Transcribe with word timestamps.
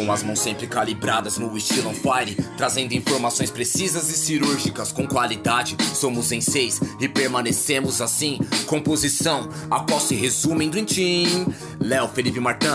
Com 0.00 0.10
as 0.10 0.22
mãos 0.22 0.38
sempre 0.40 0.66
calibradas 0.66 1.36
no 1.36 1.54
estilo 1.58 1.90
on 1.90 1.92
fire, 1.92 2.34
trazendo 2.56 2.94
informações 2.94 3.50
precisas 3.50 4.08
e 4.08 4.14
cirúrgicas 4.14 4.90
com 4.92 5.06
qualidade. 5.06 5.76
Somos 5.94 6.32
em 6.32 6.40
seis 6.40 6.80
e 6.98 7.06
permanecemos 7.06 8.00
assim. 8.00 8.38
Composição, 8.66 9.50
a 9.70 9.80
qual 9.80 10.00
se 10.00 10.14
resume 10.14 10.64
em 10.64 10.70
Dream 10.70 10.86
Team. 10.86 11.54
Léo, 11.78 12.08
Felipe 12.08 12.40
Martin, 12.40 12.66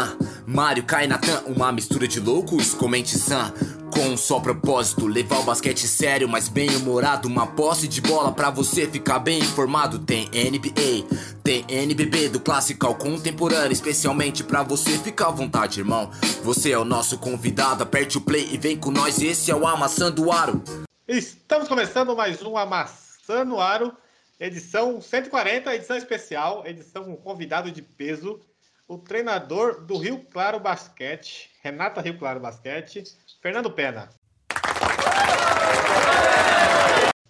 Mário, 0.46 0.84
Kai, 0.84 1.08
Natan, 1.08 1.42
uma 1.48 1.72
mistura 1.72 2.08
de 2.08 2.20
loucos, 2.20 2.76
comente 2.76 3.18
Sam. 3.18 3.52
Com 3.96 4.10
um 4.10 4.18
só 4.18 4.42
propósito, 4.42 5.08
levar 5.08 5.40
o 5.40 5.44
basquete 5.44 5.88
sério, 5.88 6.28
mas 6.28 6.50
bem 6.50 6.70
humorado. 6.76 7.30
Uma 7.30 7.48
posse 7.48 7.88
de 7.88 8.02
bola 8.02 8.30
pra 8.30 8.50
você 8.50 8.86
ficar 8.86 9.20
bem 9.20 9.40
informado. 9.40 10.00
Tem 10.00 10.26
NBA, 10.26 11.08
tem 11.42 11.66
NBB, 11.70 12.28
do 12.28 12.42
clássico 12.42 12.86
ao 12.86 12.96
contemporâneo. 12.96 13.72
Especialmente 13.72 14.44
pra 14.44 14.64
você 14.64 14.98
ficar 14.98 15.28
à 15.28 15.32
vontade, 15.32 15.80
irmão. 15.80 16.12
Você 16.44 16.72
é 16.72 16.78
o 16.78 16.84
nosso 16.84 17.18
convidado, 17.18 17.84
aperte 17.84 18.18
o 18.18 18.22
play 18.22 18.50
e 18.52 18.58
vem 18.58 18.78
com 18.78 18.92
nós. 18.92 19.22
Esse 19.22 19.50
é 19.50 19.56
o 19.56 19.66
Amassando 19.66 20.30
Aro. 20.30 20.62
Estamos 21.08 21.70
começando 21.70 22.14
mais 22.18 22.44
um 22.44 22.58
Amassando 22.58 23.62
Aro, 23.62 23.94
edição 24.38 25.00
140, 25.00 25.74
edição 25.74 25.96
especial, 25.96 26.68
edição 26.68 27.06
com 27.06 27.16
convidado 27.16 27.72
de 27.72 27.82
peso, 27.82 28.42
o 28.90 28.98
treinador 28.98 29.80
do 29.86 29.98
Rio 29.98 30.20
Claro 30.32 30.60
Basquete, 30.60 31.50
Renata 31.64 32.02
Rio 32.02 32.20
Claro 32.20 32.42
Basquete, 32.42 33.04
Fernando 33.46 33.70
Pena. 33.70 34.10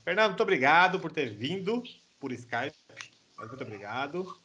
Fernando, 0.05 0.29
muito 0.29 0.43
obrigado 0.43 0.97
por 0.97 1.11
ter 1.11 1.29
vindo 1.29 1.83
por 2.21 2.31
Skype. 2.31 2.73
Muito 3.37 3.61
obrigado. 3.61 4.39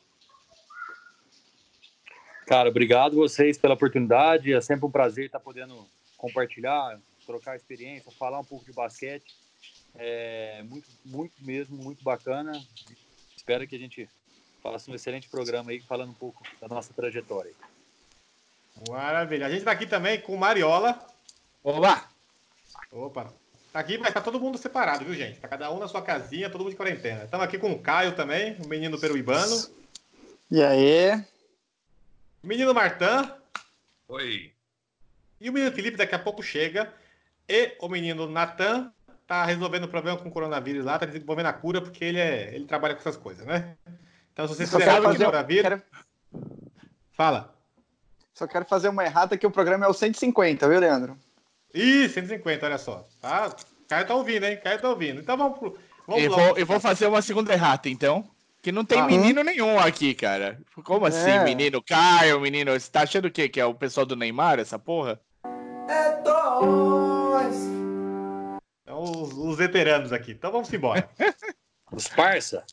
Cara, 2.44 2.68
obrigado 2.68 3.14
vocês 3.14 3.56
pela 3.56 3.74
oportunidade. 3.74 4.52
É 4.52 4.60
sempre 4.60 4.84
um 4.84 4.90
prazer 4.90 5.26
estar 5.26 5.38
podendo 5.38 5.86
compartilhar, 6.16 6.98
trocar 7.24 7.54
experiência, 7.54 8.10
falar 8.18 8.40
um 8.40 8.44
pouco 8.44 8.64
de 8.64 8.72
basquete. 8.72 9.32
É 9.94 10.64
muito, 10.64 10.88
muito 11.04 11.34
mesmo, 11.38 11.76
muito 11.76 12.02
bacana. 12.02 12.50
Espero 13.36 13.64
que 13.68 13.76
a 13.76 13.78
gente 13.78 14.08
faça 14.60 14.90
um 14.90 14.94
excelente 14.96 15.28
programa 15.28 15.70
aí, 15.70 15.80
falando 15.80 16.10
um 16.10 16.14
pouco 16.14 16.42
da 16.60 16.66
nossa 16.66 16.92
trajetória. 16.92 17.52
Maravilha. 18.88 19.46
A 19.46 19.48
gente 19.48 19.60
está 19.60 19.70
aqui 19.70 19.86
também 19.86 20.20
com 20.20 20.36
Mariola. 20.36 21.08
Olá! 21.62 22.08
Opa! 22.90 23.32
Tá 23.72 23.78
aqui, 23.80 23.98
mas 23.98 24.12
tá 24.12 24.20
todo 24.20 24.40
mundo 24.40 24.58
separado, 24.58 25.04
viu, 25.04 25.14
gente? 25.14 25.38
Tá 25.38 25.46
cada 25.46 25.70
um 25.70 25.78
na 25.78 25.86
sua 25.86 26.02
casinha, 26.02 26.50
todo 26.50 26.62
mundo 26.62 26.70
de 26.72 26.76
quarentena. 26.76 27.24
Estamos 27.24 27.44
aqui 27.44 27.58
com 27.58 27.70
o 27.72 27.78
Caio 27.78 28.16
também, 28.16 28.56
o 28.64 28.66
menino 28.66 28.98
peruibano. 28.98 29.56
E 30.50 30.60
aí? 30.62 31.14
O 32.42 32.46
menino 32.46 32.74
Martã. 32.74 33.32
Oi. 34.08 34.52
E 35.40 35.48
o 35.48 35.52
menino 35.52 35.70
Felipe 35.72 35.96
daqui 35.96 36.14
a 36.14 36.18
pouco 36.18 36.42
chega. 36.42 36.92
E 37.48 37.76
o 37.80 37.88
menino 37.88 38.28
Natan 38.28 38.92
tá 39.26 39.44
resolvendo 39.44 39.84
o 39.84 39.88
problema 39.88 40.18
com 40.18 40.28
o 40.28 40.32
coronavírus 40.32 40.84
lá, 40.84 40.98
tá 40.98 41.06
desenvolvendo 41.06 41.46
a 41.46 41.52
cura, 41.52 41.80
porque 41.80 42.04
ele, 42.04 42.18
é, 42.18 42.52
ele 42.52 42.66
trabalha 42.66 42.94
com 42.94 43.00
essas 43.00 43.16
coisas, 43.16 43.46
né? 43.46 43.76
Então, 44.32 44.48
se 44.48 44.54
você 44.54 44.66
fizer 44.66 44.78
de 44.96 45.02
fazer- 45.02 45.24
coronavírus. 45.24 45.62
quero- 45.62 45.82
Fala. 47.12 47.54
Só 48.34 48.46
quero 48.48 48.64
fazer 48.64 48.88
uma 48.88 49.04
errata 49.04 49.36
que 49.36 49.46
o 49.46 49.50
programa 49.50 49.84
é 49.84 49.88
o 49.88 49.94
150, 49.94 50.68
viu, 50.68 50.80
Leandro? 50.80 51.16
Ih, 51.74 52.08
150, 52.08 52.66
olha 52.66 52.78
só. 52.78 53.06
Tá? 53.20 53.54
Caio 53.88 54.06
tá 54.06 54.14
ouvindo, 54.14 54.44
hein? 54.44 54.58
Caio 54.62 54.80
tá 54.80 54.88
ouvindo. 54.88 55.20
Então 55.20 55.36
vamos 55.36 55.58
pro. 55.58 55.78
Vamos 56.06 56.24
Eu 56.24 56.30
vou, 56.30 56.58
eu 56.58 56.66
vou 56.66 56.80
fazer 56.80 57.06
uma 57.06 57.22
segunda 57.22 57.52
errata, 57.52 57.88
então. 57.88 58.28
Que 58.62 58.70
não 58.70 58.84
tem 58.84 59.00
Ah. 59.00 59.06
menino 59.06 59.42
nenhum 59.42 59.78
aqui, 59.78 60.12
cara. 60.14 60.60
Como 60.84 61.06
assim, 61.06 61.30
É. 61.30 61.44
menino 61.44 61.82
Caio, 61.82 62.38
menino? 62.40 62.72
Você 62.78 62.90
tá 62.90 63.02
achando 63.02 63.26
o 63.26 63.30
quê? 63.30 63.48
Que 63.48 63.58
é 63.60 63.64
o 63.64 63.74
pessoal 63.74 64.04
do 64.04 64.14
Neymar, 64.16 64.58
essa 64.58 64.78
porra? 64.78 65.18
Então, 68.84 69.02
os, 69.02 69.32
os 69.32 69.56
veteranos 69.56 70.12
aqui. 70.12 70.32
Então 70.32 70.52
vamos 70.52 70.72
embora. 70.72 71.08
Os 71.92 72.06
parça? 72.06 72.64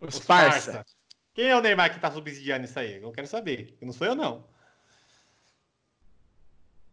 Os, 0.00 0.14
Os 0.16 0.24
parça. 0.24 0.72
parça. 0.72 0.86
Quem 1.34 1.46
é 1.46 1.56
o 1.56 1.60
Neymar 1.60 1.92
que 1.92 1.98
tá 1.98 2.08
subsidiando 2.08 2.64
isso 2.66 2.78
aí? 2.78 3.02
Eu 3.02 3.10
quero 3.10 3.26
saber. 3.26 3.76
Não 3.82 3.92
sou 3.92 4.06
eu, 4.06 4.14
não. 4.14 4.44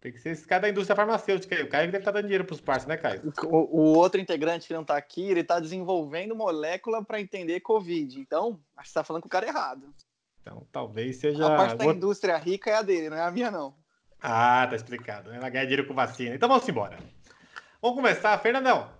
Tem 0.02 0.10
que 0.10 0.18
ser 0.18 0.30
esse 0.30 0.44
cara 0.44 0.62
da 0.62 0.68
indústria 0.68 0.96
farmacêutica 0.96 1.54
aí. 1.54 1.62
O 1.62 1.68
Caio 1.68 1.86
que 1.86 1.92
deve 1.92 2.02
estar 2.02 2.10
dando 2.10 2.24
dinheiro 2.24 2.44
pros 2.44 2.60
parceiros, 2.60 2.88
né, 2.88 2.96
Caio? 2.96 3.32
O, 3.44 3.78
o 3.78 3.96
outro 3.96 4.20
integrante 4.20 4.66
que 4.66 4.74
não 4.74 4.84
tá 4.84 4.96
aqui, 4.96 5.30
ele 5.30 5.44
tá 5.44 5.60
desenvolvendo 5.60 6.34
molécula 6.34 7.04
para 7.04 7.20
entender 7.20 7.60
Covid. 7.60 8.18
Então, 8.18 8.58
acho 8.76 8.88
que 8.88 8.92
você 8.92 8.98
tá 8.98 9.04
falando 9.04 9.22
com 9.22 9.28
o 9.28 9.30
cara 9.30 9.46
errado. 9.46 9.94
Então, 10.40 10.66
talvez 10.72 11.18
seja. 11.18 11.46
A 11.46 11.56
parte 11.56 11.76
da 11.76 11.84
outro- 11.84 11.98
indústria 11.98 12.36
rica 12.36 12.68
é 12.68 12.74
a 12.74 12.82
dele, 12.82 13.10
não 13.10 13.16
é 13.16 13.22
a 13.22 13.30
minha, 13.30 13.48
não. 13.48 13.76
Ah, 14.20 14.66
tá 14.68 14.74
explicado. 14.74 15.32
Ela 15.32 15.48
ganha 15.48 15.66
dinheiro 15.66 15.86
com 15.86 15.94
vacina. 15.94 16.34
Então 16.34 16.48
vamos 16.48 16.68
embora. 16.68 16.98
Vamos 17.80 17.96
começar. 17.96 18.36
Fernandão, 18.38 18.90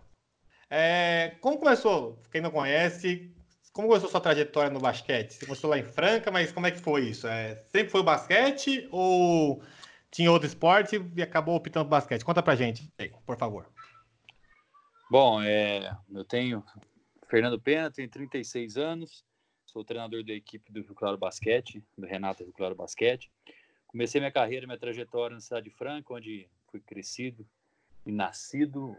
é, 0.71 1.35
como 1.41 1.59
começou? 1.59 2.17
Quem 2.31 2.41
não 2.41 2.51
conhece, 2.53 3.35
como 3.73 3.89
começou 3.89 4.09
sua 4.09 4.21
trajetória 4.21 4.71
no 4.71 4.79
basquete? 4.79 5.35
Você 5.35 5.47
começou 5.47 5.69
lá 5.69 5.79
em 5.79 5.83
Franca, 5.85 6.31
mas 6.31 6.53
como 6.53 6.69
é 6.69 6.71
que 6.71 6.81
foi 6.81 7.07
isso? 7.07 7.27
É, 7.27 7.57
sempre 7.73 7.91
foi 7.91 8.03
o 8.03 8.05
basquete 8.05 8.87
ou 8.93 9.61
tinha 10.13 10.31
outro 10.31 10.47
esporte 10.47 11.03
e 11.17 11.23
acabou 11.23 11.57
optando 11.57 11.89
basquete? 11.89 12.25
Conta 12.25 12.43
pra 12.43 12.55
gente, 12.55 12.89
por 13.27 13.37
favor. 13.37 13.67
Bom, 15.11 15.43
é, 15.43 15.97
eu 16.11 16.25
tenho 16.25 16.63
Fernando 17.29 17.59
Pena, 17.59 17.91
tenho 17.91 18.09
36 18.09 18.77
anos, 18.77 19.25
sou 19.67 19.83
treinador 19.83 20.23
da 20.23 20.35
equipe 20.35 20.71
do 20.71 20.83
Rio 20.83 20.95
Claro 20.95 21.17
Basquete, 21.17 21.83
do 21.97 22.07
Renata 22.07 22.45
Rio 22.45 22.53
Claro 22.53 22.75
Basquete. 22.75 23.31
Comecei 23.87 24.21
minha 24.21 24.31
carreira, 24.31 24.67
minha 24.67 24.79
trajetória 24.79 25.35
na 25.35 25.41
cidade 25.41 25.71
de 25.71 25.75
Franca, 25.75 26.13
onde 26.13 26.49
fui 26.71 26.81
crescido 26.81 27.47
e 28.05 28.13
nascido 28.13 28.97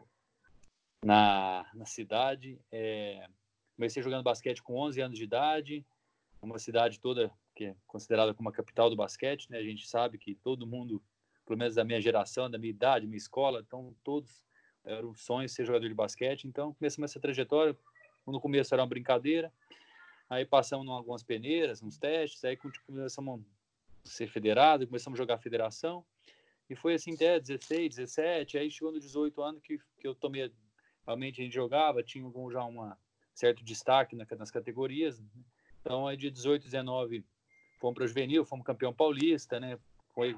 na, 1.04 1.66
na 1.76 1.86
cidade. 1.86 2.60
É, 2.72 3.28
comecei 3.76 4.02
jogando 4.02 4.24
basquete 4.24 4.64
com 4.64 4.78
11 4.78 5.02
anos 5.02 5.18
de 5.18 5.24
idade, 5.24 5.86
uma 6.42 6.58
cidade 6.58 7.00
toda 7.00 7.32
que 7.56 7.66
é 7.66 7.76
considerada 7.88 8.34
como 8.34 8.50
a 8.50 8.54
capital 8.54 8.90
do 8.90 8.96
basquete, 8.96 9.50
né? 9.50 9.58
A 9.58 9.64
gente 9.64 9.88
sabe 9.88 10.18
que 10.18 10.36
todo 10.36 10.68
mundo, 10.68 11.02
pelo 11.46 11.58
menos 11.58 11.76
da 11.76 11.84
minha 11.84 12.02
geração, 12.02 12.50
da 12.50 12.58
minha 12.58 12.72
idade, 12.72 13.06
minha 13.06 13.18
escola, 13.18 13.64
então 13.66 13.96
todos 14.04 14.44
era 14.84 15.06
um 15.06 15.16
sonho 15.16 15.48
ser 15.48 15.66
jogador 15.66 15.88
de 15.88 15.94
basquete, 15.94 16.46
então 16.46 16.74
começamos 16.74 17.12
essa 17.12 17.20
trajetória. 17.20 17.78
No 18.26 18.40
começo 18.40 18.74
era 18.74 18.82
uma 18.82 18.88
brincadeira, 18.88 19.52
aí 20.30 20.46
passamos 20.46 20.86
em 20.86 20.90
algumas 20.90 21.24
peneiras, 21.24 21.82
uns 21.82 21.98
testes, 21.98 22.44
aí 22.44 22.58
começamos 22.86 23.42
a 24.06 24.10
ser 24.10 24.28
federado, 24.28 24.86
começamos 24.88 25.20
a 25.20 25.22
jogar 25.22 25.38
federação, 25.38 26.06
e 26.70 26.76
foi 26.76 26.96
assim 26.96 27.14
até 27.14 27.40
16, 27.40 27.96
17, 27.96 28.58
aí 28.58 28.72
chegou 28.72 28.94
nos 28.94 29.04
18 29.04 29.42
anos 29.42 29.62
que, 29.62 29.78
que 30.00 30.08
eu 30.08 30.16
tomei, 30.16 30.52
realmente 31.06 31.42
a 31.42 31.44
gente 31.44 31.54
jogava, 31.54 32.02
tinha 32.04 32.30
já 32.52 32.64
um 32.66 32.94
certo 33.34 33.64
destaque 33.64 34.16
na- 34.16 34.26
nas 34.38 34.52
categorias, 34.52 35.20
né? 35.20 35.28
então 35.82 36.08
aí 36.08 36.16
de 36.16 36.32
18, 36.32 36.64
19 36.64 37.26
fomos 37.84 37.96
para 37.96 38.06
o 38.06 38.08
juvenil, 38.08 38.46
fomos 38.46 38.66
campeão 38.66 38.94
paulista, 38.94 39.60
né, 39.60 39.78
foi, 40.14 40.34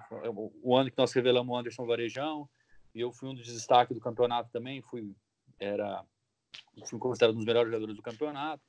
o- 0.64 0.76
ano 0.76 0.90
que 0.90 0.98
nós 0.98 1.14
revelamos 1.14 1.54
o 1.54 1.56
Anderson 1.56 1.86
Varejão, 1.86 2.50
e 2.94 3.02
eu 3.02 3.12
fui 3.12 3.30
um 3.30 3.36
dos 3.36 3.46
destaques 3.46 3.96
do 3.96 4.02
campeonato 4.02 4.50
também, 4.50 4.82
fui 4.82 5.16
era 5.60 6.04
fui 6.88 6.98
considerado 6.98 7.36
um 7.36 7.38
dos 7.38 7.46
melhores 7.46 7.70
jogadores 7.70 7.96
do 7.96 8.02
campeonato. 8.02 8.64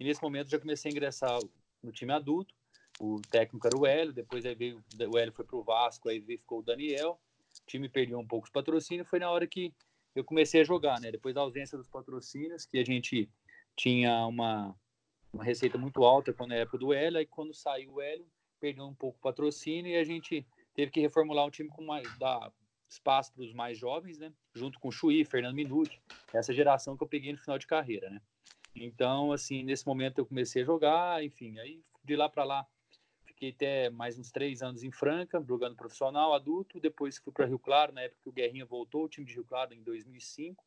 E 0.00 0.04
nesse 0.04 0.22
momento 0.22 0.50
já 0.50 0.58
comecei 0.58 0.90
a 0.90 0.92
ingressar 0.92 1.38
no 1.82 1.92
time 1.92 2.12
adulto. 2.12 2.54
O 2.98 3.20
técnico 3.30 3.66
era 3.66 3.76
o 3.76 3.86
Hélio, 3.86 4.12
depois 4.12 4.46
aí 4.46 4.54
veio 4.54 4.82
o 4.98 5.18
Hélio 5.18 5.32
foi 5.32 5.44
para 5.44 5.56
o 5.56 5.62
Vasco, 5.62 6.08
aí 6.08 6.20
ficou 6.20 6.60
o 6.60 6.62
Daniel. 6.62 7.20
O 7.60 7.66
time 7.66 7.88
perdeu 7.88 8.18
um 8.18 8.26
pouco 8.26 8.46
os 8.46 8.50
patrocínios, 8.50 9.08
foi 9.08 9.18
na 9.18 9.30
hora 9.30 9.46
que 9.46 9.72
eu 10.14 10.24
comecei 10.24 10.62
a 10.62 10.64
jogar, 10.64 11.00
né? 11.00 11.10
Depois 11.10 11.34
da 11.34 11.42
ausência 11.42 11.76
dos 11.76 11.88
patrocínios, 11.88 12.64
que 12.64 12.78
a 12.78 12.84
gente 12.84 13.28
tinha 13.76 14.26
uma 14.26 14.74
uma 15.32 15.44
receita 15.44 15.78
muito 15.78 16.04
alta 16.04 16.32
quando 16.32 16.50
na 16.50 16.56
época 16.56 16.78
do 16.78 16.92
Hélio, 16.92 17.18
aí 17.18 17.26
quando 17.26 17.54
saiu 17.54 17.94
o 17.94 18.00
Hélio, 18.00 18.26
perdeu 18.60 18.84
um 18.84 18.94
pouco 18.94 19.18
o 19.18 19.22
patrocínio 19.22 19.90
e 19.90 19.96
a 19.96 20.04
gente 20.04 20.46
teve 20.74 20.90
que 20.90 21.00
reformular 21.00 21.46
o 21.46 21.50
time 21.50 21.68
com 21.68 21.84
mais 21.84 22.06
dar 22.18 22.52
espaço 22.88 23.32
para 23.32 23.42
os 23.42 23.52
mais 23.52 23.78
jovens, 23.78 24.18
né? 24.18 24.32
Junto 24.54 24.78
com 24.78 24.88
o 24.88 24.92
Chuí, 24.92 25.24
Fernando 25.24 25.54
Minuti, 25.54 26.00
essa 26.32 26.52
geração 26.52 26.96
que 26.96 27.02
eu 27.02 27.08
peguei 27.08 27.32
no 27.32 27.38
final 27.38 27.58
de 27.58 27.66
carreira, 27.66 28.10
né? 28.10 28.20
Então, 28.74 29.32
assim, 29.32 29.62
nesse 29.62 29.86
momento 29.86 30.18
eu 30.18 30.26
comecei 30.26 30.62
a 30.62 30.66
jogar, 30.66 31.24
enfim, 31.24 31.58
aí 31.58 31.82
de 32.04 32.16
lá 32.16 32.28
para 32.28 32.44
lá 32.44 32.66
fiquei 33.42 33.50
até 33.50 33.90
mais 33.90 34.18
uns 34.18 34.30
três 34.30 34.62
anos 34.62 34.84
em 34.84 34.92
Franca, 34.92 35.42
jogando 35.46 35.74
profissional, 35.74 36.32
adulto, 36.32 36.78
depois 36.78 37.18
fui 37.18 37.32
para 37.32 37.46
Rio 37.46 37.58
Claro, 37.58 37.92
na 37.92 38.02
época 38.02 38.20
que 38.22 38.28
o 38.28 38.32
Guerrinha 38.32 38.64
voltou, 38.64 39.04
o 39.04 39.08
time 39.08 39.26
de 39.26 39.34
Rio 39.34 39.44
Claro 39.44 39.74
em 39.74 39.82
2005, 39.82 40.64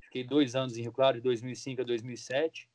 fiquei 0.00 0.24
dois 0.24 0.56
anos 0.56 0.76
em 0.76 0.82
Rio 0.82 0.92
Claro, 0.92 1.18
de 1.18 1.22
2005 1.22 1.82
a 1.82 1.84
2007, 1.84 2.68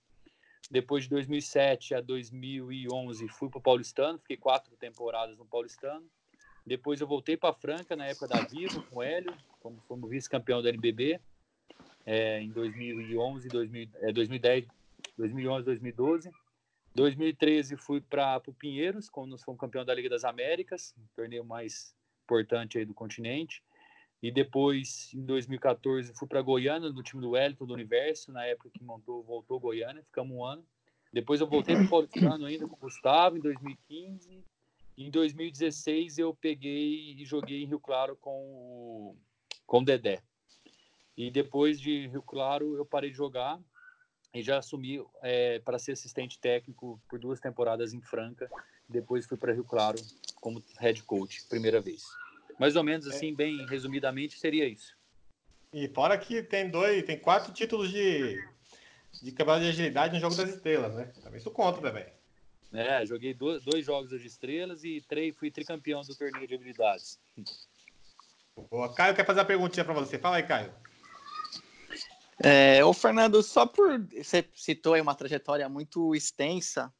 depois 0.71 1.03
de 1.03 1.09
2007 1.09 1.94
a 1.94 2.01
2011 2.01 3.27
fui 3.27 3.50
para 3.50 3.59
o 3.59 3.62
Paulistano, 3.62 4.18
fiquei 4.19 4.38
quatro 4.38 4.75
temporadas 4.77 5.38
no 5.38 5.45
Paulistano, 5.45 6.09
depois 6.65 7.01
eu 7.01 7.07
voltei 7.07 7.35
para 7.35 7.53
Franca 7.53 7.95
na 7.95 8.06
época 8.06 8.29
da 8.29 8.41
Vivo 8.41 8.81
com 8.83 9.00
o 9.00 9.03
Hélio, 9.03 9.35
como 9.59 9.81
fomos 9.81 10.09
vice-campeão 10.09 10.62
da 10.62 10.69
NBB 10.69 11.19
é, 12.06 12.41
em 12.41 12.50
2011, 12.50 13.50
2000, 13.50 13.89
é, 13.95 14.12
2010, 14.13 14.65
2011, 15.18 15.65
2012. 15.65 16.31
2013 16.94 17.77
fui 17.77 18.01
para 18.01 18.41
o 18.47 18.53
Pinheiros, 18.53 19.09
quando 19.09 19.31
nós 19.31 19.44
fomos 19.44 19.59
campeão 19.59 19.85
da 19.85 19.94
Liga 19.94 20.09
das 20.09 20.24
Américas, 20.24 20.94
um 20.97 21.06
torneio 21.15 21.44
mais 21.44 21.95
importante 22.24 22.77
aí 22.77 22.85
do 22.85 22.94
continente. 22.94 23.63
E 24.21 24.31
depois, 24.31 25.12
em 25.13 25.25
2014, 25.25 26.13
fui 26.13 26.27
para 26.27 26.41
Goiânia, 26.41 26.89
no 26.89 27.01
time 27.01 27.21
do 27.21 27.31
Wellington, 27.31 27.65
do 27.65 27.73
Universo, 27.73 28.31
na 28.31 28.45
época 28.45 28.69
que 28.69 28.83
montou, 28.83 29.23
voltou 29.23 29.59
Goiânia, 29.59 30.03
ficamos 30.03 30.35
um 30.35 30.45
ano. 30.45 30.63
Depois 31.12 31.41
eu 31.41 31.47
voltei 31.47 31.75
para 31.75 31.85
o 31.85 31.89
Paulistano 31.89 32.45
ainda 32.45 32.68
com 32.68 32.75
o 32.75 32.79
Gustavo, 32.79 33.38
em 33.38 33.41
2015. 33.41 34.44
Em 34.97 35.09
2016 35.09 36.19
eu 36.19 36.35
peguei 36.35 37.15
e 37.18 37.25
joguei 37.25 37.63
em 37.63 37.68
Rio 37.68 37.79
Claro 37.79 38.15
com 38.15 38.31
o, 38.31 39.18
com 39.65 39.79
o 39.79 39.85
Dedé. 39.85 40.21
E 41.17 41.31
depois 41.31 41.79
de 41.79 42.07
Rio 42.07 42.21
Claro 42.21 42.75
eu 42.75 42.85
parei 42.85 43.09
de 43.09 43.17
jogar 43.17 43.59
e 44.33 44.41
já 44.41 44.59
assumi 44.59 45.03
é, 45.21 45.59
para 45.59 45.79
ser 45.79 45.94
assistente 45.94 46.39
técnico 46.39 47.01
por 47.09 47.19
duas 47.19 47.39
temporadas 47.39 47.94
em 47.94 48.01
Franca. 48.01 48.50
Depois 48.88 49.25
fui 49.25 49.38
para 49.38 49.53
Rio 49.53 49.65
Claro 49.65 50.00
como 50.35 50.63
head 50.79 51.01
coach, 51.03 51.47
primeira 51.50 51.81
vez. 51.81 52.03
Mais 52.61 52.75
ou 52.75 52.83
menos 52.83 53.07
assim, 53.07 53.31
é. 53.31 53.35
bem 53.35 53.65
resumidamente, 53.65 54.37
seria 54.37 54.67
isso. 54.67 54.95
E 55.73 55.87
fora 55.87 56.15
que 56.15 56.43
tem 56.43 56.69
dois, 56.69 57.03
tem 57.05 57.17
quatro 57.17 57.51
títulos 57.51 57.89
de, 57.89 58.39
de 59.19 59.31
campeonato 59.31 59.63
de 59.63 59.69
agilidade 59.69 60.13
no 60.13 60.19
jogo 60.19 60.35
das 60.35 60.47
estrelas, 60.47 60.93
né? 60.93 61.05
Também 61.23 61.39
isso 61.39 61.49
conta 61.49 61.81
também. 61.81 62.05
É, 62.71 63.03
joguei 63.03 63.33
dois, 63.33 63.63
dois 63.63 63.83
jogos 63.83 64.11
de 64.11 64.27
estrelas 64.27 64.83
e 64.83 65.01
três, 65.01 65.35
fui 65.35 65.49
tricampeão 65.49 66.03
do 66.03 66.15
torneio 66.15 66.47
de 66.47 66.53
habilidades. 66.53 67.19
O 68.55 68.87
Caio 68.89 69.15
quer 69.15 69.25
fazer 69.25 69.39
uma 69.39 69.45
perguntinha 69.45 69.83
para 69.83 69.95
você. 69.95 70.19
Fala 70.19 70.35
aí, 70.35 70.43
Caio. 70.43 70.71
É, 72.43 72.85
ô 72.85 72.93
Fernando, 72.93 73.41
só 73.41 73.65
por 73.65 73.99
você 74.05 74.47
citou 74.53 74.93
aí 74.93 75.01
uma 75.01 75.15
trajetória 75.15 75.67
muito 75.67 76.13
extensa, 76.13 76.93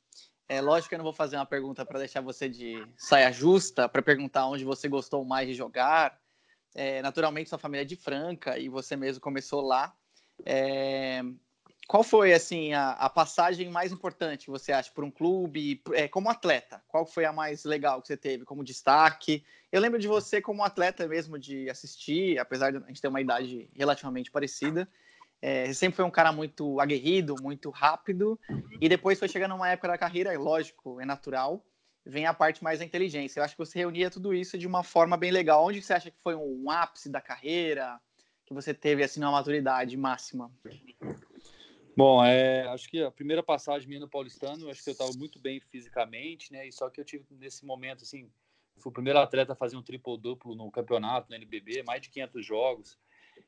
é 0.52 0.60
lógico 0.60 0.90
que 0.90 0.96
eu 0.96 0.98
não 0.98 1.06
vou 1.06 1.14
fazer 1.14 1.38
uma 1.38 1.46
pergunta 1.46 1.86
para 1.86 2.00
deixar 2.00 2.20
você 2.20 2.50
de 2.50 2.86
saia 2.98 3.32
justa, 3.32 3.88
para 3.88 4.02
perguntar 4.02 4.46
onde 4.48 4.66
você 4.66 4.90
gostou 4.90 5.24
mais 5.24 5.48
de 5.48 5.54
jogar. 5.54 6.20
É, 6.76 7.02
naturalmente, 7.02 7.48
sua 7.48 7.58
família 7.58 7.84
é 7.84 7.86
de 7.86 7.96
Franca 7.96 8.60
e 8.60 8.68
você 8.68 8.98
mesmo 8.98 9.22
começou 9.22 9.62
lá. 9.62 9.96
É, 10.46 11.22
qual 11.88 12.04
foi 12.04 12.34
assim 12.34 12.74
a, 12.74 12.92
a, 12.92 13.10
passagem 13.10 13.70
mais 13.70 13.94
importante 13.94 14.50
você 14.50 14.74
acha 14.74 14.92
por 14.92 15.06
um 15.06 15.12
clube 15.12 15.82
é, 15.94 16.10
como 16.10 16.30
atleta? 16.30 16.84
Qual 16.86 17.06
foi 17.06 17.24
a 17.24 17.32
mais 17.32 17.64
legal 17.64 18.02
que 18.02 18.10
você 18.10 18.18
teve 18.18 18.44
como 18.44 18.62
destaque? 18.62 19.46
Eu 19.72 19.80
lembro 19.80 20.00
de 20.00 20.08
você 20.10 20.42
como 20.42 20.66
atleta 20.66 21.08
mesmo 21.08 21.40
de 21.40 21.70
assistir, 21.70 22.38
apesar 22.38 22.72
de 22.72 22.78
a 22.78 22.88
gente 22.88 23.02
ter 23.02 23.08
uma 23.08 23.22
idade 23.22 23.70
relativamente 23.74 24.30
parecida. 24.30 24.86
É, 25.42 25.74
sempre 25.74 25.96
foi 25.96 26.06
um 26.06 26.12
cara 26.12 26.32
muito 26.32 26.80
aguerrido, 26.80 27.36
muito 27.42 27.70
rápido, 27.72 28.40
e 28.80 28.88
depois 28.88 29.18
foi 29.18 29.28
chegando 29.28 29.56
uma 29.56 29.70
época 29.70 29.88
da 29.88 29.98
carreira, 29.98 30.38
lógico, 30.38 31.02
é 31.02 31.06
natural, 31.06 31.66
vem 32.06 32.26
a 32.26 32.34
parte 32.34 32.64
mais 32.64 32.80
da 32.80 32.86
inteligência. 32.86 33.40
Eu 33.40 33.44
acho 33.44 33.56
que 33.56 33.66
você 33.66 33.80
reunia 33.80 34.10
tudo 34.10 34.34
isso 34.34 34.58
de 34.58 34.68
uma 34.68 34.84
forma 34.84 35.18
bem 35.18 35.32
legal. 35.32 35.66
Onde 35.66 35.82
você 35.82 35.94
acha 35.94 36.12
que 36.12 36.18
foi 36.24 36.36
um 36.36 36.70
ápice 36.70 37.10
da 37.10 37.22
carreira, 37.22 38.00
que 38.46 38.54
você 38.54 38.74
teve 38.74 39.04
assim 39.04 39.20
uma 39.20 39.32
maturidade 39.32 39.96
máxima? 39.98 40.52
Bom, 41.96 42.24
é, 42.24 42.68
acho 42.68 42.90
que 42.90 43.02
a 43.02 43.12
primeira 43.12 43.44
passagem 43.44 43.88
minha 43.88 44.00
no 44.00 44.10
Paulistano, 44.10 44.70
acho 44.70 44.84
que 44.84 44.90
eu 44.90 44.94
estava 44.94 45.12
muito 45.14 45.40
bem 45.40 45.60
fisicamente, 45.60 46.52
né? 46.52 46.68
E 46.68 46.72
só 46.72 46.90
que 46.90 47.00
eu 47.00 47.06
tive 47.06 47.26
nesse 47.32 47.66
momento 47.66 48.04
assim, 48.04 48.32
fui 48.78 48.90
o 48.90 48.94
primeiro 48.94 49.20
atleta 49.20 49.54
a 49.54 49.56
fazer 49.56 49.76
um 49.76 49.84
triple 49.84 50.18
duplo 50.18 50.56
no 50.56 50.72
campeonato, 50.72 51.30
no 51.30 51.36
NBB, 51.36 51.84
mais 51.84 52.02
de 52.02 52.10
500 52.10 52.46
jogos. 52.46 52.98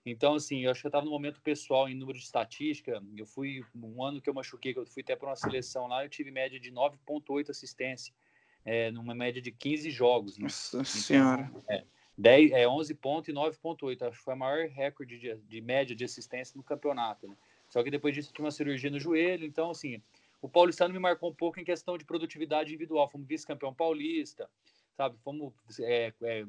Então, 0.05 0.35
assim, 0.35 0.61
eu 0.61 0.71
acho 0.71 0.81
que 0.81 0.87
eu 0.87 0.89
estava 0.89 1.05
no 1.05 1.11
momento 1.11 1.41
pessoal 1.41 1.87
em 1.87 1.95
número 1.95 2.17
de 2.17 2.25
estatística. 2.25 3.01
Eu 3.15 3.25
fui 3.25 3.63
um 3.73 4.03
ano 4.03 4.21
que 4.21 4.29
eu 4.29 4.33
machuquei, 4.33 4.73
que 4.73 4.79
eu 4.79 4.85
fui 4.85 5.01
até 5.01 5.15
para 5.15 5.29
uma 5.29 5.35
seleção 5.35 5.87
lá, 5.87 6.03
eu 6.03 6.09
tive 6.09 6.29
média 6.29 6.59
de 6.59 6.71
9,8 6.71 7.49
assistência, 7.49 8.13
é, 8.65 8.91
numa 8.91 9.15
média 9.15 9.41
de 9.41 9.51
15 9.51 9.89
jogos. 9.89 10.37
Né? 10.37 10.43
Nossa 10.43 10.77
então, 10.77 10.85
Senhora. 10.85 11.51
É, 11.69 11.83
10, 12.17 12.51
é 12.51 12.67
11 12.67 12.93
pontos 12.95 13.29
e 13.29 13.33
9,8. 13.33 14.07
Acho 14.07 14.17
que 14.17 14.23
foi 14.23 14.33
o 14.33 14.37
maior 14.37 14.67
recorde 14.67 15.17
de, 15.17 15.35
de, 15.35 15.61
média 15.61 15.95
de 15.95 16.03
assistência 16.03 16.57
no 16.57 16.63
campeonato. 16.63 17.27
Né? 17.27 17.35
Só 17.69 17.81
que 17.81 17.89
depois 17.89 18.13
disso, 18.13 18.29
eu 18.29 18.33
tive 18.33 18.45
uma 18.45 18.51
cirurgia 18.51 18.91
no 18.91 18.99
joelho. 18.99 19.45
Então, 19.45 19.71
assim, 19.71 20.01
o 20.41 20.49
paulistano 20.49 20.93
me 20.93 20.99
marcou 20.99 21.29
um 21.29 21.35
pouco 21.35 21.59
em 21.59 21.63
questão 21.63 21.97
de 21.97 22.05
produtividade 22.05 22.69
individual. 22.69 23.09
Fomos 23.09 23.27
vice-campeão 23.27 23.73
paulista, 23.73 24.49
sabe? 24.95 25.17
Fomos 25.23 25.53
é, 25.79 26.13
é, 26.21 26.45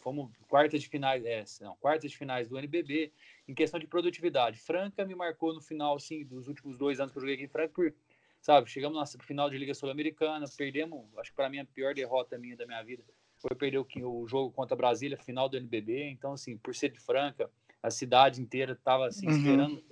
fomos 0.00 0.30
quartas 0.48 0.82
de 0.82 0.88
finais, 0.88 1.24
é, 1.24 1.44
não, 1.60 1.76
quartas 1.76 2.10
de 2.10 2.16
finais 2.16 2.48
do 2.48 2.58
NBB, 2.58 3.12
em 3.46 3.54
questão 3.54 3.78
de 3.78 3.86
produtividade. 3.86 4.58
Franca 4.58 5.04
me 5.04 5.14
marcou 5.14 5.54
no 5.54 5.60
final, 5.60 5.96
assim, 5.96 6.24
dos 6.24 6.48
últimos 6.48 6.76
dois 6.76 7.00
anos 7.00 7.12
que 7.12 7.18
eu 7.18 7.20
joguei 7.20 7.34
aqui 7.34 7.44
em 7.44 7.48
Franca, 7.48 7.72
por, 7.74 7.94
sabe, 8.40 8.70
chegamos 8.70 8.98
na 8.98 9.06
final 9.24 9.50
de 9.50 9.58
Liga 9.58 9.74
Sul-Americana, 9.74 10.46
perdemos, 10.56 11.06
acho 11.18 11.30
que 11.30 11.36
para 11.36 11.48
mim 11.48 11.58
a 11.58 11.64
pior 11.64 11.94
derrota 11.94 12.38
minha 12.38 12.56
da 12.56 12.66
minha 12.66 12.82
vida 12.82 13.02
foi 13.36 13.54
perder 13.54 13.78
o, 13.78 13.86
o 14.02 14.26
jogo 14.26 14.50
contra 14.50 14.74
a 14.74 14.78
Brasília, 14.78 15.16
final 15.16 15.48
do 15.48 15.56
NBB, 15.56 16.10
então, 16.10 16.32
assim, 16.32 16.56
por 16.56 16.74
ser 16.74 16.90
de 16.90 16.98
Franca, 16.98 17.50
a 17.82 17.90
cidade 17.90 18.40
inteira 18.40 18.72
estava, 18.72 19.06
assim, 19.06 19.26
uhum. 19.26 19.36
esperando 19.36 19.84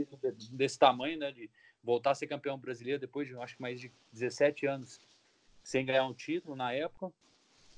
desse 0.53 0.79
tamanho, 0.79 1.19
né, 1.19 1.31
de 1.31 1.51
voltar 1.83 2.13
a 2.13 2.15
ser 2.15 2.27
campeão 2.27 2.59
brasileiro 2.59 2.99
depois 2.99 3.29
de, 3.29 3.37
acho 3.37 3.57
que 3.57 3.63
mais 3.63 3.81
de 3.81 3.93
17 4.13 4.67
anos 4.67 4.99
sem 5.63 5.85
ganhar 5.85 6.07
um 6.07 6.15
título 6.15 6.57
na 6.57 6.73
época, 6.73 7.13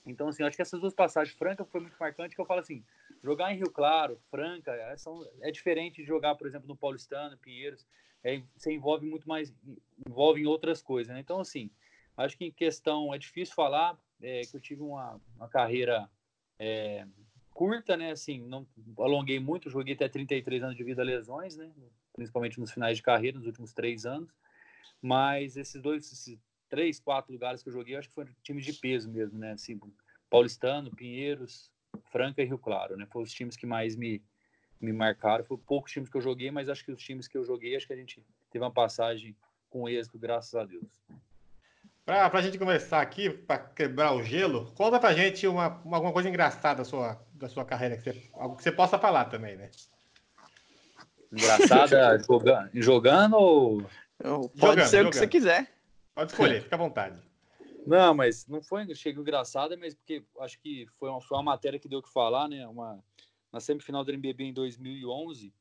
então, 0.07 0.29
assim, 0.29 0.45
acho 0.45 0.57
que 0.57 0.63
essas 0.63 0.81
duas 0.81 0.95
passagens, 0.95 1.37
Franca 1.37 1.65
foi 1.65 1.81
muito 1.81 1.97
marcante, 1.99 2.35
que 2.35 2.41
eu 2.41 2.47
falo 2.47 2.61
assim, 2.61 2.85
jogar 3.23 3.53
em 3.53 3.57
Rio 3.57 3.71
Claro, 3.71 4.21
Franca, 4.31 4.73
é, 4.73 4.97
são, 4.97 5.29
é 5.41 5.51
diferente 5.51 6.01
de 6.01 6.07
jogar, 6.07 6.37
por 6.37 6.47
exemplo, 6.47 6.69
no 6.69 6.77
Paulistano, 6.77 7.37
Pinheiros, 7.39 7.85
é, 8.23 8.43
você 8.57 8.73
envolve 8.73 9.07
muito 9.07 9.29
mais, 9.29 9.53
envolve 10.09 10.41
em 10.41 10.47
outras 10.47 10.81
coisas, 10.81 11.13
né? 11.13 11.21
Então, 11.21 11.41
assim, 11.41 11.71
acho 12.17 12.37
que 12.37 12.45
em 12.45 12.53
questão, 12.53 13.13
é 13.13 13.19
difícil 13.19 13.55
falar 13.55 13.99
é, 14.23 14.43
que 14.43 14.57
eu 14.57 14.61
tive 14.61 14.83
uma, 14.83 15.21
uma 15.37 15.49
carreira 15.49 16.09
é, 16.59 17.07
curta, 17.51 17.97
né? 17.97 18.13
Assim, 18.13 18.41
não 18.47 18.67
alonguei 18.99 19.41
muito, 19.41 19.71
joguei 19.71 19.95
até 19.95 20.09
33 20.09 20.63
anos 20.63 20.77
de 20.77 20.85
vida 20.85 21.03
lesões, 21.03 21.57
né? 21.57 21.71
Principalmente 22.13 22.59
nos 22.59 22.73
finais 22.73 22.97
de 22.97 23.03
carreira, 23.03 23.39
nos 23.39 23.47
últimos 23.47 23.73
três 23.73 24.07
anos. 24.07 24.31
Mas 25.03 25.57
esses 25.57 25.81
dois, 25.81 26.05
esses 26.07 26.39
três, 26.69 27.01
quatro 27.01 27.33
lugares 27.33 27.63
que 27.63 27.69
eu 27.69 27.73
joguei, 27.73 27.97
acho 27.97 28.09
que 28.09 28.15
foram 28.15 28.31
times 28.43 28.65
de 28.65 28.73
peso 28.73 29.11
mesmo, 29.11 29.39
né? 29.39 29.53
Assim, 29.53 29.79
Paulistano, 30.29 30.91
Pinheiros, 30.91 31.71
Franca 32.11 32.43
e 32.43 32.45
Rio 32.45 32.59
Claro, 32.59 32.97
né? 32.97 33.07
Foram 33.07 33.25
os 33.25 33.33
times 33.33 33.57
que 33.57 33.67
mais 33.67 33.97
me, 33.97 34.23
me 34.81 34.93
marcaram. 34.93 35.45
Foram 35.45 35.63
poucos 35.63 35.93
times 35.93 36.09
que 36.09 36.17
eu 36.17 36.23
joguei, 36.23 36.51
mas 36.51 36.69
acho 36.69 36.85
que 36.85 36.93
os 36.93 37.03
times 37.03 37.29
que 37.29 37.37
eu 37.37 37.45
joguei, 37.45 37.77
acho 37.77 37.87
que 37.87 37.93
a 37.93 37.97
gente 37.97 38.23
teve 38.51 38.65
uma 38.65 38.71
passagem 38.71 39.37
com 39.71 39.89
êxito, 39.89 40.19
graças 40.19 40.55
a 40.55 40.65
Deus. 40.65 40.89
Para 42.05 42.39
a 42.39 42.43
gente 42.43 42.57
começar 42.57 43.01
aqui, 43.01 43.31
para 43.31 43.59
quebrar 43.59 44.13
o 44.15 44.23
gelo, 44.23 44.73
conta 44.77 45.01
para 45.01 45.09
a 45.09 45.13
gente 45.13 45.45
uma, 45.47 45.81
uma, 45.85 45.97
alguma 45.97 46.13
coisa 46.13 46.29
engraçada 46.29 46.79
da 46.79 46.85
sua, 46.85 47.21
da 47.35 47.49
sua 47.49 47.65
carreira, 47.65 47.97
que 47.97 48.05
você, 48.05 48.31
algo 48.35 48.57
que 48.57 48.63
você 48.63 48.71
possa 48.71 48.97
falar 48.97 49.25
também, 49.25 49.57
né? 49.57 49.71
Engraçada 51.33 52.17
jogando, 52.25 52.71
jogando 52.75 53.37
ou... 53.37 53.83
Pode 54.23 54.51
jogando, 54.57 54.87
ser 54.87 54.97
jogando. 54.99 55.07
o 55.07 55.11
que 55.11 55.17
você 55.17 55.27
quiser. 55.27 55.76
Pode 56.17 56.33
escolher, 56.33 56.63
fica 56.63 56.77
à 56.77 56.79
vontade. 56.79 57.21
Não, 57.87 58.15
mas 58.15 58.49
não 58.49 58.61
foi 58.61 58.93
chega 58.97 59.21
engraçada, 59.21 59.77
mas 59.77 59.95
porque 59.95 60.25
acho 60.41 60.59
que 60.59 60.89
foi 60.99 61.09
uma, 61.09 61.21
foi 61.21 61.37
uma 61.37 61.45
matéria 61.45 61.79
que 61.79 61.87
deu 61.87 62.03
que 62.03 62.13
falar, 62.13 62.49
né? 62.49 62.67
Uma, 62.67 63.01
na 63.53 63.61
semifinal 63.61 64.03
do 64.03 64.11
NBB 64.11 64.43
em 64.43 64.53
2011, 64.53 65.55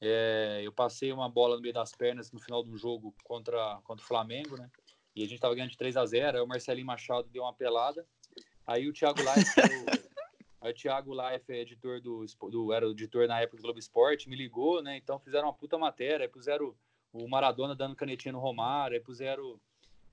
é, 0.00 0.62
eu 0.64 0.72
passei 0.72 1.12
uma 1.12 1.28
bola 1.28 1.56
no 1.56 1.60
meio 1.60 1.74
das 1.74 1.92
pernas 1.92 2.32
no 2.32 2.40
final 2.40 2.62
do 2.62 2.78
jogo 2.78 3.14
contra, 3.24 3.78
contra 3.84 4.02
o 4.02 4.08
Flamengo, 4.08 4.56
né? 4.56 4.70
E 5.14 5.22
a 5.22 5.28
gente 5.28 5.38
tava 5.38 5.54
ganhando 5.54 5.70
de 5.70 5.76
3 5.76 5.98
a 5.98 6.06
0 6.06 6.38
aí 6.38 6.42
o 6.42 6.46
Marcelinho 6.46 6.86
Machado 6.86 7.28
deu 7.28 7.42
uma 7.42 7.52
pelada, 7.52 8.06
aí 8.66 8.88
o 8.88 8.92
Thiago 8.94 9.20
Life, 9.20 9.60
o, 10.62 10.66
o 10.66 10.72
Thiago 10.72 11.12
Life 11.12 11.52
é 11.52 11.60
editor 11.60 12.00
do, 12.00 12.24
do, 12.50 12.72
era 12.72 12.88
o 12.88 12.92
editor 12.92 13.28
na 13.28 13.40
época 13.40 13.58
do 13.58 13.62
Globo 13.62 13.78
Esporte, 13.78 14.30
me 14.30 14.36
ligou, 14.36 14.82
né? 14.82 14.96
Então 14.96 15.18
fizeram 15.18 15.48
uma 15.48 15.54
puta 15.54 15.76
matéria, 15.76 16.24
aí 16.24 16.28
puseram 16.28 16.74
o 17.12 17.28
Maradona 17.28 17.74
dando 17.76 17.94
canetinha 17.94 18.32
no 18.32 18.38
Romário, 18.38 18.96
aí 18.96 19.02
puseram 19.02 19.60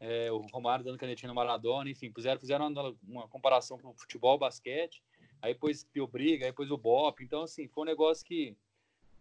é, 0.04 0.30
o 0.30 0.40
Romário 0.52 0.84
dando 0.84 0.98
canetinha 0.98 1.30
no 1.30 1.36
Maradona, 1.36 1.90
enfim, 1.90 2.12
puseram, 2.12 2.38
fizeram 2.38 2.68
uma, 2.68 2.96
uma 3.08 3.28
comparação 3.30 3.80
com 3.80 3.92
o 3.92 3.94
futebol, 3.94 4.38
basquete, 4.38 5.02
aí 5.42 5.54
depois 5.54 5.86
Pio 5.86 6.06
Briga, 6.06 6.46
aí 6.46 6.52
depois 6.52 6.70
o 6.70 6.78
Bop, 6.78 7.24
então 7.24 7.44
assim, 7.44 7.70
foi 7.70 7.84
um 7.84 7.88
negócio 7.88 8.26
que 8.26 8.54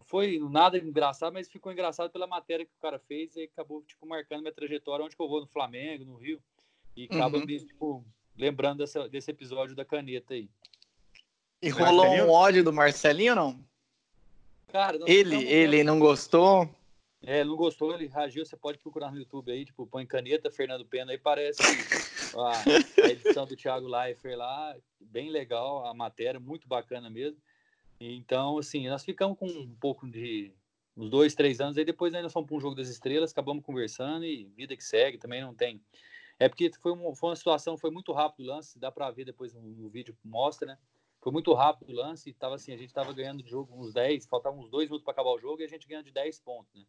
foi 0.05 0.37
nada 0.39 0.77
engraçado, 0.77 1.31
mas 1.31 1.49
ficou 1.49 1.71
engraçado 1.71 2.11
pela 2.11 2.27
matéria 2.27 2.65
que 2.65 2.73
o 2.77 2.81
cara 2.81 2.99
fez 2.99 3.33
e 3.37 3.43
acabou, 3.43 3.81
tipo, 3.83 4.05
marcando 4.05 4.41
minha 4.41 4.53
trajetória, 4.53 5.05
onde 5.05 5.15
que 5.15 5.21
eu 5.21 5.29
vou 5.29 5.39
no 5.39 5.47
Flamengo, 5.47 6.03
no 6.03 6.17
Rio, 6.17 6.41
e 6.97 7.05
acaba 7.05 7.37
uhum. 7.37 7.45
me, 7.45 7.59
tipo, 7.59 8.05
lembrando 8.37 8.79
dessa, 8.79 9.07
desse 9.07 9.31
episódio 9.31 9.77
da 9.77 9.85
caneta 9.85 10.33
aí. 10.33 10.49
E 11.61 11.69
rolou 11.69 12.07
um 12.07 12.29
ódio 12.29 12.61
do 12.61 12.73
Marcelinho 12.73 13.31
ou 13.31 13.35
não? 13.37 13.65
Cara, 14.67 14.99
ele, 15.07 15.45
ele 15.45 15.81
não 15.81 15.97
gostou? 15.97 16.69
É, 17.25 17.41
não 17.41 17.55
gostou, 17.55 17.93
ele 17.93 18.07
reagiu, 18.07 18.45
você 18.45 18.57
pode 18.57 18.77
procurar 18.79 19.09
no 19.09 19.17
YouTube 19.17 19.49
aí, 19.49 19.63
tipo, 19.63 19.87
põe 19.87 20.05
caneta, 20.05 20.51
Fernando 20.51 20.85
Pena, 20.85 21.13
aí 21.13 21.17
parece 21.17 21.61
a, 22.35 23.05
a 23.05 23.09
edição 23.09 23.45
do 23.45 23.55
Thiago 23.55 23.87
Leifert 23.87 24.37
lá, 24.37 24.75
bem 24.99 25.29
legal, 25.29 25.85
a 25.85 25.93
matéria, 25.93 26.37
muito 26.37 26.67
bacana 26.67 27.09
mesmo. 27.09 27.41
Então, 27.97 28.57
assim, 28.57 28.89
nós 28.89 29.05
ficamos 29.05 29.37
com 29.37 29.47
um 29.47 29.73
pouco 29.75 30.05
de 30.05 30.53
uns 30.97 31.09
dois, 31.09 31.33
três 31.33 31.61
anos, 31.61 31.77
aí 31.77 31.85
depois 31.85 32.13
ainda 32.13 32.29
fomos 32.29 32.47
para 32.47 32.57
um 32.57 32.59
jogo 32.59 32.75
das 32.75 32.89
estrelas, 32.89 33.31
acabamos 33.31 33.63
conversando 33.63 34.25
e 34.25 34.43
vida 34.55 34.75
que 34.75 34.83
segue, 34.83 35.17
também 35.17 35.41
não 35.41 35.55
tem. 35.55 35.81
É 36.37 36.49
porque 36.49 36.69
foi 36.81 36.91
uma, 36.91 37.15
foi 37.15 37.29
uma 37.29 37.35
situação, 37.37 37.77
foi 37.77 37.89
muito 37.89 38.11
rápido 38.11 38.45
o 38.45 38.47
lance, 38.47 38.77
dá 38.77 38.91
para 38.91 39.09
ver 39.11 39.23
depois 39.23 39.53
no, 39.53 39.61
no 39.61 39.89
vídeo, 39.89 40.13
mostra, 40.25 40.67
né? 40.67 40.77
foi 41.21 41.31
muito 41.31 41.53
rápido 41.53 41.89
o 41.89 41.95
lance, 41.95 42.29
e 42.29 42.33
tava 42.33 42.55
assim, 42.55 42.73
a 42.73 42.77
gente 42.77 42.89
estava 42.89 43.13
ganhando 43.13 43.41
de 43.41 43.49
jogo 43.49 43.73
uns 43.79 43.93
10, 43.93 44.25
faltavam 44.25 44.59
uns 44.59 44.69
dois 44.69 44.89
minutos 44.89 45.05
para 45.05 45.13
acabar 45.13 45.29
o 45.29 45.39
jogo 45.39 45.61
e 45.61 45.63
a 45.63 45.69
gente 45.69 45.87
ganhando 45.87 46.03
de 46.03 46.11
10 46.11 46.39
pontos, 46.41 46.75
né? 46.75 46.85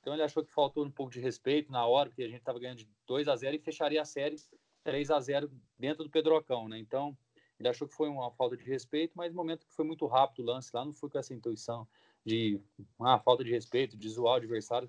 Então 0.00 0.12
ele 0.12 0.22
achou 0.22 0.44
que 0.44 0.52
faltou 0.52 0.84
um 0.84 0.90
pouco 0.90 1.12
de 1.12 1.20
respeito 1.20 1.72
na 1.72 1.86
hora, 1.86 2.08
porque 2.08 2.22
a 2.22 2.28
gente 2.28 2.40
estava 2.40 2.58
ganhando 2.58 2.78
de 2.78 2.88
2 3.06 3.28
a 3.28 3.36
0 3.36 3.56
e 3.56 3.58
fecharia 3.58 4.00
a 4.00 4.04
série 4.04 4.36
3 4.84 5.10
a 5.10 5.20
0 5.20 5.50
dentro 5.78 6.04
do 6.04 6.10
Pedrocão, 6.10 6.68
né? 6.68 6.78
Então 6.78 7.16
ele 7.58 7.68
achou 7.68 7.86
que 7.86 7.94
foi 7.94 8.08
uma 8.08 8.30
falta 8.30 8.56
de 8.56 8.64
respeito, 8.64 9.12
mas 9.14 9.30
no 9.30 9.36
momento 9.36 9.66
que 9.66 9.74
foi 9.74 9.84
muito 9.84 10.06
rápido 10.06 10.40
o 10.40 10.46
lance 10.46 10.70
lá, 10.72 10.84
não 10.84 10.94
foi 10.94 11.10
com 11.10 11.18
essa 11.18 11.34
intuição 11.34 11.86
de 12.24 12.60
ah, 13.00 13.18
falta 13.18 13.44
de 13.44 13.50
respeito, 13.50 13.96
de 13.96 14.08
zoar 14.08 14.34
o 14.34 14.36
adversário. 14.36 14.88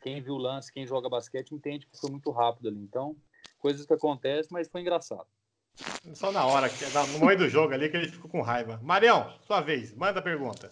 Quem 0.00 0.22
viu 0.22 0.34
o 0.34 0.38
lance, 0.38 0.72
quem 0.72 0.86
joga 0.86 1.08
basquete, 1.08 1.54
entende 1.54 1.86
que 1.86 1.98
foi 1.98 2.10
muito 2.10 2.30
rápido 2.30 2.68
ali. 2.68 2.78
Então, 2.78 3.16
coisas 3.58 3.84
que 3.84 3.92
acontecem, 3.92 4.48
mas 4.50 4.68
foi 4.68 4.80
engraçado. 4.80 5.26
Só 6.14 6.32
na 6.32 6.46
hora, 6.46 6.68
no 7.18 7.26
meio 7.26 7.38
do 7.38 7.48
jogo 7.48 7.74
ali, 7.74 7.90
que 7.90 7.96
ele 7.96 8.08
ficou 8.08 8.30
com 8.30 8.40
raiva. 8.40 8.80
Marião, 8.82 9.30
sua 9.42 9.60
vez, 9.60 9.94
manda 9.94 10.20
a 10.20 10.22
pergunta. 10.22 10.70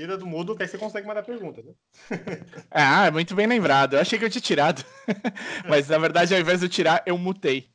Tira 0.00 0.16
do 0.16 0.24
mudo, 0.24 0.56
que 0.56 0.62
aí 0.62 0.68
você 0.68 0.78
consegue 0.78 1.06
mandar 1.06 1.22
pergunta, 1.22 1.62
né? 1.62 1.74
ah, 2.70 3.10
muito 3.10 3.34
bem 3.34 3.46
lembrado. 3.46 3.96
Eu 3.96 4.00
achei 4.00 4.18
que 4.18 4.24
eu 4.24 4.30
tinha 4.30 4.40
tirado. 4.40 4.82
Mas 5.68 5.88
na 5.88 5.98
verdade, 5.98 6.34
ao 6.34 6.40
invés 6.40 6.60
de 6.60 6.64
eu 6.64 6.70
tirar, 6.70 7.02
eu 7.04 7.18
mutei. 7.18 7.68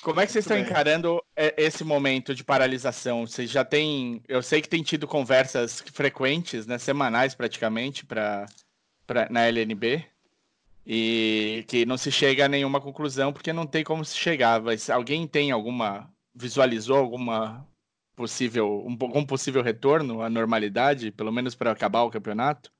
Como 0.00 0.18
é 0.18 0.24
que 0.24 0.32
vocês 0.32 0.46
muito 0.46 0.54
estão 0.54 0.56
bem. 0.56 0.64
encarando 0.64 1.22
esse 1.36 1.84
momento 1.84 2.34
de 2.34 2.42
paralisação? 2.42 3.26
Vocês 3.26 3.50
já 3.50 3.66
têm. 3.66 4.22
Eu 4.26 4.42
sei 4.42 4.62
que 4.62 4.68
tem 4.68 4.82
tido 4.82 5.06
conversas 5.06 5.84
frequentes, 5.92 6.66
né, 6.66 6.78
semanais 6.78 7.34
praticamente, 7.34 8.06
pra, 8.06 8.46
pra, 9.06 9.28
na 9.28 9.46
LNB. 9.46 10.06
E 10.86 11.66
que 11.68 11.84
não 11.84 11.98
se 11.98 12.10
chega 12.10 12.46
a 12.46 12.48
nenhuma 12.48 12.80
conclusão, 12.80 13.30
porque 13.30 13.52
não 13.52 13.66
tem 13.66 13.84
como 13.84 14.02
se 14.06 14.16
chegar. 14.16 14.58
Mas 14.62 14.88
alguém 14.88 15.26
tem 15.26 15.50
alguma. 15.50 16.10
visualizou 16.34 16.96
alguma 16.96 17.70
possível, 18.22 18.86
um, 18.86 18.96
um 19.18 19.26
possível 19.26 19.64
retorno 19.64 20.22
à 20.22 20.30
normalidade, 20.30 21.10
pelo 21.10 21.32
menos 21.32 21.56
para 21.56 21.72
acabar 21.72 22.04
o 22.04 22.10
campeonato? 22.10 22.70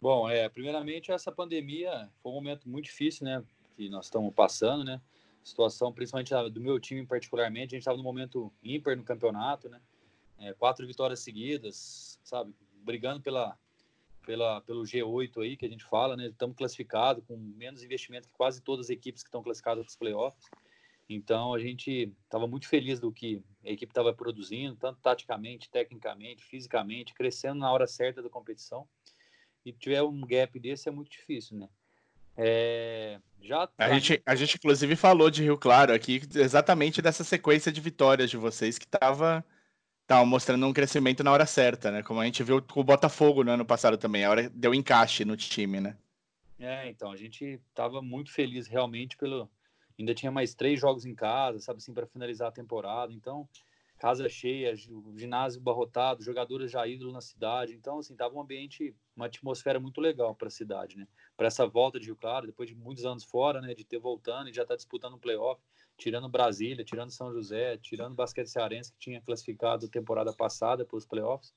Bom, 0.00 0.28
é, 0.28 0.48
primeiramente 0.48 1.12
essa 1.12 1.30
pandemia 1.30 2.10
foi 2.20 2.32
um 2.32 2.34
momento 2.34 2.68
muito 2.68 2.86
difícil, 2.86 3.24
né, 3.24 3.44
que 3.76 3.88
nós 3.88 4.06
estamos 4.06 4.34
passando, 4.34 4.82
né, 4.82 5.00
situação 5.44 5.92
principalmente 5.92 6.34
do 6.50 6.60
meu 6.60 6.80
time 6.80 7.06
particularmente, 7.06 7.76
a 7.76 7.76
gente 7.76 7.82
estava 7.82 7.96
no 7.96 8.02
momento 8.02 8.52
ímpar 8.60 8.96
no 8.96 9.04
campeonato, 9.04 9.68
né, 9.68 9.80
é, 10.40 10.52
quatro 10.52 10.84
vitórias 10.84 11.20
seguidas, 11.20 12.18
sabe, 12.24 12.52
brigando 12.82 13.20
pela, 13.20 13.56
pela, 14.26 14.60
pelo 14.62 14.82
G8 14.82 15.42
aí 15.42 15.56
que 15.56 15.64
a 15.64 15.70
gente 15.70 15.84
fala, 15.84 16.16
né, 16.16 16.26
estamos 16.26 16.56
classificados 16.56 17.22
com 17.24 17.36
menos 17.36 17.84
investimento 17.84 18.26
que 18.26 18.34
quase 18.34 18.60
todas 18.60 18.86
as 18.86 18.90
equipes 18.90 19.22
que 19.22 19.28
estão 19.28 19.44
classificadas 19.44 19.84
para 19.84 19.90
os 19.90 19.96
playoffs, 19.96 20.50
então 21.14 21.54
a 21.54 21.58
gente 21.58 22.12
estava 22.24 22.46
muito 22.46 22.68
feliz 22.68 23.00
do 23.00 23.10
que 23.10 23.42
a 23.64 23.70
equipe 23.70 23.90
estava 23.90 24.12
produzindo, 24.12 24.76
tanto 24.76 25.00
taticamente, 25.00 25.70
tecnicamente, 25.70 26.44
fisicamente, 26.44 27.14
crescendo 27.14 27.60
na 27.60 27.72
hora 27.72 27.86
certa 27.86 28.22
da 28.22 28.28
competição. 28.28 28.86
E 29.64 29.72
tiver 29.72 30.02
um 30.02 30.20
gap 30.20 30.58
desse 30.58 30.88
é 30.88 30.92
muito 30.92 31.10
difícil, 31.10 31.58
né? 31.58 31.68
É, 32.36 33.18
já 33.42 33.68
a, 33.76 33.92
gente, 33.94 34.22
a 34.24 34.34
gente, 34.36 34.54
inclusive, 34.56 34.94
falou 34.94 35.28
de 35.28 35.42
Rio 35.42 35.58
Claro 35.58 35.92
aqui, 35.92 36.22
exatamente 36.36 37.02
dessa 37.02 37.24
sequência 37.24 37.72
de 37.72 37.80
vitórias 37.80 38.30
de 38.30 38.36
vocês 38.36 38.78
que 38.78 38.84
estava 38.84 39.44
tava 40.06 40.24
mostrando 40.24 40.66
um 40.66 40.72
crescimento 40.72 41.22
na 41.22 41.30
hora 41.30 41.44
certa, 41.44 41.90
né? 41.90 42.02
Como 42.02 42.18
a 42.18 42.24
gente 42.24 42.42
viu 42.42 42.62
com 42.62 42.80
o 42.80 42.84
Botafogo 42.84 43.44
no 43.44 43.50
ano 43.50 43.64
passado 43.64 43.98
também, 43.98 44.24
a 44.24 44.30
hora 44.30 44.48
deu 44.48 44.74
encaixe 44.74 45.22
no 45.24 45.36
time, 45.36 45.80
né? 45.80 45.96
É, 46.58 46.88
então, 46.88 47.12
a 47.12 47.16
gente 47.16 47.60
estava 47.68 48.00
muito 48.00 48.32
feliz 48.32 48.66
realmente 48.66 49.16
pelo, 49.16 49.50
ainda 49.98 50.14
tinha 50.14 50.30
mais 50.30 50.54
três 50.54 50.80
jogos 50.80 51.04
em 51.04 51.14
casa, 51.14 51.60
sabe 51.60 51.78
assim, 51.78 51.92
para 51.92 52.06
finalizar 52.06 52.48
a 52.48 52.52
temporada. 52.52 53.12
Então, 53.12 53.48
casa 53.98 54.28
cheia, 54.28 54.74
ginásio 55.16 55.60
barrotado, 55.60 56.22
jogadores 56.22 56.70
já 56.70 56.86
ídolos 56.86 57.12
na 57.12 57.20
cidade. 57.20 57.74
Então, 57.74 57.98
assim, 57.98 58.14
tava 58.14 58.34
um 58.34 58.40
ambiente, 58.40 58.94
uma 59.16 59.26
atmosfera 59.26 59.80
muito 59.80 60.00
legal 60.00 60.34
para 60.34 60.48
a 60.48 60.50
cidade, 60.50 60.96
né? 60.96 61.06
Para 61.36 61.48
essa 61.48 61.66
volta 61.66 61.98
de 61.98 62.06
Rio 62.06 62.16
Claro, 62.16 62.46
depois 62.46 62.68
de 62.68 62.76
muitos 62.76 63.04
anos 63.04 63.24
fora, 63.24 63.60
né? 63.60 63.74
De 63.74 63.84
ter 63.84 63.98
voltando 63.98 64.48
e 64.48 64.52
já 64.52 64.64
tá 64.64 64.76
disputando 64.76 65.14
um 65.14 65.18
playoff, 65.18 65.60
tirando 65.96 66.28
Brasília, 66.28 66.84
tirando 66.84 67.10
São 67.10 67.32
José, 67.32 67.76
tirando 67.78 68.12
o 68.12 68.16
basquete 68.16 68.46
cearense 68.46 68.92
que 68.92 68.98
tinha 68.98 69.20
classificado 69.20 69.88
temporada 69.88 70.32
passada 70.32 70.84
para 70.84 70.96
os 70.96 71.04
playoffs. 71.04 71.52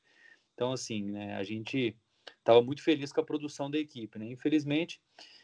Então, 0.56 0.72
assim, 0.74 1.12
né? 1.12 1.36
A 1.36 1.44
gente 1.44 1.96
tava 2.44 2.62
muito 2.62 2.84
feliz 2.84 3.14
com 3.14 3.22
a 3.22 3.26
produção 3.26 3.70
da 3.70 3.78
equipe, 3.78 4.18
né? 4.18 4.26
Infelizmente, 4.26 5.00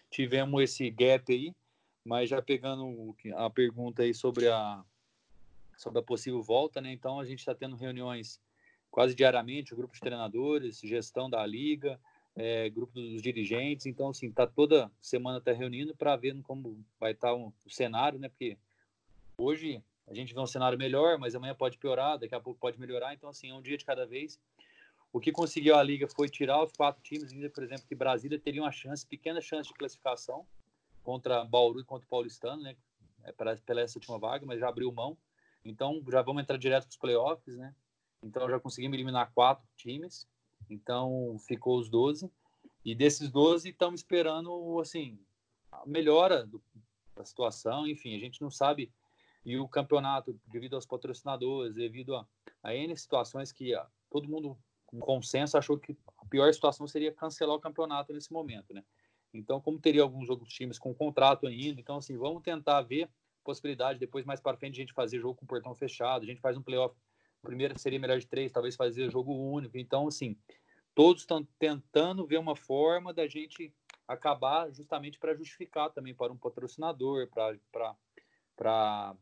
tivemos 0.09 0.63
esse 0.63 0.89
gap 0.89 1.31
aí, 1.31 1.53
mas 2.07 2.29
já 2.29 2.41
pegando 2.41 3.13
a 3.35 3.49
pergunta 3.49 4.01
aí 4.01 4.13
sobre 4.13 4.47
a, 4.47 4.81
sobre 5.75 5.99
a 5.99 6.01
possível 6.01 6.41
volta, 6.41 6.79
né? 6.79 6.93
Então 6.93 7.19
a 7.19 7.25
gente 7.25 7.39
está 7.39 7.53
tendo 7.53 7.75
reuniões 7.75 8.39
quase 8.89 9.13
diariamente, 9.13 9.75
grupo 9.75 9.93
de 9.93 9.99
treinadores, 9.99 10.79
gestão 10.79 11.29
da 11.29 11.45
liga, 11.45 11.99
é, 12.33 12.69
grupo 12.69 12.93
dos 12.93 13.21
dirigentes. 13.21 13.85
Então, 13.85 14.09
assim, 14.09 14.31
tá 14.31 14.47
toda 14.47 14.89
semana 15.01 15.41
tá 15.41 15.51
reunindo 15.51 15.93
para 15.97 16.15
ver 16.15 16.41
como 16.43 16.81
vai 16.97 17.11
estar 17.11 17.27
tá 17.27 17.35
um, 17.35 17.51
o 17.65 17.69
cenário, 17.69 18.17
né? 18.17 18.29
Porque 18.29 18.57
hoje 19.37 19.83
a 20.07 20.13
gente 20.13 20.33
vê 20.33 20.39
um 20.39 20.47
cenário 20.47 20.77
melhor, 20.77 21.17
mas 21.17 21.35
amanhã 21.35 21.53
pode 21.53 21.77
piorar, 21.77 22.17
daqui 22.17 22.33
a 22.33 22.39
pouco 22.39 22.57
pode 22.57 22.79
melhorar. 22.79 23.13
Então, 23.13 23.29
assim, 23.29 23.49
é 23.49 23.53
um 23.53 23.61
dia 23.61 23.77
de 23.77 23.83
cada 23.83 24.05
vez. 24.05 24.39
O 25.11 25.19
que 25.19 25.33
conseguiu 25.33 25.75
a 25.75 25.83
liga 25.83 26.07
foi 26.07 26.29
tirar 26.29 26.63
os 26.63 26.71
quatro 26.71 27.03
times, 27.03 27.33
ainda, 27.33 27.49
por 27.49 27.63
exemplo, 27.63 27.83
que 27.85 27.95
Brasília 27.95 28.39
teria 28.39 28.61
uma 28.61 28.71
chance, 28.71 29.05
pequena 29.05 29.41
chance 29.41 29.67
de 29.67 29.75
classificação 29.75 30.47
contra 31.07 31.45
Bauru 31.45 31.79
e 31.79 31.85
contra 31.85 32.05
o 32.05 32.09
Paulistano, 32.09 32.61
né? 32.61 32.75
É, 33.23 33.31
pela 33.31 33.79
essa 33.79 33.97
última 33.97 34.19
vaga, 34.19 34.45
mas 34.45 34.59
já 34.59 34.67
abriu 34.67 34.91
mão. 34.91 35.17
Então 35.63 36.03
já 36.11 36.21
vamos 36.21 36.43
entrar 36.43 36.57
direto 36.57 36.83
para 36.83 36.89
os 36.89 36.97
playoffs, 36.97 37.55
né? 37.55 37.73
Então 38.21 38.49
já 38.49 38.59
conseguimos 38.59 38.93
eliminar 38.93 39.31
quatro 39.33 39.65
times. 39.77 40.27
Então 40.69 41.37
ficou 41.47 41.79
os 41.79 41.89
12. 41.89 42.29
E 42.83 42.93
desses 42.93 43.31
12 43.31 43.69
estamos 43.69 44.01
esperando 44.01 44.81
assim 44.81 45.17
a 45.71 45.85
melhora 45.85 46.45
do, 46.45 46.61
da 47.15 47.23
situação. 47.23 47.87
Enfim, 47.87 48.13
a 48.13 48.19
gente 48.19 48.41
não 48.41 48.51
sabe. 48.51 48.91
E 49.45 49.57
o 49.57 49.65
campeonato, 49.65 50.37
devido 50.47 50.75
aos 50.75 50.85
patrocinadores, 50.85 51.73
devido 51.73 52.17
a, 52.17 52.27
a 52.61 52.75
N 52.75 52.97
situações 52.97 53.53
que 53.53 53.73
a, 53.73 53.87
todo 54.09 54.27
mundo 54.27 54.57
com 54.85 54.99
consenso 54.99 55.57
achou 55.57 55.77
que 55.77 55.97
a 56.17 56.25
pior 56.25 56.53
situação 56.53 56.85
seria 56.85 57.13
cancelar 57.13 57.55
o 57.55 57.61
campeonato 57.61 58.11
nesse 58.11 58.33
momento, 58.33 58.73
né? 58.73 58.83
Então, 59.39 59.61
como 59.61 59.79
teria 59.79 60.01
alguns 60.01 60.29
outros 60.29 60.53
times 60.53 60.79
com 60.79 60.93
contrato 60.93 61.47
ainda, 61.47 61.79
então 61.79 61.97
assim, 61.97 62.17
vamos 62.17 62.43
tentar 62.43 62.81
ver 62.81 63.09
possibilidade 63.43 63.99
depois 63.99 64.25
mais 64.25 64.41
para 64.41 64.57
frente 64.57 64.73
a 64.73 64.81
gente 64.83 64.93
fazer 64.93 65.19
jogo 65.19 65.35
com 65.35 65.45
portão 65.45 65.73
fechado, 65.73 66.23
a 66.23 66.25
gente 66.25 66.41
faz 66.41 66.57
um 66.57 66.61
playoff, 66.61 66.95
primeiro 67.41 67.79
seria 67.79 67.99
melhor 67.99 68.19
de 68.19 68.27
três, 68.27 68.51
talvez 68.51 68.75
fazer 68.75 69.09
jogo 69.09 69.33
único. 69.33 69.77
Então, 69.77 70.07
assim, 70.07 70.37
todos 70.93 71.21
estão 71.21 71.47
tentando 71.57 72.25
ver 72.25 72.39
uma 72.39 72.55
forma 72.55 73.13
da 73.13 73.25
gente 73.27 73.73
acabar 74.05 74.69
justamente 74.71 75.17
para 75.19 75.35
justificar 75.35 75.89
também 75.91 76.13
para 76.13 76.33
um 76.33 76.37
patrocinador, 76.37 77.29
para 77.29 79.15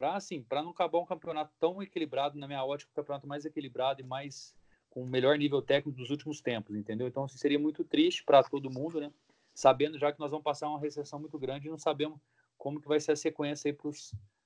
assim, 0.00 0.42
para 0.42 0.62
não 0.62 0.70
acabar 0.70 0.98
um 0.98 1.06
campeonato 1.06 1.52
tão 1.60 1.82
equilibrado, 1.82 2.38
na 2.38 2.46
minha 2.46 2.64
ótica, 2.64 2.90
um 2.90 2.94
campeonato 2.94 3.26
mais 3.26 3.44
equilibrado 3.44 4.00
e 4.00 4.04
mais 4.04 4.54
com 4.90 5.02
o 5.02 5.08
melhor 5.08 5.36
nível 5.36 5.60
técnico 5.60 5.98
dos 5.98 6.10
últimos 6.10 6.40
tempos, 6.40 6.76
entendeu? 6.76 7.08
Então, 7.08 7.24
assim, 7.24 7.36
seria 7.36 7.58
muito 7.58 7.84
triste 7.84 8.22
para 8.22 8.42
todo 8.44 8.70
mundo, 8.70 9.00
né? 9.00 9.12
Sabendo 9.54 9.98
já 9.98 10.12
que 10.12 10.18
nós 10.18 10.30
vamos 10.30 10.44
passar 10.44 10.68
uma 10.68 10.80
recessão 10.80 11.20
muito 11.20 11.38
grande 11.38 11.68
e 11.68 11.70
não 11.70 11.78
sabemos 11.78 12.18
como 12.58 12.80
que 12.80 12.88
vai 12.88 13.00
ser 13.00 13.12
a 13.12 13.16
sequência 13.16 13.70
aí 13.70 13.76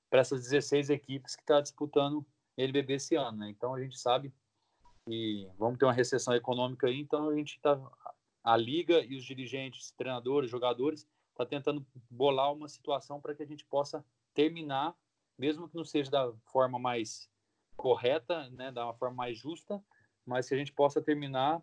para 0.09 0.21
essas 0.21 0.43
16 0.43 0.89
equipes 0.89 1.35
que 1.35 1.41
estão 1.41 1.57
tá 1.57 1.61
disputando 1.61 2.25
LBB 2.57 2.93
esse 2.93 3.15
ano, 3.15 3.37
né? 3.37 3.49
Então 3.49 3.73
a 3.73 3.81
gente 3.81 3.97
sabe 3.97 4.33
que 5.05 5.49
vamos 5.57 5.79
ter 5.79 5.85
uma 5.85 5.93
recessão 5.93 6.35
econômica 6.35 6.87
aí, 6.87 6.99
então 6.99 7.29
a 7.29 7.35
gente 7.35 7.55
está 7.55 7.79
a 8.43 8.57
liga 8.57 9.01
e 9.01 9.15
os 9.15 9.23
dirigentes, 9.23 9.91
treinadores, 9.91 10.49
jogadores, 10.49 11.07
está 11.31 11.45
tentando 11.45 11.85
bolar 12.09 12.53
uma 12.53 12.67
situação 12.67 13.21
para 13.21 13.33
que 13.33 13.43
a 13.43 13.45
gente 13.45 13.65
possa 13.65 14.05
terminar, 14.33 14.95
mesmo 15.37 15.69
que 15.69 15.75
não 15.75 15.85
seja 15.85 16.11
da 16.11 16.33
forma 16.45 16.77
mais 16.77 17.29
correta, 17.75 18.49
né, 18.49 18.71
da 18.71 18.93
forma 18.93 19.15
mais 19.15 19.37
justa, 19.37 19.81
mas 20.25 20.47
que 20.47 20.53
a 20.53 20.57
gente 20.57 20.73
possa 20.73 21.01
terminar 21.01 21.61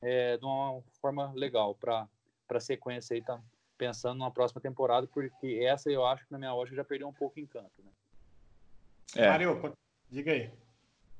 é, 0.00 0.36
de 0.36 0.44
uma 0.44 0.80
forma 1.00 1.32
legal 1.32 1.74
para 1.74 2.08
para 2.46 2.58
a 2.58 2.60
sequência 2.60 3.14
aí, 3.14 3.22
tá 3.22 3.40
pensando 3.76 4.18
na 4.18 4.30
próxima 4.30 4.60
temporada, 4.60 5.06
porque 5.06 5.60
essa 5.62 5.90
eu 5.90 6.06
acho 6.06 6.24
que 6.24 6.32
na 6.32 6.38
minha 6.38 6.54
ótica 6.54 6.76
já 6.76 6.84
perdeu 6.84 7.08
um 7.08 7.12
pouco 7.12 7.38
o 7.38 7.42
encanto, 7.42 7.70
né? 7.84 7.90
É. 9.14 9.28
Mário, 9.28 9.76
diga 10.10 10.32
aí. 10.32 10.50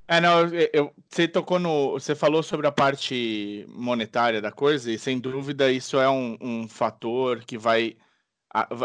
É, 0.07 0.21
não, 0.21 0.47
eu, 0.47 0.69
eu, 0.71 0.93
você 1.09 1.27
tocou 1.27 1.59
no. 1.59 1.91
Você 1.91 2.15
falou 2.15 2.41
sobre 2.41 2.65
a 2.65 2.71
parte 2.71 3.65
monetária 3.67 4.41
da 4.41 4.51
coisa, 4.51 4.89
e 4.89 4.97
sem 4.97 5.19
dúvida 5.19 5.69
isso 5.69 5.99
é 5.99 6.09
um, 6.09 6.37
um 6.39 6.67
fator 6.67 7.43
que 7.43 7.57
vai. 7.57 7.97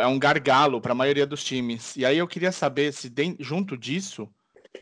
É 0.01 0.07
um 0.07 0.19
gargalo 0.19 0.81
para 0.81 0.93
a 0.93 0.95
maioria 0.95 1.27
dos 1.27 1.45
times. 1.45 1.97
E 1.97 2.05
aí 2.05 2.19
eu 2.19 2.27
queria 2.27 2.51
saber 2.51 2.93
se, 2.93 3.09
de, 3.09 3.37
junto 3.39 3.77
disso, 3.77 4.29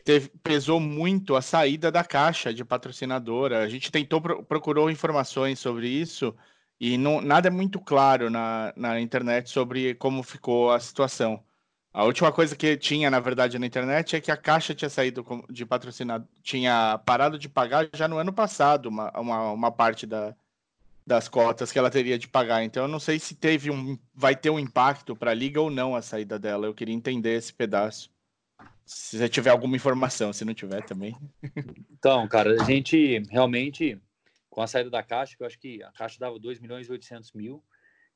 teve, 0.03 0.29
pesou 0.41 0.79
muito 0.79 1.35
a 1.35 1.41
saída 1.41 1.91
da 1.91 2.03
caixa 2.03 2.51
de 2.51 2.65
patrocinadora. 2.65 3.59
A 3.63 3.69
gente 3.69 3.91
tentou, 3.91 4.19
procurou 4.19 4.89
informações 4.89 5.59
sobre 5.59 5.87
isso, 5.87 6.35
e 6.81 6.97
não, 6.97 7.21
nada 7.21 7.47
é 7.47 7.51
muito 7.51 7.79
claro 7.79 8.31
na, 8.31 8.73
na 8.75 8.99
internet 8.99 9.51
sobre 9.51 9.93
como 9.93 10.23
ficou 10.23 10.71
a 10.71 10.79
situação. 10.79 11.43
A 11.93 12.03
última 12.05 12.31
coisa 12.31 12.55
que 12.55 12.75
tinha, 12.75 13.11
na 13.11 13.19
verdade, 13.19 13.59
na 13.59 13.67
internet 13.67 14.15
é 14.15 14.19
que 14.19 14.31
a 14.31 14.35
Caixa 14.35 14.73
tinha 14.73 14.89
saído 14.89 15.23
de 15.47 15.63
patrocinado, 15.63 16.27
tinha 16.41 16.99
parado 17.05 17.37
de 17.37 17.47
pagar 17.47 17.87
já 17.93 18.07
no 18.07 18.17
ano 18.17 18.33
passado 18.33 18.87
uma, 18.87 19.11
uma, 19.11 19.51
uma 19.51 19.71
parte 19.71 20.07
da, 20.07 20.35
das 21.05 21.27
cotas 21.27 21.71
que 21.71 21.77
ela 21.77 21.91
teria 21.91 22.17
de 22.17 22.27
pagar. 22.27 22.63
Então, 22.63 22.85
eu 22.85 22.89
não 22.89 22.99
sei 22.99 23.19
se 23.19 23.35
teve 23.35 23.69
um, 23.69 23.95
vai 24.15 24.35
ter 24.35 24.49
um 24.49 24.57
impacto 24.57 25.15
para 25.15 25.29
a 25.29 25.35
liga 25.35 25.61
ou 25.61 25.69
não 25.69 25.95
a 25.95 26.01
saída 26.01 26.39
dela. 26.39 26.65
Eu 26.65 26.73
queria 26.73 26.95
entender 26.95 27.37
esse 27.37 27.53
pedaço. 27.53 28.09
Se 28.87 29.19
você 29.19 29.29
tiver 29.29 29.51
alguma 29.51 29.75
informação, 29.75 30.33
se 30.33 30.43
não 30.43 30.53
tiver 30.55 30.81
também. 30.83 31.15
Então, 31.91 32.27
cara, 32.27 32.59
a 32.59 32.65
gente 32.65 33.19
realmente, 33.29 34.01
com 34.51 34.61
a 34.61 34.67
saída 34.67 34.89
da 34.89 35.01
Caixa, 35.01 35.35
que 35.35 35.41
eu 35.41 35.47
acho 35.47 35.57
que 35.57 35.81
a 35.81 35.91
Caixa 35.93 36.19
dava 36.19 36.37
2 36.37 36.59
milhões 36.59 36.87
e 36.87 36.91
800 36.91 37.31
mil, 37.31 37.63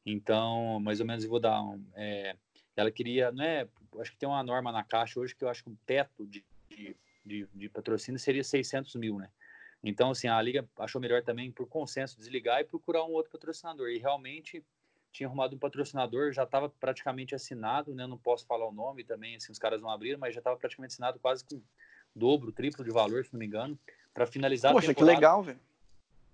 então, 0.06 0.80
mais 0.82 1.00
ou 1.00 1.08
menos, 1.08 1.24
eu 1.24 1.30
vou 1.30 1.40
dar 1.40 1.64
um. 1.64 1.84
É, 1.96 2.36
ela 2.76 2.92
queria, 2.92 3.32
né? 3.32 3.68
Acho 4.00 4.12
que 4.12 4.18
tem 4.18 4.30
uma 4.30 4.44
norma 4.44 4.72
na 4.72 4.84
Caixa 4.84 5.20
hoje 5.20 5.34
que 5.34 5.44
eu 5.44 5.50
acho 5.50 5.64
que 5.64 5.70
o 5.70 5.72
um 5.72 5.78
teto 5.86 6.28
de, 6.28 6.46
de, 7.26 7.48
de, 7.52 7.70
patrocínio 7.70 8.20
seria 8.20 8.44
600 8.44 8.96
mil, 8.96 9.18
né? 9.18 9.30
Então, 9.84 10.12
assim, 10.12 10.28
a 10.28 10.40
Liga 10.42 10.68
achou 10.78 11.00
melhor 11.00 11.24
também, 11.24 11.52
por 11.52 11.68
consenso, 11.68 12.18
desligar 12.18 12.60
e 12.60 12.66
procurar 12.66 13.04
um 13.06 13.12
outro 13.14 13.32
patrocinador. 13.32 13.90
E 13.90 13.98
realmente 13.98 14.64
tinha 15.12 15.28
arrumado 15.28 15.56
um 15.56 15.60
patrocinador, 15.60 16.34
já 16.34 16.44
estava 16.44 16.70
praticamente 16.70 17.34
assinado, 17.34 17.96
né? 17.96 18.06
Não 18.06 18.18
posso 18.18 18.46
falar 18.46 18.68
o 18.68 18.74
nome 18.74 19.04
também, 19.04 19.38
assim, 19.38 19.52
os 19.52 19.60
caras 19.60 19.82
não 19.82 19.90
abriram, 19.90 20.20
mas 20.20 20.34
já 20.34 20.40
estava 20.40 20.58
praticamente 20.58 20.94
assinado 20.94 21.18
quase 21.20 21.46
com 21.46 21.62
dobro, 22.14 22.52
triplo 22.52 22.84
de 22.84 22.92
valor, 22.92 23.24
se 23.24 23.32
não 23.32 23.40
me 23.40 23.46
engano, 23.46 23.80
para 24.14 24.28
finalizar 24.28 24.74
Poxa, 24.74 24.94
que 24.94 25.04
legal, 25.04 25.42
velho 25.42 25.60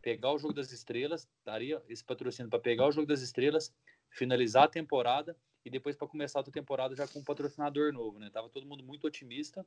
pegar 0.01 0.31
o 0.31 0.37
jogo 0.37 0.53
das 0.53 0.71
estrelas, 0.71 1.27
daria 1.45 1.81
esse 1.87 2.03
patrocínio 2.03 2.49
para 2.49 2.59
pegar 2.59 2.87
o 2.87 2.91
jogo 2.91 3.07
das 3.07 3.21
estrelas, 3.21 3.73
finalizar 4.09 4.63
a 4.63 4.67
temporada 4.67 5.37
e 5.63 5.69
depois 5.69 5.95
para 5.95 6.07
começar 6.07 6.39
a 6.39 6.43
temporada 6.43 6.95
já 6.95 7.07
com 7.07 7.19
um 7.19 7.23
patrocinador 7.23 7.93
novo, 7.93 8.19
né? 8.19 8.29
Tava 8.29 8.49
todo 8.49 8.65
mundo 8.65 8.83
muito 8.83 9.05
otimista 9.05 9.65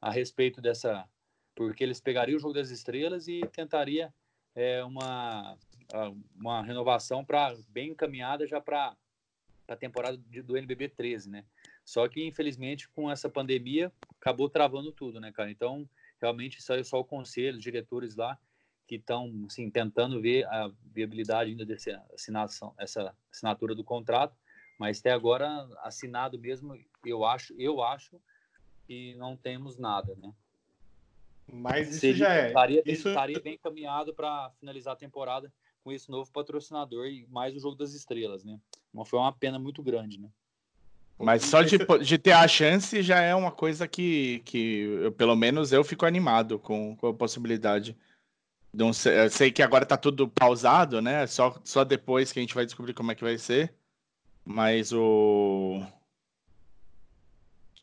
a 0.00 0.10
respeito 0.10 0.60
dessa, 0.60 1.08
porque 1.54 1.84
eles 1.84 2.00
pegariam 2.00 2.36
o 2.36 2.40
jogo 2.40 2.54
das 2.54 2.70
estrelas 2.70 3.28
e 3.28 3.40
tentaria 3.52 4.12
é, 4.54 4.82
uma 4.84 5.56
uma 6.36 6.62
renovação 6.62 7.24
para 7.24 7.56
bem 7.68 7.92
encaminhada 7.92 8.46
já 8.46 8.60
para 8.60 8.94
a 9.66 9.76
temporada 9.76 10.18
de, 10.18 10.42
do 10.42 10.56
NBB 10.56 10.90
13, 10.90 11.30
né? 11.30 11.44
Só 11.84 12.06
que 12.08 12.22
infelizmente 12.26 12.88
com 12.90 13.10
essa 13.10 13.28
pandemia 13.28 13.92
acabou 14.20 14.50
travando 14.50 14.92
tudo, 14.92 15.20
né, 15.20 15.32
cara? 15.32 15.50
Então 15.50 15.88
realmente 16.20 16.60
saiu 16.62 16.84
só 16.84 17.00
o 17.00 17.04
conselho, 17.04 17.56
os 17.56 17.62
diretores 17.62 18.16
lá 18.16 18.38
que 18.88 18.96
estão 18.96 19.30
assim, 19.46 19.70
tentando 19.70 20.20
ver 20.20 20.46
a 20.46 20.70
viabilidade 20.94 21.50
ainda 21.50 21.64
dessa 21.64 22.02
assinação, 22.14 22.74
essa 22.78 23.14
assinatura 23.30 23.74
do 23.74 23.84
contrato, 23.84 24.34
mas 24.78 24.98
até 24.98 25.12
agora 25.12 25.68
assinado 25.82 26.38
mesmo, 26.38 26.74
eu 27.04 27.24
acho, 27.24 27.54
eu 27.58 27.82
acho 27.82 28.18
que 28.86 29.14
não 29.16 29.36
temos 29.36 29.76
nada, 29.76 30.16
né? 30.16 30.32
Mas 31.52 31.90
isso 31.90 32.00
Seria, 32.00 32.16
já 32.16 32.34
é. 32.34 32.46
Estaria, 32.48 32.82
isso... 32.86 33.08
estaria 33.08 33.40
bem 33.40 33.58
caminhado 33.58 34.14
para 34.14 34.50
finalizar 34.58 34.94
a 34.94 34.96
temporada 34.96 35.52
com 35.84 35.92
esse 35.92 36.10
novo 36.10 36.30
patrocinador 36.32 37.06
e 37.06 37.26
mais 37.28 37.54
o 37.54 37.60
jogo 37.60 37.76
das 37.76 37.92
estrelas, 37.92 38.42
né? 38.42 38.58
Foi 39.06 39.18
uma 39.18 39.32
pena 39.32 39.58
muito 39.58 39.82
grande, 39.82 40.18
né? 40.18 40.28
Mas 41.18 41.44
só 41.44 41.62
de, 41.62 41.78
de 42.04 42.18
ter 42.18 42.32
a 42.32 42.46
chance 42.46 43.02
já 43.02 43.20
é 43.20 43.34
uma 43.34 43.50
coisa 43.50 43.88
que, 43.88 44.40
que 44.44 44.82
eu, 45.02 45.12
pelo 45.12 45.34
menos 45.34 45.72
eu 45.72 45.82
fico 45.82 46.06
animado 46.06 46.58
com, 46.58 46.96
com 46.96 47.08
a 47.08 47.14
possibilidade. 47.14 47.96
Não 48.78 48.92
sei, 48.92 49.24
eu 49.24 49.28
sei 49.28 49.50
que 49.50 49.60
agora 49.60 49.84
tá 49.84 49.96
tudo 49.96 50.28
pausado, 50.28 51.02
né? 51.02 51.26
Só, 51.26 51.60
só 51.64 51.82
depois 51.82 52.30
que 52.30 52.38
a 52.38 52.42
gente 52.42 52.54
vai 52.54 52.64
descobrir 52.64 52.94
como 52.94 53.10
é 53.10 53.14
que 53.16 53.24
vai 53.24 53.36
ser. 53.36 53.74
Mas 54.44 54.92
o. 54.92 55.82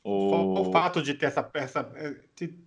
O, 0.01 0.61
o 0.61 0.71
fato 0.71 1.01
de 1.01 1.13
ter, 1.13 1.25
essa, 1.25 1.49
essa 1.55 1.83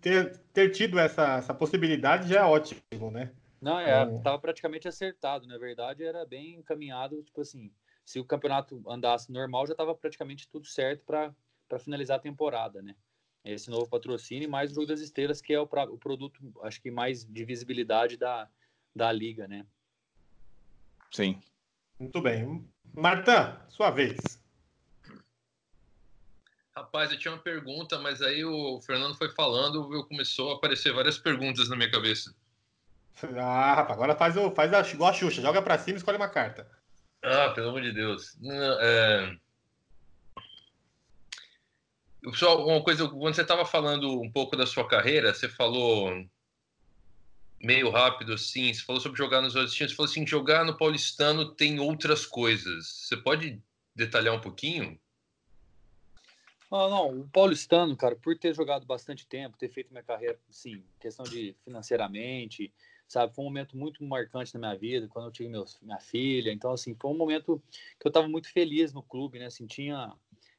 ter, 0.03 0.37
ter 0.53 0.71
tido 0.71 0.99
essa, 0.99 1.37
essa 1.39 1.55
possibilidade 1.55 2.29
já 2.29 2.41
é 2.41 2.45
ótimo, 2.45 3.11
né? 3.11 3.33
Não, 3.63 3.81
é, 3.81 4.03
então... 4.03 4.21
tava 4.21 4.39
praticamente 4.39 4.87
acertado. 4.87 5.47
Na 5.47 5.57
verdade, 5.57 6.05
era 6.05 6.27
bem 6.27 6.57
encaminhado. 6.57 7.23
Tipo 7.23 7.41
assim, 7.41 7.73
se 8.05 8.21
o 8.21 8.27
campeonato 8.27 8.83
andasse 8.87 9.33
normal, 9.33 9.67
já 9.67 9.75
tava 9.75 9.95
praticamente 9.95 10.47
tudo 10.49 10.67
certo 10.67 11.03
para 11.07 11.79
finalizar 11.79 12.19
a 12.19 12.23
temporada, 12.23 12.83
né? 12.83 12.95
Esse 13.45 13.71
novo 13.71 13.89
patrocínio, 13.89 14.51
mais 14.51 14.71
o 14.71 14.75
Jogo 14.75 14.87
das 14.87 15.01
Estrelas, 15.01 15.41
que 15.41 15.53
é 15.53 15.61
o, 15.61 15.67
pra, 15.67 15.85
o 15.85 15.99
produto, 15.99 16.41
acho 16.63 16.81
que 16.81 16.91
mais 16.91 17.25
de 17.25 17.45
visibilidade 17.45 18.17
da, 18.17 18.49
da 18.95 19.11
liga, 19.11 19.49
né? 19.49 19.65
Sim. 21.11 21.41
Muito 21.99 22.21
bem. 22.21 22.69
Marta, 22.95 23.61
sua 23.69 23.91
vez. 23.91 24.17
Rapaz, 26.77 27.11
eu 27.11 27.19
tinha 27.19 27.35
uma 27.35 27.43
pergunta, 27.43 27.99
mas 27.99 28.23
aí 28.23 28.45
o 28.45 28.81
Fernando 28.81 29.17
foi 29.17 29.29
falando, 29.31 29.93
eu 29.93 30.05
começou 30.05 30.53
a 30.53 30.55
aparecer 30.55 30.93
várias 30.93 31.19
perguntas 31.19 31.69
na 31.69 31.75
minha 31.75 31.91
cabeça. 31.91 32.33
Ah, 33.37 33.75
rapaz, 33.75 33.99
agora 33.99 34.15
faz, 34.15 34.37
o, 34.37 34.53
faz 34.53 34.73
a, 34.73 34.81
igual 34.93 35.11
a 35.11 35.13
Xuxa, 35.13 35.43
joga 35.43 35.61
pra 35.61 35.77
cima 35.77 35.97
e 35.97 35.99
escolhe 35.99 36.17
uma 36.17 36.29
carta. 36.29 36.71
Ah, 37.21 37.51
pelo 37.51 37.71
amor 37.71 37.83
de 37.83 37.93
Deus. 37.93 38.39
É... 38.81 39.37
Só 42.35 42.67
uma 42.67 42.83
coisa, 42.83 43.09
quando 43.09 43.35
você 43.35 43.43
estava 43.43 43.65
falando 43.65 44.21
um 44.21 44.31
pouco 44.31 44.57
da 44.57 44.67
sua 44.67 44.87
carreira, 44.87 45.33
você 45.33 45.49
falou 45.49 46.13
meio 47.61 47.91
rápido 47.91 48.33
assim, 48.33 48.73
você 48.73 48.83
falou 48.83 49.01
sobre 49.01 49.19
jogar 49.19 49.41
nos 49.41 49.55
outros 49.55 49.75
times, 49.75 49.93
você 49.93 49.97
falou 49.97 50.11
assim, 50.11 50.27
jogar 50.27 50.65
no 50.65 50.77
paulistano 50.77 51.55
tem 51.55 51.79
outras 51.81 52.25
coisas. 52.27 52.87
Você 52.87 53.17
pode 53.17 53.63
detalhar 53.95 54.35
um 54.35 54.41
pouquinho? 54.41 54.99
Ah, 56.71 56.89
não, 56.89 57.21
o 57.21 57.29
paulistano, 57.29 57.97
cara, 57.97 58.15
por 58.15 58.37
ter 58.39 58.55
jogado 58.55 58.85
bastante 58.85 59.27
tempo, 59.27 59.57
ter 59.57 59.71
feito 59.71 59.91
minha 59.91 60.03
carreira, 60.03 60.39
sim, 60.51 60.85
questão 61.01 61.25
de 61.25 61.57
financeiramente, 61.65 62.71
sabe, 63.09 63.35
foi 63.35 63.43
um 63.43 63.49
momento 63.49 63.75
muito 63.75 64.05
marcante 64.05 64.53
na 64.53 64.61
minha 64.61 64.77
vida, 64.79 65.09
quando 65.09 65.25
eu 65.27 65.33
tive 65.33 65.49
meus, 65.49 65.79
minha 65.81 65.99
filha, 65.99 66.53
então, 66.53 66.71
assim, 66.71 66.95
foi 66.95 67.11
um 67.11 67.17
momento 67.17 67.63
que 67.99 68.07
eu 68.07 68.11
estava 68.11 68.29
muito 68.29 68.53
feliz 68.53 68.93
no 68.93 69.03
clube, 69.03 69.39
né, 69.39 69.47
assim, 69.47 69.67
tinha 69.67 70.13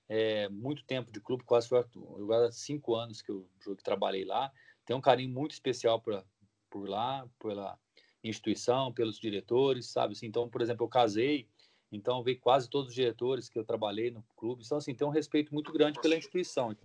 é, 0.09 0.49
muito 0.49 0.83
tempo 0.83 1.11
de 1.11 1.21
clube, 1.21 1.43
quase 1.43 1.69
agora 1.73 2.51
cinco 2.51 2.95
anos 2.95 3.21
que 3.21 3.29
eu, 3.29 3.47
que 3.63 3.83
trabalhei 3.83 4.25
lá. 4.25 4.51
Tenho 4.83 4.97
um 4.97 5.01
carinho 5.01 5.29
muito 5.29 5.51
especial 5.51 6.01
por, 6.01 6.25
por 6.67 6.89
lá, 6.89 7.29
pela 7.37 7.77
instituição, 8.23 8.91
pelos 8.91 9.19
diretores, 9.19 9.85
sabe? 9.85 10.13
Assim, 10.13 10.25
então, 10.25 10.49
por 10.49 10.61
exemplo, 10.61 10.83
eu 10.83 10.89
casei, 10.89 11.47
então 11.91 12.23
veio 12.23 12.39
quase 12.39 12.67
todos 12.67 12.89
os 12.89 12.95
diretores 12.95 13.47
que 13.47 13.57
eu 13.57 13.63
trabalhei 13.63 14.09
no 14.09 14.23
clube. 14.35 14.63
Então, 14.65 14.79
assim, 14.79 14.95
tem 14.95 15.07
um 15.07 15.11
respeito 15.11 15.53
muito 15.53 15.71
grande 15.71 16.01
pela 16.01 16.17
instituição. 16.17 16.75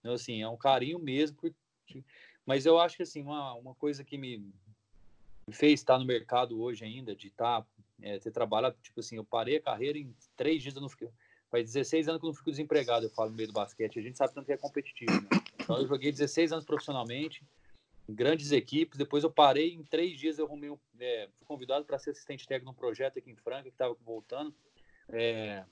Então, 0.00 0.12
assim, 0.12 0.42
é 0.42 0.48
um 0.48 0.56
carinho 0.56 0.98
mesmo. 0.98 1.36
Por... 1.36 1.54
Mas 2.44 2.66
eu 2.66 2.80
acho 2.80 2.96
que, 2.96 3.04
assim, 3.04 3.22
uma, 3.22 3.54
uma 3.54 3.74
coisa 3.76 4.02
que 4.02 4.18
me 4.18 4.44
fez 5.52 5.80
estar 5.80 5.98
no 5.98 6.04
mercado 6.04 6.60
hoje 6.60 6.84
ainda, 6.84 7.14
de 7.14 7.28
estar, 7.28 7.64
é, 8.00 8.18
ter 8.18 8.32
trabalhado, 8.32 8.76
tipo 8.82 8.98
assim, 8.98 9.16
eu 9.16 9.24
parei 9.24 9.56
a 9.56 9.62
carreira 9.62 9.98
em 9.98 10.12
três 10.36 10.62
dias, 10.62 10.74
eu 10.74 10.82
não 10.82 10.88
fiquei 10.88 11.08
Faz 11.52 11.66
16 11.66 12.08
anos 12.08 12.18
que 12.18 12.26
eu 12.26 12.28
não 12.28 12.34
fico 12.34 12.50
desempregado, 12.50 13.04
eu 13.04 13.10
falo 13.10 13.28
no 13.28 13.36
meio 13.36 13.48
do 13.48 13.52
basquete. 13.52 13.98
A 13.98 14.02
gente 14.02 14.16
sabe 14.16 14.32
tanto 14.32 14.46
que 14.46 14.52
é 14.52 14.56
competitivo. 14.56 15.12
Né? 15.12 15.28
Então 15.60 15.76
eu 15.76 15.86
joguei 15.86 16.10
16 16.10 16.50
anos 16.50 16.64
profissionalmente, 16.64 17.44
em 18.08 18.14
grandes 18.14 18.52
equipes. 18.52 18.96
Depois 18.96 19.22
eu 19.22 19.30
parei, 19.30 19.74
em 19.74 19.84
três 19.84 20.18
dias 20.18 20.38
eu 20.38 20.46
arrumei 20.46 20.70
um, 20.70 20.78
é, 20.98 21.28
fui 21.36 21.46
convidado 21.46 21.84
para 21.84 21.98
ser 21.98 22.12
assistente 22.12 22.48
técnico 22.48 22.72
num 22.72 22.74
projeto 22.74 23.18
aqui 23.18 23.30
em 23.30 23.36
Franca, 23.36 23.64
que 23.64 23.68
estava 23.68 23.94
voltando. 24.02 24.54
É, 25.10 25.62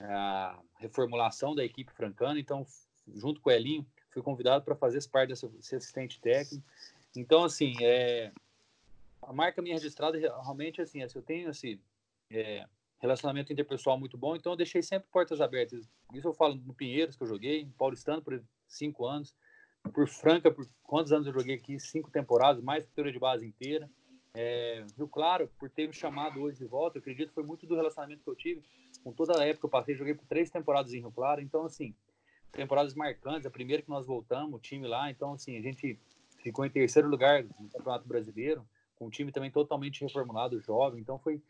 a 0.00 0.58
reformulação 0.78 1.54
da 1.54 1.62
equipe 1.62 1.92
francana. 1.92 2.40
Então, 2.40 2.66
junto 3.14 3.38
com 3.42 3.50
o 3.50 3.52
Elinho, 3.52 3.86
fui 4.10 4.22
convidado 4.22 4.64
para 4.64 4.74
fazer 4.74 5.06
parte 5.08 5.28
dessa 5.28 5.46
ser 5.60 5.76
assistente 5.76 6.18
técnico. 6.22 6.64
Então, 7.14 7.44
assim, 7.44 7.74
é, 7.82 8.32
a 9.20 9.30
marca 9.30 9.60
minha 9.60 9.74
registrada 9.74 10.18
realmente 10.18 10.80
assim, 10.80 11.02
assim 11.02 11.18
eu 11.18 11.22
tenho 11.22 11.50
assim, 11.50 11.78
é, 12.30 12.66
relacionamento 13.02 13.52
interpessoal 13.52 13.98
muito 13.98 14.16
bom, 14.16 14.36
então 14.36 14.52
eu 14.52 14.56
deixei 14.56 14.80
sempre 14.80 15.08
portas 15.10 15.40
abertas. 15.40 15.90
Isso 16.14 16.28
eu 16.28 16.32
falo 16.32 16.54
no 16.54 16.72
Pinheiros, 16.72 17.16
que 17.16 17.24
eu 17.24 17.26
joguei, 17.26 17.60
em 17.60 17.70
Paulistano 17.70 18.22
por 18.22 18.40
cinco 18.68 19.04
anos, 19.04 19.34
por 19.92 20.06
Franca, 20.06 20.50
por 20.50 20.66
quantos 20.84 21.12
anos 21.12 21.26
eu 21.26 21.32
joguei 21.32 21.56
aqui? 21.56 21.78
Cinco 21.80 22.10
temporadas, 22.10 22.62
mais 22.62 22.84
que 22.84 23.12
de 23.12 23.18
base 23.18 23.44
inteira. 23.44 23.90
É, 24.34 24.86
Rio 24.96 25.08
Claro, 25.08 25.50
por 25.58 25.68
ter 25.68 25.88
me 25.88 25.92
chamado 25.92 26.40
hoje 26.40 26.58
de 26.58 26.64
volta, 26.64 26.96
eu 26.96 27.00
acredito 27.00 27.32
foi 27.32 27.42
muito 27.42 27.66
do 27.66 27.74
relacionamento 27.74 28.22
que 28.22 28.30
eu 28.30 28.36
tive. 28.36 28.62
Com 29.02 29.12
toda 29.12 29.38
a 29.38 29.44
época 29.44 29.60
que 29.60 29.66
eu 29.66 29.70
passei, 29.70 29.96
joguei 29.96 30.14
por 30.14 30.24
três 30.26 30.48
temporadas 30.48 30.94
em 30.94 31.00
Rio 31.00 31.10
Claro, 31.10 31.40
então, 31.40 31.64
assim, 31.64 31.94
temporadas 32.52 32.94
marcantes. 32.94 33.44
A 33.44 33.50
primeira 33.50 33.82
que 33.82 33.90
nós 33.90 34.06
voltamos, 34.06 34.54
o 34.54 34.62
time 34.62 34.86
lá, 34.86 35.10
então, 35.10 35.32
assim, 35.32 35.58
a 35.58 35.60
gente 35.60 35.98
ficou 36.38 36.64
em 36.64 36.70
terceiro 36.70 37.08
lugar 37.08 37.42
no 37.42 37.68
Campeonato 37.68 38.06
Brasileiro, 38.06 38.64
com 38.94 39.06
o 39.06 39.10
time 39.10 39.32
também 39.32 39.50
totalmente 39.50 40.00
reformulado, 40.02 40.60
jovem, 40.60 41.00
então 41.00 41.18
foi 41.18 41.42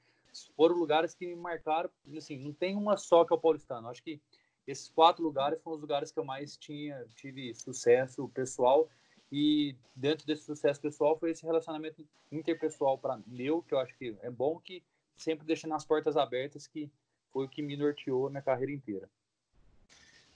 foram 0.56 0.76
lugares 0.76 1.14
que 1.14 1.26
me 1.26 1.36
marcaram. 1.36 1.90
Assim, 2.16 2.38
não 2.38 2.52
tem 2.52 2.76
uma 2.76 2.96
só 2.96 3.24
que 3.24 3.32
é 3.32 3.36
o 3.36 3.40
paulistano. 3.40 3.88
Acho 3.88 4.02
que 4.02 4.20
esses 4.66 4.88
quatro 4.88 5.22
lugares 5.22 5.60
foram 5.62 5.76
os 5.76 5.80
lugares 5.80 6.12
que 6.12 6.18
eu 6.18 6.24
mais 6.24 6.56
tinha 6.56 7.04
tive 7.16 7.54
sucesso 7.54 8.28
pessoal 8.28 8.88
e 9.30 9.74
dentro 9.96 10.26
desse 10.26 10.44
sucesso 10.44 10.80
pessoal 10.80 11.18
foi 11.18 11.30
esse 11.30 11.44
relacionamento 11.44 12.06
interpessoal 12.30 12.96
para 12.96 13.20
meu 13.26 13.62
que 13.62 13.74
eu 13.74 13.78
acho 13.78 13.96
que 13.96 14.16
é 14.22 14.30
bom 14.30 14.60
que 14.60 14.82
sempre 15.16 15.46
deixando 15.46 15.74
as 15.74 15.84
portas 15.84 16.16
abertas 16.16 16.66
que 16.66 16.90
foi 17.32 17.46
o 17.46 17.48
que 17.48 17.62
me 17.62 17.76
norteou 17.76 18.30
minha 18.30 18.42
carreira 18.42 18.72
inteira. 18.72 19.08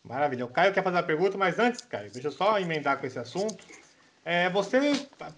Maravilha. 0.03 0.45
O 0.45 0.49
Caio 0.49 0.73
quer 0.73 0.85
fazer 0.85 0.99
a 0.99 1.03
pergunta, 1.03 1.37
mas 1.37 1.59
antes, 1.59 1.81
Caio, 1.83 2.11
deixa 2.13 2.29
eu 2.29 2.33
só 2.33 2.59
emendar 2.59 2.99
com 2.99 3.07
esse 3.07 3.19
assunto. 3.19 3.65
É, 4.29 4.51
você 4.51 4.81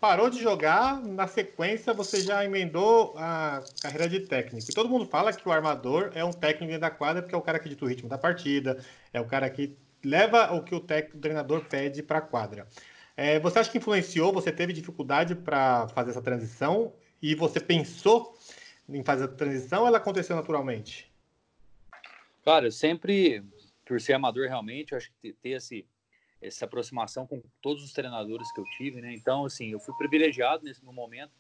parou 0.01 0.31
de 0.31 0.41
jogar, 0.41 0.99
na 1.03 1.27
sequência 1.27 1.93
você 1.93 2.23
já 2.23 2.43
emendou 2.43 3.13
a 3.19 3.63
carreira 3.83 4.09
de 4.09 4.21
técnico. 4.21 4.71
E 4.71 4.75
todo 4.75 4.89
mundo 4.89 5.05
fala 5.05 5.31
que 5.31 5.47
o 5.47 5.53
armador 5.53 6.11
é 6.15 6.25
um 6.25 6.33
técnico 6.33 6.69
dentro 6.69 6.81
da 6.81 6.91
quadra, 6.91 7.21
porque 7.21 7.35
é 7.35 7.39
o 7.39 7.43
cara 7.43 7.59
que 7.59 7.69
dita 7.69 7.85
o 7.85 7.89
ritmo 7.89 8.09
da 8.09 8.17
partida, 8.17 8.83
é 9.13 9.21
o 9.21 9.27
cara 9.27 9.51
que 9.51 9.77
leva 10.03 10.55
o 10.55 10.65
que 10.65 10.75
o, 10.75 10.81
técnico, 10.81 11.19
o 11.19 11.21
treinador 11.21 11.67
pede 11.67 12.03
para 12.03 12.17
a 12.17 12.23
quadra. 12.23 12.67
É, 13.15 13.39
você 13.39 13.59
acha 13.59 13.71
que 13.71 13.77
influenciou? 13.77 14.33
Você 14.33 14.51
teve 14.51 14.73
dificuldade 14.73 15.35
para 15.35 15.87
fazer 15.89 16.13
essa 16.13 16.23
transição? 16.23 16.95
E 17.21 17.35
você 17.35 17.61
pensou 17.61 18.39
em 18.89 19.05
fazer 19.05 19.25
a 19.25 19.29
transição 19.29 19.83
ou 19.83 19.89
ela 19.89 19.99
aconteceu 19.99 20.35
naturalmente? 20.35 21.13
Cara, 22.43 22.69
eu 22.69 22.73
sempre, 22.73 23.45
por 23.85 24.01
ser 24.01 24.15
amador 24.15 24.49
realmente, 24.49 24.93
eu 24.93 24.97
acho 24.97 25.13
que 25.21 25.35
ter 25.35 25.51
esse, 25.51 25.85
essa 26.41 26.65
aproximação 26.65 27.27
com 27.27 27.43
todos 27.61 27.83
os 27.85 27.93
treinadores 27.93 28.51
que 28.53 28.61
eu 28.61 28.65
tive, 28.77 29.01
né? 29.01 29.13
Então, 29.13 29.45
assim, 29.45 29.71
eu 29.71 29.81
fui 29.81 29.95
privilegiado 29.97 30.65
nesse 30.65 30.85
momento. 30.85 31.33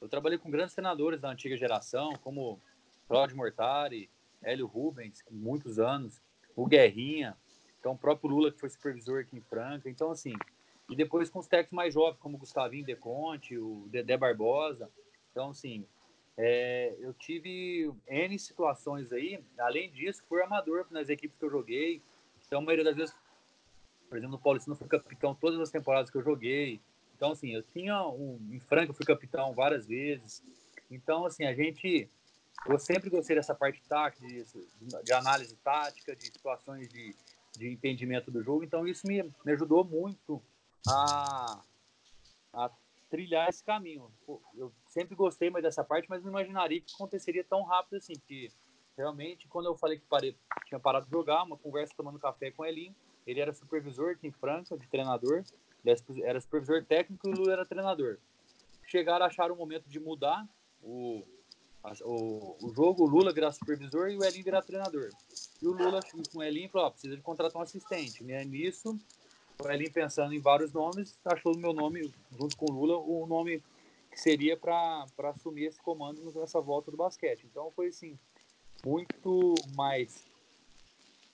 Eu 0.00 0.08
trabalhei 0.08 0.38
com 0.38 0.50
grandes 0.50 0.74
treinadores 0.74 1.20
da 1.20 1.30
antiga 1.30 1.56
geração, 1.56 2.12
como 2.22 2.60
Claudio 3.08 3.36
Mortari, 3.36 4.10
Hélio 4.42 4.66
Rubens, 4.66 5.24
muitos 5.30 5.78
anos, 5.78 6.20
o 6.54 6.66
Guerrinha, 6.66 7.36
então 7.80 7.92
o 7.92 7.98
próprio 7.98 8.30
Lula, 8.30 8.52
que 8.52 8.60
foi 8.60 8.68
supervisor 8.68 9.20
aqui 9.20 9.36
em 9.36 9.40
Franca. 9.40 9.88
Então, 9.88 10.10
assim, 10.10 10.34
e 10.88 10.96
depois 10.96 11.28
com 11.28 11.38
os 11.38 11.46
técnicos 11.46 11.76
mais 11.76 11.94
jovens, 11.94 12.18
como 12.18 12.36
o 12.36 12.40
Gustavinho 12.40 12.84
Deconte, 12.84 13.56
o 13.56 13.86
Dedé 13.90 14.16
Barbosa. 14.16 14.90
Então, 15.30 15.50
assim, 15.50 15.86
é, 16.36 16.94
eu 16.98 17.12
tive 17.12 17.92
N 18.06 18.38
situações 18.38 19.12
aí. 19.12 19.38
Além 19.58 19.90
disso, 19.90 20.24
fui 20.28 20.42
amador 20.42 20.86
nas 20.90 21.08
equipes 21.08 21.36
que 21.36 21.44
eu 21.44 21.50
joguei. 21.50 22.02
Então, 22.46 22.60
a 22.60 22.62
maioria 22.62 22.84
das 22.84 22.96
vezes, 22.96 23.14
por 24.08 24.16
exemplo, 24.16 24.36
no 24.36 24.42
Paulistano, 24.42 24.76
fui 24.76 24.88
capitão 24.88 25.34
todas 25.34 25.60
as 25.60 25.70
temporadas 25.70 26.10
que 26.10 26.16
eu 26.16 26.22
joguei. 26.22 26.80
Então, 27.16 27.32
assim, 27.32 27.54
eu 27.54 27.62
tinha 27.62 28.06
um. 28.06 28.38
Em 28.50 28.60
Franca, 28.60 28.90
eu 28.90 28.94
fui 28.94 29.04
capitão 29.04 29.52
várias 29.52 29.86
vezes. 29.86 30.42
Então, 30.90 31.26
assim, 31.26 31.44
a 31.44 31.54
gente. 31.54 32.08
Eu 32.66 32.78
sempre 32.78 33.08
gostei 33.08 33.36
dessa 33.36 33.54
parte 33.54 33.80
tática, 33.88 34.26
de, 34.26 34.44
de 35.04 35.12
análise 35.12 35.54
tática, 35.56 36.16
de 36.16 36.26
situações 36.26 36.88
de, 36.88 37.14
de 37.56 37.68
entendimento 37.68 38.30
do 38.30 38.42
jogo. 38.42 38.64
Então, 38.64 38.86
isso 38.86 39.06
me, 39.06 39.22
me 39.44 39.52
ajudou 39.52 39.84
muito 39.84 40.42
a, 40.88 41.62
a 42.52 42.70
trilhar 43.08 43.48
esse 43.48 43.62
caminho. 43.62 44.10
Eu 44.56 44.72
sempre 44.88 45.14
gostei 45.14 45.50
mais 45.50 45.62
dessa 45.62 45.84
parte, 45.84 46.08
mas 46.08 46.22
não 46.22 46.30
imaginaria 46.30 46.80
que 46.80 46.94
aconteceria 46.94 47.44
tão 47.44 47.62
rápido 47.62 47.96
assim, 47.96 48.14
porque 48.14 48.50
realmente, 48.96 49.46
quando 49.48 49.66
eu 49.66 49.76
falei 49.76 49.98
que 49.98 50.06
parei, 50.06 50.36
tinha 50.66 50.80
parado 50.80 51.06
de 51.06 51.12
jogar, 51.12 51.44
uma 51.44 51.56
conversa 51.56 51.94
tomando 51.96 52.18
café 52.18 52.50
com 52.50 52.62
o 52.62 52.66
Elinho, 52.66 52.94
ele 53.28 53.40
era 53.40 53.52
supervisor 53.52 54.12
aqui 54.12 54.26
em 54.26 54.32
França, 54.32 54.76
de 54.76 54.86
treinador, 54.88 55.44
era 56.24 56.40
supervisor 56.40 56.82
técnico 56.82 57.28
e 57.28 57.30
o 57.30 57.34
Lula 57.34 57.52
era 57.52 57.66
treinador. 57.66 58.16
Chegaram, 58.86 59.26
acharam 59.26 59.54
o 59.54 59.58
momento 59.58 59.86
de 59.86 60.00
mudar 60.00 60.48
o, 60.82 61.22
o, 62.04 62.56
o 62.62 62.74
jogo, 62.74 63.04
o 63.04 63.06
Lula 63.06 63.30
virar 63.30 63.52
supervisor 63.52 64.08
e 64.08 64.16
o 64.16 64.24
Elinho 64.24 64.44
virar 64.44 64.62
treinador. 64.62 65.10
E 65.60 65.66
o 65.66 65.72
Lula, 65.72 66.00
com 66.32 66.38
o 66.38 66.42
Elinho, 66.42 66.70
falou, 66.70 66.90
precisa 66.90 67.14
de 67.14 67.22
contratar 67.22 67.60
um 67.60 67.62
assistente. 67.62 68.24
E 68.24 68.44
nisso, 68.46 68.98
o 69.62 69.68
Elinho 69.68 69.92
pensando 69.92 70.32
em 70.32 70.40
vários 70.40 70.72
nomes, 70.72 71.18
achou 71.22 71.54
o 71.54 71.58
meu 71.58 71.74
nome, 71.74 72.10
junto 72.30 72.56
com 72.56 72.72
o 72.72 72.74
Lula, 72.74 72.96
o 72.96 73.26
nome 73.26 73.62
que 74.10 74.18
seria 74.18 74.56
para 74.56 75.04
assumir 75.24 75.66
esse 75.66 75.82
comando 75.82 76.32
nessa 76.32 76.62
volta 76.62 76.90
do 76.90 76.96
basquete. 76.96 77.44
Então 77.44 77.70
foi 77.76 77.88
assim, 77.88 78.18
muito 78.82 79.54
mais 79.76 80.26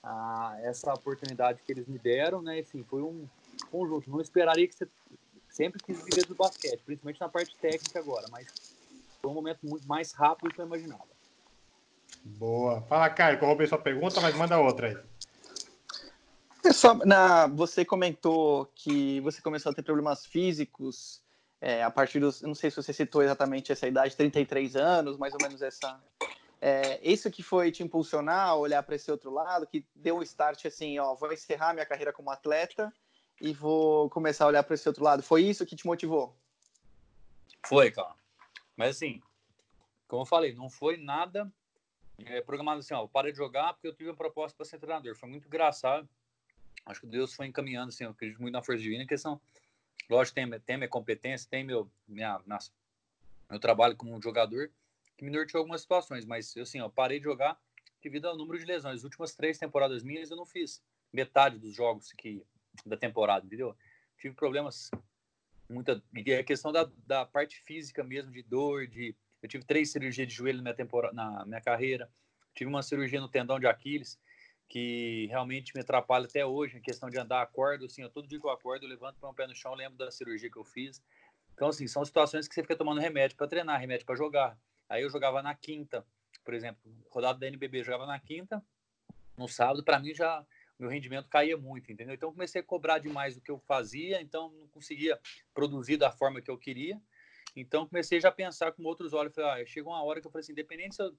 ah, 0.04 0.56
essa 0.60 0.92
oportunidade 0.92 1.62
que 1.64 1.72
eles 1.72 1.86
me 1.86 1.98
deram, 1.98 2.42
né? 2.42 2.58
Assim, 2.58 2.84
foi 2.84 3.02
um 3.02 3.26
conjunto. 3.70 4.10
Não 4.10 4.20
esperaria 4.20 4.68
que 4.68 4.74
você 4.74 4.86
sempre 5.48 5.82
quis 5.82 6.02
viver 6.04 6.26
do 6.26 6.34
basquete, 6.34 6.82
principalmente 6.84 7.20
na 7.20 7.28
parte 7.28 7.56
técnica 7.56 7.98
agora, 7.98 8.26
mas 8.30 8.46
foi 9.22 9.30
um 9.30 9.34
momento 9.34 9.60
muito 9.62 9.86
mais 9.88 10.12
rápido 10.12 10.48
do 10.48 10.54
que 10.54 10.60
eu 10.60 10.66
imaginava. 10.66 11.14
Boa. 12.24 12.82
Fala, 12.82 13.08
Caio, 13.10 13.38
que 13.38 13.44
eu 13.44 13.48
roubei 13.48 13.66
sua 13.66 13.78
pergunta, 13.78 14.20
mas 14.20 14.34
manda 14.34 14.58
outra 14.58 14.88
aí. 14.88 14.98
É 16.64 16.72
só, 16.72 16.94
na, 16.94 17.46
você 17.46 17.84
comentou 17.84 18.70
que 18.74 19.20
você 19.20 19.40
começou 19.42 19.70
a 19.70 19.74
ter 19.74 19.82
problemas 19.82 20.24
físicos 20.24 21.22
é, 21.60 21.82
a 21.82 21.90
partir 21.90 22.20
dos. 22.20 22.40
Não 22.42 22.54
sei 22.54 22.70
se 22.70 22.76
você 22.76 22.92
citou 22.92 23.22
exatamente 23.22 23.70
essa 23.70 23.86
idade, 23.86 24.16
33 24.16 24.76
anos, 24.76 25.18
mais 25.18 25.32
ou 25.34 25.40
menos 25.42 25.60
essa. 25.60 26.00
É, 26.66 26.98
isso 27.02 27.30
que 27.30 27.42
foi 27.42 27.70
te 27.70 27.82
impulsionar 27.82 28.48
a 28.48 28.54
olhar 28.54 28.82
para 28.82 28.94
esse 28.94 29.10
outro 29.10 29.30
lado, 29.30 29.66
que 29.66 29.84
deu 29.94 30.16
um 30.16 30.22
start 30.22 30.64
assim, 30.64 30.98
ó, 30.98 31.14
vou 31.14 31.30
encerrar 31.30 31.74
minha 31.74 31.84
carreira 31.84 32.10
como 32.10 32.30
atleta 32.30 32.90
e 33.38 33.52
vou 33.52 34.08
começar 34.08 34.44
a 34.44 34.48
olhar 34.48 34.62
para 34.62 34.74
esse 34.74 34.88
outro 34.88 35.04
lado. 35.04 35.22
Foi 35.22 35.42
isso 35.42 35.66
que 35.66 35.76
te 35.76 35.86
motivou? 35.86 36.34
Foi, 37.66 37.90
cara. 37.90 38.14
Mas 38.74 38.96
assim, 38.96 39.20
como 40.08 40.22
eu 40.22 40.26
falei, 40.26 40.54
não 40.54 40.70
foi 40.70 40.96
nada 40.96 41.52
é, 42.24 42.40
programado 42.40 42.80
assim, 42.80 42.94
ó, 42.94 43.06
parei 43.06 43.32
de 43.32 43.36
jogar 43.36 43.74
porque 43.74 43.88
eu 43.88 43.94
tive 43.94 44.08
uma 44.08 44.16
proposta 44.16 44.56
para 44.56 44.64
ser 44.64 44.78
treinador. 44.78 45.14
Foi 45.14 45.28
muito 45.28 45.46
engraçado 45.46 46.08
acho 46.86 47.00
que 47.00 47.06
Deus 47.06 47.34
foi 47.34 47.46
encaminhando, 47.46 47.88
assim, 47.88 48.04
eu 48.04 48.10
acredito 48.10 48.40
muito 48.40 48.52
na 48.52 48.62
força 48.62 48.82
divina, 48.82 49.06
que 49.06 49.16
são, 49.16 49.40
lógico, 50.08 50.34
tem, 50.34 50.50
tem 50.60 50.76
minha 50.76 50.88
competência, 50.88 51.48
tem 51.50 51.64
meu, 51.64 51.90
minha, 52.06 52.38
minha, 52.46 52.58
meu 53.50 53.60
trabalho 53.60 53.96
como 53.96 54.20
jogador, 54.20 54.70
que 55.16 55.24
me 55.24 55.30
norteou 55.30 55.60
algumas 55.60 55.82
situações, 55.82 56.24
mas, 56.24 56.56
assim, 56.56 56.78
eu 56.78 56.90
parei 56.90 57.18
de 57.18 57.24
jogar 57.24 57.58
devido 58.02 58.26
ao 58.26 58.36
número 58.36 58.58
de 58.58 58.64
lesões. 58.64 58.96
As 58.96 59.04
últimas 59.04 59.34
três 59.34 59.58
temporadas 59.58 60.02
minhas 60.02 60.30
eu 60.30 60.36
não 60.36 60.46
fiz 60.46 60.82
metade 61.12 61.58
dos 61.58 61.74
jogos 61.74 62.12
que, 62.12 62.44
da 62.84 62.96
temporada, 62.96 63.46
entendeu? 63.46 63.76
Tive 64.18 64.34
problemas, 64.34 64.90
muita, 65.68 66.02
e 66.14 66.34
a 66.34 66.44
questão 66.44 66.72
da, 66.72 66.90
da 67.06 67.24
parte 67.24 67.60
física 67.60 68.02
mesmo, 68.02 68.32
de 68.32 68.42
dor, 68.42 68.86
de, 68.86 69.14
eu 69.42 69.48
tive 69.48 69.64
três 69.64 69.90
cirurgias 69.92 70.28
de 70.28 70.34
joelho 70.34 70.58
na 70.58 70.64
minha, 70.64 70.74
temporada, 70.74 71.14
na 71.14 71.44
minha 71.46 71.60
carreira, 71.60 72.10
tive 72.54 72.68
uma 72.68 72.82
cirurgia 72.82 73.20
no 73.20 73.28
tendão 73.28 73.58
de 73.58 73.66
Aquiles, 73.66 74.18
que 74.68 75.26
realmente 75.28 75.72
me 75.74 75.80
atrapalha 75.80 76.26
até 76.26 76.44
hoje, 76.44 76.78
a 76.78 76.80
questão 76.80 77.08
de 77.08 77.18
andar, 77.18 77.42
acordo, 77.42 77.84
assim, 77.86 78.02
eu, 78.02 78.10
todo 78.10 78.26
dia 78.26 78.40
que 78.40 78.46
eu 78.46 78.50
acordo, 78.50 78.84
eu 78.84 78.88
levanto 78.88 79.18
para 79.18 79.28
um 79.28 79.34
pé 79.34 79.46
no 79.46 79.54
chão, 79.54 79.74
lembro 79.74 79.96
da 79.96 80.10
cirurgia 80.10 80.50
que 80.50 80.56
eu 80.56 80.64
fiz. 80.64 81.02
Então, 81.54 81.68
assim, 81.68 81.86
são 81.86 82.04
situações 82.04 82.48
que 82.48 82.54
você 82.54 82.62
fica 82.62 82.74
tomando 82.74 83.00
remédio 83.00 83.36
para 83.36 83.46
treinar, 83.46 83.78
remédio 83.78 84.04
para 84.04 84.16
jogar. 84.16 84.58
Aí 84.88 85.02
eu 85.02 85.10
jogava 85.10 85.42
na 85.42 85.54
quinta, 85.54 86.06
por 86.44 86.54
exemplo, 86.54 86.80
rodada 87.10 87.38
da 87.38 87.46
NBB, 87.46 87.82
jogava 87.82 88.06
na 88.06 88.18
quinta, 88.18 88.62
no 89.36 89.48
sábado, 89.48 89.82
para 89.82 89.98
mim 89.98 90.14
já 90.14 90.44
meu 90.78 90.90
rendimento 90.90 91.28
caía 91.28 91.56
muito, 91.56 91.90
entendeu? 91.92 92.14
Então 92.14 92.32
comecei 92.32 92.60
a 92.60 92.64
cobrar 92.64 92.98
demais 92.98 93.34
do 93.34 93.40
que 93.40 93.50
eu 93.50 93.58
fazia, 93.60 94.20
então 94.20 94.50
não 94.50 94.68
conseguia 94.68 95.18
produzir 95.52 95.96
da 95.96 96.10
forma 96.10 96.40
que 96.40 96.50
eu 96.50 96.58
queria. 96.58 97.00
Então 97.54 97.86
comecei 97.86 98.20
já 98.20 98.28
a 98.28 98.32
pensar 98.32 98.72
com 98.72 98.82
outros 98.82 99.12
olhos, 99.12 99.34
falei, 99.34 99.62
ah, 99.62 99.66
chegou 99.66 99.92
uma 99.92 100.02
hora 100.02 100.20
que 100.20 100.26
eu 100.26 100.30
falei 100.30 100.42
assim, 100.42 100.52
independente 100.52 100.96
se 100.96 101.02
eu 101.02 101.16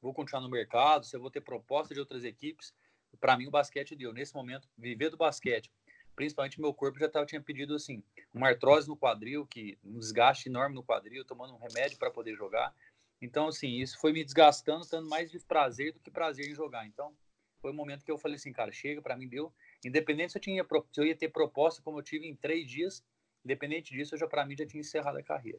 vou 0.00 0.12
continuar 0.12 0.42
no 0.42 0.50
mercado, 0.50 1.06
se 1.06 1.16
eu 1.16 1.20
vou 1.20 1.30
ter 1.30 1.40
proposta 1.40 1.94
de 1.94 2.00
outras 2.00 2.24
equipes, 2.24 2.74
para 3.18 3.36
mim 3.36 3.46
o 3.46 3.50
basquete 3.50 3.96
deu. 3.96 4.12
Nesse 4.12 4.34
momento, 4.34 4.68
viver 4.76 5.08
do 5.08 5.16
basquete, 5.16 5.72
principalmente 6.14 6.60
meu 6.60 6.74
corpo 6.74 6.98
já 6.98 7.08
tava, 7.08 7.24
tinha 7.24 7.40
pedido 7.40 7.74
assim, 7.74 8.02
uma 8.34 8.48
artrose 8.48 8.86
no 8.86 8.96
quadril, 8.96 9.46
que 9.46 9.78
um 9.82 9.98
desgaste 9.98 10.48
enorme 10.48 10.74
no 10.74 10.82
quadril, 10.82 11.24
tomando 11.24 11.54
um 11.54 11.58
remédio 11.58 11.98
para 11.98 12.10
poder 12.10 12.34
jogar. 12.34 12.74
Então, 13.20 13.48
assim, 13.48 13.68
isso 13.80 13.98
foi 14.00 14.12
me 14.12 14.24
desgastando, 14.24 14.86
dando 14.88 15.08
mais 15.08 15.30
desprazer 15.30 15.92
do 15.92 16.00
que 16.00 16.10
prazer 16.10 16.48
em 16.48 16.54
jogar. 16.54 16.86
Então, 16.86 17.12
foi 17.60 17.70
o 17.70 17.74
um 17.74 17.76
momento 17.76 18.04
que 18.04 18.10
eu 18.10 18.18
falei 18.18 18.36
assim, 18.36 18.52
cara, 18.52 18.70
chega, 18.70 19.02
para 19.02 19.16
mim 19.16 19.28
deu. 19.28 19.52
Independente 19.84 20.32
se 20.32 20.38
eu, 20.38 20.42
tinha, 20.42 20.64
se 20.92 21.00
eu 21.00 21.04
ia 21.04 21.16
ter 21.16 21.28
proposta, 21.28 21.82
como 21.82 21.98
eu 21.98 22.02
tive 22.02 22.26
em 22.26 22.36
três 22.36 22.68
dias, 22.68 23.04
independente 23.44 23.92
disso, 23.92 24.14
eu 24.14 24.18
já 24.18 24.26
para 24.26 24.46
mim 24.46 24.56
já 24.56 24.66
tinha 24.66 24.80
encerrado 24.80 25.18
a 25.18 25.22
carreira. 25.22 25.58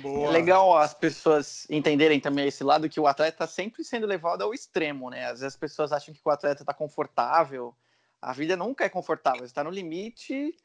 Boa. 0.00 0.28
É 0.28 0.30
legal 0.30 0.76
as 0.76 0.94
pessoas 0.94 1.66
entenderem 1.70 2.20
também 2.20 2.48
esse 2.48 2.64
lado 2.64 2.88
que 2.88 2.98
o 2.98 3.06
atleta 3.06 3.34
está 3.34 3.46
sempre 3.46 3.84
sendo 3.84 4.06
levado 4.06 4.42
ao 4.42 4.54
extremo, 4.54 5.10
né? 5.10 5.24
Às 5.24 5.40
vezes 5.40 5.44
as 5.44 5.56
pessoas 5.56 5.92
acham 5.92 6.14
que 6.14 6.20
o 6.24 6.30
atleta 6.30 6.62
está 6.62 6.72
confortável. 6.72 7.74
A 8.20 8.32
vida 8.32 8.56
nunca 8.56 8.84
é 8.84 8.88
confortável, 8.88 9.44
está 9.44 9.62
no 9.62 9.70
limite 9.70 10.56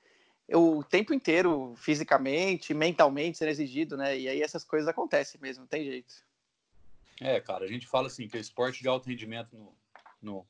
o 0.53 0.83
tempo 0.83 1.13
inteiro, 1.13 1.73
fisicamente, 1.77 2.73
mentalmente 2.73 3.37
sendo 3.37 3.49
exigido, 3.49 3.95
né? 3.95 4.17
E 4.17 4.27
aí 4.27 4.41
essas 4.41 4.63
coisas 4.63 4.87
acontecem 4.87 5.39
mesmo, 5.41 5.61
não 5.61 5.67
tem 5.67 5.83
jeito. 5.83 6.13
É, 7.19 7.39
cara, 7.39 7.65
a 7.65 7.67
gente 7.67 7.87
fala 7.87 8.07
assim 8.07 8.27
que 8.27 8.35
o 8.35 8.39
esporte 8.39 8.81
de 8.81 8.87
alto 8.87 9.07
rendimento 9.07 9.55
no, 9.55 9.73
no, 10.21 10.47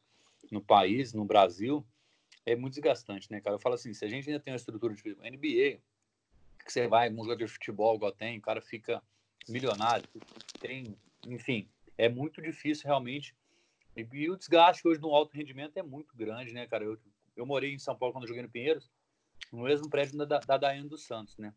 no 0.49 0.61
país, 0.61 1.13
no 1.13 1.25
Brasil, 1.25 1.85
é 2.45 2.55
muito 2.55 2.73
desgastante, 2.73 3.29
né, 3.31 3.41
cara? 3.41 3.55
Eu 3.55 3.59
falo 3.59 3.75
assim, 3.75 3.93
se 3.93 4.05
a 4.05 4.07
gente 4.07 4.29
ainda 4.29 4.39
tem 4.39 4.53
uma 4.53 4.57
estrutura 4.57 4.93
de 4.93 5.15
NBA, 5.15 5.79
que 6.63 6.71
você 6.71 6.87
vai, 6.87 7.09
um 7.09 7.17
jogador 7.17 7.45
de 7.45 7.47
futebol 7.47 7.95
igual 7.95 8.11
tem, 8.11 8.37
o 8.37 8.41
cara 8.41 8.61
fica 8.61 9.01
milionário, 9.47 10.07
tem, 10.59 10.95
enfim, 11.27 11.67
é 11.97 12.07
muito 12.07 12.41
difícil 12.41 12.85
realmente. 12.85 13.35
E, 13.95 14.07
e, 14.13 14.29
o 14.29 14.37
desgaste 14.37 14.87
hoje 14.87 15.01
no 15.01 15.13
alto 15.13 15.35
rendimento 15.35 15.77
é 15.77 15.83
muito 15.83 16.15
grande, 16.15 16.53
né, 16.53 16.65
cara? 16.67 16.85
Eu, 16.85 16.97
eu 17.35 17.45
morei 17.45 17.73
em 17.73 17.79
São 17.79 17.95
Paulo 17.95 18.13
quando 18.13 18.23
eu 18.23 18.29
joguei 18.29 18.43
no 18.43 18.49
Pinheiros, 18.49 18.89
no 19.51 19.63
mesmo 19.63 19.89
prédio 19.89 20.25
da, 20.25 20.39
da 20.39 20.58
Daiane 20.58 20.88
dos 20.88 21.04
Santos, 21.04 21.38
né? 21.38 21.54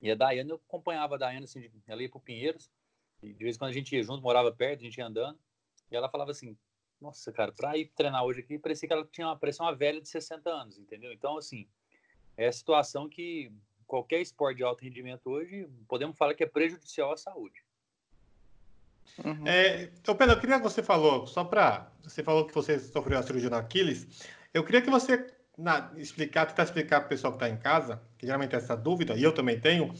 E 0.00 0.10
a 0.10 0.14
Daiane, 0.14 0.50
eu 0.50 0.60
acompanhava 0.66 1.14
a 1.14 1.18
Daiane, 1.18 1.44
assim, 1.44 1.70
ela 1.86 2.02
ia 2.02 2.08
pro 2.08 2.20
Pinheiros, 2.20 2.70
e 3.22 3.32
de 3.32 3.44
vez 3.44 3.56
em 3.56 3.58
quando 3.58 3.70
a 3.70 3.74
gente 3.74 3.94
ia 3.94 4.02
junto, 4.02 4.22
morava 4.22 4.50
perto, 4.50 4.80
a 4.80 4.84
gente 4.84 4.98
ia 4.98 5.06
andando, 5.06 5.38
e 5.90 5.96
ela 5.96 6.08
falava 6.08 6.32
assim, 6.32 6.56
nossa, 7.00 7.32
cara, 7.32 7.52
pra 7.52 7.76
ir 7.76 7.90
treinar 7.94 8.24
hoje 8.24 8.40
aqui, 8.40 8.58
parecia 8.58 8.88
que 8.88 8.92
ela 8.92 9.06
tinha 9.10 9.26
uma, 9.26 9.36
parecia 9.36 9.64
uma 9.64 9.74
velha 9.74 10.00
de 10.00 10.08
60 10.08 10.50
anos, 10.50 10.78
entendeu? 10.78 11.12
Então, 11.12 11.36
assim, 11.36 11.68
é 12.36 12.48
a 12.48 12.52
situação 12.52 13.08
que 13.08 13.52
qualquer 13.86 14.20
esporte 14.20 14.56
de 14.56 14.64
alto 14.64 14.82
rendimento 14.82 15.28
hoje, 15.28 15.68
podemos 15.86 16.16
falar 16.16 16.34
que 16.34 16.42
é 16.42 16.46
prejudicial 16.46 17.12
à 17.12 17.16
saúde. 17.16 17.62
Uhum. 19.22 19.46
É, 19.46 19.84
então, 20.00 20.16
Pedro, 20.16 20.34
eu 20.34 20.40
queria 20.40 20.56
que 20.56 20.62
você 20.62 20.82
falou, 20.82 21.26
só 21.26 21.44
para. 21.44 21.92
Você 22.02 22.22
falou 22.22 22.46
que 22.46 22.54
você 22.54 22.78
sofreu 22.78 23.18
a 23.18 23.22
cirurgia 23.22 23.50
no 23.50 23.56
Aquiles. 23.56 24.26
Eu 24.54 24.64
queria 24.64 24.80
que 24.80 24.88
você 24.88 25.18
na, 25.62 25.90
explicar, 25.96 26.46
tentar 26.46 26.64
explicar 26.64 27.00
para 27.00 27.06
o 27.06 27.08
pessoal 27.08 27.32
que 27.32 27.44
está 27.44 27.48
em 27.48 27.56
casa, 27.56 28.02
que 28.18 28.26
geralmente 28.26 28.50
tem 28.50 28.58
essa 28.58 28.76
dúvida, 28.76 29.14
e 29.14 29.22
eu 29.22 29.32
também 29.32 29.58
tenho, 29.58 29.94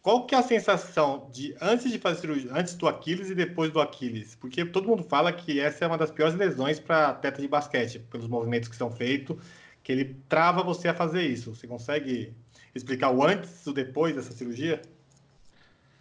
qual 0.00 0.24
que 0.26 0.34
é 0.34 0.38
a 0.38 0.42
sensação 0.42 1.28
de 1.32 1.54
antes 1.60 1.90
de 1.90 1.98
fazer 1.98 2.20
cirurgia, 2.20 2.50
antes 2.54 2.74
do 2.76 2.86
Aquiles 2.86 3.28
e 3.28 3.34
depois 3.34 3.70
do 3.72 3.80
Aquiles? 3.80 4.36
Porque 4.36 4.64
todo 4.64 4.88
mundo 4.88 5.02
fala 5.02 5.32
que 5.32 5.60
essa 5.60 5.84
é 5.84 5.88
uma 5.88 5.98
das 5.98 6.10
piores 6.10 6.34
lesões 6.34 6.78
para 6.78 7.08
atleta 7.08 7.42
de 7.42 7.48
basquete, 7.48 7.98
pelos 7.98 8.28
movimentos 8.28 8.68
que 8.68 8.76
são 8.76 8.90
feitos, 8.90 9.36
que 9.82 9.90
ele 9.92 10.16
trava 10.28 10.62
você 10.62 10.88
a 10.88 10.94
fazer 10.94 11.26
isso. 11.26 11.54
Você 11.54 11.66
consegue 11.66 12.32
explicar 12.74 13.10
o 13.10 13.22
antes 13.24 13.66
e 13.66 13.70
o 13.70 13.72
depois 13.72 14.14
dessa 14.14 14.32
cirurgia? 14.32 14.80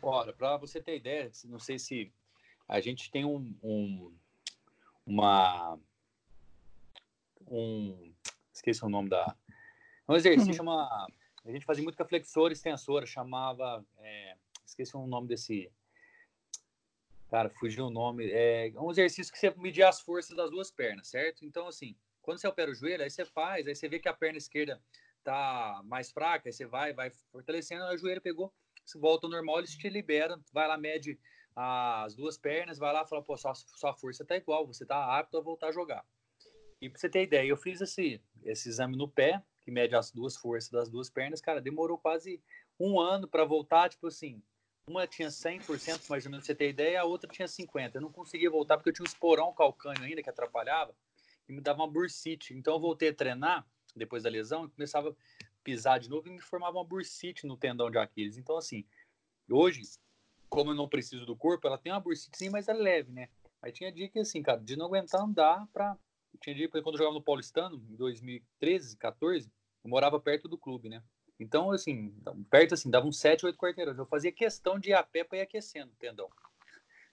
Olha, 0.02 0.32
para 0.32 0.58
você 0.58 0.80
ter 0.80 0.96
ideia, 0.96 1.32
não 1.46 1.60
sei 1.60 1.80
se 1.80 2.12
a 2.68 2.80
gente 2.80 3.10
tem 3.10 3.26
um, 3.26 3.56
um 3.64 4.12
uma 5.06 5.80
um 7.50 8.07
esqueci 8.58 8.84
o 8.84 8.90
nome 8.90 9.10
da 9.10 9.36
um 10.08 10.16
exercício 10.16 10.52
uhum. 10.52 10.58
chama 10.58 11.08
a 11.46 11.52
gente 11.52 11.66
fazia 11.66 11.84
muito 11.84 11.96
com 11.96 12.04
a 12.04 12.08
flexora 12.08 12.54
extensora 12.54 13.06
chamava 13.06 13.86
é, 14.00 14.36
esqueci 14.66 14.96
o 14.96 15.08
nome 15.08 15.28
desse 15.28 15.72
cara 17.30 17.50
fugiu 17.50 17.88
o 17.88 17.90
nome 17.90 18.30
é 18.32 18.72
um 18.78 18.92
exercício 18.92 19.32
que 19.32 19.40
você 19.40 19.54
media 19.58 19.90
as 19.90 20.02
forças 20.02 20.36
das 20.36 20.50
duas 20.50 20.72
pernas 20.72 21.08
certo 21.08 21.46
então 21.46 21.68
assim 21.68 21.96
quando 22.22 22.40
você 22.40 22.48
opera 22.48 22.72
o 22.72 22.76
joelho 22.76 23.04
aí 23.04 23.10
você 23.10 23.26
faz 23.26 23.68
aí 23.68 23.76
você 23.76 23.88
vê 23.88 24.00
que 24.00 24.10
a 24.10 24.14
perna 24.14 24.38
esquerda 24.38 24.82
tá 25.24 25.82
mais 25.86 26.12
fraca 26.12 26.50
aí 26.50 26.54
você 26.54 26.66
vai 26.66 26.94
vai 26.94 27.10
fortalecendo 27.32 27.84
aí 27.86 27.96
o 27.96 28.00
joelho 28.00 28.22
pegou 28.22 28.54
você 28.86 28.98
volta 28.98 29.28
ao 29.28 29.32
normal 29.32 29.60
ele 29.60 29.68
te 29.68 29.90
libera 29.90 30.40
vai 30.52 30.68
lá 30.68 30.78
mede 30.78 31.20
as 31.60 32.14
duas 32.16 32.38
pernas, 32.38 32.78
vai 32.78 32.94
lá 32.94 33.02
e 33.02 33.08
fala, 33.08 33.24
pô, 33.24 33.36
sua, 33.36 33.56
sua 33.56 33.92
força 33.92 34.24
tá 34.24 34.38
igual, 34.38 34.68
você 34.68 34.86
tá 34.86 35.18
apto 35.18 35.40
a 35.40 35.42
voltar 35.42 35.70
a 35.70 35.72
jogar. 35.72 36.06
E 36.82 36.90
pra 36.90 37.00
você 37.00 37.10
ter 37.10 37.24
ideia, 37.24 37.48
eu 37.48 37.58
fiz 37.58 37.82
esse, 37.82 38.22
esse 38.44 38.70
exame 38.70 38.96
no 38.96 39.08
pé, 39.08 39.42
que 39.62 39.72
mede 39.72 39.96
as 39.96 40.12
duas 40.12 40.36
forças 40.36 40.70
das 40.70 40.90
duas 40.90 41.10
pernas, 41.10 41.42
cara, 41.42 41.62
demorou 41.62 41.98
quase 41.98 42.42
um 42.80 43.00
ano 43.00 43.28
para 43.28 43.44
voltar, 43.44 43.90
tipo 43.90 44.08
assim, 44.08 44.42
uma 44.88 45.08
tinha 45.08 45.30
100%, 45.30 46.10
mais 46.10 46.26
ou 46.26 46.32
menos, 46.32 46.46
pra 46.46 46.54
você 46.54 46.56
ter 46.56 46.70
ideia, 46.70 47.02
a 47.02 47.06
outra 47.06 47.30
tinha 47.30 47.48
50%. 47.48 47.96
Eu 47.96 48.02
não 48.02 48.12
conseguia 48.12 48.50
voltar 48.50 48.78
porque 48.78 48.90
eu 48.90 48.94
tinha 48.94 49.04
um 49.04 49.08
esporão 49.08 49.54
calcâneo 49.54 50.04
ainda 50.04 50.24
que 50.24 50.30
atrapalhava 50.30 50.96
e 51.50 51.54
me 51.54 51.60
dava 51.60 51.82
uma 51.82 51.92
bursite. 51.92 52.54
Então 52.54 52.76
eu 52.76 52.80
voltei 52.80 53.10
a 53.10 53.14
treinar 53.14 53.68
depois 53.96 54.24
da 54.24 54.30
lesão 54.30 54.66
e 54.66 54.70
começava 54.70 55.10
a 55.10 55.14
pisar 55.64 56.00
de 56.00 56.10
novo 56.10 56.28
e 56.28 56.32
me 56.32 56.40
formava 56.40 56.78
uma 56.78 56.86
bursite 56.86 57.46
no 57.46 57.58
tendão 57.58 57.92
de 57.92 57.98
Aquiles. 57.98 58.38
Então, 58.38 58.56
assim, 58.56 58.86
hoje 59.50 59.82
como 60.50 60.72
eu 60.72 60.76
não 60.76 60.88
preciso 60.88 61.26
do 61.26 61.36
corpo, 61.36 61.68
ela 61.68 61.78
tem 61.78 61.92
uma 61.92 62.00
bursite 62.00 62.50
mas 62.50 62.68
é 62.68 62.74
leve, 62.74 63.12
né? 63.12 63.30
Aí 63.62 63.72
tinha 63.72 63.92
dia 63.92 64.08
que, 64.08 64.20
assim, 64.20 64.42
cara, 64.42 64.60
de 64.60 64.76
não 64.76 64.86
aguentar 64.86 65.22
andar 65.22 65.68
pra. 65.74 65.98
Tinha 66.42 66.56
dia 66.56 66.70
quando 66.70 66.88
eu 66.88 66.98
jogava 66.98 67.14
no 67.14 67.22
Paulistano, 67.22 67.84
em 67.90 67.96
2013, 67.96 68.98
14, 68.98 69.52
eu 69.84 69.90
morava 69.90 70.20
perto 70.20 70.48
do 70.48 70.58
clube, 70.58 70.90
né? 70.90 71.04
Então, 71.40 71.72
assim, 71.72 72.14
perto, 72.50 72.74
assim, 72.74 72.90
dava 72.90 73.06
uns 73.06 73.20
7, 73.20 73.46
8 73.46 73.58
quarteirões. 73.58 73.98
Eu 73.98 74.06
fazia 74.06 74.32
questão 74.32 74.80
de 74.80 74.90
ir 74.90 74.94
a 74.94 75.04
pé 75.04 75.24
pra 75.24 75.38
ir 75.38 75.42
aquecendo 75.42 75.92
o 75.92 75.96
tendão. 75.96 76.30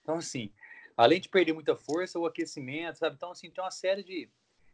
Então, 0.01 0.15
assim, 0.15 0.51
além 0.97 1.19
de 1.19 1.29
perder 1.29 1.53
muita 1.53 1.75
força, 1.75 2.19
o 2.19 2.25
aquecimento, 2.25 2.97
sabe? 2.97 3.15
Então, 3.15 3.31
assim, 3.31 3.49
tem 3.49 3.63
uma 3.63 3.71
série 3.71 4.03
de. 4.03 4.29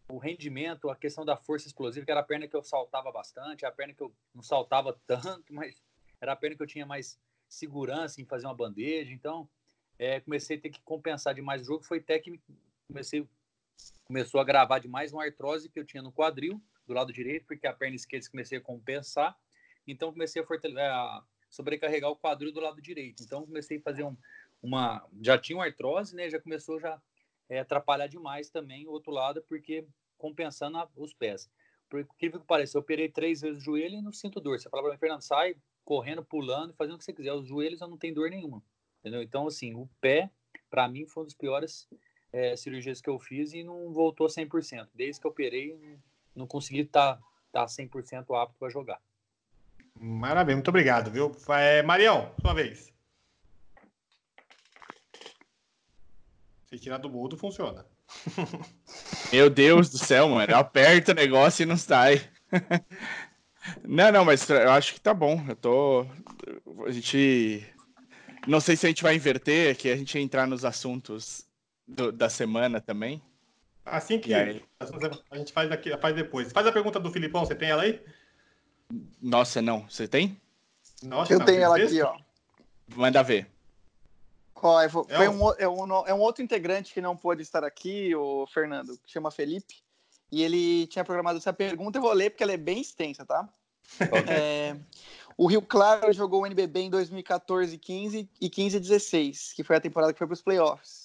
O 0.10 0.18
rendimento, 0.18 0.90
a 0.90 0.96
questão 0.96 1.24
da 1.24 1.38
força 1.38 1.68
explosiva, 1.68 2.06
que 2.06 2.12
era 2.12 2.20
a 2.20 2.24
perna 2.24 2.46
que 2.46 2.56
eu 2.56 2.64
saltava 2.64 3.12
bastante, 3.12 3.66
a 3.66 3.72
perna 3.72 3.94
que 3.94 4.02
eu 4.02 4.14
não 4.36 4.44
saltava 4.44 5.00
tanto, 5.08 5.46
mas 5.54 5.82
era 6.20 6.34
a 6.34 6.36
perna 6.36 6.58
que 6.58 6.64
eu 6.64 6.68
tinha 6.68 6.86
mais 6.86 7.18
segurança 7.48 8.22
em 8.22 8.26
fazer 8.26 8.46
uma 8.46 8.56
bandeja. 8.56 9.14
Então, 9.14 9.50
é, 9.98 10.20
comecei 10.20 10.58
a 10.58 10.62
ter 10.62 10.70
que 10.70 10.82
compensar 10.82 11.34
demais 11.34 11.62
o 11.62 11.66
jogo. 11.66 11.84
Foi 11.84 12.02
que 12.02 12.42
comecei, 12.88 13.26
começou 14.04 14.40
a 14.40 14.44
gravar 14.44 14.80
demais 14.80 15.14
uma 15.14 15.24
artrose 15.24 15.70
que 15.70 15.80
eu 15.80 15.86
tinha 15.86 16.04
no 16.04 16.12
quadril, 16.12 16.62
do 16.86 16.94
lado 16.94 17.14
direito, 17.14 17.46
porque 17.46 17.68
a 17.68 17.74
perna 17.74 17.96
esquerda 17.96 18.30
comecei 18.30 18.58
a 18.58 18.62
compensar. 18.62 19.38
Então, 19.88 20.12
comecei 20.12 20.42
a, 20.42 20.46
a 20.46 21.24
sobrecarregar 21.50 22.10
o 22.10 22.16
quadril 22.16 22.52
do 22.52 22.60
lado 22.60 22.82
direito. 22.82 23.24
Então, 23.24 23.46
comecei 23.46 23.78
a 23.78 23.82
fazer 23.82 24.04
um, 24.04 24.16
uma. 24.62 25.08
Já 25.22 25.38
tinha 25.38 25.58
uma 25.58 25.66
artrose, 25.66 26.16
né? 26.16 26.30
Já 26.30 26.40
começou 26.40 26.80
já 26.80 27.02
é, 27.50 27.60
atrapalhar 27.60 28.08
demais 28.08 28.50
também 28.50 28.88
o 28.88 28.92
outro 28.92 29.12
lado, 29.12 29.44
porque 29.48 29.86
compensando 30.18 30.78
a, 30.78 30.90
os 30.96 31.14
pés. 31.14 31.50
Por 31.90 32.00
incrível 32.00 32.40
que 32.40 32.46
pareça, 32.46 32.78
eu 32.78 32.82
operei 32.82 33.10
três 33.10 33.42
vezes 33.42 33.58
o 33.58 33.66
joelho 33.66 33.96
e 33.96 34.02
não 34.02 34.14
sinto 34.14 34.40
dor. 34.40 34.60
Você 34.60 34.70
fala 34.70 34.84
para 34.84 34.94
mim, 34.94 35.00
Fernando, 35.00 35.22
sai, 35.22 35.56
correndo, 35.84 36.24
pulando, 36.24 36.74
fazendo 36.74 36.96
o 36.96 36.98
que 36.98 37.04
você 37.04 37.12
quiser. 37.12 37.34
Os 37.34 37.48
joelhos 37.48 37.82
eu 37.82 37.88
não 37.88 37.98
tenho 37.98 38.16
dor 38.16 38.30
nenhuma. 38.30 38.64
Entendeu? 39.00 39.22
Então, 39.22 39.48
assim, 39.48 39.74
o 39.74 39.90
pé, 40.00 40.32
para 40.70 40.88
mim, 40.88 41.06
foi 41.06 41.24
uma 41.24 41.28
das 41.28 41.34
piores 41.34 41.90
é, 42.34 42.56
cirurgias 42.56 43.02
que 43.02 43.10
eu 43.10 43.20
fiz 43.20 43.54
e 43.54 43.64
não 43.64 43.92
voltou 43.92 44.28
100%. 44.28 44.88
Desde 44.94 45.20
que 45.20 45.28
eu 45.28 45.32
operei, 45.32 45.78
não 46.36 46.48
consegui 46.48 46.82
estar 46.82 47.18
tá, 47.52 47.66
tá 47.66 47.66
100% 47.66 48.42
apto 48.42 48.56
para 48.58 48.70
jogar. 48.70 49.00
Maravilha, 50.00 50.56
muito 50.56 50.70
obrigado, 50.70 51.12
viu? 51.12 51.32
É, 51.50 51.84
Marião, 51.84 52.34
sua 52.42 52.54
vez. 52.54 52.92
Se 56.70 56.80
tirar 56.80 56.98
do 56.98 57.10
mudo, 57.10 57.38
funciona. 57.38 57.86
Meu 59.32 59.50
Deus 59.50 59.90
do 59.90 59.98
céu, 59.98 60.30
mano. 60.30 60.56
Aperta 60.56 61.12
o 61.12 61.16
negócio 61.16 61.64
e 61.64 61.66
não 61.66 61.78
sai. 61.78 62.22
Não, 63.84 64.12
não, 64.12 64.26
mas 64.26 64.50
eu 64.50 64.72
acho 64.72 64.96
que 64.96 65.00
tá 65.00 65.14
bom. 65.14 65.40
Eu 65.48 65.56
tô. 65.56 66.08
A 66.84 66.92
gente. 66.92 67.64
Não 68.48 68.60
sei 68.60 68.76
se 68.76 68.88
a 68.88 68.90
gente 68.90 69.04
vai 69.04 69.16
inverter, 69.16 69.78
que 69.78 69.88
a 69.88 69.96
gente 69.96 70.18
entrar 70.18 70.48
nos 70.48 70.66
assuntos 70.66 71.48
do, 71.88 72.12
da 72.12 72.30
semana 72.30 72.80
também. 72.80 73.22
Assim 73.86 74.20
que 74.20 74.34
aí... 74.34 74.64
a 75.30 75.38
gente 75.38 75.52
faz, 75.52 75.72
aqui, 75.72 75.96
faz 75.98 76.16
depois. 76.16 76.52
Faz 76.52 76.68
a 76.68 76.72
pergunta 76.72 77.00
do 77.00 77.12
Filipão, 77.12 77.46
você 77.46 77.56
tem 77.56 77.70
ela 77.70 77.84
aí? 77.84 78.02
Nossa, 79.22 79.62
não. 79.62 79.88
Você 79.90 80.08
tem? 80.08 80.40
Nossa, 81.04 81.34
eu 81.34 81.40
não, 81.40 81.46
tenho 81.46 81.62
ela 81.62 81.78
aqui, 81.78 82.02
ó. 82.02 82.18
Manda 82.96 83.24
ver. 83.24 83.48
Qual 84.54 84.80
é? 84.80 84.88
Foi 84.88 85.04
é 85.10 85.30
um, 85.30 85.54
é, 85.54 85.68
um, 85.68 86.08
é 86.08 86.14
um 86.14 86.20
outro 86.20 86.44
integrante 86.44 86.94
que 86.94 87.02
não 87.02 87.18
pôde 87.18 87.42
estar 87.42 87.64
aqui, 87.64 88.16
o 88.16 88.46
Fernando, 88.48 88.98
que 89.04 89.12
chama 89.12 89.32
Felipe. 89.32 89.82
E 90.32 90.44
ele 90.44 90.88
tinha 90.88 91.04
programado 91.04 91.38
essa 91.38 91.52
pergunta, 91.52 91.98
eu 91.98 92.02
vou 92.02 92.14
ler 92.14 92.30
porque 92.30 92.44
ela 92.44 92.54
é 92.54 92.58
bem 92.58 92.80
extensa, 92.80 93.26
tá? 93.26 93.50
É, 94.30 94.78
o 95.36 95.48
Rio 95.48 95.62
Claro 95.62 96.14
jogou 96.14 96.44
o 96.44 96.46
NBB 96.46 96.82
em 96.82 96.90
2014, 96.90 97.78
15 97.78 98.30
e 98.40 98.50
15 98.50 98.78
e 98.78 98.80
16, 98.80 99.54
que 99.54 99.64
foi 99.64 99.76
a 99.76 99.82
temporada 99.82 100.14
que 100.14 100.20
foi 100.20 100.28
para 100.28 100.34
os 100.34 100.42
playoffs. 100.42 101.01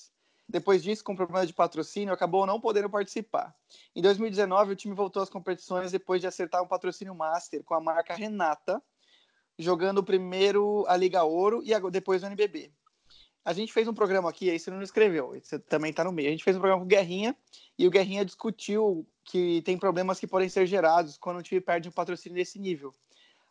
Depois 0.49 0.83
disso, 0.83 1.03
com 1.03 1.17
problema 1.17 1.45
de 1.45 1.53
patrocínio, 1.53 2.15
acabou 2.15 2.47
não 2.47 2.61
podendo 2.61 2.89
participar. 2.89 3.55
Em 3.95 4.01
2019, 4.01 4.73
o 4.73 4.77
time 4.77 4.95
voltou 4.95 5.23
às 5.23 5.29
competições 5.29 5.91
depois 5.91 6.21
de 6.21 6.27
acertar 6.27 6.63
um 6.63 6.69
patrocínio 6.69 7.15
master 7.15 7.65
com 7.65 7.75
a 7.75 7.81
marca 7.81 8.15
Renata, 8.15 8.81
jogando 9.59 10.05
primeiro 10.05 10.85
a 10.87 10.97
Liga 10.97 11.25
Ouro 11.25 11.63
e 11.65 11.91
depois 11.91 12.23
o 12.23 12.27
NBB. 12.27 12.71
A 13.45 13.53
gente 13.53 13.73
fez 13.73 13.87
um 13.89 13.95
programa 13.95 14.29
aqui, 14.29 14.51
aí 14.51 14.59
você 14.59 14.71
não 14.71 14.83
escreveu, 14.83 15.39
você 15.41 15.59
também 15.59 15.91
está 15.91 16.05
no 16.05 16.13
meio. 16.13 16.29
A 16.29 16.33
gente 16.33 16.45
fez 16.45 16.57
um 16.57 16.61
programa 16.61 16.81
com 16.81 16.87
o 16.87 16.89
Guerrinha 16.89 17.37
e 17.79 17.87
o 17.87 17.91
Guerrinha 17.91 18.25
discutiu 18.25 19.07
que 19.25 19.63
tem 19.63 19.79
problemas 19.79 20.21
que 20.21 20.27
podem 20.27 20.49
ser 20.49 20.67
gerados 20.67 21.17
quando 21.17 21.39
o 21.39 21.43
time 21.43 21.61
perde 21.61 21.89
um 21.89 21.93
patrocínio 21.93 22.37
desse 22.37 22.59
nível. 22.59 22.93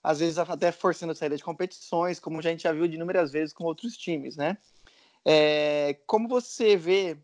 Às 0.02 0.20
vezes 0.20 0.38
até 0.38 0.72
forçando 0.72 1.12
a 1.12 1.16
saída 1.16 1.36
de 1.36 1.44
competições, 1.44 2.20
como 2.20 2.40
a 2.40 2.42
gente 2.42 2.64
já 2.64 2.72
viu 2.72 2.88
de 2.88 2.96
inúmeras 2.96 3.32
vezes 3.32 3.54
com 3.54 3.64
outros 3.64 3.98
times, 3.98 4.36
né? 4.38 4.58
É, 5.26 5.98
como 6.06 6.28
você 6.28 6.78
vê 6.78 7.18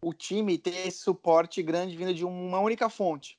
o 0.00 0.14
time 0.14 0.56
ter 0.56 0.86
esse 0.86 0.98
suporte 0.98 1.62
grande 1.62 1.96
vindo 1.96 2.14
de 2.14 2.24
uma 2.24 2.60
única 2.60 2.88
fonte? 2.88 3.38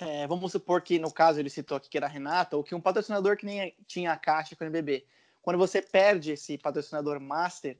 É, 0.00 0.26
vamos 0.26 0.52
supor 0.52 0.82
que, 0.82 0.98
no 0.98 1.10
caso, 1.10 1.40
ele 1.40 1.48
citou 1.48 1.76
aqui 1.76 1.88
que 1.88 1.96
era 1.96 2.06
a 2.06 2.10
Renata, 2.10 2.56
ou 2.56 2.64
que 2.64 2.74
um 2.74 2.80
patrocinador 2.80 3.36
que 3.36 3.46
nem 3.46 3.74
tinha 3.86 4.12
a 4.12 4.16
caixa 4.16 4.54
com 4.54 4.64
o 4.64 4.66
NBB. 4.66 5.04
Quando 5.40 5.56
você 5.56 5.80
perde 5.80 6.32
esse 6.32 6.58
patrocinador 6.58 7.20
master, 7.20 7.76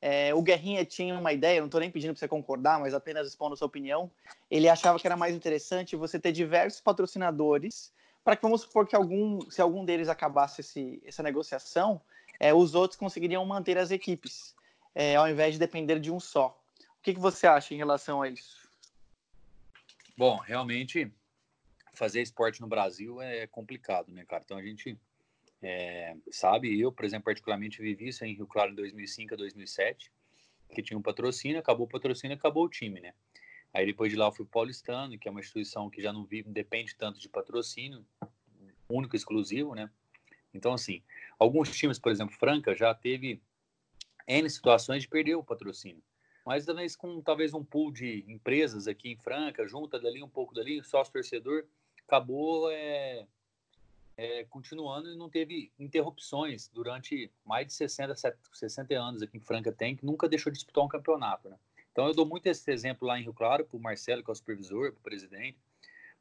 é, 0.00 0.34
o 0.34 0.42
Guerrinha 0.42 0.84
tinha 0.84 1.16
uma 1.16 1.32
ideia, 1.32 1.60
não 1.60 1.66
estou 1.66 1.80
nem 1.80 1.90
pedindo 1.90 2.12
para 2.12 2.18
você 2.18 2.28
concordar, 2.28 2.80
mas 2.80 2.92
apenas 2.92 3.28
expondo 3.28 3.56
sua 3.56 3.66
opinião. 3.66 4.10
Ele 4.50 4.68
achava 4.68 4.98
que 4.98 5.06
era 5.06 5.16
mais 5.16 5.34
interessante 5.34 5.94
você 5.94 6.18
ter 6.18 6.32
diversos 6.32 6.80
patrocinadores, 6.80 7.92
para 8.24 8.36
que 8.36 8.42
vamos 8.42 8.62
supor 8.62 8.86
que 8.86 8.96
algum, 8.96 9.40
se 9.50 9.62
algum 9.62 9.84
deles 9.84 10.08
acabasse 10.08 10.60
esse, 10.60 11.02
essa 11.06 11.22
negociação, 11.22 12.00
é, 12.40 12.52
os 12.52 12.74
outros 12.74 12.98
conseguiriam 12.98 13.44
manter 13.46 13.78
as 13.78 13.90
equipes, 13.90 14.54
é, 14.94 15.16
ao 15.16 15.28
invés 15.28 15.54
de 15.54 15.58
depender 15.58 15.98
de 15.98 16.10
um 16.10 16.20
só. 16.20 16.58
O 16.98 17.02
que, 17.02 17.14
que 17.14 17.20
você 17.20 17.46
acha 17.46 17.74
em 17.74 17.76
relação 17.76 18.22
a 18.22 18.28
isso? 18.28 18.68
Bom, 20.16 20.36
realmente 20.38 21.10
fazer 21.94 22.22
esporte 22.22 22.60
no 22.60 22.66
Brasil 22.66 23.20
é 23.20 23.46
complicado, 23.46 24.12
né, 24.12 24.24
cara? 24.24 24.42
Então 24.44 24.56
a 24.56 24.62
gente 24.62 24.98
é, 25.62 26.16
sabe, 26.30 26.78
eu, 26.78 26.90
por 26.90 27.04
exemplo, 27.04 27.24
particularmente 27.24 27.80
vivi 27.80 28.08
isso 28.08 28.24
em 28.24 28.34
Rio 28.34 28.46
Claro 28.46 28.72
em 28.72 28.74
2005 28.74 29.34
a 29.34 29.36
2007, 29.36 30.12
que 30.74 30.82
tinha 30.82 30.98
um 30.98 31.02
patrocínio, 31.02 31.58
acabou 31.58 31.86
o 31.86 31.88
patrocínio, 31.88 32.36
acabou 32.36 32.64
o 32.64 32.68
time, 32.68 33.00
né? 33.00 33.14
Aí 33.72 33.86
depois 33.86 34.10
de 34.10 34.18
lá 34.18 34.26
eu 34.26 34.32
fui 34.32 34.44
Paulistano, 34.44 35.18
que 35.18 35.28
é 35.28 35.30
uma 35.30 35.40
instituição 35.40 35.88
que 35.88 36.02
já 36.02 36.12
não 36.12 36.24
vive, 36.24 36.50
depende 36.50 36.94
tanto 36.94 37.18
de 37.18 37.28
patrocínio, 37.28 38.04
único, 38.88 39.16
exclusivo, 39.16 39.74
né? 39.74 39.90
Então, 40.52 40.74
assim, 40.74 41.02
alguns 41.38 41.74
times, 41.74 41.98
por 41.98 42.12
exemplo, 42.12 42.34
Franca, 42.36 42.74
já 42.74 42.94
teve 42.94 43.40
N 44.26 44.48
situações 44.48 45.02
de 45.02 45.08
perder 45.08 45.34
o 45.34 45.44
patrocínio. 45.44 46.02
Mas 46.44 46.66
talvez 46.66 46.96
com 46.96 47.20
talvez 47.20 47.54
um 47.54 47.64
pool 47.64 47.92
de 47.92 48.24
empresas 48.26 48.88
aqui 48.88 49.10
em 49.10 49.16
Franca, 49.16 49.66
junta 49.66 49.98
dali 49.98 50.22
um 50.22 50.28
pouco 50.28 50.54
dali, 50.54 50.82
sócio 50.82 51.12
torcedor, 51.12 51.64
acabou 52.06 52.70
é, 52.70 53.26
é, 54.16 54.44
continuando 54.44 55.08
e 55.08 55.16
não 55.16 55.30
teve 55.30 55.72
interrupções 55.78 56.68
durante 56.68 57.30
mais 57.44 57.66
de 57.66 57.72
60, 57.72 58.14
60 58.52 58.94
anos 58.94 59.22
aqui 59.22 59.36
em 59.36 59.40
Franca 59.40 59.72
tem, 59.72 59.96
que 59.96 60.04
nunca 60.04 60.28
deixou 60.28 60.50
de 60.50 60.58
disputar 60.58 60.84
um 60.84 60.88
campeonato, 60.88 61.48
né? 61.48 61.56
Então 61.92 62.06
eu 62.06 62.14
dou 62.14 62.26
muito 62.26 62.46
esse 62.46 62.70
exemplo 62.72 63.06
lá 63.06 63.18
em 63.18 63.22
Rio 63.22 63.34
Claro, 63.34 63.64
para 63.64 63.76
o 63.76 63.80
Marcelo, 63.80 64.24
que 64.24 64.30
é 64.30 64.32
o 64.32 64.34
supervisor, 64.34 64.92
para 64.92 64.98
o 64.98 65.02
presidente, 65.02 65.58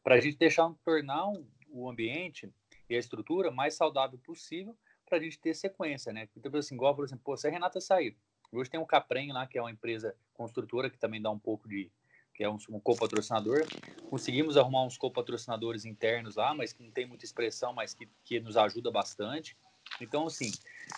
para 0.03 0.15
a 0.15 0.19
gente 0.19 0.37
deixar 0.37 0.71
tornar 0.83 1.31
o 1.69 1.89
ambiente 1.89 2.51
e 2.89 2.95
a 2.95 2.99
estrutura 2.99 3.49
mais 3.49 3.73
saudável 3.73 4.19
possível 4.19 4.75
para 5.11 5.17
a 5.19 5.21
gente 5.21 5.37
ter 5.37 5.53
sequência, 5.53 6.13
né? 6.13 6.29
Então, 6.37 6.57
assim, 6.57 6.73
igual, 6.73 6.95
por 6.95 7.03
exemplo, 7.03 7.21
pô, 7.25 7.35
se 7.35 7.45
a 7.45 7.51
Renata 7.51 7.81
sair, 7.81 8.15
hoje 8.49 8.69
tem 8.69 8.79
o 8.79 8.85
Caprem 8.85 9.33
lá, 9.33 9.45
que 9.45 9.57
é 9.57 9.61
uma 9.61 9.69
empresa 9.69 10.15
construtora 10.33 10.89
que 10.89 10.97
também 10.97 11.21
dá 11.21 11.29
um 11.29 11.37
pouco 11.37 11.67
de, 11.67 11.91
que 12.33 12.45
é 12.45 12.49
um, 12.49 12.57
um 12.69 12.79
co-patrocinador. 12.79 13.67
Conseguimos 14.09 14.55
arrumar 14.55 14.85
uns 14.85 14.97
co-patrocinadores 14.97 15.83
internos 15.83 16.37
lá, 16.37 16.55
mas 16.55 16.71
que 16.71 16.81
não 16.81 16.91
tem 16.91 17.05
muita 17.05 17.25
expressão, 17.25 17.73
mas 17.73 17.93
que, 17.93 18.07
que 18.23 18.39
nos 18.39 18.55
ajuda 18.55 18.89
bastante. 18.89 19.57
Então, 19.99 20.27
assim, 20.27 20.49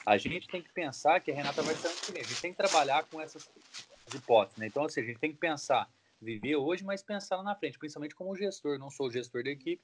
a 0.05 0.15
gente 0.15 0.47
tem 0.47 0.61
que 0.61 0.71
pensar 0.71 1.19
que 1.19 1.31
a 1.31 1.33
Renata 1.33 1.63
vai 1.63 1.73
ser 1.73 1.89
vem. 2.11 2.21
A 2.21 2.25
gente 2.25 2.39
tem 2.39 2.51
que 2.51 2.57
trabalhar 2.57 3.05
com 3.05 3.19
essas 3.19 3.49
hipóteses, 4.13 4.59
né? 4.59 4.67
Então, 4.67 4.85
assim, 4.85 5.01
a 5.01 5.05
gente 5.05 5.17
tem 5.17 5.31
que 5.31 5.39
pensar, 5.39 5.89
viver 6.21 6.55
hoje, 6.55 6.83
mas 6.83 7.01
pensar 7.01 7.37
lá 7.37 7.43
na 7.43 7.55
frente, 7.55 7.79
principalmente 7.79 8.13
como 8.13 8.35
gestor. 8.35 8.77
Não 8.77 8.91
sou 8.91 9.09
gestor 9.09 9.43
da 9.43 9.49
equipe, 9.49 9.81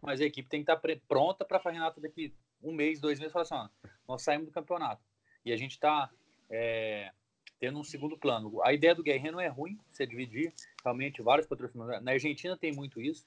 mas 0.00 0.18
a 0.22 0.24
equipe 0.24 0.48
tem 0.48 0.64
que 0.64 0.72
estar 0.72 0.80
pronta 1.06 1.44
para 1.44 1.60
a 1.62 1.70
Renata 1.70 2.00
daqui 2.00 2.32
um 2.62 2.72
mês, 2.72 3.00
dois 3.00 3.18
meses, 3.18 3.32
falar 3.32 3.42
assim, 3.42 3.54
ó, 3.54 3.68
nós 4.08 4.22
saímos 4.22 4.46
do 4.46 4.52
campeonato. 4.52 5.02
E 5.44 5.52
a 5.52 5.56
gente 5.56 5.72
está 5.72 6.10
é, 6.50 7.10
tendo 7.58 7.78
um 7.78 7.84
segundo 7.84 8.16
plano. 8.16 8.62
A 8.62 8.72
ideia 8.72 8.94
do 8.94 9.02
Guerreiro 9.02 9.36
não 9.36 9.40
é 9.40 9.48
ruim, 9.48 9.78
você 9.92 10.06
dividir, 10.06 10.52
realmente, 10.84 11.22
vários 11.22 11.46
patrocinadores. 11.46 12.02
Na 12.02 12.12
Argentina 12.12 12.56
tem 12.56 12.72
muito 12.72 13.00
isso, 13.00 13.26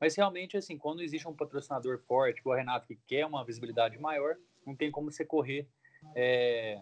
mas 0.00 0.16
realmente, 0.16 0.56
assim, 0.56 0.78
quando 0.78 1.02
existe 1.02 1.26
um 1.26 1.34
patrocinador 1.34 1.98
forte, 2.06 2.42
como 2.42 2.54
o 2.54 2.58
Renato, 2.58 2.86
que 2.86 2.96
quer 3.06 3.26
uma 3.26 3.44
visibilidade 3.44 3.98
maior, 3.98 4.36
não 4.66 4.74
tem 4.74 4.90
como 4.90 5.10
você 5.10 5.24
correr, 5.24 5.66
é, 6.14 6.80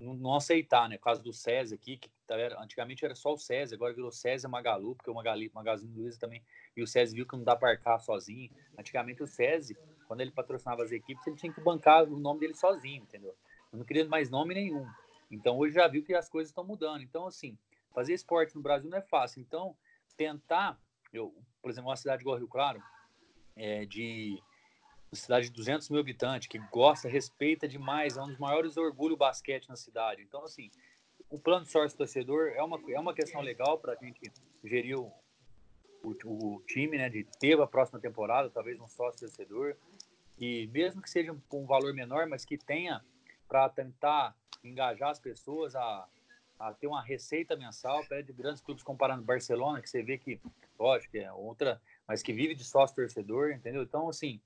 não, 0.00 0.14
não, 0.14 0.34
aceitar, 0.34 0.88
né? 0.88 0.96
O 0.96 1.00
caso 1.00 1.22
do 1.22 1.32
César 1.32 1.74
aqui, 1.74 1.96
que 1.96 2.10
tá, 2.26 2.36
era, 2.36 2.60
antigamente 2.60 3.04
era 3.04 3.14
só 3.14 3.34
o 3.34 3.38
César, 3.38 3.74
agora 3.74 3.92
virou 3.92 4.10
César 4.10 4.48
Magalu, 4.48 4.94
porque 4.94 5.10
o 5.10 5.14
Magali, 5.14 5.50
Magazine 5.54 5.92
Luiza 5.94 6.18
também, 6.18 6.42
e 6.76 6.82
o 6.82 6.86
César 6.86 7.14
viu 7.14 7.26
que 7.26 7.36
não 7.36 7.44
dá 7.44 7.54
para 7.54 7.70
arcar 7.70 8.00
sozinho. 8.00 8.50
Antigamente 8.78 9.22
o 9.22 9.26
César, 9.26 9.74
quando 10.08 10.22
ele 10.22 10.30
patrocinava 10.30 10.82
as 10.82 10.90
equipes, 10.90 11.26
ele 11.26 11.36
tinha 11.36 11.52
que 11.52 11.60
bancar 11.60 12.04
o 12.04 12.18
nome 12.18 12.40
dele 12.40 12.54
sozinho, 12.54 13.02
entendeu? 13.02 13.34
Eu 13.72 13.78
não 13.78 13.84
queria 13.84 14.04
mais 14.06 14.30
nome 14.30 14.54
nenhum. 14.54 14.86
Então 15.30 15.58
hoje 15.58 15.74
já 15.74 15.86
viu 15.86 16.02
que 16.02 16.14
as 16.14 16.28
coisas 16.28 16.50
estão 16.50 16.64
mudando. 16.64 17.02
Então, 17.02 17.26
assim, 17.26 17.56
fazer 17.94 18.14
esporte 18.14 18.54
no 18.56 18.62
Brasil 18.62 18.90
não 18.90 18.98
é 18.98 19.02
fácil. 19.02 19.40
Então, 19.40 19.76
tentar, 20.16 20.80
eu, 21.12 21.34
por 21.62 21.70
exemplo, 21.70 21.90
uma 21.90 21.96
cidade 21.96 22.22
igual 22.22 22.36
Rio 22.36 22.48
Claro, 22.48 22.82
é, 23.56 23.84
de 23.84 24.42
uma 25.10 25.16
cidade 25.16 25.46
de 25.46 25.52
200 25.52 25.88
mil 25.90 26.00
habitantes, 26.00 26.46
que 26.46 26.58
gosta, 26.70 27.08
respeita 27.08 27.66
demais, 27.66 28.16
é 28.16 28.22
um 28.22 28.28
dos 28.28 28.38
maiores 28.38 28.76
orgulhos 28.76 29.18
basquete 29.18 29.68
na 29.68 29.74
cidade. 29.74 30.22
Então, 30.22 30.44
assim, 30.44 30.70
o 31.28 31.38
plano 31.38 31.64
de 31.64 31.70
sócio 31.70 31.98
torcedor 31.98 32.52
é 32.54 32.62
uma, 32.62 32.80
é 32.88 32.98
uma 32.98 33.12
questão 33.12 33.40
legal 33.40 33.78
para 33.78 33.92
a 33.92 33.96
gente 33.96 34.20
gerir 34.64 34.98
o, 34.98 35.12
o, 36.02 36.10
o, 36.24 36.62
time, 36.66 36.96
né, 36.96 37.08
de 37.08 37.24
ter 37.24 37.60
a 37.60 37.66
próxima 37.66 37.98
temporada, 37.98 38.48
talvez 38.48 38.78
um 38.80 38.88
sócio 38.88 39.20
torcedor, 39.20 39.76
e 40.38 40.68
mesmo 40.68 41.02
que 41.02 41.10
seja 41.10 41.32
um, 41.32 41.40
um 41.52 41.66
valor 41.66 41.92
menor, 41.92 42.26
mas 42.26 42.44
que 42.44 42.56
tenha 42.56 43.04
para 43.48 43.68
tentar 43.68 44.34
engajar 44.62 45.10
as 45.10 45.18
pessoas 45.18 45.74
a, 45.74 46.06
a 46.58 46.72
ter 46.72 46.86
uma 46.86 47.02
receita 47.02 47.56
mensal, 47.56 48.04
pede 48.06 48.32
grandes 48.32 48.62
clubes 48.62 48.84
comparando 48.84 49.24
Barcelona, 49.24 49.82
que 49.82 49.90
você 49.90 50.02
vê 50.04 50.16
que, 50.16 50.40
lógico, 50.78 51.16
é 51.16 51.32
outra, 51.32 51.82
mas 52.06 52.22
que 52.22 52.32
vive 52.32 52.54
de 52.54 52.64
sócio 52.64 52.94
torcedor, 52.94 53.50
entendeu? 53.50 53.82
Então, 53.82 54.08
assim, 54.08 54.40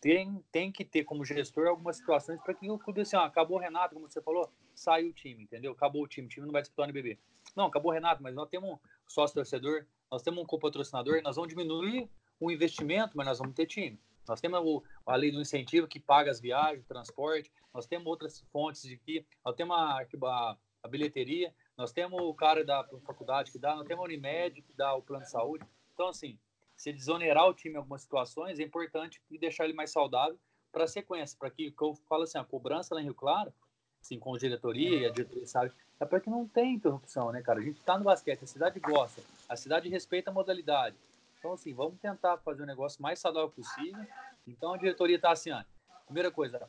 tem, 0.00 0.42
tem 0.50 0.72
que 0.72 0.84
ter 0.84 1.04
como 1.04 1.24
gestor 1.24 1.68
algumas 1.68 1.96
situações 1.96 2.40
para 2.40 2.54
que 2.54 2.70
o 2.70 2.78
clube, 2.78 3.02
assim, 3.02 3.16
ó, 3.16 3.24
acabou 3.24 3.58
o 3.58 3.60
Renato, 3.60 3.94
como 3.94 4.08
você 4.08 4.22
falou, 4.22 4.50
sai 4.74 5.04
o 5.04 5.12
time, 5.12 5.44
entendeu? 5.44 5.72
Acabou 5.72 6.02
o 6.02 6.08
time, 6.08 6.26
o 6.26 6.30
time 6.30 6.46
não 6.46 6.52
vai 6.52 6.62
disputar 6.62 6.86
o 6.86 6.90
NBB. 6.90 7.18
Não, 7.54 7.66
acabou 7.66 7.90
o 7.90 7.94
Renato, 7.94 8.22
mas 8.22 8.34
nós 8.34 8.48
temos 8.48 8.70
um 8.70 8.78
sócio 9.06 9.34
torcedor, 9.34 9.84
nós 10.10 10.22
temos 10.22 10.42
um 10.42 10.46
copatrocinador, 10.46 11.20
nós 11.22 11.36
vamos 11.36 11.50
diminuir 11.50 12.08
o 12.40 12.50
investimento, 12.50 13.16
mas 13.16 13.26
nós 13.26 13.38
vamos 13.38 13.54
ter 13.54 13.66
time. 13.66 14.00
Nós 14.26 14.40
temos 14.40 14.60
o, 14.60 14.82
a 15.04 15.16
lei 15.16 15.30
do 15.30 15.40
incentivo 15.40 15.86
que 15.86 16.00
paga 16.00 16.30
as 16.30 16.40
viagens, 16.40 16.84
o 16.84 16.88
transporte, 16.88 17.52
nós 17.74 17.86
temos 17.86 18.06
outras 18.06 18.40
fontes 18.52 18.82
de 18.82 18.96
que, 18.96 19.26
nós 19.44 19.54
temos 19.54 19.76
a, 19.76 20.00
a, 20.00 20.56
a, 20.82 20.88
bilheteria, 20.88 21.54
nós 21.76 21.92
temos 21.92 22.20
o 22.20 22.32
cara 22.32 22.64
da 22.64 22.84
faculdade 23.04 23.52
que 23.52 23.58
dá, 23.58 23.74
nós 23.74 23.86
temos 23.86 24.02
a 24.02 24.06
Unimed 24.06 24.62
que 24.62 24.72
dá 24.72 24.94
o 24.94 25.02
plano 25.02 25.24
de 25.24 25.30
saúde. 25.30 25.64
Então, 25.92 26.08
assim, 26.08 26.38
se 26.80 26.94
desonerar 26.94 27.46
o 27.46 27.52
time 27.52 27.74
em 27.74 27.76
algumas 27.76 28.00
situações, 28.00 28.58
é 28.58 28.62
importante 28.62 29.20
e 29.30 29.36
deixar 29.36 29.64
ele 29.64 29.74
mais 29.74 29.90
saudável 29.90 30.40
para 30.72 30.84
a 30.84 30.88
sequência, 30.88 31.36
para 31.38 31.50
que, 31.50 31.70
que 31.70 31.82
eu 31.82 31.94
falo 32.08 32.22
assim, 32.22 32.38
a 32.38 32.44
cobrança 32.44 32.94
lá 32.94 33.02
em 33.02 33.04
Rio 33.04 33.14
Claro, 33.14 33.52
assim, 34.00 34.18
com 34.18 34.34
a 34.34 34.38
diretoria 34.38 35.00
e 35.00 35.04
a 35.04 35.10
diretoria 35.10 35.46
sabe, 35.46 35.72
é 36.00 36.06
para 36.06 36.18
que 36.20 36.30
não 36.30 36.48
tenha 36.48 36.72
interrupção, 36.72 37.30
né, 37.32 37.42
cara? 37.42 37.58
A 37.58 37.62
gente 37.62 37.80
está 37.80 37.98
no 37.98 38.04
basquete, 38.04 38.44
a 38.44 38.46
cidade 38.46 38.80
gosta, 38.80 39.22
a 39.46 39.56
cidade 39.56 39.90
respeita 39.90 40.30
a 40.30 40.32
modalidade. 40.32 40.96
Então, 41.38 41.52
assim, 41.52 41.74
vamos 41.74 42.00
tentar 42.00 42.38
fazer 42.38 42.62
o 42.62 42.66
negócio 42.66 43.02
mais 43.02 43.18
saudável 43.18 43.50
possível. 43.50 44.02
Então, 44.46 44.72
a 44.72 44.78
diretoria 44.78 45.16
está 45.16 45.32
assim, 45.32 45.50
ó, 45.50 45.62
primeira 46.06 46.30
coisa, 46.30 46.66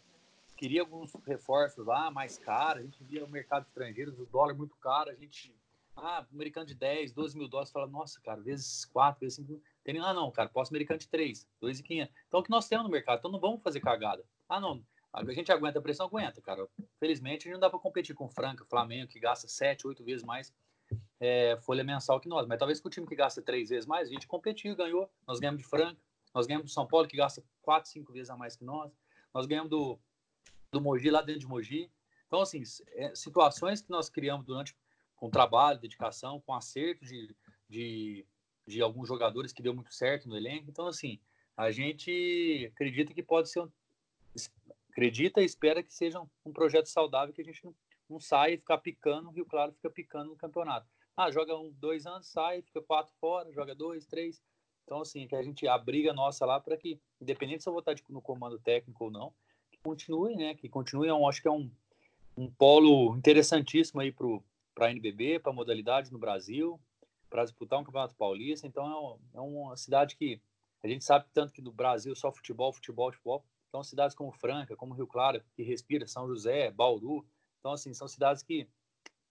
queria 0.57 0.81
alguns 0.81 1.13
reforços 1.25 1.85
lá, 1.85 2.11
mais 2.11 2.37
caros. 2.37 2.81
A 2.81 2.85
gente 2.85 3.01
via 3.05 3.23
o 3.23 3.29
mercado 3.29 3.65
estrangeiro, 3.65 4.13
o 4.21 4.25
dólar 4.25 4.55
muito 4.55 4.75
caro. 4.75 5.09
A 5.09 5.15
gente, 5.15 5.55
ah, 5.95 6.25
americano 6.33 6.65
de 6.65 6.75
10, 6.75 7.13
12 7.13 7.37
mil 7.37 7.47
dólares, 7.47 7.71
fala, 7.71 7.87
nossa, 7.87 8.19
cara, 8.19 8.41
vezes 8.41 8.83
4, 8.83 9.21
vezes 9.21 9.37
5. 9.37 9.70
Tem, 9.83 9.97
ah, 9.99 10.13
não, 10.13 10.31
cara, 10.31 10.49
posso 10.49 10.71
americano 10.71 10.99
de 10.99 11.07
3, 11.07 11.47
2,500. 11.59 12.13
Então, 12.27 12.39
o 12.39 12.43
que 12.43 12.49
nós 12.49 12.67
temos 12.67 12.85
no 12.85 12.91
mercado, 12.91 13.19
então 13.19 13.31
não 13.31 13.39
vamos 13.39 13.61
fazer 13.61 13.79
cagada. 13.79 14.23
Ah, 14.47 14.59
não, 14.59 14.83
a 15.11 15.23
gente 15.33 15.51
aguenta 15.51 15.79
a 15.79 15.81
pressão, 15.81 16.05
aguenta, 16.05 16.41
cara. 16.41 16.67
Felizmente, 16.99 17.47
a 17.47 17.49
gente 17.49 17.53
não 17.53 17.59
dá 17.59 17.69
para 17.69 17.79
competir 17.79 18.15
com 18.15 18.25
o 18.25 18.29
Franca, 18.29 18.65
Flamengo, 18.65 19.09
que 19.09 19.19
gasta 19.19 19.47
7, 19.47 19.87
8 19.87 20.03
vezes 20.03 20.23
mais 20.23 20.53
é, 21.19 21.57
folha 21.61 21.83
mensal 21.83 22.19
que 22.19 22.29
nós. 22.29 22.47
Mas 22.47 22.59
talvez 22.59 22.79
com 22.79 22.87
o 22.87 22.91
time 22.91 23.07
que 23.07 23.15
gasta 23.15 23.41
3 23.41 23.69
vezes 23.69 23.85
mais, 23.85 24.07
a 24.07 24.11
gente 24.11 24.27
competiu, 24.27 24.75
ganhou. 24.75 25.09
Nós 25.27 25.39
ganhamos 25.39 25.61
de 25.61 25.67
Franca, 25.67 25.99
nós 26.33 26.45
ganhamos 26.45 26.69
do 26.69 26.73
São 26.73 26.87
Paulo, 26.87 27.07
que 27.07 27.17
gasta 27.17 27.43
4, 27.61 27.89
5 27.89 28.13
vezes 28.13 28.29
a 28.29 28.37
mais 28.37 28.55
que 28.55 28.63
nós. 28.63 28.91
Nós 29.33 29.45
ganhamos 29.45 29.69
do 29.69 29.99
do 30.71 30.79
Mogi, 30.79 31.09
lá 31.09 31.21
dentro 31.21 31.41
de 31.41 31.47
Mogi. 31.47 31.91
Então, 32.27 32.41
assim, 32.41 32.63
é, 32.93 33.13
situações 33.13 33.81
que 33.81 33.89
nós 33.89 34.09
criamos 34.09 34.45
durante, 34.45 34.75
com 35.17 35.29
trabalho, 35.29 35.79
dedicação, 35.79 36.39
com 36.39 36.53
acerto 36.53 37.05
de, 37.05 37.35
de, 37.69 38.25
de 38.67 38.81
alguns 38.81 39.07
jogadores 39.07 39.51
que 39.51 39.61
deu 39.61 39.73
muito 39.73 39.93
certo 39.93 40.27
no 40.27 40.37
elenco. 40.37 40.69
Então, 40.69 40.87
assim, 40.87 41.19
a 41.55 41.71
gente 41.71 42.69
acredita 42.73 43.13
que 43.13 43.23
pode 43.23 43.49
ser 43.49 43.61
um, 43.61 43.69
acredita 44.89 45.41
e 45.41 45.45
espera 45.45 45.83
que 45.83 45.93
seja 45.93 46.19
um, 46.19 46.27
um, 46.45 46.53
projeto 46.53 46.87
saudável 46.87 47.33
que 47.33 47.41
a 47.41 47.45
gente 47.45 47.63
não, 47.63 47.73
não 48.09 48.19
saia 48.19 48.53
e 48.53 48.57
ficar 48.57 48.77
picando, 48.77 49.29
o 49.29 49.31
Rio 49.31 49.45
Claro 49.45 49.73
fica 49.73 49.89
picando 49.89 50.31
no 50.31 50.35
campeonato. 50.35 50.87
Ah, 51.15 51.31
joga 51.31 51.57
um, 51.57 51.71
dois 51.79 52.05
anos, 52.05 52.27
sai, 52.27 52.61
fica 52.61 52.81
quatro 52.81 53.13
fora, 53.19 53.51
joga 53.51 53.75
dois, 53.75 54.05
três. 54.05 54.41
Então, 54.85 55.01
assim, 55.01 55.27
que 55.27 55.35
a 55.35 55.43
gente 55.43 55.67
a 55.67 55.77
briga 55.77 56.13
nossa 56.13 56.45
lá 56.45 56.59
para 56.59 56.77
que, 56.77 56.99
independente 57.19 57.63
se 57.63 57.69
eu 57.69 57.73
vou 57.73 57.79
estar 57.79 57.95
no 58.09 58.21
comando 58.21 58.59
técnico 58.59 59.05
ou 59.05 59.11
não, 59.11 59.33
continue, 59.83 60.35
né? 60.35 60.55
Que 60.55 60.69
continue, 60.69 61.07
eu 61.07 61.27
acho 61.27 61.41
que 61.41 61.47
é 61.47 61.51
um, 61.51 61.69
um 62.37 62.49
polo 62.49 63.15
interessantíssimo 63.15 64.01
aí 64.01 64.11
para 64.11 64.87
a 64.87 64.91
NBB, 64.91 65.39
para 65.39 65.53
modalidades 65.53 66.11
no 66.11 66.19
Brasil, 66.19 66.79
para 67.31 67.45
disputar 67.45 67.79
um 67.79 67.83
campeonato 67.83 68.13
paulista. 68.13 68.67
Então 68.67 69.17
é, 69.33 69.37
é, 69.37 69.41
uma 69.41 69.75
cidade 69.75 70.15
que 70.15 70.39
a 70.83 70.87
gente 70.87 71.03
sabe 71.05 71.25
tanto 71.33 71.53
que 71.53 71.61
no 71.61 71.71
Brasil 71.71 72.13
só 72.15 72.31
futebol, 72.31 72.71
futebol, 72.73 73.11
futebol. 73.11 73.45
Então 73.69 73.81
cidades 73.81 74.13
como 74.13 74.31
Franca, 74.33 74.75
como 74.75 74.93
Rio 74.93 75.07
Claro, 75.07 75.41
que 75.55 75.63
respira, 75.63 76.05
São 76.05 76.27
José, 76.27 76.69
Bauru. 76.69 77.25
Então 77.59 77.71
assim 77.71 77.93
são 77.93 78.07
cidades 78.07 78.43
que 78.43 78.67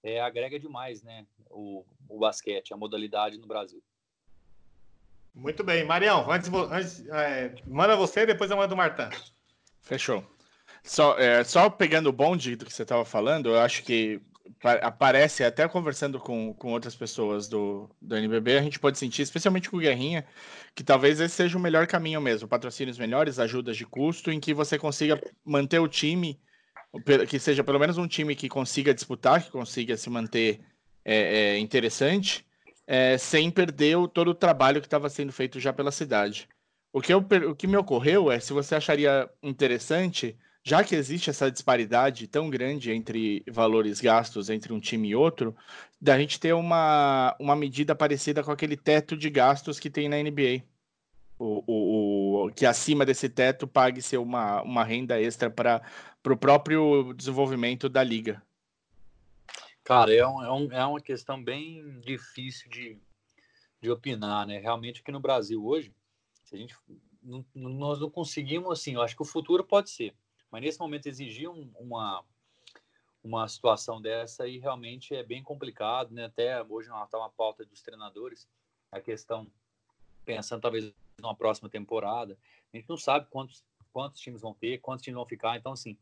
é, 0.03 0.21
agrega 0.21 0.59
demais, 0.59 1.03
né? 1.03 1.27
O, 1.51 1.85
o 2.09 2.19
basquete, 2.19 2.73
a 2.73 2.77
modalidade 2.77 3.37
no 3.37 3.47
Brasil. 3.47 3.83
Muito 5.35 5.63
bem, 5.63 5.85
Marião, 5.85 6.29
antes, 6.29 6.51
antes 6.53 7.07
é, 7.09 7.55
manda 7.67 7.95
você, 7.95 8.27
depois 8.27 8.51
eu 8.51 8.57
mando 8.57 8.75
o 8.75 8.77
Martã. 8.77 9.11
Fechou. 9.83 10.25
Só, 10.83 11.19
é, 11.19 11.45
só 11.45 11.69
pegando 11.69 12.09
o 12.09 12.13
bonde 12.13 12.57
do 12.57 12.65
que 12.65 12.73
você 12.73 12.83
estava 12.83 13.05
falando, 13.05 13.51
eu 13.51 13.61
acho 13.61 13.85
que 13.85 14.21
aparece, 14.63 15.43
até 15.43 15.67
conversando 15.67 16.21
com, 16.21 16.53
com 16.55 16.73
outras 16.73 16.95
pessoas 16.95 17.49
do, 17.49 17.89
do 18.01 18.17
NBB, 18.17 18.59
a 18.59 18.63
gente 18.63 18.79
pode 18.79 18.99
sentir, 18.99 19.23
especialmente 19.23 19.71
com 19.71 19.79
o 19.79 19.81
Guerrinha, 19.81 20.27
que 20.75 20.85
talvez 20.85 21.19
esse 21.19 21.35
seja 21.35 21.57
o 21.57 21.61
melhor 21.61 21.87
caminho 21.87 22.21
mesmo. 22.21 22.47
Patrocínios 22.47 22.99
melhores, 22.99 23.39
ajudas 23.39 23.77
de 23.77 23.87
custo, 23.87 24.31
em 24.31 24.39
que 24.39 24.53
você 24.53 24.79
consiga 24.79 25.21
manter 25.45 25.79
o 25.79 25.89
time, 25.89 26.39
que 27.29 27.39
seja 27.39 27.65
pelo 27.65 27.79
menos 27.79 27.97
um 27.97 28.07
time 28.07 28.37
que 28.37 28.49
consiga 28.49 28.93
disputar, 28.93 29.43
que 29.43 29.51
consiga 29.51 29.97
se 29.97 30.11
manter 30.11 30.61
é, 31.05 31.55
é, 31.55 31.59
interessante, 31.59 32.47
é, 32.87 33.17
sem 33.17 33.51
perder 33.51 33.97
o, 33.97 34.07
todo 34.07 34.29
o 34.29 34.35
trabalho 34.35 34.81
que 34.81 34.87
estava 34.87 35.09
sendo 35.09 35.33
feito 35.33 35.59
já 35.59 35.73
pela 35.73 35.91
cidade. 35.91 36.49
O 36.93 37.01
que, 37.01 37.15
eu, 37.15 37.19
o 37.49 37.55
que 37.55 37.67
me 37.67 37.77
ocorreu 37.77 38.31
é 38.31 38.39
se 38.41 38.53
você 38.53 38.75
acharia 38.75 39.31
interessante, 39.43 40.37
já 40.63 40.85
que 40.85 40.95
existe 40.95 41.31
essa 41.31 41.51
disparidade 41.51 42.27
tão 42.27 42.51
grande 42.51 42.93
entre 42.93 43.43
valores 43.49 44.01
gastos 44.01 44.51
entre 44.51 44.73
um 44.73 44.81
time 44.81 45.09
e 45.09 45.17
outro, 45.17 45.57
da 46.01 46.19
gente 46.19 46.39
ter 46.39 46.53
uma, 46.53 47.35
uma 47.39 47.57
medida 47.57 47.95
parecida 47.95 48.43
com 48.43 48.51
aquele 48.51 48.77
teto 48.77 49.17
de 49.17 49.31
gastos 49.31 49.81
que 49.81 49.91
tem 49.91 50.09
na 50.09 50.17
NBA. 50.17 50.63
O, 51.39 51.65
o, 51.67 52.47
o 52.47 52.53
que 52.53 52.67
acima 52.67 53.07
desse 53.07 53.29
teto 53.29 53.67
pague-se 53.67 54.17
uma, 54.19 54.63
uma 54.63 54.85
renda 54.85 55.21
extra 55.21 55.51
para 55.51 55.83
o 56.27 56.37
próprio 56.37 57.15
desenvolvimento 57.15 57.89
da 57.89 58.03
liga. 58.03 58.43
Cara, 59.83 60.15
é, 60.15 60.27
um, 60.27 60.43
é, 60.43 60.53
um, 60.53 60.73
é 60.73 60.85
uma 60.85 61.01
questão 61.01 61.43
bem 61.43 61.99
difícil 62.01 62.71
de, 62.71 62.99
de 63.81 63.91
opinar, 63.91 64.47
né? 64.47 64.59
Realmente 64.59 65.01
aqui 65.01 65.11
no 65.11 65.19
Brasil 65.19 65.65
hoje, 65.65 65.93
se 66.45 66.55
a 66.55 66.59
gente 66.59 66.77
nós 67.55 68.01
não 68.01 68.11
conseguimos 68.11 68.71
assim, 68.71 68.95
eu 68.95 69.03
acho 69.03 69.17
que 69.17 69.23
o 69.23 69.27
futuro 69.27 69.65
pode 69.65 69.91
ser, 69.91 70.15
mas 70.51 70.63
nesse 70.63 70.81
momento 70.81 71.07
exigir 71.07 71.49
um, 71.49 71.71
uma 71.79 72.25
uma 73.23 73.47
situação 73.47 74.01
dessa 74.01 74.45
aí 74.45 74.57
realmente 74.57 75.15
é 75.15 75.23
bem 75.23 75.43
complicado, 75.43 76.11
né? 76.11 76.25
Até 76.25 76.63
hoje 76.63 76.89
não 76.89 77.05
está 77.05 77.19
uma 77.19 77.29
pauta 77.29 77.67
dos 77.67 77.83
treinadores, 77.83 78.49
a 78.91 78.99
questão 78.99 79.47
pensando 80.25 80.63
talvez 80.63 80.91
numa 81.21 81.35
próxima 81.35 81.69
temporada, 81.69 82.39
a 82.73 82.77
gente 82.77 82.89
não 82.89 82.97
sabe 82.97 83.27
quantos 83.29 83.63
quantos 83.93 84.21
times 84.21 84.41
vão 84.41 84.55
ter, 84.55 84.79
quantos 84.79 85.05
times 85.05 85.17
vão 85.17 85.27
ficar, 85.27 85.57
então 85.57 85.73
assim, 85.73 85.99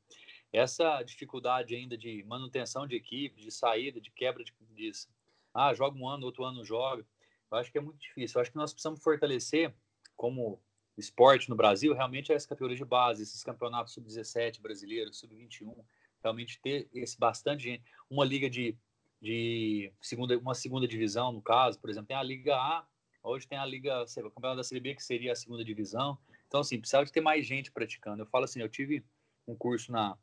essa 0.52 1.02
dificuldade 1.02 1.74
ainda 1.74 1.96
de 1.96 2.22
manutenção 2.24 2.86
de 2.86 2.96
equipe, 2.96 3.40
de 3.40 3.50
saída, 3.50 4.00
de 4.00 4.10
quebra 4.10 4.44
de, 4.44 4.52
disso. 4.74 5.08
Ah, 5.52 5.74
joga 5.74 5.98
um 5.98 6.08
ano, 6.08 6.26
outro 6.26 6.44
ano 6.44 6.64
joga. 6.64 7.04
Eu 7.50 7.58
acho 7.58 7.70
que 7.70 7.78
é 7.78 7.80
muito 7.80 7.98
difícil. 7.98 8.38
Eu 8.38 8.42
acho 8.42 8.50
que 8.50 8.56
nós 8.56 8.72
precisamos 8.72 9.02
fortalecer 9.02 9.74
como 10.16 10.60
esporte 11.00 11.48
no 11.48 11.56
Brasil 11.56 11.94
realmente 11.94 12.32
as 12.32 12.46
categorias 12.46 12.78
de 12.78 12.84
base, 12.84 13.22
esses 13.22 13.42
campeonatos 13.42 13.94
sub-17 13.94 14.60
brasileiros, 14.60 15.18
sub-21, 15.18 15.74
realmente 16.22 16.60
ter 16.60 16.88
esse 16.92 17.18
bastante 17.18 17.64
gente, 17.64 17.82
uma 18.10 18.24
liga 18.24 18.48
de, 18.50 18.76
de 19.20 19.92
segunda, 20.00 20.36
uma 20.38 20.54
segunda 20.54 20.86
divisão 20.86 21.32
no 21.32 21.42
caso, 21.42 21.78
por 21.78 21.90
exemplo, 21.90 22.08
tem 22.08 22.16
a 22.16 22.22
Liga 22.22 22.56
A, 22.56 22.86
hoje 23.22 23.46
tem 23.46 23.58
a 23.58 23.64
Liga, 23.64 24.02
o 24.02 24.30
campeonato 24.30 24.56
da 24.56 24.64
Série 24.64 24.80
B 24.80 24.94
que 24.94 25.02
seria 25.02 25.32
a 25.32 25.36
segunda 25.36 25.64
divisão. 25.64 26.18
Então 26.46 26.60
assim, 26.60 26.78
precisava 26.78 27.04
de 27.04 27.12
ter 27.12 27.20
mais 27.20 27.46
gente 27.46 27.70
praticando. 27.70 28.22
Eu 28.22 28.26
falo 28.26 28.44
assim, 28.44 28.60
eu 28.60 28.68
tive 28.68 29.04
um 29.46 29.54
curso 29.54 29.92
na 29.92 30.16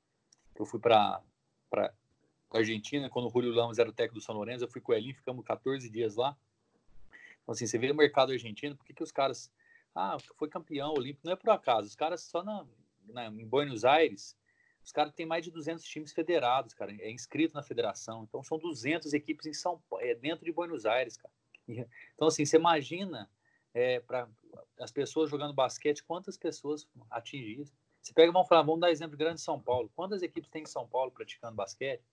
eu 0.58 0.66
fui 0.66 0.80
para 0.80 1.22
Argentina, 2.54 3.10
quando 3.10 3.28
o 3.28 3.30
Julio 3.30 3.52
Lamos 3.52 3.78
era 3.78 3.90
o 3.90 3.94
técnico 3.94 4.16
do 4.16 4.22
São 4.22 4.36
Lourenço, 4.36 4.64
eu 4.64 4.70
fui 4.70 4.80
com 4.80 4.92
o 4.92 4.96
Elinho, 4.96 5.16
ficamos 5.16 5.44
14 5.44 5.90
dias 5.90 6.16
lá. 6.16 6.36
Então, 7.44 7.54
assim, 7.54 7.68
você 7.68 7.78
vê 7.78 7.92
o 7.92 7.96
mercado 7.96 8.32
argentino, 8.32 8.76
por 8.76 8.86
que, 8.86 8.94
que 8.94 9.04
os 9.04 9.12
caras. 9.12 9.52
Ah, 9.96 10.18
foi 10.38 10.50
campeão 10.50 10.94
olímpico, 10.94 11.26
não 11.26 11.34
é 11.34 11.36
por 11.38 11.50
acaso. 11.50 11.88
Os 11.88 11.96
caras 11.96 12.22
só 12.22 12.44
na, 12.44 12.68
na, 13.08 13.28
em 13.28 13.48
Buenos 13.48 13.86
Aires, 13.86 14.38
os 14.84 14.92
caras 14.92 15.14
têm 15.14 15.26
mais 15.26 15.44
de 15.44 15.52
200 15.52 15.84
times 15.86 16.12
federados, 16.12 16.74
cara, 16.74 16.92
é 17.00 17.10
inscrito 17.10 17.56
na 17.56 17.64
federação. 17.64 18.24
Então, 18.24 18.44
são 18.44 18.60
200 18.60 19.14
equipes 19.14 19.46
em 19.48 19.54
São 19.54 19.82
é, 20.00 20.14
dentro 20.14 20.44
de 20.46 20.52
Buenos 20.52 20.86
Aires, 20.86 21.18
cara. 21.18 21.34
Então, 22.14 22.28
assim, 22.28 22.46
você 22.46 22.58
imagina 22.58 23.30
é, 23.74 24.00
para 24.00 24.30
as 24.80 24.92
pessoas 24.92 25.30
jogando 25.30 25.54
basquete, 25.54 26.04
quantas 26.04 26.38
pessoas 26.38 26.88
atingem 27.10 27.62
isso? 27.62 27.74
Você 28.02 28.14
pega, 28.14 28.32
vamos 28.32 28.48
falar, 28.48 28.62
vamos 28.62 28.82
dar 28.82 28.92
exemplo 28.92 29.18
grande 29.18 29.38
de 29.38 29.42
São 29.42 29.60
Paulo. 29.60 29.92
Quantas 29.96 30.22
equipes 30.22 30.50
tem 30.52 30.62
em 30.62 30.68
São 30.68 30.88
Paulo 30.88 31.10
praticando 31.10 31.56
basquete? 31.56 32.04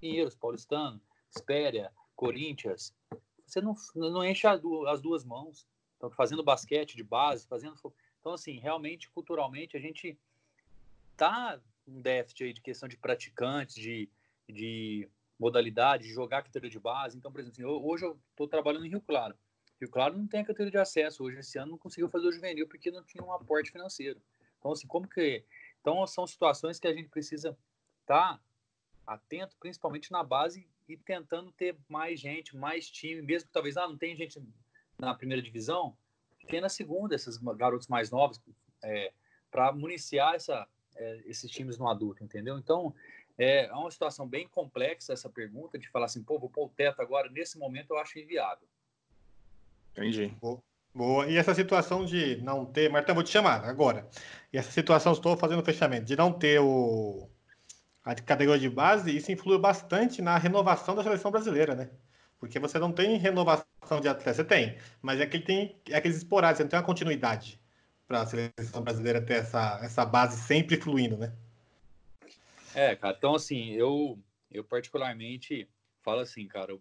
Pinheiros, 0.00 0.34
Paulistano, 0.34 1.00
Espéria, 1.28 1.92
Corinthians. 2.16 2.94
Você 3.46 3.60
não, 3.60 3.74
não 3.94 4.24
enche 4.24 4.46
as 4.46 5.02
duas 5.02 5.22
mãos. 5.22 5.66
Então, 6.04 6.10
fazendo 6.10 6.42
basquete 6.42 6.96
de 6.96 7.02
base, 7.02 7.46
fazendo. 7.46 7.74
Então, 8.20 8.34
assim, 8.34 8.58
realmente, 8.58 9.08
culturalmente, 9.10 9.74
a 9.74 9.80
gente 9.80 10.18
tá 11.16 11.58
um 11.88 12.00
déficit 12.00 12.44
aí 12.44 12.52
de 12.52 12.60
questão 12.60 12.86
de 12.86 12.96
praticantes, 12.98 13.74
de, 13.74 14.10
de 14.46 15.08
modalidade, 15.38 16.04
de 16.04 16.12
jogar 16.12 16.42
categoria 16.42 16.70
de 16.70 16.78
base. 16.78 17.16
Então, 17.16 17.32
por 17.32 17.40
exemplo, 17.40 17.54
assim, 17.54 17.64
hoje 17.64 18.04
eu 18.04 18.18
estou 18.30 18.46
trabalhando 18.46 18.84
em 18.84 18.90
Rio 18.90 19.00
Claro. 19.00 19.34
Rio 19.80 19.90
Claro 19.90 20.18
não 20.18 20.26
tem 20.26 20.40
a 20.40 20.44
categoria 20.44 20.72
de 20.72 20.78
acesso. 20.78 21.24
Hoje, 21.24 21.38
esse 21.38 21.58
ano, 21.58 21.72
não 21.72 21.78
conseguiu 21.78 22.10
fazer 22.10 22.26
o 22.26 22.32
juvenil 22.32 22.68
porque 22.68 22.90
não 22.90 23.02
tinha 23.02 23.24
um 23.24 23.32
aporte 23.32 23.70
financeiro. 23.70 24.20
Então, 24.58 24.72
assim, 24.72 24.86
como 24.86 25.08
que. 25.08 25.42
Então, 25.80 26.06
são 26.06 26.26
situações 26.26 26.78
que 26.78 26.86
a 26.86 26.92
gente 26.92 27.08
precisa 27.08 27.56
estar 28.02 28.34
tá 28.34 28.40
atento, 29.06 29.56
principalmente 29.58 30.12
na 30.12 30.22
base, 30.22 30.68
e 30.86 30.98
tentando 30.98 31.50
ter 31.52 31.78
mais 31.88 32.20
gente, 32.20 32.54
mais 32.54 32.90
time, 32.90 33.22
mesmo 33.22 33.46
que 33.46 33.54
talvez 33.54 33.78
ah, 33.78 33.88
não 33.88 33.96
tem 33.96 34.14
gente 34.14 34.38
na 35.04 35.14
primeira 35.14 35.42
divisão, 35.42 35.96
tem 36.48 36.60
na 36.60 36.68
segunda, 36.68 37.14
esses 37.14 37.36
garotos 37.36 37.88
mais 37.88 38.10
novos, 38.10 38.40
é, 38.82 39.12
para 39.50 39.72
municiar 39.72 40.34
essa, 40.34 40.66
é, 40.96 41.22
esses 41.26 41.50
times 41.50 41.78
no 41.78 41.88
adulto, 41.88 42.22
entendeu? 42.22 42.58
Então, 42.58 42.94
é, 43.38 43.66
é 43.66 43.72
uma 43.72 43.90
situação 43.90 44.26
bem 44.28 44.46
complexa 44.48 45.12
essa 45.12 45.28
pergunta, 45.28 45.78
de 45.78 45.88
falar 45.88 46.06
assim, 46.06 46.22
pô, 46.22 46.38
vou 46.38 46.50
pôr 46.50 46.66
o 46.66 46.70
teto 46.70 47.00
agora, 47.00 47.30
nesse 47.30 47.58
momento 47.58 47.92
eu 47.92 47.98
acho 47.98 48.18
inviável. 48.18 48.66
Entendi. 49.92 50.34
Boa. 50.94 51.28
E 51.28 51.36
essa 51.36 51.54
situação 51.54 52.04
de 52.04 52.36
não 52.42 52.64
ter. 52.64 52.88
Marta, 52.88 53.12
vou 53.12 53.24
te 53.24 53.30
chamar 53.30 53.64
agora. 53.64 54.08
E 54.52 54.58
essa 54.58 54.70
situação, 54.70 55.12
estou 55.12 55.36
fazendo 55.36 55.60
o 55.60 55.64
fechamento, 55.64 56.04
de 56.04 56.14
não 56.14 56.32
ter 56.32 56.60
o, 56.60 57.28
a 58.04 58.14
categoria 58.14 58.60
de 58.60 58.68
base, 58.68 59.16
isso 59.16 59.32
influi 59.32 59.58
bastante 59.58 60.22
na 60.22 60.36
renovação 60.36 60.94
da 60.94 61.02
seleção 61.02 61.30
brasileira, 61.30 61.74
né? 61.74 61.90
Porque 62.38 62.58
você 62.58 62.78
não 62.78 62.92
tem 62.92 63.16
renovação 63.16 63.66
de 64.00 64.08
atleta, 64.08 64.34
você 64.34 64.44
tem, 64.44 64.78
mas 65.00 65.20
é 65.20 65.26
que 65.26 65.36
ele 65.36 65.44
tem 65.44 65.76
é 65.88 65.96
aqueles 65.96 66.18
esporádicos, 66.18 66.58
você 66.58 66.62
não 66.64 66.70
tem 66.70 66.78
uma 66.78 66.86
continuidade 66.86 67.60
para 68.06 68.22
a 68.22 68.26
seleção 68.26 68.82
brasileira 68.82 69.20
ter 69.20 69.34
essa, 69.34 69.80
essa 69.82 70.04
base 70.04 70.40
sempre 70.40 70.76
fluindo, 70.76 71.16
né? 71.16 71.32
É, 72.74 72.96
cara, 72.96 73.14
então 73.16 73.34
assim, 73.34 73.70
eu, 73.72 74.18
eu 74.50 74.64
particularmente 74.64 75.68
falo 76.02 76.20
assim, 76.20 76.46
cara, 76.46 76.76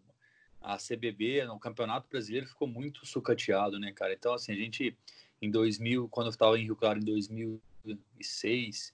a 0.63 0.77
CBB, 0.77 1.45
no 1.45 1.59
Campeonato 1.59 2.07
Brasileiro, 2.09 2.47
ficou 2.47 2.67
muito 2.67 3.05
sucateado, 3.05 3.77
né, 3.77 3.91
cara? 3.91 4.13
Então, 4.13 4.33
assim, 4.33 4.53
a 4.53 4.55
gente, 4.55 4.97
em 5.41 5.51
2000, 5.51 6.07
quando 6.07 6.27
eu 6.27 6.31
estava 6.31 6.57
em 6.57 6.63
Rio 6.63 6.75
Claro, 6.75 6.99
em 6.99 7.03
2006, 7.03 8.93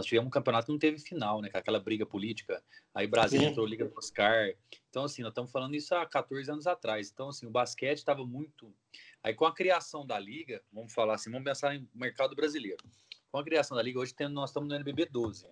nós 0.00 0.06
tivemos 0.06 0.26
um 0.26 0.30
campeonato 0.30 0.66
que 0.66 0.72
não 0.72 0.78
teve 0.78 0.98
final, 0.98 1.40
né? 1.40 1.50
Com 1.50 1.58
aquela 1.58 1.78
briga 1.78 2.06
política. 2.06 2.62
Aí 2.94 3.06
Brasil 3.06 3.40
Sim. 3.40 3.46
entrou 3.46 3.66
Liga 3.66 3.86
do 3.86 3.96
Oscar. 3.96 4.54
Então, 4.88 5.04
assim, 5.04 5.22
nós 5.22 5.30
estamos 5.30 5.52
falando 5.52 5.74
isso 5.74 5.94
há 5.94 6.06
14 6.06 6.50
anos 6.50 6.66
atrás. 6.66 7.10
Então, 7.12 7.28
assim, 7.28 7.46
o 7.46 7.50
basquete 7.50 7.98
estava 7.98 8.24
muito. 8.24 8.74
Aí, 9.22 9.34
com 9.34 9.44
a 9.44 9.54
criação 9.54 10.06
da 10.06 10.18
Liga, 10.18 10.62
vamos 10.72 10.92
falar 10.92 11.14
assim, 11.14 11.30
vamos 11.30 11.44
pensar 11.44 11.74
em 11.74 11.88
mercado 11.94 12.34
brasileiro. 12.34 12.82
Com 13.30 13.38
a 13.38 13.44
criação 13.44 13.76
da 13.76 13.82
Liga, 13.82 14.00
hoje 14.00 14.14
tem, 14.14 14.28
nós 14.28 14.50
estamos 14.50 14.68
no 14.68 14.74
NBB 14.74 15.06
12. 15.06 15.46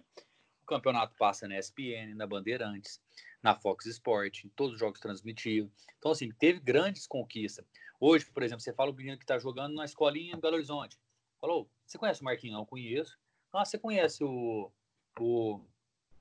O 0.62 0.66
campeonato 0.66 1.14
passa 1.16 1.46
na 1.46 1.59
ESPN, 1.59 2.14
na 2.14 2.26
Bandeirantes 2.26 3.01
na 3.42 3.55
Fox 3.55 3.86
Sport, 3.86 4.44
em 4.44 4.49
todos 4.51 4.74
os 4.74 4.80
jogos 4.80 5.01
transmitidos. 5.01 5.70
Então, 5.99 6.11
assim, 6.11 6.30
teve 6.32 6.61
grandes 6.61 7.07
conquistas. 7.07 7.64
Hoje, 8.01 8.26
por 8.26 8.42
exemplo, 8.42 8.61
você 8.61 8.72
fala 8.72 8.90
o 8.90 8.94
menino 8.94 9.16
que 9.16 9.24
está 9.24 9.38
jogando 9.38 9.74
na 9.74 9.84
escolinha 9.84 10.34
em 10.34 10.40
Belo 10.40 10.57
Horizonte. 10.57 10.99
Falou, 11.40 11.70
você 11.86 11.99
conhece 11.99 12.20
o 12.20 12.24
Marquinhos? 12.24 12.57
Não, 12.57 12.66
conheço. 12.66 13.18
Ah, 13.53 13.64
você 13.64 13.78
conhece 13.78 14.22
o, 14.22 14.70
o, 15.18 15.61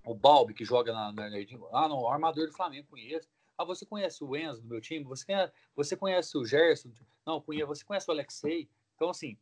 o 0.05 0.13
Balbi, 0.15 0.53
que 0.53 0.65
joga 0.65 0.93
na, 0.93 1.11
na 1.11 1.27
Ah, 1.73 1.87
não, 1.87 2.01
o 2.01 2.07
armador 2.07 2.47
do 2.47 2.53
Flamengo, 2.53 2.87
conheço. 2.89 3.27
Ah, 3.57 3.65
você 3.65 3.85
conhece 3.85 4.23
o 4.23 4.35
Enzo 4.35 4.61
do 4.61 4.67
meu 4.67 4.79
time? 4.79 5.03
Você 5.05 5.25
conhece, 5.25 5.53
você 5.75 5.97
conhece 5.97 6.37
o 6.37 6.45
Gerson? 6.45 6.91
Não, 7.25 7.41
conheço. 7.41 7.67
Você 7.67 7.83
conhece 7.83 8.09
o 8.09 8.13
Alexei? 8.13 8.69
Então, 8.95 9.09
assim, 9.09 9.37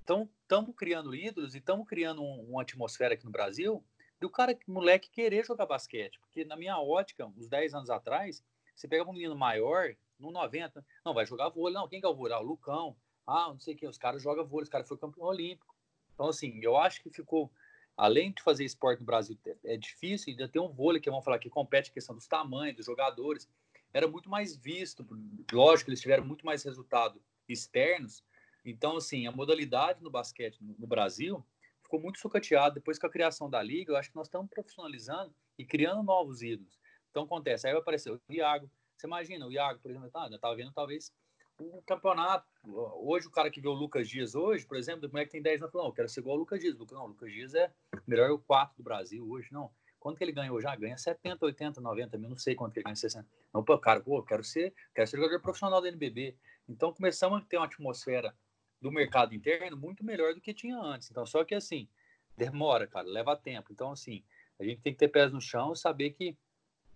estamos 0.00 0.74
criando 0.76 1.14
ídolos 1.14 1.54
e 1.54 1.58
estamos 1.58 1.86
criando 1.86 2.22
um, 2.22 2.50
uma 2.50 2.62
atmosfera 2.62 3.14
aqui 3.14 3.24
no 3.24 3.30
Brasil 3.30 3.84
do 4.22 4.30
cara, 4.30 4.56
moleque, 4.68 5.10
querer 5.10 5.44
jogar 5.44 5.66
basquete. 5.66 6.18
Porque 6.20 6.44
na 6.44 6.56
minha 6.56 6.78
ótica, 6.78 7.26
uns 7.26 7.48
10 7.48 7.74
anos 7.74 7.90
atrás, 7.90 8.42
você 8.74 8.86
pega 8.86 9.08
um 9.08 9.12
menino 9.12 9.36
maior, 9.36 9.94
no 10.18 10.30
90, 10.30 10.84
não, 11.04 11.12
vai 11.12 11.26
jogar 11.26 11.48
vôlei. 11.48 11.74
Não, 11.74 11.88
quem 11.88 12.00
que 12.00 12.06
é 12.06 12.08
o 12.08 12.14
vôlei? 12.14 12.36
Ah, 12.36 12.40
o 12.40 12.44
Lucão. 12.44 12.96
Ah, 13.26 13.48
não 13.48 13.58
sei 13.58 13.74
quem, 13.74 13.88
os 13.88 13.98
caras 13.98 14.22
jogam 14.22 14.46
vôlei, 14.46 14.62
os 14.62 14.68
caras 14.68 14.86
foram 14.86 15.00
campeão 15.00 15.26
olímpico. 15.26 15.71
Então, 16.14 16.28
assim, 16.28 16.60
eu 16.62 16.76
acho 16.76 17.02
que 17.02 17.10
ficou, 17.10 17.50
além 17.96 18.32
de 18.32 18.42
fazer 18.42 18.64
esporte 18.64 19.00
no 19.00 19.06
Brasil, 19.06 19.38
é 19.64 19.76
difícil, 19.76 20.32
ainda 20.32 20.48
tem 20.48 20.60
um 20.60 20.68
vôlei, 20.68 21.00
que 21.00 21.10
vamos 21.10 21.24
falar 21.24 21.38
que 21.38 21.50
compete 21.50 21.90
a 21.90 21.94
questão 21.94 22.14
dos 22.14 22.26
tamanhos, 22.26 22.76
dos 22.76 22.86
jogadores, 22.86 23.48
era 23.92 24.08
muito 24.08 24.28
mais 24.30 24.56
visto, 24.56 25.06
lógico, 25.52 25.90
eles 25.90 26.00
tiveram 26.00 26.24
muito 26.24 26.46
mais 26.46 26.62
resultado 26.62 27.20
externos, 27.48 28.24
então, 28.64 28.96
assim, 28.96 29.26
a 29.26 29.32
modalidade 29.32 30.02
no 30.02 30.10
basquete 30.10 30.58
no 30.60 30.86
Brasil, 30.86 31.44
ficou 31.82 32.00
muito 32.00 32.18
sucateado 32.18 32.76
depois 32.76 32.98
com 32.98 33.06
a 33.06 33.10
criação 33.10 33.50
da 33.50 33.62
liga. 33.62 33.92
Eu 33.92 33.96
acho 33.96 34.10
que 34.10 34.16
nós 34.16 34.26
estamos 34.26 34.48
profissionalizando 34.48 35.34
e 35.58 35.64
criando 35.64 36.02
novos 36.02 36.42
ídolos. 36.42 36.80
Então 37.10 37.24
acontece, 37.24 37.66
aí 37.66 37.72
vai 37.72 37.82
aparecer 37.82 38.10
o 38.10 38.20
Iago. 38.30 38.70
Você 38.96 39.06
imagina, 39.06 39.46
o 39.46 39.52
Iago, 39.52 39.78
por 39.80 39.90
exemplo, 39.90 40.10
tá, 40.10 40.26
eu 40.30 40.36
estava 40.36 40.56
vendo 40.56 40.72
talvez 40.72 41.12
o 41.58 41.82
campeonato. 41.82 42.46
Hoje, 42.64 43.26
o 43.26 43.30
cara 43.30 43.50
que 43.50 43.60
vê 43.60 43.68
o 43.68 43.72
Lucas 43.72 44.08
Dias 44.08 44.34
hoje, 44.34 44.66
por 44.66 44.76
exemplo, 44.76 45.08
como 45.08 45.18
é 45.18 45.24
que 45.24 45.30
tem 45.30 45.42
10 45.42 45.62
anos, 45.62 45.74
não, 45.74 45.86
eu 45.86 45.92
quero 45.92 46.08
ser 46.08 46.20
igual 46.20 46.34
ao 46.34 46.40
Lucas 46.40 46.60
Dias. 46.60 46.76
Não, 46.90 47.04
o 47.04 47.08
Lucas 47.08 47.32
Dias 47.32 47.54
é 47.54 47.72
o 47.94 48.02
melhor 48.06 48.36
4 48.38 48.76
do 48.76 48.82
Brasil 48.82 49.28
hoje, 49.28 49.48
não. 49.52 49.70
Quanto 49.98 50.18
que 50.18 50.24
ele 50.24 50.32
ganhou 50.32 50.60
já? 50.60 50.74
Ganha 50.74 50.96
70, 50.96 51.46
80, 51.46 51.80
90 51.80 52.18
mil, 52.18 52.30
não 52.30 52.36
sei 52.36 52.56
quanto 52.56 52.72
que 52.72 52.80
ele 52.80 52.84
ganha, 52.84 52.96
60. 52.96 53.26
Não, 53.54 53.62
pô, 53.62 53.78
cara, 53.78 54.00
pô, 54.00 54.20
quero 54.22 54.42
ser, 54.42 54.74
quero 54.92 55.06
ser 55.06 55.16
jogador 55.16 55.40
profissional 55.40 55.80
da 55.80 55.88
NBB. 55.88 56.36
Então 56.68 56.92
começamos 56.92 57.40
a 57.40 57.44
ter 57.44 57.56
uma 57.56 57.66
atmosfera 57.66 58.34
do 58.80 58.90
mercado 58.90 59.32
interno 59.32 59.76
muito 59.76 60.04
melhor 60.04 60.34
do 60.34 60.40
que 60.40 60.52
tinha 60.52 60.76
antes. 60.76 61.08
Então, 61.08 61.24
só 61.24 61.44
que 61.44 61.54
assim, 61.54 61.88
demora, 62.36 62.86
cara, 62.88 63.06
leva 63.06 63.36
tempo. 63.36 63.72
Então, 63.72 63.92
assim, 63.92 64.24
a 64.58 64.64
gente 64.64 64.80
tem 64.80 64.92
que 64.92 64.98
ter 64.98 65.08
pés 65.08 65.32
no 65.32 65.40
chão 65.40 65.72
e 65.72 65.76
saber 65.76 66.10
que 66.10 66.36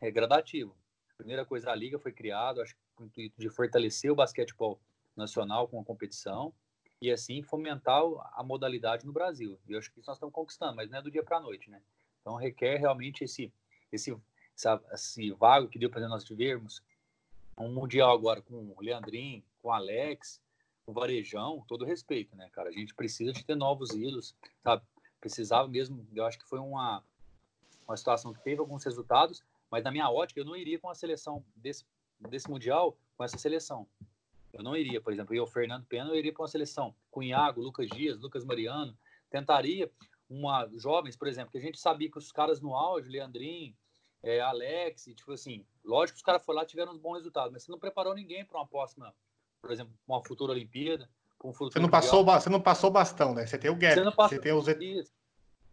é 0.01 0.11
gradativo. 0.11 0.77
Primeira 1.17 1.45
coisa, 1.45 1.71
a 1.71 1.75
liga 1.75 1.99
foi 1.99 2.13
criada, 2.13 2.63
acho 2.63 2.75
que 2.75 2.81
com 2.95 3.05
o 3.05 3.07
intuito 3.07 3.41
de 3.41 3.49
fortalecer 3.49 4.11
o 4.11 4.15
basquetebol 4.15 4.79
nacional 5.17 5.67
com 5.67 5.81
a 5.81 5.85
competição 5.85 6.53
e 7.01 7.11
assim 7.11 7.43
fomentar 7.43 8.03
a 8.35 8.43
modalidade 8.43 9.07
no 9.07 9.13
Brasil. 9.13 9.59
E 9.67 9.73
eu 9.73 9.79
acho 9.79 9.91
que 9.93 10.01
isso 10.01 10.09
nós 10.09 10.17
estamos 10.17 10.35
conquistando, 10.35 10.77
mas 10.77 10.91
não 10.91 10.99
é 10.99 11.03
do 11.03 11.11
dia 11.11 11.23
para 11.23 11.39
a 11.39 11.41
noite, 11.41 11.71
né? 11.71 11.81
Então 12.21 12.35
requer 12.37 12.77
realmente 12.77 13.25
esse 13.25 13.53
esse 13.93 14.17
essa, 14.55 14.83
esse 14.93 15.31
vago 15.33 15.69
que 15.69 15.79
deu 15.79 15.91
para 15.91 16.09
nós 16.09 16.25
tivermos 16.25 16.83
um 17.59 17.73
mundial 17.73 18.13
agora 18.13 18.43
com 18.43 18.75
o 18.77 18.81
Leandrin, 18.81 19.43
com 19.63 19.69
o 19.69 19.73
Alex, 19.73 20.41
o 20.87 20.93
Varejão, 20.93 21.65
todo 21.67 21.85
respeito, 21.85 22.37
né, 22.37 22.49
cara? 22.53 22.69
A 22.69 22.73
gente 22.73 22.95
precisa 22.95 23.33
de 23.33 23.45
ter 23.45 23.55
novos 23.55 23.91
ídolos, 23.91 24.35
sabe? 24.63 24.83
Precisava 25.21 25.69
mesmo, 25.69 26.07
eu 26.15 26.25
acho 26.25 26.39
que 26.39 26.49
foi 26.49 26.59
uma 26.59 27.03
uma 27.87 27.97
situação 27.97 28.33
que 28.33 28.43
teve 28.43 28.61
alguns 28.61 28.83
resultados, 28.83 29.45
mas 29.71 29.85
na 29.85 29.91
minha 29.91 30.11
ótica 30.11 30.41
eu 30.41 30.45
não 30.45 30.57
iria 30.57 30.79
com 30.79 30.89
a 30.89 30.95
seleção 30.95 31.45
desse 31.55 31.85
desse 32.21 32.49
mundial 32.49 32.97
com 33.17 33.25
essa 33.25 33.39
seleção. 33.39 33.87
Eu 34.53 34.63
não 34.63 34.77
iria, 34.77 35.01
por 35.01 35.13
exemplo, 35.13 35.35
eu, 35.35 35.45
o 35.45 35.47
Fernando 35.47 35.85
Pena, 35.85 36.11
eu 36.11 36.17
iria 36.17 36.33
para 36.33 36.43
uma 36.43 36.49
seleção 36.49 36.95
com 37.11 37.23
Iago, 37.23 37.61
Lucas 37.61 37.89
Dias, 37.89 38.19
Lucas 38.19 38.45
Mariano. 38.45 38.97
Tentaria 39.31 39.91
uma 40.29 40.69
jovens, 40.75 41.17
por 41.17 41.29
exemplo, 41.29 41.53
que 41.53 41.59
a 41.59 41.61
gente 41.61 41.79
sabia 41.79 42.11
que 42.11 42.19
os 42.19 42.33
caras 42.33 42.61
no 42.61 42.75
auge, 42.75 43.09
Leandrinho, 43.09 43.75
é, 44.23 44.41
Alex, 44.41 45.05
tipo 45.15 45.33
assim, 45.33 45.65
lógico 45.85 46.15
que 46.15 46.21
os 46.21 46.25
caras 46.25 46.45
foram 46.45 46.61
lá 46.61 46.67
tiveram 46.67 46.95
um 46.95 46.99
bom 46.99 47.15
resultado, 47.15 47.53
mas 47.53 47.63
você 47.63 47.71
não 47.71 47.79
preparou 47.79 48.15
ninguém 48.15 48.45
para 48.45 48.59
uma 48.59 48.67
próxima, 48.67 49.15
por 49.61 49.71
exemplo, 49.71 49.93
uma 50.07 50.25
futura 50.25 50.53
Olimpíada. 50.53 51.09
Um 51.45 51.53
futuro 51.53 51.73
você 51.73 51.79
não 51.79 51.91
passou, 51.91 52.25
você 52.25 52.49
não 52.49 52.61
passou 52.61 52.91
bastão, 52.91 53.35
né? 53.35 53.47
Você 53.47 53.59
tem 53.59 53.71
o 53.71 53.77
Gap, 53.77 53.95
você, 53.95 54.39
você 54.39 54.75
tem 54.75 54.99
os 54.99 55.13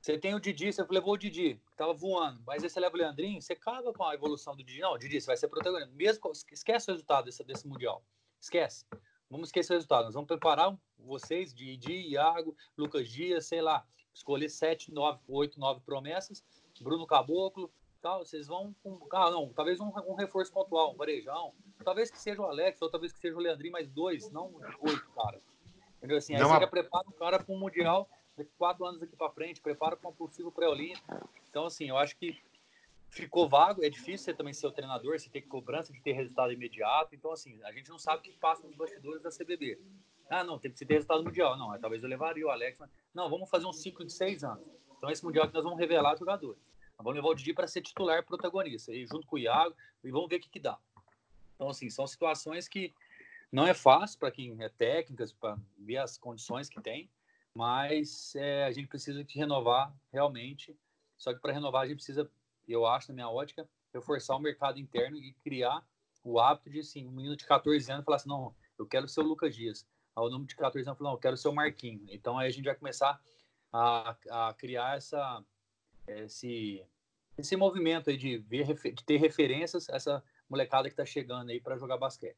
você 0.03 0.17
tem 0.17 0.35
o 0.35 0.39
Didi, 0.39 0.73
você 0.73 0.85
levou 0.89 1.13
o 1.13 1.17
Didi, 1.17 1.61
que 1.65 1.77
tava 1.77 1.93
voando, 1.93 2.43
mas 2.45 2.61
aí 2.61 2.69
você 2.69 2.77
leva 2.77 2.93
o 2.93 2.97
Leandrinho, 2.97 3.41
você 3.41 3.55
caga 3.55 3.93
com 3.93 4.03
a 4.03 4.13
evolução 4.13 4.53
do 4.53 4.61
Didi. 4.61 4.81
Não, 4.81 4.97
Didi, 4.97 5.21
você 5.21 5.27
vai 5.27 5.37
ser 5.37 5.47
protagonista. 5.47 5.95
Mesmo, 5.95 6.29
esquece 6.51 6.89
o 6.89 6.93
resultado 6.93 7.23
desse, 7.23 7.41
desse 7.45 7.65
Mundial. 7.65 8.03
Esquece. 8.37 8.85
Vamos 9.29 9.47
esquecer 9.47 9.71
o 9.71 9.75
resultado. 9.77 10.03
Nós 10.03 10.13
vamos 10.13 10.27
preparar 10.27 10.77
vocês, 10.99 11.53
Didi, 11.53 12.09
Iago, 12.09 12.53
Lucas 12.77 13.07
Dias, 13.07 13.45
sei 13.45 13.61
lá, 13.61 13.87
escolher 14.13 14.49
sete, 14.49 14.91
nove, 14.91 15.21
oito, 15.25 15.57
nove 15.57 15.79
promessas, 15.85 16.43
Bruno 16.81 17.07
Caboclo, 17.07 17.71
tal. 18.01 18.25
Vocês 18.25 18.47
vão 18.47 18.75
com. 18.83 19.07
Ah, 19.09 19.31
não, 19.31 19.53
talvez 19.53 19.79
um, 19.79 19.89
um 20.05 20.15
reforço 20.15 20.51
pontual, 20.51 20.91
um 20.91 20.97
varejão. 20.97 21.53
Talvez 21.81 22.11
que 22.11 22.19
seja 22.19 22.41
o 22.41 22.45
Alex, 22.45 22.81
ou 22.81 22.89
talvez 22.89 23.13
que 23.13 23.19
seja 23.19 23.37
o 23.37 23.39
Leandrinho, 23.39 23.71
mais 23.71 23.89
dois, 23.89 24.29
não 24.31 24.53
oito, 24.81 25.09
cara. 25.15 25.41
Entendeu? 25.99 26.17
Assim, 26.17 26.35
aí 26.35 26.41
não, 26.41 26.49
você 26.49 26.59
já 26.59 26.67
prepara 26.67 27.07
o 27.07 27.13
cara 27.13 27.39
para 27.41 27.55
um 27.55 27.57
Mundial 27.57 28.09
daqui 28.35 28.51
quatro 28.57 28.85
anos 28.85 29.01
aqui 29.01 29.15
para 29.15 29.29
frente, 29.31 29.61
prepara 29.61 29.95
para 29.95 30.09
um 30.09 30.13
possível 30.13 30.51
pré-olímpico. 30.51 31.29
Então, 31.49 31.65
assim, 31.65 31.89
eu 31.89 31.97
acho 31.97 32.15
que 32.17 32.41
ficou 33.09 33.47
vago, 33.47 33.83
é 33.83 33.89
difícil 33.89 34.25
você 34.25 34.33
também 34.33 34.53
ser 34.53 34.67
o 34.67 34.71
treinador, 34.71 35.19
você 35.19 35.29
ter 35.29 35.41
cobrança 35.41 35.93
de 35.93 36.01
ter 36.01 36.13
resultado 36.13 36.51
imediato. 36.51 37.13
Então, 37.13 37.31
assim, 37.31 37.61
a 37.63 37.71
gente 37.71 37.89
não 37.89 37.99
sabe 37.99 38.19
o 38.19 38.21
que 38.23 38.37
passa 38.39 38.65
nos 38.65 38.75
bastidores 38.75 39.21
da 39.21 39.29
CBB. 39.29 39.79
Ah, 40.29 40.43
não, 40.43 40.57
tem 40.57 40.71
que 40.71 40.85
ter 40.85 40.95
resultado 40.95 41.23
mundial. 41.23 41.55
Não, 41.57 41.77
talvez 41.79 42.01
eu 42.01 42.09
levaria 42.09 42.45
o 42.45 42.49
Alex, 42.49 42.77
mas 42.79 42.89
não, 43.13 43.29
vamos 43.29 43.49
fazer 43.49 43.65
um 43.65 43.73
ciclo 43.73 44.05
de 44.05 44.11
seis 44.11 44.43
anos. 44.43 44.65
Então, 44.97 45.11
esse 45.11 45.23
mundial 45.23 45.47
que 45.47 45.53
nós 45.53 45.63
vamos 45.63 45.79
revelar 45.79 46.17
jogadores. 46.17 46.61
Nós 46.97 47.03
vamos 47.03 47.15
levar 47.15 47.29
o 47.29 47.35
Didi 47.35 47.53
para 47.53 47.67
ser 47.67 47.81
titular 47.81 48.23
protagonista, 48.23 48.91
e 48.91 49.05
junto 49.05 49.27
com 49.27 49.35
o 49.35 49.39
Iago, 49.39 49.75
e 50.03 50.09
vamos 50.09 50.29
ver 50.29 50.37
o 50.37 50.39
que, 50.39 50.49
que 50.49 50.59
dá. 50.59 50.77
Então, 51.55 51.69
assim, 51.69 51.89
são 51.89 52.07
situações 52.07 52.67
que 52.67 52.93
não 53.51 53.67
é 53.67 53.73
fácil 53.73 54.17
para 54.17 54.31
quem 54.31 54.55
é 54.63 54.69
técnico, 54.69 55.23
para 55.39 55.57
ver 55.77 55.97
as 55.97 56.17
condições 56.17 56.69
que 56.69 56.81
tem, 56.81 57.09
mas 57.53 58.35
é, 58.35 58.65
a 58.65 58.71
gente 58.71 58.87
precisa 58.87 59.23
de 59.23 59.37
renovar 59.37 59.93
realmente. 60.11 60.75
Só 61.17 61.33
que 61.33 61.39
para 61.39 61.53
renovar 61.53 61.83
a 61.83 61.85
gente 61.85 61.97
precisa, 61.97 62.29
eu 62.67 62.85
acho, 62.85 63.09
na 63.09 63.15
minha 63.15 63.29
ótica, 63.29 63.69
reforçar 63.93 64.35
o 64.35 64.39
mercado 64.39 64.79
interno 64.79 65.17
e 65.17 65.33
criar 65.43 65.85
o 66.23 66.39
hábito 66.39 66.69
de, 66.69 66.79
assim, 66.79 67.07
um 67.07 67.11
menino 67.11 67.35
de 67.35 67.45
14 67.45 67.91
anos 67.91 68.05
falar 68.05 68.17
assim, 68.17 68.29
não, 68.29 68.55
eu 68.77 68.85
quero 68.85 69.07
ser 69.07 69.21
o 69.21 69.23
Lucas 69.23 69.55
Dias. 69.55 69.85
Aí 70.15 70.23
o 70.23 70.29
número 70.29 70.47
de 70.47 70.55
14 70.55 70.87
anos 70.87 70.97
falou, 70.97 71.11
não, 71.11 71.17
eu 71.17 71.21
quero 71.21 71.37
ser 71.37 71.47
o 71.47 71.53
Marquinho. 71.53 72.05
Então 72.09 72.37
aí 72.37 72.47
a 72.47 72.51
gente 72.51 72.65
vai 72.65 72.75
começar 72.75 73.21
a, 73.71 74.15
a 74.29 74.53
criar 74.53 74.97
essa, 74.97 75.43
esse, 76.07 76.83
esse 77.37 77.55
movimento 77.55 78.09
aí 78.09 78.17
de, 78.17 78.37
ver, 78.37 78.73
de 78.73 79.03
ter 79.03 79.17
referências 79.17 79.89
essa 79.89 80.23
molecada 80.49 80.87
que 80.87 80.93
está 80.93 81.05
chegando 81.05 81.49
aí 81.49 81.59
para 81.59 81.77
jogar 81.77 81.97
basquete. 81.97 82.37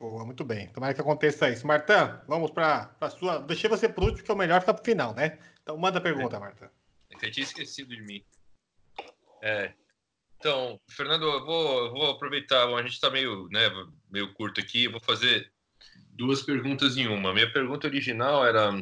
Boa, 0.00 0.24
muito 0.24 0.42
bem. 0.44 0.66
Tomara 0.68 0.94
que 0.94 1.00
aconteça 1.02 1.50
isso. 1.50 1.66
Martã, 1.66 2.22
vamos 2.26 2.50
para 2.50 2.90
a 2.98 3.10
sua. 3.10 3.38
Deixei 3.40 3.68
você 3.68 3.86
por 3.86 4.04
último, 4.04 4.24
que 4.24 4.30
é 4.30 4.34
o 4.34 4.38
melhor 4.38 4.60
ficar 4.60 4.72
para 4.72 4.80
o 4.80 4.84
final, 4.84 5.14
né? 5.14 5.38
Então 5.62 5.76
manda 5.76 5.98
a 5.98 6.00
pergunta, 6.00 6.36
é. 6.36 6.40
Martã. 6.40 6.70
Eu 7.10 7.30
tinha 7.30 7.44
esquecido 7.44 7.94
de 7.94 8.00
mim. 8.00 8.24
É. 9.42 9.74
Então, 10.38 10.80
Fernando, 10.88 11.24
eu 11.24 11.44
vou, 11.44 11.84
eu 11.84 11.90
vou 11.92 12.10
aproveitar. 12.12 12.66
A 12.66 12.82
gente 12.82 12.94
está 12.94 13.10
meio, 13.10 13.46
né, 13.50 13.68
meio 14.10 14.32
curto 14.32 14.58
aqui. 14.58 14.84
Eu 14.84 14.92
vou 14.92 15.02
fazer 15.02 15.52
duas 16.12 16.40
perguntas 16.40 16.96
em 16.96 17.06
uma. 17.06 17.34
Minha 17.34 17.52
pergunta 17.52 17.86
original 17.86 18.42
era 18.46 18.72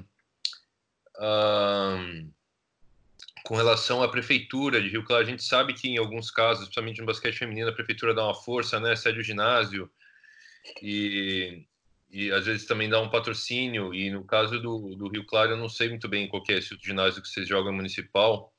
com 3.42 3.56
relação 3.56 4.04
à 4.04 4.08
prefeitura 4.08 4.80
de 4.80 4.88
Rio 4.88 5.02
Claro. 5.02 5.24
A 5.24 5.26
gente 5.28 5.42
sabe 5.42 5.74
que 5.74 5.88
em 5.88 5.98
alguns 5.98 6.30
casos, 6.30 6.66
principalmente 6.66 7.00
no 7.00 7.06
basquete 7.06 7.38
feminino, 7.38 7.70
a 7.70 7.74
prefeitura 7.74 8.14
dá 8.14 8.24
uma 8.24 8.36
força, 8.36 8.78
né? 8.78 8.94
Cede 8.94 9.18
o 9.18 9.24
ginásio 9.24 9.90
e, 10.82 11.64
e 12.10 12.30
às 12.32 12.46
vezes 12.46 12.66
também 12.66 12.88
dá 12.88 13.00
um 13.00 13.10
patrocínio. 13.10 13.94
E 13.94 14.10
no 14.10 14.24
caso 14.24 14.60
do, 14.60 14.94
do 14.96 15.08
Rio 15.08 15.24
Claro, 15.24 15.52
eu 15.52 15.56
não 15.56 15.68
sei 15.68 15.88
muito 15.88 16.08
bem 16.08 16.28
qual 16.28 16.42
é 16.48 16.54
esse 16.54 16.76
ginásio 16.80 17.22
que 17.22 17.28
vocês 17.28 17.48
jogam 17.48 17.72
municipal, 17.72 18.52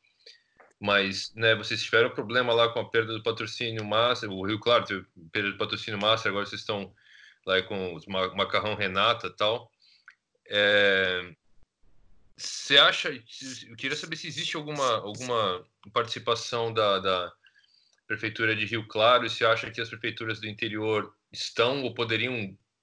mas 0.79 1.33
né, 1.35 1.55
vocês 1.55 1.83
tiveram 1.83 2.09
problema 2.09 2.53
lá 2.53 2.69
com 2.69 2.79
a 2.79 2.89
perda 2.89 3.13
do 3.13 3.23
patrocínio 3.23 3.85
Master. 3.85 4.31
O 4.31 4.45
Rio 4.45 4.59
Claro 4.59 4.85
teve 4.85 5.05
perda 5.31 5.51
do 5.51 5.57
patrocínio 5.57 5.99
Master, 5.99 6.31
agora 6.31 6.45
vocês 6.45 6.61
estão 6.61 6.93
lá 7.45 7.61
com 7.63 7.95
o 7.95 8.37
macarrão 8.37 8.75
Renata 8.75 9.29
tal. 9.29 9.71
É, 10.47 11.33
você 12.39 12.77
acha? 12.77 13.09
Eu 13.09 13.75
queria 13.75 13.97
saber 13.97 14.15
se 14.15 14.27
existe 14.27 14.55
alguma, 14.55 14.99
alguma 14.99 15.65
participação 15.91 16.73
da, 16.73 16.99
da 16.99 17.33
prefeitura 18.07 18.55
de 18.55 18.65
Rio 18.65 18.87
Claro. 18.87 19.29
Se 19.29 19.43
acha 19.43 19.69
que 19.69 19.81
as 19.81 19.89
prefeituras 19.89 20.39
do 20.39 20.47
interior 20.47 21.13
estão 21.31 21.83
ou 21.83 21.93
poderiam 21.93 22.35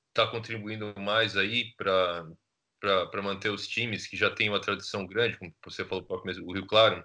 estar 0.09 0.27
tá 0.27 0.27
contribuindo 0.27 0.95
mais 0.99 1.37
aí 1.37 1.73
para 1.77 2.27
para 2.79 3.23
manter 3.23 3.49
os 3.51 3.67
times 3.67 4.07
que 4.07 4.17
já 4.17 4.31
têm 4.31 4.49
uma 4.49 4.61
tradição 4.61 5.07
grande, 5.07 5.37
como 5.39 5.53
você 5.65 5.85
falou 5.85 6.07
o 6.09 6.53
Rio 6.53 6.67
Claro. 6.67 7.05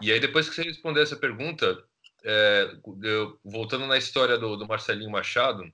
E 0.00 0.12
aí 0.12 0.20
depois 0.20 0.48
que 0.48 0.54
você 0.54 0.62
responder 0.62 1.02
essa 1.02 1.16
pergunta, 1.16 1.84
é, 2.24 2.76
eu, 3.02 3.38
voltando 3.44 3.86
na 3.86 3.98
história 3.98 4.38
do, 4.38 4.56
do 4.56 4.66
Marcelinho 4.66 5.10
Machado, 5.10 5.70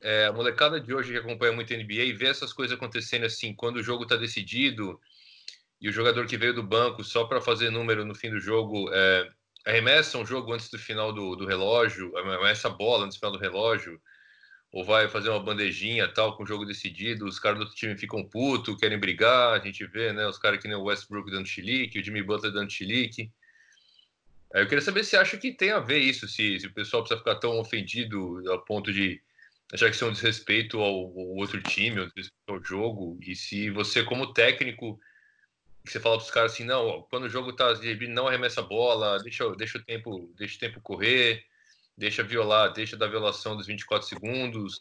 é, 0.00 0.26
a 0.26 0.32
molecada 0.32 0.80
de 0.80 0.92
hoje 0.94 1.12
que 1.12 1.18
acompanha 1.18 1.52
muito 1.52 1.72
a 1.72 1.76
NBA 1.76 2.04
e 2.04 2.12
vê 2.12 2.26
essas 2.26 2.52
coisas 2.52 2.76
acontecendo 2.76 3.24
assim, 3.24 3.54
quando 3.54 3.76
o 3.76 3.82
jogo 3.82 4.04
está 4.04 4.16
decidido 4.16 5.00
e 5.80 5.88
o 5.88 5.92
jogador 5.92 6.26
que 6.26 6.36
veio 6.36 6.54
do 6.54 6.62
banco 6.62 7.04
só 7.04 7.24
para 7.24 7.40
fazer 7.40 7.70
número 7.70 8.04
no 8.04 8.14
fim 8.14 8.30
do 8.30 8.40
jogo 8.40 8.90
é, 8.92 9.30
arremessa 9.66 10.18
um 10.18 10.26
jogo 10.26 10.52
antes 10.52 10.68
do 10.68 10.78
final 10.78 11.12
do, 11.12 11.36
do 11.36 11.46
relógio, 11.46 12.16
arremessa 12.16 12.68
a 12.68 12.70
bola 12.70 13.04
antes 13.04 13.16
do 13.16 13.20
final 13.20 13.32
do 13.32 13.38
relógio, 13.38 14.00
ou 14.72 14.84
vai 14.84 15.08
fazer 15.08 15.28
uma 15.28 15.42
bandejinha 15.42 16.08
tal 16.08 16.36
com 16.36 16.42
o 16.42 16.46
jogo 16.46 16.64
decidido, 16.64 17.26
os 17.26 17.38
caras 17.38 17.58
do 17.58 17.62
outro 17.64 17.76
time 17.76 17.96
ficam 17.96 18.24
putos, 18.24 18.76
querem 18.78 18.98
brigar, 18.98 19.60
a 19.60 19.64
gente 19.64 19.84
vê, 19.86 20.12
né, 20.12 20.26
os 20.26 20.38
caras 20.38 20.60
que 20.60 20.66
nem 20.66 20.76
o 20.76 20.84
Westbrook 20.84 21.30
dando 21.30 21.46
chilique, 21.46 22.00
o 22.00 22.04
Jimmy 22.04 22.22
Butler 22.22 22.52
dando 22.52 22.70
chilique. 22.70 23.30
Eu 24.54 24.66
queria 24.66 24.82
saber 24.82 25.04
se 25.04 25.16
acha 25.16 25.36
que 25.36 25.52
tem 25.52 25.70
a 25.70 25.78
ver 25.78 25.98
isso, 25.98 26.26
se, 26.26 26.58
se 26.58 26.66
o 26.66 26.72
pessoal 26.72 27.02
precisa 27.02 27.18
ficar 27.18 27.36
tão 27.36 27.58
ofendido 27.58 28.42
a 28.52 28.58
ponto 28.58 28.92
de 28.92 29.20
achar 29.72 29.88
que 29.88 29.94
isso 29.94 30.04
é 30.04 30.08
um 30.08 30.12
desrespeito 30.12 30.78
ao, 30.78 30.94
ao 30.94 31.36
outro 31.36 31.62
time, 31.62 32.10
ao 32.46 32.62
jogo, 32.62 33.18
e 33.22 33.34
se 33.34 33.70
você, 33.70 34.02
como 34.02 34.32
técnico, 34.32 34.98
você 35.84 35.98
fala 35.98 36.16
para 36.16 36.24
os 36.24 36.30
caras 36.30 36.52
assim, 36.52 36.64
não, 36.64 37.02
quando 37.10 37.24
o 37.24 37.28
jogo 37.28 37.52
tá 37.52 37.74
não 38.08 38.28
arremessa 38.28 38.60
a 38.60 38.64
bola, 38.64 39.18
deixa, 39.18 39.48
deixa 39.56 39.78
o 39.78 39.84
tempo, 39.84 40.32
deixa 40.36 40.56
o 40.56 40.60
tempo 40.60 40.80
correr, 40.80 41.44
deixa 41.96 42.22
violar, 42.22 42.72
deixa 42.72 42.96
da 42.96 43.06
violação 43.06 43.56
dos 43.56 43.66
24 43.66 44.06
segundos. 44.06 44.80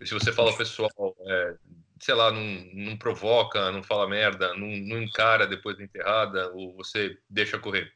E 0.00 0.06
se 0.06 0.14
você 0.14 0.32
fala 0.32 0.56
pessoal, 0.56 0.90
é, 1.26 1.56
sei 2.00 2.14
lá, 2.14 2.30
não, 2.30 2.42
não 2.72 2.96
provoca, 2.96 3.70
não 3.72 3.82
fala 3.82 4.08
merda, 4.08 4.54
não, 4.54 4.68
não 4.68 5.02
encara 5.02 5.46
depois 5.46 5.76
da 5.76 5.84
enterrada, 5.84 6.50
ou 6.52 6.74
você 6.74 7.18
deixa 7.28 7.58
correr? 7.58 7.92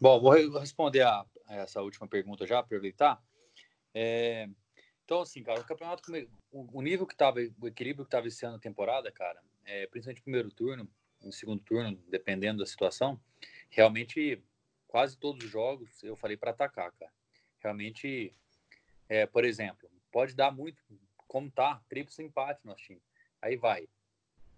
Bom, 0.00 0.20
vou 0.20 0.32
responder 0.58 1.02
a, 1.02 1.24
a 1.48 1.54
essa 1.56 1.82
última 1.82 2.06
pergunta 2.06 2.46
já, 2.46 2.60
aproveitar. 2.60 3.20
É, 3.92 4.48
então, 5.04 5.20
assim, 5.20 5.42
cara, 5.42 5.60
o 5.60 5.64
campeonato, 5.64 6.02
o, 6.50 6.78
o 6.78 6.82
nível 6.82 7.06
que 7.06 7.14
estava, 7.14 7.38
o 7.60 7.66
equilíbrio 7.68 8.04
que 8.04 8.08
estava 8.08 8.26
esse 8.26 8.44
ano 8.46 8.54
na 8.54 8.60
temporada, 8.60 9.10
cara, 9.12 9.40
é, 9.64 9.86
principalmente 9.86 10.18
no 10.18 10.24
primeiro 10.24 10.50
turno, 10.50 10.88
no 11.22 11.32
segundo 11.32 11.62
turno, 11.62 11.96
dependendo 12.08 12.58
da 12.58 12.66
situação, 12.66 13.20
realmente 13.70 14.42
quase 14.86 15.16
todos 15.16 15.44
os 15.44 15.50
jogos 15.50 16.02
eu 16.02 16.16
falei 16.16 16.36
para 16.36 16.50
atacar, 16.50 16.92
cara. 16.92 17.12
Realmente, 17.60 18.34
é, 19.08 19.26
por 19.26 19.44
exemplo, 19.44 19.90
pode 20.12 20.34
dar 20.34 20.50
muito, 20.50 20.82
como 21.26 21.50
tá, 21.50 21.82
triplo 21.88 22.12
empate 22.22 22.60
no 22.62 22.70
nosso 22.70 22.84
time. 22.84 23.02
Aí 23.40 23.56
vai, 23.56 23.82
pra 23.82 23.88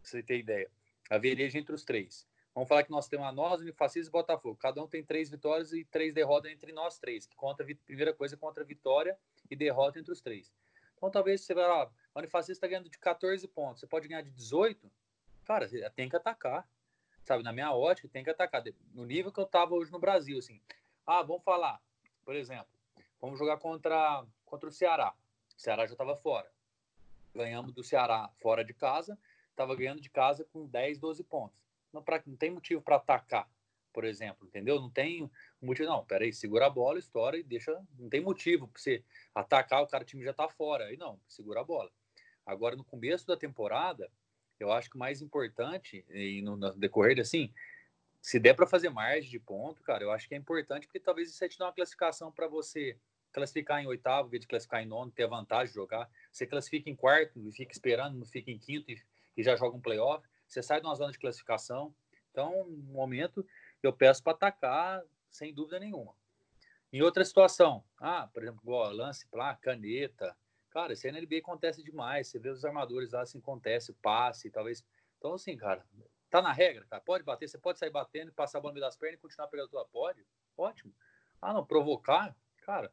você 0.03 0.23
ter 0.23 0.39
ideia. 0.39 0.71
A 1.09 1.19
veleja 1.19 1.59
entre 1.59 1.75
os 1.75 1.85
três. 1.85 2.27
Vamos 2.55 2.69
falar 2.69 2.83
que 2.83 2.91
nós 2.91 3.07
temos 3.07 3.27
a 3.27 3.33
nós, 3.33 3.61
Unifacisa 3.61 4.09
e 4.09 4.11
Botafogo. 4.11 4.57
Cada 4.57 4.83
um 4.83 4.89
tem 4.89 5.05
três 5.05 5.31
vitórias 5.31 5.73
e 5.73 5.85
três 5.85 6.13
derrotas 6.13 6.51
entre 6.51 6.73
nós 6.73 6.99
três. 6.99 7.27
Que 7.27 7.37
conta, 7.37 7.65
primeira 7.85 8.13
coisa, 8.15 8.37
contra 8.37 8.65
vitória 8.65 9.17
e 9.51 9.55
derrota 9.55 9.99
entre 9.99 10.11
os 10.11 10.21
três. 10.21 10.53
Então, 10.97 11.11
talvez 11.11 11.43
você 11.43 11.55
vai 11.55 11.67
lá, 11.67 11.91
a 12.15 12.19
Unifacisa 12.19 12.53
está 12.53 12.67
ganhando 12.67 12.89
de 12.89 12.99
14 12.99 13.47
pontos. 13.49 13.81
Você 13.81 13.87
pode 13.87 14.09
ganhar 14.09 14.23
de 14.23 14.31
18. 14.31 14.91
Cara, 15.45 15.69
tem 15.91 16.09
que 16.09 16.17
atacar. 16.17 16.69
Sabe, 17.23 17.43
na 17.43 17.53
minha 17.53 17.73
ótica, 17.73 18.09
tem 18.09 18.23
que 18.25 18.31
atacar. 18.31 18.63
No 18.95 19.05
nível 19.05 19.33
que 19.33 19.41
eu 19.41 19.45
estava 19.45 19.75
hoje 19.75 19.91
no 19.91 19.99
Brasil, 19.99 20.39
assim. 20.39 20.61
Ah, 21.07 21.23
vamos 21.23 21.45
falar, 21.45 21.81
por 22.25 22.35
exemplo, 22.35 22.69
vamos 23.21 23.39
jogar 23.39 23.59
contra, 23.59 24.25
contra 24.45 24.69
o 24.69 24.73
Ceará. 24.73 25.15
O 25.57 25.61
Ceará 25.61 25.87
já 25.87 25.93
estava 25.93 26.17
fora. 26.17 26.51
Ganhamos 27.35 27.73
do 27.73 27.85
Ceará 27.85 28.31
fora 28.41 28.65
de 28.65 28.73
casa, 28.73 29.19
estava 29.51 29.77
ganhando 29.77 30.01
de 30.01 30.09
casa 30.11 30.45
com 30.45 30.67
10, 30.67 30.99
12 30.99 31.23
pontos. 31.25 31.57
Não, 31.93 32.03
pra, 32.03 32.23
não 32.27 32.37
tem 32.37 32.51
motivo 32.51 32.83
para 32.83 32.97
atacar, 32.97 33.49
por 33.97 34.05
exemplo, 34.05 34.47
entendeu? 34.47 34.79
Não 34.79 34.91
tem 34.91 35.31
motivo, 35.59 35.89
não. 35.89 36.05
Peraí, 36.05 36.31
segura 36.31 36.67
a 36.67 36.71
bola, 36.71 36.99
estoura 36.99 37.39
e 37.39 37.43
deixa. 37.43 37.73
Não 37.99 38.11
tem 38.11 38.21
motivo 38.21 38.69
para 38.69 38.79
você 38.79 39.03
atacar, 39.35 39.83
o 39.83 39.87
cara 39.87 40.05
o 40.05 40.07
time 40.07 40.23
já 40.23 40.33
está 40.33 40.47
fora. 40.51 40.85
Aí 40.85 40.99
não, 40.99 41.19
segura 41.27 41.63
a 41.63 41.65
bola. 41.65 41.91
Agora, 42.45 42.77
no 42.77 42.85
começo 42.85 43.27
da 43.27 43.39
temporada, 43.39 44.11
eu 44.61 44.71
acho 44.71 44.91
que 44.91 44.97
o 44.97 44.99
mais 44.99 45.23
importante, 45.23 46.05
e 46.11 46.43
no, 46.43 46.59
no 46.59 46.75
decorrer 46.75 47.19
assim, 47.19 47.51
se 48.21 48.39
der 48.39 48.53
para 48.53 48.67
fazer 48.67 48.91
margem 48.91 49.31
de 49.31 49.41
ponto, 49.41 49.83
cara, 49.83 50.05
eu 50.05 50.11
acho 50.11 50.29
que 50.29 50.35
é 50.35 50.39
importante, 50.39 50.87
porque 50.87 51.01
talvez 51.01 51.31
isso 51.31 51.49
te 51.49 51.57
dê 51.57 51.65
uma 51.65 51.73
classificação 51.73 52.31
para 52.31 52.47
você 52.47 52.99
classificar 53.33 53.83
em 53.83 53.87
oitavo, 53.87 54.29
vez 54.29 54.43
de 54.43 54.47
classificar 54.47 54.83
em 54.83 54.87
nono, 54.87 55.11
ter 55.11 55.25
a 55.25 55.29
vantagem 55.29 55.69
de 55.69 55.75
jogar. 55.75 56.07
Você 56.31 56.47
classifica 56.47 56.91
em 56.91 56.95
quarto 56.95 57.41
e 57.49 57.51
fica 57.51 57.73
esperando, 57.73 58.19
não 58.19 58.27
fica 58.27 58.51
em 58.51 58.59
quinto 58.59 58.91
e, 58.91 59.03
e 59.39 59.43
já 59.43 59.57
joga 59.57 59.75
um 59.75 59.81
playoff. 59.81 60.23
Você 60.47 60.63
sai 60.63 60.83
de 60.83 60.87
uma 60.87 60.95
zona 60.95 61.13
de 61.13 61.19
classificação. 61.19 61.95
Então, 62.37 62.67
no 62.69 62.93
momento, 62.93 63.47
eu 63.83 63.93
peço 63.93 64.23
para 64.23 64.33
atacar 64.33 65.03
sem 65.31 65.53
dúvida 65.53 65.79
nenhuma. 65.79 66.15
Em 66.93 67.03
outra 67.03 67.25
situação, 67.25 67.85
ah, 67.99 68.29
por 68.33 68.43
exemplo, 68.43 68.61
igual, 68.63 68.93
lance 68.93 69.27
lá, 69.33 69.55
caneta. 69.57 70.37
Cara, 70.71 70.93
isso 70.93 71.07
aí 71.07 71.13
na 71.13 71.21
NBA 71.21 71.39
acontece 71.39 71.83
demais. 71.83 72.29
Você 72.29 72.39
vê 72.39 72.49
os 72.49 72.65
armadores 72.65 73.13
lá, 73.13 73.23
assim, 73.23 73.39
acontece, 73.39 73.93
passe, 73.95 74.51
talvez. 74.51 74.85
Então, 75.19 75.35
assim, 75.35 75.57
cara, 75.57 75.85
tá 76.31 76.41
na 76.41 76.53
regra, 76.53 76.85
cara. 76.89 77.03
Pode 77.03 77.25
bater, 77.25 77.49
você 77.49 77.59
pode 77.59 77.79
sair 77.79 77.91
batendo, 77.91 78.33
passar 78.33 78.59
a 78.59 78.61
bola 78.61 78.79
das 78.81 78.97
pernas 78.97 79.19
e 79.19 79.23
continuar 79.23 79.49
pegando 79.49 79.67
a 79.67 79.71
tua. 79.71 79.85
Pode? 79.87 80.25
Ótimo. 80.57 80.95
Ah, 81.41 81.53
não, 81.53 81.65
provocar, 81.65 82.35
cara, 82.63 82.91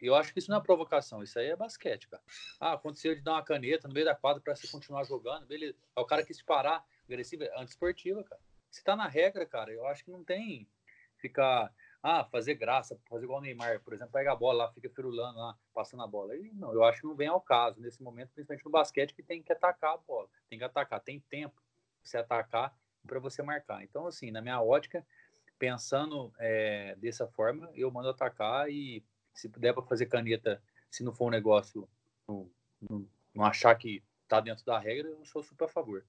eu 0.00 0.14
acho 0.14 0.32
que 0.32 0.38
isso 0.38 0.50
não 0.50 0.58
é 0.58 0.62
provocação, 0.62 1.22
isso 1.22 1.38
aí 1.38 1.48
é 1.48 1.56
basquete, 1.56 2.08
cara. 2.08 2.22
Ah, 2.58 2.72
aconteceu 2.72 3.14
de 3.14 3.20
dar 3.20 3.32
uma 3.32 3.44
caneta 3.44 3.86
no 3.86 3.94
meio 3.94 4.06
da 4.06 4.14
quadra 4.14 4.42
para 4.42 4.56
você 4.56 4.66
continuar 4.68 5.04
jogando, 5.04 5.46
beleza. 5.46 5.76
É 5.94 6.00
o 6.00 6.06
cara 6.06 6.24
quis 6.24 6.40
parar, 6.42 6.84
agressiva, 7.04 7.44
é 7.44 7.60
antiesportiva, 7.60 8.22
cara. 8.24 8.40
Se 8.74 8.82
tá 8.82 8.96
na 8.96 9.06
regra, 9.06 9.46
cara, 9.46 9.70
eu 9.70 9.86
acho 9.86 10.04
que 10.04 10.10
não 10.10 10.24
tem 10.24 10.68
ficar, 11.18 11.72
ah, 12.02 12.24
fazer 12.24 12.56
graça, 12.56 12.98
fazer 13.08 13.24
igual 13.24 13.38
o 13.38 13.40
Neymar, 13.40 13.80
por 13.84 13.94
exemplo, 13.94 14.12
pega 14.12 14.32
a 14.32 14.36
bola 14.36 14.64
lá, 14.64 14.72
fica 14.72 14.90
firulando 14.90 15.38
lá, 15.38 15.56
passando 15.72 16.02
a 16.02 16.08
bola. 16.08 16.32
Aí, 16.32 16.50
não, 16.54 16.72
eu 16.72 16.82
acho 16.82 17.00
que 17.00 17.06
não 17.06 17.14
vem 17.14 17.28
ao 17.28 17.40
caso 17.40 17.80
nesse 17.80 18.02
momento, 18.02 18.32
principalmente 18.34 18.64
no 18.64 18.72
basquete, 18.72 19.14
que 19.14 19.22
tem 19.22 19.40
que 19.40 19.52
atacar 19.52 19.94
a 19.94 19.96
bola, 19.96 20.28
tem 20.50 20.58
que 20.58 20.64
atacar, 20.64 20.98
tem 21.00 21.20
tempo 21.20 21.54
pra 21.54 21.62
você 22.02 22.18
atacar 22.18 22.76
para 23.06 23.20
você 23.20 23.44
marcar. 23.44 23.84
Então, 23.84 24.08
assim, 24.08 24.32
na 24.32 24.42
minha 24.42 24.60
ótica, 24.60 25.06
pensando 25.56 26.34
é, 26.40 26.96
dessa 26.96 27.28
forma, 27.28 27.70
eu 27.76 27.92
mando 27.92 28.08
atacar 28.08 28.68
e 28.68 29.04
se 29.32 29.48
puder 29.48 29.72
para 29.72 29.84
fazer 29.84 30.06
caneta, 30.06 30.60
se 30.90 31.04
não 31.04 31.14
for 31.14 31.26
um 31.26 31.30
negócio, 31.30 31.88
não, 32.26 32.50
não, 32.80 33.08
não 33.32 33.44
achar 33.44 33.72
que 33.76 34.02
está 34.24 34.40
dentro 34.40 34.64
da 34.64 34.80
regra, 34.80 35.08
eu 35.10 35.24
sou 35.24 35.44
super 35.44 35.66
a 35.66 35.68
favor. 35.68 36.04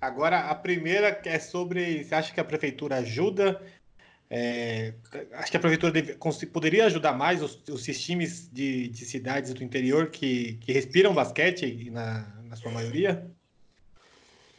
Agora, 0.00 0.50
a 0.50 0.54
primeira 0.54 1.20
é 1.24 1.38
sobre. 1.38 2.04
Você 2.04 2.14
acha 2.14 2.32
que 2.32 2.40
a 2.40 2.44
prefeitura 2.44 2.96
ajuda? 2.96 3.60
É, 4.30 4.94
acho 5.32 5.50
que 5.50 5.56
a 5.56 5.60
prefeitura 5.60 5.90
deve, 5.90 6.16
poderia 6.52 6.84
ajudar 6.84 7.14
mais 7.14 7.42
os, 7.42 7.66
os 7.68 7.82
times 7.82 8.48
de, 8.52 8.88
de, 8.88 9.04
cidades 9.06 9.54
do 9.54 9.64
interior 9.64 10.10
que, 10.10 10.54
que 10.58 10.70
respiram 10.70 11.14
basquete, 11.14 11.90
na, 11.90 12.28
na 12.44 12.54
sua 12.54 12.70
maioria? 12.70 13.28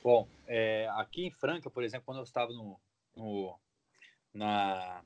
Bom, 0.04 0.28
é, 0.48 0.90
aqui 0.94 1.28
em 1.28 1.32
Franca, 1.32 1.70
por 1.70 1.84
exemplo, 1.84 2.06
quando 2.06 2.18
eu 2.18 2.24
estava 2.24 2.52
no, 2.52 2.80
no 3.16 3.60
na, 4.34 5.04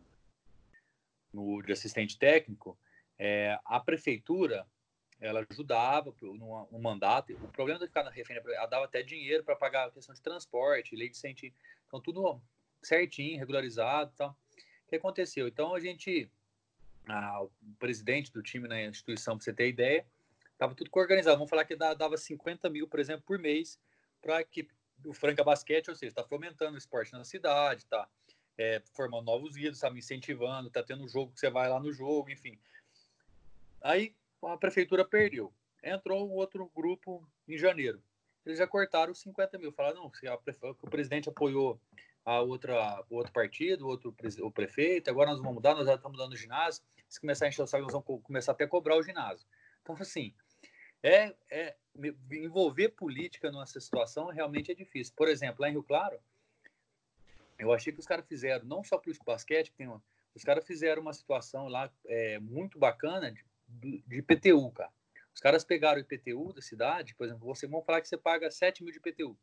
no, 1.33 1.61
de 1.61 1.73
assistente 1.73 2.17
técnico, 2.17 2.77
é, 3.19 3.59
a 3.65 3.79
prefeitura 3.79 4.65
ela 5.23 5.45
ajudava 5.49 6.13
no, 6.21 6.67
no, 6.69 6.79
mandato. 6.79 7.33
O 7.33 7.47
problema 7.47 7.79
de 7.79 7.87
ficar 7.87 8.03
na 8.03 8.09
refém, 8.09 8.35
ela 8.37 8.65
dava 8.65 8.85
até 8.85 9.01
dinheiro 9.01 9.43
para 9.43 9.55
pagar 9.55 9.87
a 9.87 9.91
questão 9.91 10.13
de 10.13 10.21
transporte, 10.21 10.95
lei 10.95 11.09
de 11.09 11.15
incentivo. 11.15 11.55
Então, 11.87 12.01
tudo 12.01 12.41
certinho, 12.81 13.39
regularizado 13.39 14.11
e 14.13 14.17
tal. 14.17 14.31
O 14.85 14.89
que 14.89 14.97
aconteceu? 14.97 15.47
Então, 15.47 15.73
a 15.73 15.79
gente, 15.79 16.29
a, 17.07 17.41
o 17.41 17.49
presidente 17.79 18.33
do 18.33 18.43
time 18.43 18.67
na 18.67 18.83
instituição, 18.83 19.37
para 19.37 19.45
você 19.45 19.53
ter 19.53 19.69
ideia, 19.69 20.05
estava 20.51 20.75
tudo 20.75 20.89
organizado. 20.93 21.37
Vamos 21.37 21.49
falar 21.49 21.63
que 21.63 21.75
dava 21.75 22.17
50 22.17 22.69
mil, 22.69 22.85
por 22.85 22.99
exemplo, 22.99 23.23
por 23.25 23.39
mês 23.39 23.79
para 24.21 24.37
a 24.37 24.41
equipe 24.41 24.73
do 24.97 25.13
Franca 25.13 25.43
Basquete, 25.43 25.87
ou 25.89 25.95
seja, 25.95 26.09
está 26.09 26.23
fomentando 26.23 26.75
o 26.75 26.77
esporte 26.77 27.13
na 27.13 27.23
cidade, 27.23 27.85
tá 27.85 28.07
é, 28.57 28.81
formando 28.93 29.25
novos 29.25 29.55
ídolos, 29.55 29.79
tá 29.79 29.89
me 29.89 29.99
incentivando, 29.99 30.69
tá 30.69 30.83
tendo 30.83 31.03
um 31.03 31.07
jogo 31.07 31.31
que 31.31 31.39
você 31.39 31.49
vai 31.49 31.69
lá 31.69 31.79
no 31.79 31.93
jogo, 31.93 32.29
enfim. 32.29 32.59
Aí 33.81 34.13
a 34.47 34.57
prefeitura 34.57 35.05
perdeu. 35.05 35.53
Entrou 35.83 36.27
um 36.27 36.33
outro 36.33 36.69
grupo 36.75 37.27
em 37.47 37.57
janeiro. 37.57 38.01
Eles 38.45 38.57
já 38.57 38.67
cortaram 38.67 39.11
os 39.11 39.19
50 39.19 39.57
mil. 39.57 39.71
Falaram, 39.71 40.03
não, 40.03 40.13
se 40.13 40.27
a, 40.27 40.35
o 40.35 40.89
presidente 40.89 41.29
apoiou 41.29 41.79
a 42.25 42.41
outra, 42.41 43.03
o 43.09 43.15
outro 43.15 43.31
partido, 43.31 43.85
o 43.85 43.89
outro 43.89 44.15
o 44.41 44.51
prefeito, 44.51 45.09
agora 45.09 45.31
nós 45.31 45.39
vamos 45.39 45.55
mudar, 45.55 45.75
nós 45.75 45.87
já 45.87 45.95
estamos 45.95 46.17
dando 46.17 46.35
ginásio. 46.35 46.83
Se 47.09 47.19
começar 47.19 47.45
a 47.45 47.49
encher 47.49 47.61
o 47.61 47.67
saco, 47.67 47.83
nós 47.83 47.93
vamos 47.93 48.23
começar 48.23 48.53
até 48.53 48.63
a 48.63 48.67
cobrar 48.67 48.95
o 48.95 49.03
ginásio. 49.03 49.45
Então, 49.81 49.95
assim, 49.99 50.33
é, 51.01 51.35
é 51.51 51.75
envolver 52.31 52.89
política 52.89 53.51
nessa 53.51 53.79
situação 53.79 54.27
realmente 54.27 54.71
é 54.71 54.75
difícil. 54.75 55.13
Por 55.15 55.27
exemplo, 55.27 55.61
lá 55.61 55.69
em 55.69 55.73
Rio 55.73 55.83
Claro, 55.83 56.17
eu 57.59 57.71
achei 57.71 57.93
que 57.93 57.99
os 57.99 58.05
caras 58.05 58.25
fizeram, 58.25 58.65
não 58.65 58.83
só 58.83 58.97
para 58.97 59.11
o 59.11 59.25
basquete, 59.25 59.71
uma, 59.79 60.01
os 60.33 60.43
caras 60.43 60.65
fizeram 60.65 61.01
uma 61.01 61.13
situação 61.13 61.67
lá 61.67 61.91
é, 62.05 62.39
muito 62.39 62.79
bacana 62.79 63.31
de, 63.31 63.45
de 63.83 64.19
IPTU, 64.19 64.71
cara. 64.71 64.91
Os 65.33 65.39
caras 65.39 65.63
pegaram 65.63 65.97
o 65.99 66.01
IPTU 66.01 66.53
da 66.53 66.61
cidade, 66.61 67.15
por 67.15 67.25
exemplo, 67.25 67.45
você 67.45 67.67
vamos 67.67 67.85
falar 67.85 68.01
que 68.01 68.07
você 68.07 68.17
paga 68.17 68.51
7 68.51 68.83
mil 68.83 68.91
de 68.91 68.99
IPTU. 68.99 69.37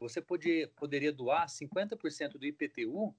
Você 0.00 0.20
podia, 0.20 0.68
poderia 0.68 1.12
doar 1.12 1.46
50% 1.46 2.32
do 2.32 2.46
IPTU 2.46 3.14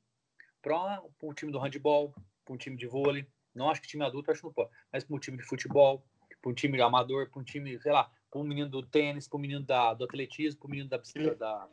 para 0.62 1.02
um 1.24 1.34
time 1.34 1.52
do 1.52 1.60
handball, 1.60 2.14
para 2.44 2.54
um 2.54 2.58
time 2.58 2.76
de 2.76 2.88
vôlei. 2.88 3.28
Não 3.54 3.70
acho 3.70 3.82
que 3.82 3.88
time 3.88 4.04
adulto, 4.04 4.32
acho 4.32 4.42
que 4.42 4.48
não 4.48 4.54
pode, 4.54 4.70
mas 4.92 5.04
para 5.04 5.16
um 5.16 5.20
time 5.20 5.38
de 5.38 5.44
futebol, 5.44 6.04
para 6.42 6.52
um 6.52 6.54
time 6.54 6.82
amador, 6.82 7.30
para 7.30 7.40
um 7.40 7.44
time, 7.44 7.80
sei 7.80 7.92
lá, 7.92 8.12
para 8.30 8.42
um 8.42 8.44
menino 8.44 8.70
do 8.70 8.84
tênis, 8.84 9.28
para 9.28 9.38
um 9.38 9.42
menino 9.42 9.64
da, 9.64 9.94
do 9.94 10.04
atletismo, 10.04 10.60
para 10.60 10.68
um 10.68 10.72
menino 10.72 10.90
da 10.90 10.98
bicicleta. 10.98 11.38
Da... 11.38 11.70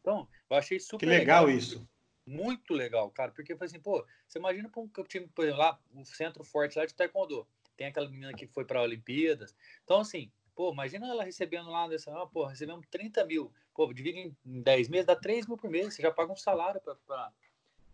Então, 0.00 0.28
eu 0.48 0.56
achei 0.56 0.80
super 0.80 1.00
que 1.00 1.06
legal, 1.06 1.44
legal 1.44 1.58
isso 1.58 1.86
muito 2.28 2.74
legal, 2.74 3.10
cara, 3.10 3.32
porque 3.32 3.56
foi 3.56 3.66
assim, 3.66 3.80
pô, 3.80 4.04
você 4.26 4.38
imagina 4.38 4.68
para 4.68 4.82
um 4.82 4.88
time, 5.04 5.26
por 5.28 5.44
exemplo, 5.44 5.60
lá, 5.60 5.80
o 5.94 6.04
centro 6.04 6.44
forte 6.44 6.78
lá 6.78 6.84
de 6.84 6.94
Taekwondo, 6.94 7.46
tem 7.78 7.86
aquela 7.86 8.10
menina 8.10 8.34
que 8.34 8.46
foi 8.48 8.64
para 8.64 8.82
Olimpíadas, 8.82 9.56
então 9.84 10.00
assim, 10.00 10.30
pô, 10.54 10.72
imagina 10.72 11.08
ela 11.08 11.22
recebendo 11.22 11.70
lá, 11.70 11.86
dessa, 11.86 12.10
ah, 12.20 12.26
pô, 12.26 12.44
recebemos 12.44 12.84
30 12.90 13.24
mil, 13.24 13.52
pô, 13.72 13.90
divide 13.92 14.34
em 14.44 14.60
10 14.60 14.88
meses, 14.88 15.06
dá 15.06 15.14
3 15.14 15.46
mil 15.46 15.56
por 15.56 15.70
mês, 15.70 15.94
você 15.94 16.02
já 16.02 16.10
paga 16.10 16.32
um 16.32 16.36
salário 16.36 16.80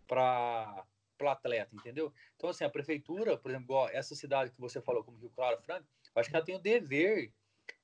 para 0.07 0.83
o 1.21 1.27
atleta, 1.27 1.75
entendeu? 1.75 2.11
Então, 2.35 2.49
assim, 2.49 2.63
a 2.63 2.69
prefeitura, 2.69 3.37
por 3.37 3.51
exemplo, 3.51 3.87
essa 3.89 4.15
cidade 4.15 4.51
que 4.51 4.59
você 4.59 4.81
falou, 4.81 5.03
como 5.03 5.19
Rio 5.19 5.29
Claro, 5.29 5.61
Franco, 5.61 5.85
acho 6.15 6.29
que 6.29 6.35
ela 6.35 6.43
tem 6.43 6.55
o 6.55 6.59
dever 6.59 7.31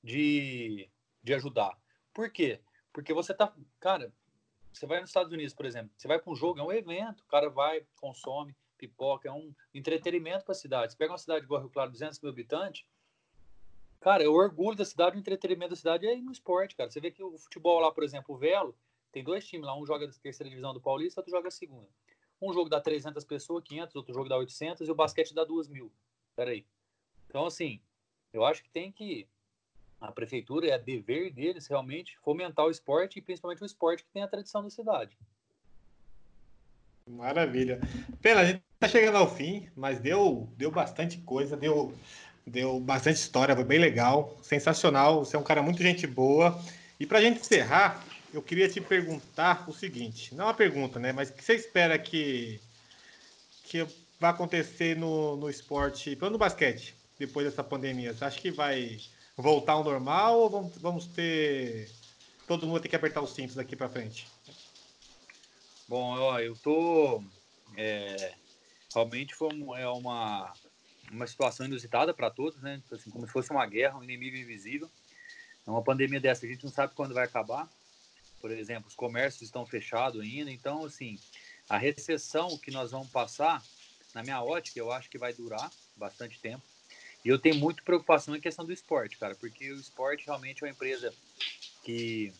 de, 0.02 0.90
de 1.22 1.34
ajudar. 1.34 1.78
Por 2.12 2.30
quê? 2.32 2.60
Porque 2.92 3.14
você 3.14 3.32
tá, 3.32 3.54
cara, 3.78 4.12
você 4.72 4.84
vai 4.84 5.00
nos 5.00 5.10
Estados 5.10 5.32
Unidos, 5.32 5.54
por 5.54 5.64
exemplo, 5.64 5.92
você 5.96 6.08
vai 6.08 6.18
para 6.18 6.32
um 6.32 6.34
jogo, 6.34 6.58
é 6.58 6.62
um 6.64 6.72
evento, 6.72 7.20
o 7.20 7.26
cara 7.26 7.48
vai, 7.48 7.86
consome 8.00 8.52
pipoca, 8.88 9.28
é 9.28 9.32
um 9.32 9.54
entretenimento 9.72 10.44
para 10.44 10.52
a 10.52 10.56
cidade. 10.56 10.92
Você 10.92 10.98
pega 10.98 11.12
uma 11.12 11.18
cidade 11.18 11.44
igual 11.44 11.60
Rio 11.60 11.70
Claro, 11.70 11.90
200 11.90 12.20
mil 12.20 12.30
habitantes, 12.30 12.84
cara, 14.00 14.28
o 14.28 14.34
orgulho 14.34 14.76
da 14.76 14.84
cidade, 14.84 15.16
o 15.16 15.20
entretenimento 15.20 15.70
da 15.70 15.76
cidade 15.76 16.06
é 16.06 16.16
no 16.16 16.32
esporte, 16.32 16.74
cara. 16.74 16.90
Você 16.90 17.00
vê 17.00 17.10
que 17.10 17.22
o 17.22 17.38
futebol 17.38 17.80
lá, 17.80 17.92
por 17.92 18.02
exemplo, 18.02 18.34
o 18.34 18.38
Velo, 18.38 18.74
tem 19.12 19.22
dois 19.22 19.46
times 19.46 19.66
lá, 19.66 19.78
um 19.78 19.86
joga 19.86 20.06
da 20.06 20.12
terceira 20.12 20.48
divisão 20.48 20.74
do 20.74 20.80
Paulista, 20.80 21.20
outro 21.20 21.30
joga 21.30 21.48
a 21.48 21.50
segunda. 21.50 21.88
Um 22.40 22.52
jogo 22.52 22.68
dá 22.68 22.80
300 22.80 23.24
pessoas, 23.24 23.62
500, 23.64 23.94
outro 23.94 24.12
jogo 24.12 24.28
dá 24.28 24.36
800 24.36 24.88
e 24.88 24.90
o 24.90 24.94
basquete 24.94 25.32
dá 25.32 25.44
2 25.44 25.68
mil. 25.68 25.92
Peraí. 26.34 26.66
Então, 27.28 27.46
assim, 27.46 27.80
eu 28.32 28.44
acho 28.44 28.62
que 28.62 28.70
tem 28.70 28.90
que 28.90 29.28
a 30.00 30.10
prefeitura 30.10 30.66
é 30.66 30.76
dever 30.76 31.32
deles 31.32 31.68
realmente 31.68 32.18
fomentar 32.18 32.66
o 32.66 32.70
esporte 32.70 33.20
e 33.20 33.22
principalmente 33.22 33.62
o 33.62 33.66
esporte 33.66 34.02
que 34.02 34.10
tem 34.10 34.24
a 34.24 34.28
tradição 34.28 34.60
da 34.60 34.68
cidade. 34.68 35.16
Maravilha. 37.06 37.80
Pena, 38.20 38.40
a 38.40 38.44
gente 38.44 38.62
tá 38.78 38.88
chegando 38.88 39.16
ao 39.16 39.32
fim, 39.34 39.68
mas 39.76 39.98
deu, 39.98 40.48
deu 40.56 40.70
bastante 40.70 41.18
coisa, 41.18 41.56
deu, 41.56 41.94
deu 42.46 42.78
bastante 42.80 43.16
história, 43.16 43.54
foi 43.54 43.64
bem 43.64 43.78
legal, 43.78 44.36
sensacional. 44.42 45.24
Você 45.24 45.36
é 45.36 45.38
um 45.38 45.44
cara 45.44 45.62
muito 45.62 45.82
gente 45.82 46.06
boa. 46.06 46.60
E 46.98 47.06
para 47.06 47.18
a 47.18 47.22
gente 47.22 47.40
encerrar, 47.40 48.04
eu 48.32 48.40
queria 48.42 48.68
te 48.68 48.80
perguntar 48.80 49.68
o 49.68 49.72
seguinte: 49.72 50.34
não 50.34 50.44
é 50.44 50.48
uma 50.48 50.54
pergunta, 50.54 50.98
né? 50.98 51.12
Mas 51.12 51.30
o 51.30 51.32
que 51.32 51.44
você 51.44 51.54
espera 51.54 51.98
que, 51.98 52.60
que 53.64 53.86
vai 54.18 54.30
acontecer 54.30 54.96
no, 54.96 55.36
no 55.36 55.50
esporte, 55.50 56.16
pelo 56.16 56.30
no 56.30 56.38
basquete, 56.38 56.94
depois 57.18 57.46
dessa 57.46 57.62
pandemia? 57.62 58.14
Você 58.14 58.24
acha 58.24 58.40
que 58.40 58.50
vai 58.50 58.98
voltar 59.36 59.72
ao 59.72 59.84
normal 59.84 60.38
ou 60.40 60.50
vamos, 60.50 60.72
vamos 60.78 61.06
ter. 61.06 61.90
Todo 62.46 62.66
mundo 62.66 62.80
tem 62.80 62.90
que 62.90 62.96
apertar 62.96 63.20
os 63.20 63.34
cintos 63.34 63.54
daqui 63.54 63.76
para 63.76 63.88
frente? 63.88 64.26
Bom, 65.92 66.18
ó, 66.18 66.40
eu 66.40 66.56
tô. 66.56 67.22
É, 67.76 68.32
realmente 68.94 69.34
foi 69.34 69.52
um, 69.52 69.76
é 69.76 69.86
uma, 69.86 70.50
uma 71.10 71.26
situação 71.26 71.66
inusitada 71.66 72.14
para 72.14 72.30
todos, 72.30 72.62
né? 72.62 72.82
Assim, 72.90 73.10
como 73.10 73.26
se 73.26 73.32
fosse 73.34 73.50
uma 73.50 73.66
guerra, 73.66 73.98
um 73.98 74.02
inimigo 74.02 74.34
invisível. 74.34 74.90
É 75.66 75.70
uma 75.70 75.82
pandemia 75.82 76.18
dessa, 76.18 76.46
a 76.46 76.48
gente 76.48 76.64
não 76.64 76.72
sabe 76.72 76.94
quando 76.94 77.12
vai 77.12 77.26
acabar. 77.26 77.70
Por 78.40 78.50
exemplo, 78.50 78.88
os 78.88 78.94
comércios 78.94 79.42
estão 79.42 79.66
fechados 79.66 80.22
ainda. 80.22 80.50
Então, 80.50 80.82
assim, 80.82 81.18
a 81.68 81.76
recessão 81.76 82.56
que 82.56 82.70
nós 82.70 82.90
vamos 82.90 83.10
passar, 83.10 83.62
na 84.14 84.22
minha 84.22 84.42
ótica, 84.42 84.78
eu 84.78 84.90
acho 84.90 85.10
que 85.10 85.18
vai 85.18 85.34
durar 85.34 85.70
bastante 85.94 86.40
tempo. 86.40 86.64
E 87.22 87.28
eu 87.28 87.38
tenho 87.38 87.56
muita 87.56 87.82
preocupação 87.82 88.34
em 88.34 88.40
questão 88.40 88.64
do 88.64 88.72
esporte, 88.72 89.18
cara, 89.18 89.34
porque 89.34 89.70
o 89.70 89.78
esporte 89.78 90.24
realmente 90.24 90.64
é 90.64 90.66
uma 90.66 90.72
empresa 90.72 91.12
que 91.84 92.32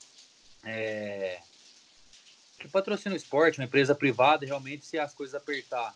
é, 0.65 1.39
que 2.63 2.69
patrocina 2.69 3.15
o 3.15 3.19
esporte, 3.19 3.59
uma 3.59 3.65
empresa 3.65 3.93
privada, 3.93 4.47
realmente, 4.47 4.87
se 4.87 4.97
as 4.97 5.13
coisas 5.13 5.35
apertar 5.35 5.95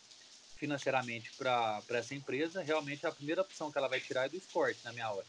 financeiramente 0.56 1.30
para 1.38 1.82
essa 1.90 2.14
empresa, 2.14 2.60
realmente 2.62 3.06
a 3.06 3.12
primeira 3.12 3.42
opção 3.42 3.70
que 3.70 3.78
ela 3.78 3.88
vai 3.88 4.00
tirar 4.00 4.26
é 4.26 4.28
do 4.28 4.36
esporte, 4.36 4.80
na 4.84 4.92
minha 4.92 5.08
hora. 5.10 5.26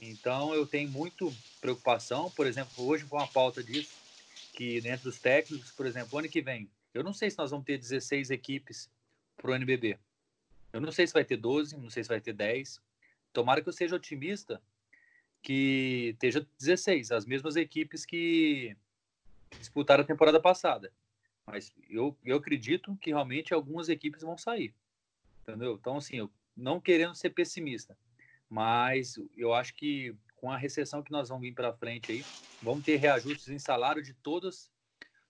Então, 0.00 0.54
eu 0.54 0.64
tenho 0.66 0.88
muito 0.88 1.34
preocupação, 1.60 2.30
por 2.30 2.46
exemplo, 2.46 2.86
hoje 2.86 3.04
com 3.06 3.18
a 3.18 3.26
pauta 3.26 3.62
disso, 3.62 3.90
que 4.52 4.80
dentro 4.80 5.04
dos 5.04 5.18
técnicos, 5.18 5.72
por 5.72 5.84
exemplo, 5.84 6.18
ano 6.18 6.28
que 6.28 6.40
vem, 6.40 6.68
eu 6.94 7.02
não 7.02 7.12
sei 7.12 7.30
se 7.30 7.38
nós 7.38 7.50
vamos 7.50 7.66
ter 7.66 7.78
16 7.78 8.30
equipes 8.30 8.88
para 9.36 9.50
o 9.50 9.54
NBB. 9.54 9.98
Eu 10.72 10.80
não 10.80 10.92
sei 10.92 11.06
se 11.06 11.12
vai 11.12 11.24
ter 11.24 11.36
12, 11.36 11.76
não 11.76 11.90
sei 11.90 12.04
se 12.04 12.08
vai 12.08 12.20
ter 12.20 12.34
10. 12.34 12.80
Tomara 13.32 13.62
que 13.62 13.68
eu 13.68 13.72
seja 13.72 13.96
otimista 13.96 14.60
que 15.42 16.10
esteja 16.12 16.46
16, 16.58 17.10
as 17.10 17.24
mesmas 17.24 17.56
equipes 17.56 18.04
que 18.04 18.76
disputaram 19.58 20.02
a 20.02 20.06
temporada 20.06 20.40
passada. 20.40 20.92
Mas 21.46 21.72
eu, 21.88 22.16
eu 22.24 22.36
acredito 22.36 22.96
que 22.96 23.10
realmente 23.10 23.52
algumas 23.52 23.88
equipes 23.88 24.22
vão 24.22 24.38
sair. 24.38 24.74
Entendeu? 25.42 25.74
Então, 25.74 25.96
assim, 25.96 26.16
eu 26.16 26.30
não 26.56 26.80
querendo 26.80 27.14
ser 27.14 27.30
pessimista, 27.30 27.96
mas 28.48 29.16
eu 29.36 29.52
acho 29.52 29.74
que 29.74 30.14
com 30.36 30.50
a 30.50 30.56
recessão 30.56 31.02
que 31.02 31.10
nós 31.10 31.28
vamos 31.28 31.42
vir 31.42 31.54
para 31.54 31.72
frente 31.72 32.12
aí, 32.12 32.24
vamos 32.60 32.84
ter 32.84 32.96
reajustes 32.96 33.48
em 33.48 33.58
salário 33.58 34.02
de 34.02 34.14
todas 34.14 34.70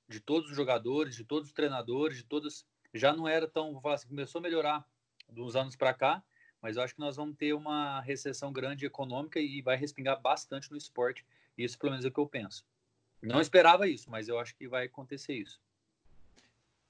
de 0.09 0.21
todos 0.21 0.51
os 0.51 0.57
jogadores, 0.57 1.17
de 1.17 1.25
todos 1.25 1.49
os 1.49 1.55
treinadores, 1.55 2.19
de 2.19 2.25
todos. 2.25 2.67
Já 2.93 3.15
não 3.15 3.27
era 3.27 3.49
tão, 3.49 3.81
assim, 3.87 4.09
começou 4.09 4.39
a 4.39 4.43
melhorar 4.43 4.87
dos 5.29 5.57
anos 5.57 5.75
para 5.75 5.95
cá, 5.95 6.23
mas 6.61 6.77
eu 6.77 6.83
acho 6.83 6.95
que 6.95 7.01
nós 7.01 7.17
vamos 7.17 7.37
ter 7.37 7.55
uma 7.55 8.01
recessão 8.03 8.53
grande 8.53 8.85
econômica 8.85 9.41
e 9.41 9.63
vai 9.63 9.77
respingar 9.77 10.21
bastante 10.21 10.71
no 10.71 10.77
esporte. 10.77 11.25
Isso, 11.57 11.79
pelo 11.79 11.93
menos, 11.93 12.05
é 12.05 12.09
o 12.09 12.13
que 12.13 12.21
eu 12.21 12.27
penso. 12.27 12.65
Não 13.23 13.41
esperava 13.41 13.87
isso, 13.87 14.11
mas 14.11 14.29
eu 14.29 14.39
acho 14.39 14.55
que 14.57 14.67
vai 14.67 14.87
acontecer 14.87 15.35
isso. 15.35 15.61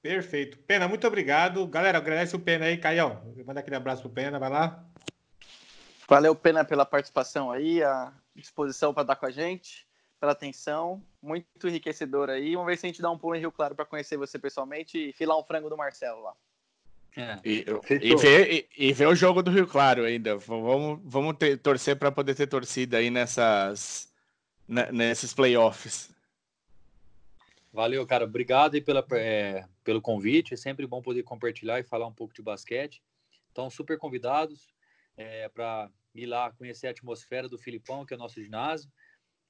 Perfeito. 0.01 0.59
Pena, 0.59 0.89
muito 0.89 1.07
obrigado. 1.07 1.65
Galera, 1.67 1.99
agradece 1.99 2.35
o 2.35 2.41
Pena 2.41 2.65
aí, 2.65 2.77
Caião. 2.77 3.23
Manda 3.47 3.61
aquele 3.61 3.77
abraço 3.77 4.03
pro 4.03 4.11
Pena, 4.11 4.39
vai 4.39 4.51
lá. 4.51 4.85
Valeu, 6.09 6.35
Pena, 6.35 6.65
pela 6.65 6.85
participação 6.85 7.53
aí, 7.53 7.83
a 7.83 8.13
disposição 8.35 8.93
para 8.93 9.05
dar 9.05 9.17
com 9.17 9.27
a 9.27 9.31
gente, 9.31 9.87
pela 10.19 10.33
atenção. 10.33 11.01
Muito 11.23 11.69
enriquecedor 11.69 12.31
aí. 12.31 12.55
Vamos 12.55 12.67
ver 12.67 12.77
se 12.77 12.87
a 12.87 12.89
gente 12.89 13.01
dá 13.01 13.11
um 13.11 13.19
pulo 13.19 13.37
em 13.37 13.41
Rio 13.41 13.53
Claro 13.53 13.77
para 13.77 13.85
conhecer 13.85 14.17
você 14.17 14.39
pessoalmente 14.39 14.99
e 14.99 15.13
filar 15.13 15.39
um 15.39 15.45
frango 15.45 15.71
do 15.71 15.77
Marcelo 15.77 16.23
lá. 16.23 16.35
É. 17.17 17.39
E, 17.45 17.65
e, 18.01 18.17
ver, 18.17 18.53
e, 18.53 18.89
e, 18.89 18.93
ver 18.93 19.07
o 19.07 19.15
jogo 19.15 19.43
do 19.43 19.51
Rio 19.51 19.67
Claro 19.67 20.05
ainda. 20.05 20.37
Vamos, 20.37 20.99
vamos 21.05 21.37
ter, 21.37 21.59
torcer 21.59 21.97
para 21.97 22.11
poder 22.11 22.35
ter 22.35 22.47
torcida 22.47 22.97
aí 22.97 23.11
nessas, 23.11 24.13
nesses 24.67 25.33
playoffs. 25.33 26.11
Valeu, 27.73 28.07
cara. 28.07 28.25
Obrigado 28.25 28.75
aí 28.75 28.81
pela, 28.81 29.05
é, 29.13 29.67
pelo 29.83 30.03
convite. 30.03 30.53
É 30.53 30.57
sempre 30.57 30.87
bom 30.87 31.01
poder 31.01 31.23
compartilhar 31.23 31.81
e 31.81 31.85
falar 31.85 32.07
um 32.07 32.13
pouco 32.13 32.35
de 32.35 32.43
basquete. 32.43 33.03
Então, 33.51 33.71
super 33.71 33.97
convidados 33.97 34.75
é, 35.17 35.49
para 35.49 35.91
ir 36.15 36.27
lá 36.27 36.53
conhecer 36.53 36.89
a 36.89 36.91
atmosfera 36.91 37.49
do 37.49 37.59
Filipão, 37.59 38.05
que 38.05 38.13
é 38.13 38.17
o 38.17 38.21
nosso 38.21 38.43
ginásio. 38.43 38.91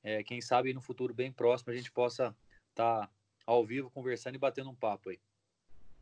É, 0.05 0.23
quem 0.23 0.41
sabe 0.41 0.73
no 0.73 0.81
futuro 0.81 1.13
bem 1.13 1.33
próximo 1.33 1.73
a 1.73 1.77
gente 1.77 1.91
possa 1.91 2.35
estar 2.71 3.07
tá 3.07 3.11
ao 3.47 3.65
vivo 3.65 3.91
conversando 3.91 4.37
e 4.37 4.39
batendo 4.39 4.71
um 4.71 4.75
papo 4.75 5.11
aí. 5.11 5.19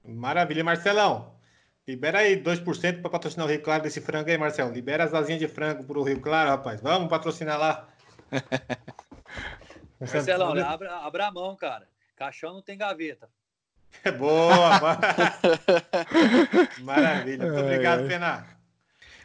Maravilha, 0.05 0.65
Marcelão. 0.65 1.39
Libera 1.87 2.19
aí 2.19 2.41
2% 2.43 3.01
para 3.01 3.11
patrocinar 3.11 3.47
o 3.47 3.51
Rio 3.51 3.63
Claro 3.63 3.83
desse 3.83 4.01
frango 4.01 4.31
aí, 4.31 4.39
Marcelo. 4.39 4.73
Libera 4.73 5.05
as 5.05 5.15
asinhas 5.15 5.41
de 5.41 5.49
frango 5.49 5.85
para 5.85 5.99
o 5.99 6.03
Rio 6.03 6.21
Claro, 6.21 6.51
rapaz. 6.51 6.81
Vamos 6.81 7.09
patrocinar 7.09 7.59
lá. 7.59 7.89
Marcelão, 9.99 10.53
abra, 10.59 10.97
abra 10.99 11.27
a 11.27 11.33
mão, 11.33 11.57
cara. 11.57 11.89
Caixão 12.21 12.53
não 12.53 12.61
tem 12.61 12.77
gaveta. 12.77 13.31
É 14.05 14.13
boa! 14.13 14.79
Maravilha. 16.83 17.45
Muito 17.45 17.61
obrigado, 17.61 18.07
Pena. 18.07 18.47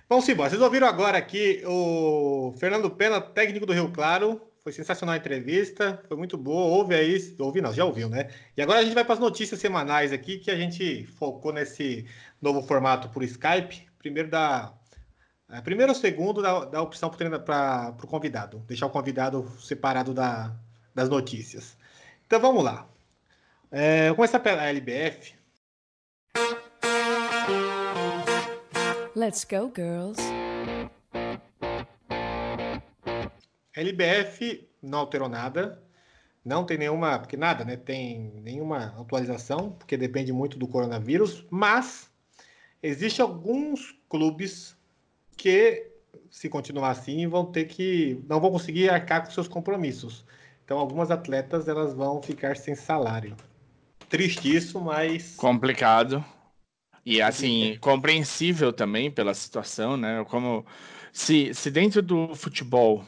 Bom, 0.10 0.20
Simba, 0.20 0.50
vocês 0.50 0.60
ouviram 0.60 0.88
agora 0.88 1.18
aqui 1.18 1.62
o 1.68 2.56
Fernando 2.58 2.90
Pena, 2.90 3.22
técnico 3.22 3.66
do 3.66 3.74
Rio 3.74 3.92
Claro. 3.92 4.42
Foi 4.64 4.72
sensacional 4.72 5.14
a 5.14 5.18
entrevista, 5.18 6.02
foi 6.08 6.18
muito 6.18 6.36
boa. 6.36 6.66
Ouve 6.66 6.96
aí, 6.96 7.36
ouvi 7.38 7.62
não, 7.62 7.72
já 7.72 7.86
ouviu, 7.86 8.10
né? 8.10 8.32
E 8.58 8.62
agora 8.62 8.80
a 8.80 8.84
gente 8.84 8.96
vai 8.96 9.06
para 9.06 9.14
as 9.14 9.20
notícias 9.20 9.60
semanais 9.60 10.12
aqui, 10.12 10.40
que 10.40 10.50
a 10.50 10.56
gente 10.56 11.06
focou 11.06 11.54
nesse 11.54 12.08
novo 12.42 12.64
formato 12.64 13.10
por 13.10 13.22
Skype. 13.22 13.88
Primeiro 14.00 14.30
da. 14.30 14.74
É, 15.52 15.62
primeiro 15.62 15.92
ou 15.92 15.98
segundo 15.98 16.42
da, 16.42 16.66
da 16.66 16.82
opção 16.82 17.12
para 17.12 17.96
o 18.02 18.08
convidado, 18.08 18.64
deixar 18.68 18.88
o 18.88 18.90
convidado 18.90 19.48
separado 19.60 20.12
da, 20.12 20.56
das 20.96 21.08
notícias. 21.08 21.78
Então 22.26 22.40
vamos 22.40 22.64
lá. 22.64 22.90
É, 23.72 24.08
vou 24.08 24.16
começar 24.16 24.40
pela 24.40 24.64
LBF. 24.64 25.36
Let's 29.16 29.46
go, 29.46 29.72
girls. 29.74 30.20
LBF 33.76 34.68
não 34.82 35.00
alterou 35.00 35.30
nada. 35.30 35.82
Não 36.44 36.66
tem 36.66 36.78
nenhuma, 36.78 37.20
porque 37.20 37.38
nada, 37.38 37.64
né? 37.64 37.78
Tem 37.78 38.32
nenhuma 38.42 38.96
atualização, 39.00 39.72
porque 39.72 39.96
depende 39.96 40.34
muito 40.34 40.58
do 40.58 40.68
coronavírus, 40.68 41.46
mas 41.50 42.10
existem 42.82 43.24
alguns 43.24 43.96
clubes 44.10 44.76
que, 45.38 45.92
se 46.32 46.50
continuar 46.50 46.90
assim, 46.90 47.28
vão 47.28 47.46
ter 47.46 47.66
que. 47.66 48.24
não 48.28 48.40
vão 48.40 48.52
conseguir 48.52 48.90
arcar 48.90 49.24
com 49.24 49.32
seus 49.32 49.48
compromissos. 49.48 50.26
Então, 50.66 50.80
algumas 50.80 51.12
atletas 51.12 51.68
elas 51.68 51.94
vão 51.94 52.22
ficar 52.24 52.58
sem 52.58 52.74
salário. 52.74 53.38
Triste 54.10 54.54
isso, 54.54 54.82
mas. 54.82 55.36
Complicado. 55.36 56.26
E 57.06 57.22
assim, 57.22 57.78
compreensível 57.80 58.74
também 58.74 59.12
pela 59.12 59.36
situação, 59.36 59.96
né? 59.96 60.26
Como 60.28 60.66
se, 61.14 61.54
se 61.54 61.70
dentro 61.70 62.02
do 62.02 62.34
futebol, 62.34 63.06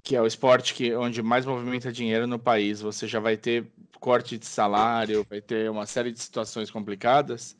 que 0.00 0.14
é 0.14 0.22
o 0.22 0.26
esporte 0.28 0.72
que, 0.74 0.94
onde 0.94 1.20
mais 1.20 1.44
movimenta 1.44 1.90
dinheiro 1.90 2.28
no 2.28 2.38
país, 2.38 2.80
você 2.80 3.08
já 3.08 3.18
vai 3.18 3.36
ter 3.36 3.66
corte 3.98 4.38
de 4.38 4.46
salário, 4.46 5.26
vai 5.28 5.40
ter 5.40 5.68
uma 5.68 5.86
série 5.86 6.12
de 6.12 6.20
situações 6.20 6.70
complicadas. 6.70 7.56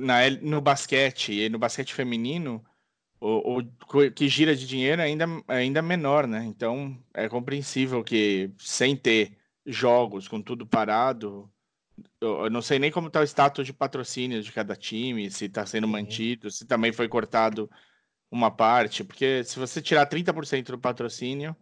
Na, 0.00 0.28
no 0.42 0.60
basquete, 0.60 1.32
e 1.32 1.48
no 1.48 1.58
basquete 1.58 1.94
feminino, 1.94 2.62
o, 3.20 3.58
o, 3.58 4.10
que 4.12 4.28
gira 4.28 4.54
de 4.54 4.66
dinheiro 4.66 5.00
é 5.00 5.04
ainda, 5.06 5.24
é 5.48 5.56
ainda 5.56 5.80
menor, 5.80 6.26
né? 6.26 6.44
Então 6.44 6.98
é 7.12 7.28
compreensível 7.28 8.04
que 8.04 8.50
sem 8.58 8.96
ter 8.96 9.36
jogos, 9.66 10.28
com 10.28 10.42
tudo 10.42 10.66
parado, 10.66 11.50
eu 12.20 12.50
não 12.50 12.62
sei 12.62 12.78
nem 12.78 12.90
como 12.90 13.08
está 13.08 13.20
o 13.20 13.24
status 13.24 13.66
de 13.66 13.72
patrocínio 13.72 14.42
de 14.42 14.52
cada 14.52 14.74
time, 14.74 15.30
se 15.30 15.46
está 15.46 15.64
sendo 15.64 15.86
mantido, 15.86 16.50
se 16.50 16.66
também 16.66 16.92
foi 16.92 17.08
cortado 17.08 17.70
uma 18.30 18.50
parte, 18.50 19.04
porque 19.04 19.44
se 19.44 19.58
você 19.58 19.80
tirar 19.80 20.08
30% 20.08 20.64
do 20.64 20.78
patrocínio, 20.78 21.54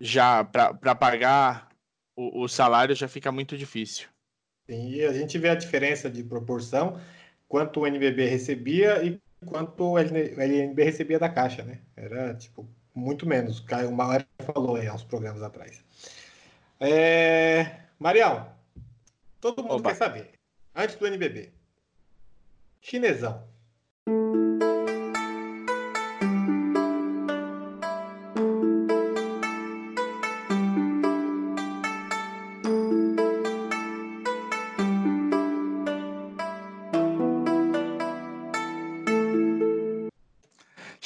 já 0.00 0.44
para 0.44 0.94
pagar 0.94 1.68
o, 2.16 2.42
o, 2.42 2.48
salário 2.48 2.94
já 2.94 3.08
fica 3.08 3.32
muito 3.32 3.56
difícil. 3.56 4.08
Sim, 4.68 4.90
e 4.90 5.04
a 5.04 5.12
gente 5.12 5.38
vê 5.38 5.48
a 5.48 5.54
diferença 5.54 6.08
de 6.08 6.22
proporção, 6.22 7.00
quanto 7.48 7.80
o 7.80 7.86
NBB 7.86 8.26
recebia 8.26 9.02
e 9.04 9.20
quanto 9.44 9.84
o 9.84 9.98
LNB 9.98 10.82
recebia 10.82 11.18
da 11.18 11.28
Caixa, 11.28 11.62
né? 11.62 11.80
Era 11.96 12.34
tipo 12.34 12.68
muito 12.94 13.26
menos. 13.26 13.58
O 13.58 13.64
Caio 13.64 13.92
Mauer 13.92 14.26
falou 14.40 14.76
aí 14.76 14.86
há 14.86 14.94
uns 14.94 15.04
programas 15.04 15.42
atrás. 15.42 15.82
É... 16.80 17.80
Marião, 17.98 18.48
todo 19.40 19.62
mundo 19.62 19.76
Oba. 19.76 19.90
quer 19.90 19.96
saber. 19.96 20.30
Antes 20.74 20.96
do 20.96 21.06
NBB. 21.06 21.52
Chinesão. 22.80 23.42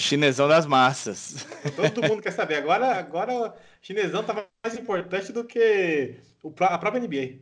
Chinesão 0.08 0.48
das 0.48 0.64
massas. 0.64 1.46
Todo 1.76 2.02
mundo 2.08 2.22
quer 2.22 2.32
saber. 2.32 2.56
Agora, 2.56 2.96
agora 2.96 3.32
o 3.34 3.52
chinesão 3.82 4.24
tá 4.24 4.46
mais 4.64 4.78
importante 4.78 5.32
do 5.32 5.44
que 5.44 6.16
a 6.60 6.78
própria 6.78 7.00
NBA. 7.00 7.40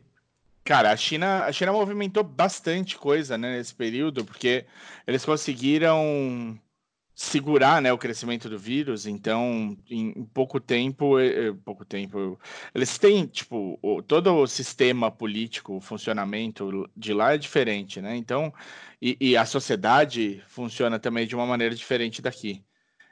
Cara, 0.65 0.91
a 0.91 0.97
China, 0.97 1.45
a 1.45 1.51
China 1.53 1.71
movimentou 1.71 2.23
bastante 2.23 2.97
coisa 2.97 3.37
né, 3.37 3.55
nesse 3.55 3.73
período, 3.73 4.25
porque 4.25 4.65
eles 5.07 5.23
conseguiram 5.23 6.59
segurar 7.17 7.81
né, 7.81 7.91
o 7.91 7.97
crescimento 7.97 8.47
do 8.47 8.59
vírus, 8.59 9.07
então 9.07 9.75
em, 9.89 10.23
pouco 10.25 10.59
tempo, 10.59 11.19
eh, 11.19 11.47
eh, 11.47 11.53
pouco 11.65 11.83
tempo, 11.83 12.39
eles 12.75 12.95
têm, 12.99 13.25
tipo, 13.25 13.79
o, 13.81 14.03
todo 14.03 14.31
o 14.35 14.45
sistema 14.45 15.09
político, 15.09 15.77
o 15.77 15.81
funcionamento 15.81 16.87
de 16.95 17.13
lá 17.15 17.33
é 17.33 17.37
diferente, 17.39 17.99
né? 17.99 18.15
Então, 18.15 18.53
e, 19.01 19.17
e, 19.19 19.35
a 19.35 19.47
sociedade 19.47 20.43
funciona 20.47 20.99
também 20.99 21.25
de 21.25 21.35
uma 21.35 21.47
maneira 21.47 21.73
diferente 21.73 22.21
daqui. 22.21 22.63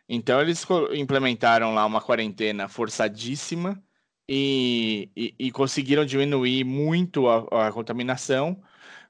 Então 0.07 0.39
eles 0.39 0.65
implementaram 0.93 1.73
lá 1.73 1.83
uma 1.85 2.01
quarentena 2.01 2.67
forçadíssima 2.67 3.83
e, 4.29 5.09
e, 5.15 5.35
e 5.39 5.51
conseguiram 5.51 6.05
diminuir 6.05 6.63
muito 6.63 7.27
a, 7.27 7.67
a 7.69 7.71
contaminação, 7.71 8.61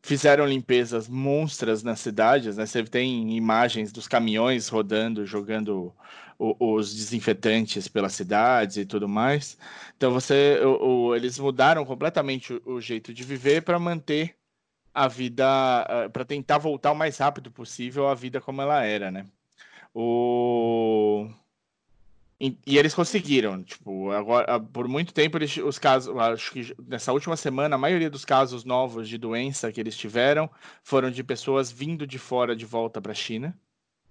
fizeram 0.06 0.46
limpezas 0.46 1.10
monstras 1.10 1.82
nas 1.82 2.00
cidades, 2.00 2.58
né? 2.58 2.66
Você 2.66 2.84
tem 2.84 3.36
imagens 3.36 3.92
dos 3.92 4.08
caminhões 4.08 4.68
rodando, 4.68 5.26
jogando 5.26 5.92
o, 6.38 6.76
os 6.76 6.94
desinfetantes 6.94 7.88
pelas 7.88 8.14
cidades 8.14 8.78
e 8.78 8.86
tudo 8.86 9.10
mais. 9.10 9.58
Então 9.98 10.12
você, 10.12 10.60
o, 10.64 11.08
o, 11.08 11.16
eles 11.16 11.40
mudaram 11.40 11.84
completamente 11.86 12.54
o, 12.66 12.80
jeito 12.80 13.12
de 13.14 13.24
viver 13.24 13.64
para 13.64 13.80
manter 13.80 14.36
a 14.94 15.08
vida, 15.08 15.46
uh, 15.90 16.10
para 16.12 16.24
tentar 16.24 16.60
voltar 16.60 16.92
o 16.92 16.96
mais 16.96 17.18
rápido 17.18 17.52
possível 17.52 18.08
à 18.08 18.14
vida 18.14 18.40
como 18.40 18.62
ela 18.62 18.84
era, 18.84 19.10
né? 19.12 19.26
O 19.94 21.28
e, 22.40 22.58
eles 22.78 22.94
conseguiram, 22.94 23.64
tipo, 23.64 24.12
agora, 24.12 24.60
por 24.60 24.88
muito 24.90 25.14
tempo 25.14 25.38
eles, 25.38 25.56
os 25.58 25.80
casos, 25.80 26.16
acho 26.18 26.52
que 26.52 26.76
nessa 26.86 27.14
última 27.14 27.38
semana 27.38 27.76
a 27.76 27.80
maioria 27.80 28.10
dos 28.10 28.26
casos 28.26 28.66
novos 28.66 29.08
de 29.08 29.18
doença 29.18 29.72
que 29.72 29.80
eles 29.80 29.96
tiveram 29.96 30.50
foram 30.84 31.10
de 31.10 31.24
pessoas 31.24 31.72
vindo 31.72 32.06
de 32.06 32.20
fora 32.20 32.54
de 32.56 32.66
volta 32.66 33.02
para 33.02 33.14
a 33.14 33.16
China. 33.16 33.58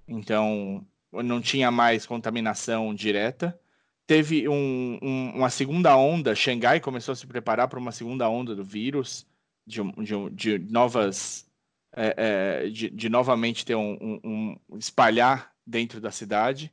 Então, 0.09 0.87
não 1.13 1.41
tinha 1.41 1.71
mais 1.71 2.07
contaminação 2.07 2.95
direta. 2.95 3.59
Teve 4.07 4.49
um, 4.49 4.99
um, 5.03 5.33
uma 5.37 5.51
segunda 5.51 5.97
onda, 5.97 6.35
Xangai 6.35 6.81
começou 6.81 7.13
a 7.13 7.17
se 7.17 7.27
preparar 7.27 7.69
para 7.69 7.79
uma 7.79 7.93
segunda 7.93 8.29
onda 8.29 8.55
do 8.55 8.65
vírus, 8.65 9.27
de, 9.67 9.81
de, 10.03 10.31
de 10.31 10.73
novas, 10.73 11.47
é, 11.95 12.65
é, 12.67 12.69
de, 12.71 12.89
de, 12.91 13.09
novamente 13.09 13.65
ter 13.67 13.75
um, 13.75 14.21
um 14.25 14.59
espalhar 14.79 15.53
dentro 15.67 16.01
da 16.01 16.11
cidade 16.11 16.73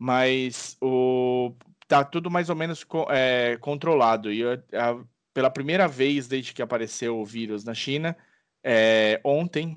mas 0.00 0.78
o 0.80 1.52
tá 1.86 2.02
tudo 2.02 2.30
mais 2.30 2.48
ou 2.48 2.56
menos 2.56 2.86
é, 3.10 3.58
controlado. 3.60 4.32
E 4.32 4.42
a, 4.44 4.98
pela 5.34 5.50
primeira 5.50 5.86
vez 5.86 6.26
desde 6.26 6.54
que 6.54 6.62
apareceu 6.62 7.18
o 7.18 7.24
vírus 7.24 7.64
na 7.64 7.74
China, 7.74 8.16
é, 8.64 9.20
ontem, 9.22 9.76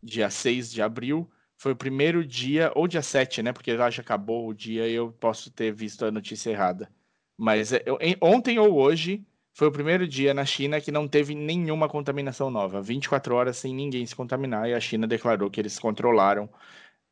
dia 0.00 0.30
6 0.30 0.70
de 0.70 0.80
abril, 0.80 1.28
foi 1.56 1.72
o 1.72 1.76
primeiro 1.76 2.24
dia, 2.24 2.70
ou 2.76 2.86
dia 2.86 3.02
7, 3.02 3.42
né? 3.42 3.52
Porque 3.52 3.76
já 3.76 3.88
acabou 3.88 4.46
o 4.46 4.54
dia 4.54 4.86
e 4.86 4.94
eu 4.94 5.10
posso 5.12 5.50
ter 5.50 5.72
visto 5.72 6.04
a 6.04 6.12
notícia 6.12 6.50
errada. 6.50 6.88
Mas 7.36 7.72
é, 7.72 7.82
eu, 7.86 7.98
ontem 8.20 8.60
ou 8.60 8.76
hoje 8.76 9.26
foi 9.52 9.66
o 9.66 9.72
primeiro 9.72 10.06
dia 10.06 10.32
na 10.32 10.44
China 10.44 10.80
que 10.80 10.92
não 10.92 11.08
teve 11.08 11.34
nenhuma 11.34 11.88
contaminação 11.88 12.50
nova. 12.50 12.80
24 12.80 13.34
horas 13.34 13.56
sem 13.56 13.74
ninguém 13.74 14.06
se 14.06 14.14
contaminar 14.14 14.68
e 14.68 14.74
a 14.74 14.80
China 14.80 15.08
declarou 15.08 15.50
que 15.50 15.60
eles 15.60 15.76
controlaram 15.76 16.48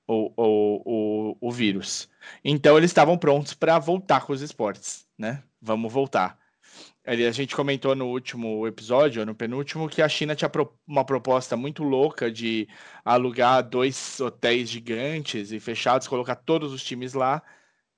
o, 0.07 0.32
o, 0.36 1.32
o, 1.32 1.48
o 1.48 1.52
vírus. 1.52 2.09
Então 2.44 2.76
eles 2.76 2.90
estavam 2.90 3.18
prontos 3.18 3.55
para 3.55 3.78
voltar 3.78 4.24
com 4.26 4.32
os 4.32 4.42
esportes, 4.42 5.07
né? 5.18 5.42
Vamos 5.61 5.92
voltar. 5.92 6.38
A 7.07 7.14
gente 7.30 7.55
comentou 7.55 7.94
no 7.94 8.07
último 8.07 8.66
episódio, 8.66 9.26
no 9.26 9.34
penúltimo, 9.34 9.88
que 9.88 10.00
a 10.00 10.09
China 10.09 10.34
tinha 10.34 10.50
uma 10.86 11.05
proposta 11.05 11.57
muito 11.57 11.84
louca 11.84 12.30
de 12.30 12.66
alugar 13.05 13.62
dois 13.62 14.18
hotéis 14.20 14.70
gigantes 14.70 15.52
e 15.52 15.61
fechados, 15.61 16.09
colocar 16.09 16.34
todos 16.36 16.72
os 16.72 16.82
times 16.82 17.12
lá 17.12 17.42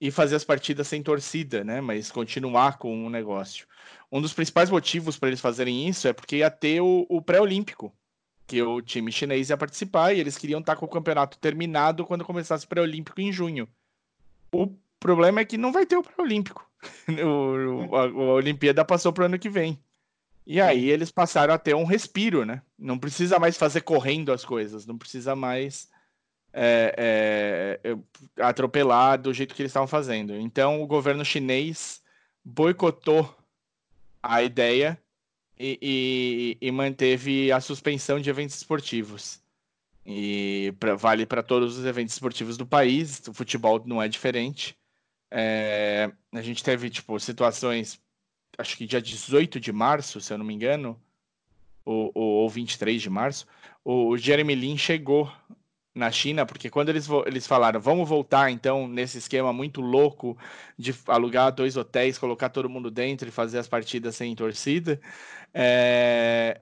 e 0.00 0.11
fazer 0.11 0.36
as 0.36 0.44
partidas 0.44 0.88
sem 0.88 1.02
torcida, 1.02 1.62
né? 1.64 1.80
Mas 1.80 2.11
continuar 2.11 2.78
com 2.78 3.07
o 3.07 3.11
negócio. 3.11 3.66
Um 4.11 4.20
dos 4.20 4.32
principais 4.32 4.70
motivos 4.70 5.16
para 5.16 5.28
eles 5.28 5.40
fazerem 5.40 5.88
isso 5.88 6.09
é 6.09 6.12
porque 6.12 6.38
ia 6.38 6.50
ter 6.50 6.80
o, 6.80 7.07
o 7.09 7.22
pré-olímpico 7.22 7.94
que 8.47 8.62
o 8.62 8.80
time 8.80 9.11
chinês 9.11 9.51
ia 9.51 9.57
participar 9.57 10.12
e 10.12 10.20
eles 10.20 10.38
queriam 10.38 10.61
estar 10.61 10.76
com 10.76 10.86
o 10.86 10.88
campeonato 10.88 11.38
terminado 11.38 12.05
quando 12.05 12.24
começasse 12.24 12.64
o 12.64 12.68
pré-olímpico 12.68 13.20
em 13.20 13.32
junho. 13.32 13.68
O 14.53 14.72
problema 15.01 15.40
é 15.40 15.44
que 15.44 15.59
não 15.59 15.72
vai 15.72 15.84
ter 15.84 15.97
o 15.97 16.03
pré-olímpico. 16.03 16.64
o, 17.09 17.94
a, 17.97 18.03
a 18.03 18.34
Olimpíada 18.34 18.84
passou 18.84 19.12
para 19.12 19.22
o 19.22 19.26
ano 19.26 19.38
que 19.38 19.51
vem. 19.51 19.78
E 20.47 20.61
aí 20.61 20.88
eles 20.88 21.11
passaram 21.11 21.53
a 21.53 21.59
ter 21.59 21.74
um 21.74 21.84
respiro, 21.84 22.44
né? 22.44 22.62
Não 22.78 22.99
precisa 22.99 23.38
mais 23.38 23.57
fazer 23.57 23.80
correndo 23.80 24.32
as 24.32 24.44
coisas, 24.44 24.86
não 24.86 24.97
precisa 24.97 25.34
mais 25.34 25.90
é, 26.53 27.80
é, 27.82 27.97
atropelar 28.40 29.20
do 29.20 29.34
jeito 29.34 29.55
que 29.55 29.62
eles 29.62 29.70
estavam 29.70 29.88
fazendo. 29.88 30.34
Então 30.36 30.80
o 30.80 30.86
governo 30.86 31.24
chinês 31.24 32.01
boicotou 32.44 33.36
a 34.22 34.40
ideia 34.42 34.97
e, 35.59 36.57
e, 36.61 36.66
e 36.66 36.70
manteve 36.70 37.50
a 37.50 37.61
suspensão 37.61 38.20
de 38.20 38.28
eventos 38.28 38.57
esportivos. 38.57 39.40
E 40.04 40.72
pra, 40.78 40.94
vale 40.94 41.26
para 41.26 41.42
todos 41.42 41.78
os 41.78 41.84
eventos 41.84 42.14
esportivos 42.14 42.57
do 42.57 42.66
país, 42.66 43.22
o 43.26 43.32
futebol 43.32 43.82
não 43.84 44.00
é 44.00 44.09
diferente. 44.09 44.76
É, 45.30 46.11
a 46.32 46.42
gente 46.42 46.62
teve 46.62 46.88
tipo, 46.88 47.18
situações, 47.18 48.00
acho 48.57 48.76
que 48.76 48.86
dia 48.86 49.02
18 49.02 49.59
de 49.59 49.72
março, 49.72 50.20
se 50.20 50.32
eu 50.32 50.38
não 50.38 50.44
me 50.44 50.54
engano, 50.54 51.00
ou, 51.84 52.12
ou, 52.14 52.24
ou 52.42 52.48
23 52.48 53.02
de 53.02 53.11
março, 53.11 53.46
o 53.84 54.16
Jeremy 54.16 54.54
Lin 54.54 54.76
chegou 54.76 55.32
na 55.97 56.11
China, 56.11 56.44
porque 56.44 56.68
quando 56.68 56.90
eles, 56.90 57.09
eles 57.24 57.47
falaram, 57.47 57.80
vamos 57.80 58.07
voltar 58.07 58.51
então 58.51 58.86
nesse 58.86 59.16
esquema 59.16 59.51
muito 59.51 59.80
louco 59.80 60.36
de 60.78 60.94
alugar 61.07 61.51
dois 61.51 61.74
hotéis, 61.74 62.18
colocar 62.18 62.51
todo 62.51 62.68
mundo 62.68 62.90
dentro 62.90 63.26
e 63.26 63.32
fazer 63.32 63.59
as 63.59 63.66
partidas 63.66 64.14
sem 64.14 64.36
torcida, 64.36 65.01
é... 65.55 66.61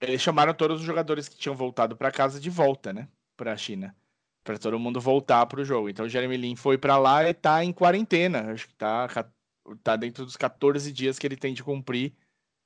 eles 0.00 0.22
chamaram 0.22 0.54
todos 0.54 0.80
os 0.80 0.86
jogadores 0.86 1.28
que 1.28 1.36
tinham 1.36 1.56
voltado 1.56 1.96
para 1.96 2.12
casa 2.12 2.38
de 2.38 2.48
volta, 2.48 2.92
né, 2.92 3.08
para 3.36 3.52
a 3.52 3.56
China, 3.56 3.96
para 4.44 4.56
todo 4.58 4.78
mundo 4.78 5.00
voltar 5.00 5.44
para 5.46 5.60
o 5.60 5.64
jogo. 5.64 5.88
Então 5.88 6.06
o 6.06 6.08
Jeremy 6.08 6.36
Lin 6.36 6.54
foi 6.54 6.78
para 6.78 6.96
lá 6.98 7.24
e 7.24 7.32
está 7.32 7.64
em 7.64 7.72
quarentena, 7.72 8.52
acho 8.52 8.68
que 8.68 8.74
está 8.74 9.08
tá 9.82 9.96
dentro 9.96 10.24
dos 10.24 10.36
14 10.36 10.92
dias 10.92 11.18
que 11.18 11.26
ele 11.26 11.36
tem 11.36 11.52
de 11.52 11.64
cumprir 11.64 12.14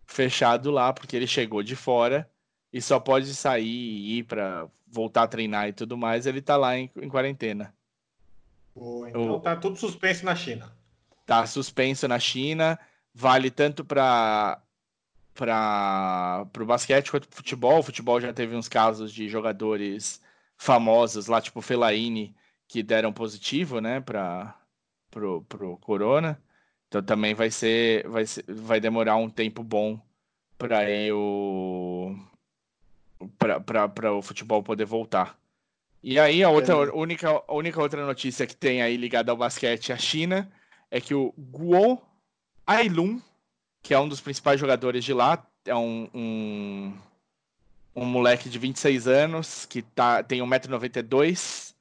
fechado 0.06 0.70
lá, 0.70 0.92
porque 0.92 1.16
ele 1.16 1.26
chegou 1.26 1.62
de 1.62 1.74
fora 1.74 2.30
e 2.72 2.80
só 2.80 2.98
pode 2.98 3.34
sair 3.34 3.64
e 3.66 4.18
ir 4.18 4.22
para 4.24 4.66
voltar 4.86 5.24
a 5.24 5.28
treinar 5.28 5.68
e 5.68 5.72
tudo 5.72 5.96
mais, 5.96 6.26
ele 6.26 6.40
tá 6.40 6.56
lá 6.56 6.76
em, 6.76 6.90
em 6.96 7.08
quarentena. 7.08 7.74
então 9.08 9.32
o... 9.32 9.40
tá 9.40 9.56
tudo 9.56 9.76
suspenso 9.76 10.24
na 10.24 10.34
China. 10.34 10.72
Tá 11.26 11.46
suspenso 11.46 12.08
na 12.08 12.18
China, 12.18 12.78
vale 13.14 13.50
tanto 13.50 13.84
para 13.84 14.60
para 15.34 16.46
o 16.60 16.66
basquete 16.66 17.10
quanto 17.10 17.26
para 17.26 17.36
futebol. 17.36 17.78
O 17.78 17.82
futebol 17.82 18.20
já 18.20 18.34
teve 18.34 18.54
uns 18.54 18.68
casos 18.68 19.12
de 19.12 19.28
jogadores 19.30 20.20
famosos 20.58 21.26
lá, 21.26 21.40
tipo 21.40 21.62
Felaine, 21.62 22.36
que 22.68 22.82
deram 22.82 23.12
positivo, 23.12 23.80
né, 23.80 24.00
para 24.00 24.54
pro, 25.10 25.42
pro 25.42 25.78
corona. 25.78 26.40
Então 26.88 27.02
também 27.02 27.34
vai 27.34 27.50
ser 27.50 28.06
vai 28.08 28.26
ser, 28.26 28.44
vai 28.46 28.78
demorar 28.78 29.16
um 29.16 29.30
tempo 29.30 29.62
bom 29.62 29.98
para 30.58 30.90
eu 30.90 31.91
para 33.38 34.12
o 34.12 34.22
futebol 34.22 34.62
poder 34.62 34.84
voltar. 34.84 35.38
E 36.02 36.18
aí 36.18 36.42
a 36.42 36.50
outra 36.50 36.74
a 36.74 36.94
única, 36.94 37.28
a 37.46 37.54
única 37.54 37.80
outra 37.80 38.04
notícia 38.04 38.46
que 38.46 38.56
tem 38.56 38.82
aí 38.82 38.96
ligada 38.96 39.30
ao 39.30 39.36
basquete 39.36 39.92
a 39.92 39.96
China 39.96 40.50
é 40.90 41.00
que 41.00 41.14
o 41.14 41.32
Guo 41.38 42.02
Ailun, 42.66 43.20
que 43.82 43.94
é 43.94 43.98
um 43.98 44.08
dos 44.08 44.20
principais 44.20 44.58
jogadores 44.58 45.04
de 45.04 45.12
lá, 45.12 45.46
é 45.64 45.74
um, 45.74 46.08
um, 46.12 46.92
um 47.94 48.04
moleque 48.04 48.48
de 48.48 48.58
26 48.58 49.06
anos 49.06 49.64
que 49.66 49.82
tá, 49.82 50.22
tem 50.22 50.40
1,92m, 50.40 51.74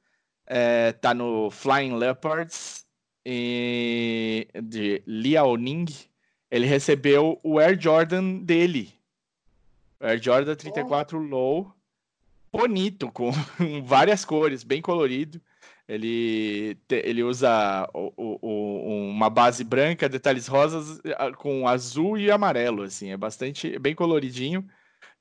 é, 0.45 0.91
tá 0.93 1.13
no 1.13 1.49
Flying 1.49 1.95
Leopards 1.95 2.85
e, 3.25 4.47
de 4.63 5.01
Liaoning, 5.07 5.85
ele 6.49 6.65
recebeu 6.65 7.39
o 7.43 7.59
Air 7.59 7.79
Jordan 7.79 8.39
dele. 8.39 8.93
Air 10.01 10.21
Jordan 10.21 10.55
34 10.55 11.17
oh. 11.17 11.21
Low, 11.21 11.73
bonito, 12.51 13.11
com 13.11 13.31
várias 13.85 14.25
cores, 14.25 14.63
bem 14.63 14.81
colorido. 14.81 15.39
Ele, 15.87 16.77
ele 16.89 17.21
usa 17.21 17.87
o, 17.93 18.37
o, 18.41 19.09
uma 19.09 19.29
base 19.29 19.63
branca, 19.63 20.07
detalhes 20.07 20.47
rosas 20.47 21.01
com 21.37 21.67
azul 21.67 22.17
e 22.17 22.31
amarelo, 22.31 22.83
assim, 22.83 23.11
é 23.11 23.17
bastante 23.17 23.77
bem 23.77 23.93
coloridinho. 23.93 24.67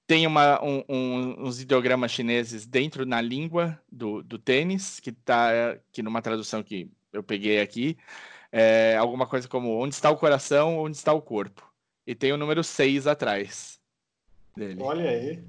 Tem 0.07 0.27
uma, 0.27 0.63
um, 0.65 0.85
um, 0.89 1.47
uns 1.47 1.61
ideogramas 1.61 2.13
chineses 2.13 2.67
dentro 2.67 3.05
na 3.05 3.21
língua 3.21 3.81
do, 3.91 4.23
do 4.23 4.39
tênis, 4.39 5.01
que 5.01 5.11
está 5.11 5.77
que 5.93 6.03
numa 6.03 6.23
tradução 6.23 6.63
que 6.63 6.91
eu 7.13 7.23
peguei 7.23 7.61
aqui, 7.61 7.97
é 8.53 8.97
alguma 8.97 9.27
coisa 9.27 9.49
como 9.49 9.77
onde 9.83 9.95
está 9.95 10.11
o 10.11 10.17
coração, 10.17 10.79
onde 10.79 10.97
está 10.97 11.13
o 11.13 11.23
corpo. 11.23 11.69
E 12.07 12.15
tem 12.15 12.33
o 12.33 12.37
número 12.37 12.63
6 12.63 13.07
atrás 13.07 13.80
dele. 14.57 14.83
Olha 14.83 15.09
aí. 15.09 15.43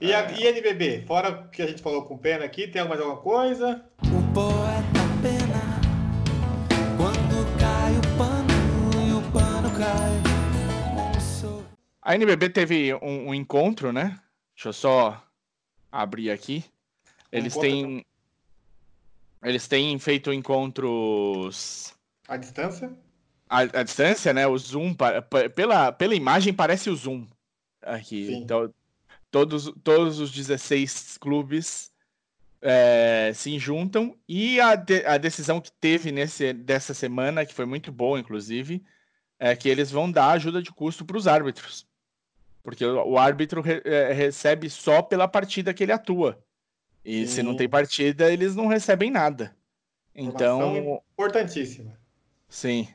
E, 0.00 0.12
a, 0.12 0.30
e 0.32 0.46
NBB, 0.46 1.04
fora 1.06 1.30
o 1.30 1.48
que 1.48 1.62
a 1.62 1.66
gente 1.66 1.80
falou 1.80 2.02
com 2.02 2.14
o 2.14 2.18
Pena 2.18 2.44
aqui, 2.44 2.66
tem 2.66 2.86
mais 2.86 3.00
alguma 3.00 3.20
coisa? 3.20 3.84
O 4.02 4.34
poeta 4.34 5.00
Pena, 5.22 5.80
quando 6.96 7.58
cai 7.58 7.96
o 7.96 8.18
pano 8.18 9.06
e 9.06 9.12
o 9.12 9.32
pano 9.32 9.70
cai. 9.78 10.34
A 12.02 12.14
NBB 12.14 12.50
teve 12.50 12.92
um, 12.96 13.28
um, 13.28 13.34
encontro, 13.34 13.92
né? 13.92 14.20
Deixa 14.54 14.68
eu 14.68 14.72
só 14.74 15.24
abrir 15.90 16.30
aqui. 16.30 16.62
Eles 17.32 17.56
têm. 17.56 18.04
Eles 19.42 19.66
têm 19.66 19.98
feito 19.98 20.30
encontros. 20.30 21.94
À 22.28 22.36
distância? 22.36 22.92
À, 23.48 23.60
à 23.60 23.82
distância, 23.82 24.34
né? 24.34 24.46
O 24.46 24.58
Zoom, 24.58 24.94
pela, 25.54 25.92
pela 25.92 26.14
imagem, 26.14 26.52
parece 26.52 26.90
o 26.90 26.96
Zoom 26.96 27.26
aqui. 27.84 28.26
Sim. 28.26 28.36
Então, 28.36 28.72
todos, 29.30 29.72
todos 29.82 30.20
os 30.20 30.30
16 30.30 31.18
clubes 31.18 31.92
é, 32.62 33.32
se 33.34 33.58
juntam 33.58 34.16
e 34.28 34.60
a, 34.60 34.74
de, 34.74 35.04
a 35.04 35.18
decisão 35.18 35.60
que 35.60 35.70
teve 35.72 36.10
nesse, 36.10 36.52
dessa 36.52 36.94
semana, 36.94 37.44
que 37.44 37.52
foi 37.52 37.66
muito 37.66 37.92
boa, 37.92 38.18
inclusive, 38.18 38.82
é 39.38 39.54
que 39.54 39.68
eles 39.68 39.90
vão 39.90 40.10
dar 40.10 40.30
ajuda 40.30 40.62
de 40.62 40.72
custo 40.72 41.04
para 41.04 41.16
os 41.16 41.26
árbitros. 41.26 41.86
Porque 42.62 42.84
o, 42.84 43.10
o 43.10 43.18
árbitro 43.18 43.60
re, 43.60 43.82
é, 43.84 44.12
recebe 44.12 44.70
só 44.70 45.02
pela 45.02 45.28
partida 45.28 45.74
que 45.74 45.82
ele 45.82 45.92
atua. 45.92 46.42
E 47.04 47.26
Sim. 47.26 47.34
se 47.34 47.42
não 47.42 47.54
tem 47.54 47.68
partida, 47.68 48.32
eles 48.32 48.56
não 48.56 48.66
recebem 48.66 49.10
nada. 49.10 49.54
Então. 50.14 51.02
Importantíssima. 51.12 51.98
Sim. 52.48 52.88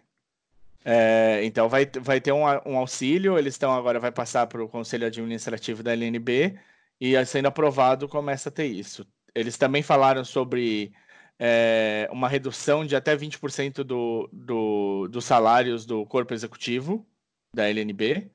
É, 0.84 1.42
então 1.44 1.68
vai, 1.68 1.86
vai 1.86 2.22
ter 2.22 2.32
um, 2.32 2.44
um 2.66 2.78
auxílio, 2.78 3.38
eles 3.38 3.54
estão 3.54 3.74
agora, 3.74 4.00
vai 4.00 4.12
passar 4.12 4.48
para 4.48 4.64
o 4.64 4.70
Conselho 4.70 5.06
Administrativo 5.06 5.84
da 5.84 5.94
LNB 5.94 6.58
e 7.00 7.26
sendo 7.26 7.48
aprovado 7.48 8.08
começa 8.08 8.50
a 8.50 8.52
ter 8.52 8.68
isso. 8.68 9.06
Eles 9.36 9.58
também 9.58 9.84
falaram 9.84 10.24
sobre 10.24 10.92
é, 11.38 12.10
uma 12.12 12.28
redução 12.28 12.86
de 12.86 12.96
até 12.96 13.16
20% 13.16 13.84
do, 13.84 14.30
do, 14.32 15.08
dos 15.08 15.26
salários 15.26 15.86
do 15.86 16.06
corpo 16.06 16.34
executivo 16.34 17.06
da 17.54 17.70
LNB. 17.70 18.30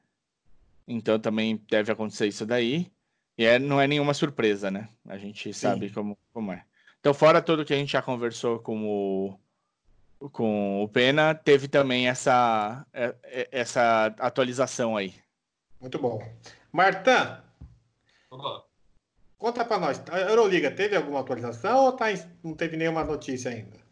Então 0.86 1.18
também 1.18 1.60
deve 1.68 1.92
acontecer 1.92 2.26
isso 2.26 2.46
daí. 2.46 2.90
E 3.36 3.44
é, 3.44 3.58
não 3.58 3.80
é 3.80 3.86
nenhuma 3.86 4.14
surpresa, 4.14 4.70
né? 4.70 4.88
A 5.06 5.18
gente 5.18 5.52
sabe 5.52 5.90
como, 5.90 6.16
como 6.32 6.52
é. 6.52 6.64
Então, 7.00 7.12
fora 7.12 7.42
tudo 7.42 7.64
que 7.64 7.74
a 7.74 7.76
gente 7.76 7.92
já 7.92 8.00
conversou 8.00 8.60
com 8.60 8.86
o, 8.86 9.38
com 10.30 10.82
o 10.82 10.88
Pena, 10.88 11.34
teve 11.34 11.68
também 11.68 12.08
essa, 12.08 12.86
é, 12.92 13.14
é, 13.24 13.48
essa 13.52 14.06
atualização 14.18 14.96
aí. 14.96 15.14
Muito 15.80 15.98
bom. 15.98 16.22
Marta, 16.72 17.44
conta 19.38 19.64
para 19.64 19.78
nós. 19.78 20.02
A 20.10 20.20
Euroliga 20.20 20.70
teve 20.70 20.96
alguma 20.96 21.20
atualização 21.20 21.84
ou 21.84 21.92
tá, 21.92 22.06
não 22.42 22.54
teve 22.54 22.76
nenhuma 22.76 23.04
notícia 23.04 23.50
ainda? 23.50 23.83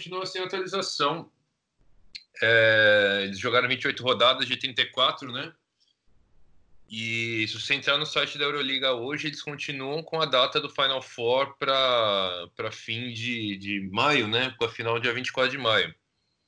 Continua 0.00 0.24
sem 0.24 0.42
atualização. 0.42 1.30
É, 2.42 3.20
eles 3.24 3.38
jogaram 3.38 3.68
28 3.68 4.02
rodadas 4.02 4.46
de 4.46 4.56
34, 4.56 5.30
né? 5.30 5.52
E 6.88 7.46
se 7.46 7.60
você 7.60 7.74
entrar 7.74 7.98
no 7.98 8.06
site 8.06 8.38
da 8.38 8.44
Euroliga 8.44 8.94
hoje, 8.94 9.28
eles 9.28 9.42
continuam 9.42 10.02
com 10.02 10.20
a 10.20 10.24
data 10.24 10.60
do 10.60 10.70
Final 10.70 11.02
Four 11.02 11.54
para 11.56 12.72
fim 12.72 13.12
de, 13.12 13.56
de 13.58 13.88
maio, 13.92 14.26
né? 14.26 14.54
Com 14.58 14.64
a 14.64 14.68
final 14.68 14.98
dia 14.98 15.12
24 15.12 15.50
de 15.50 15.58
maio. 15.58 15.94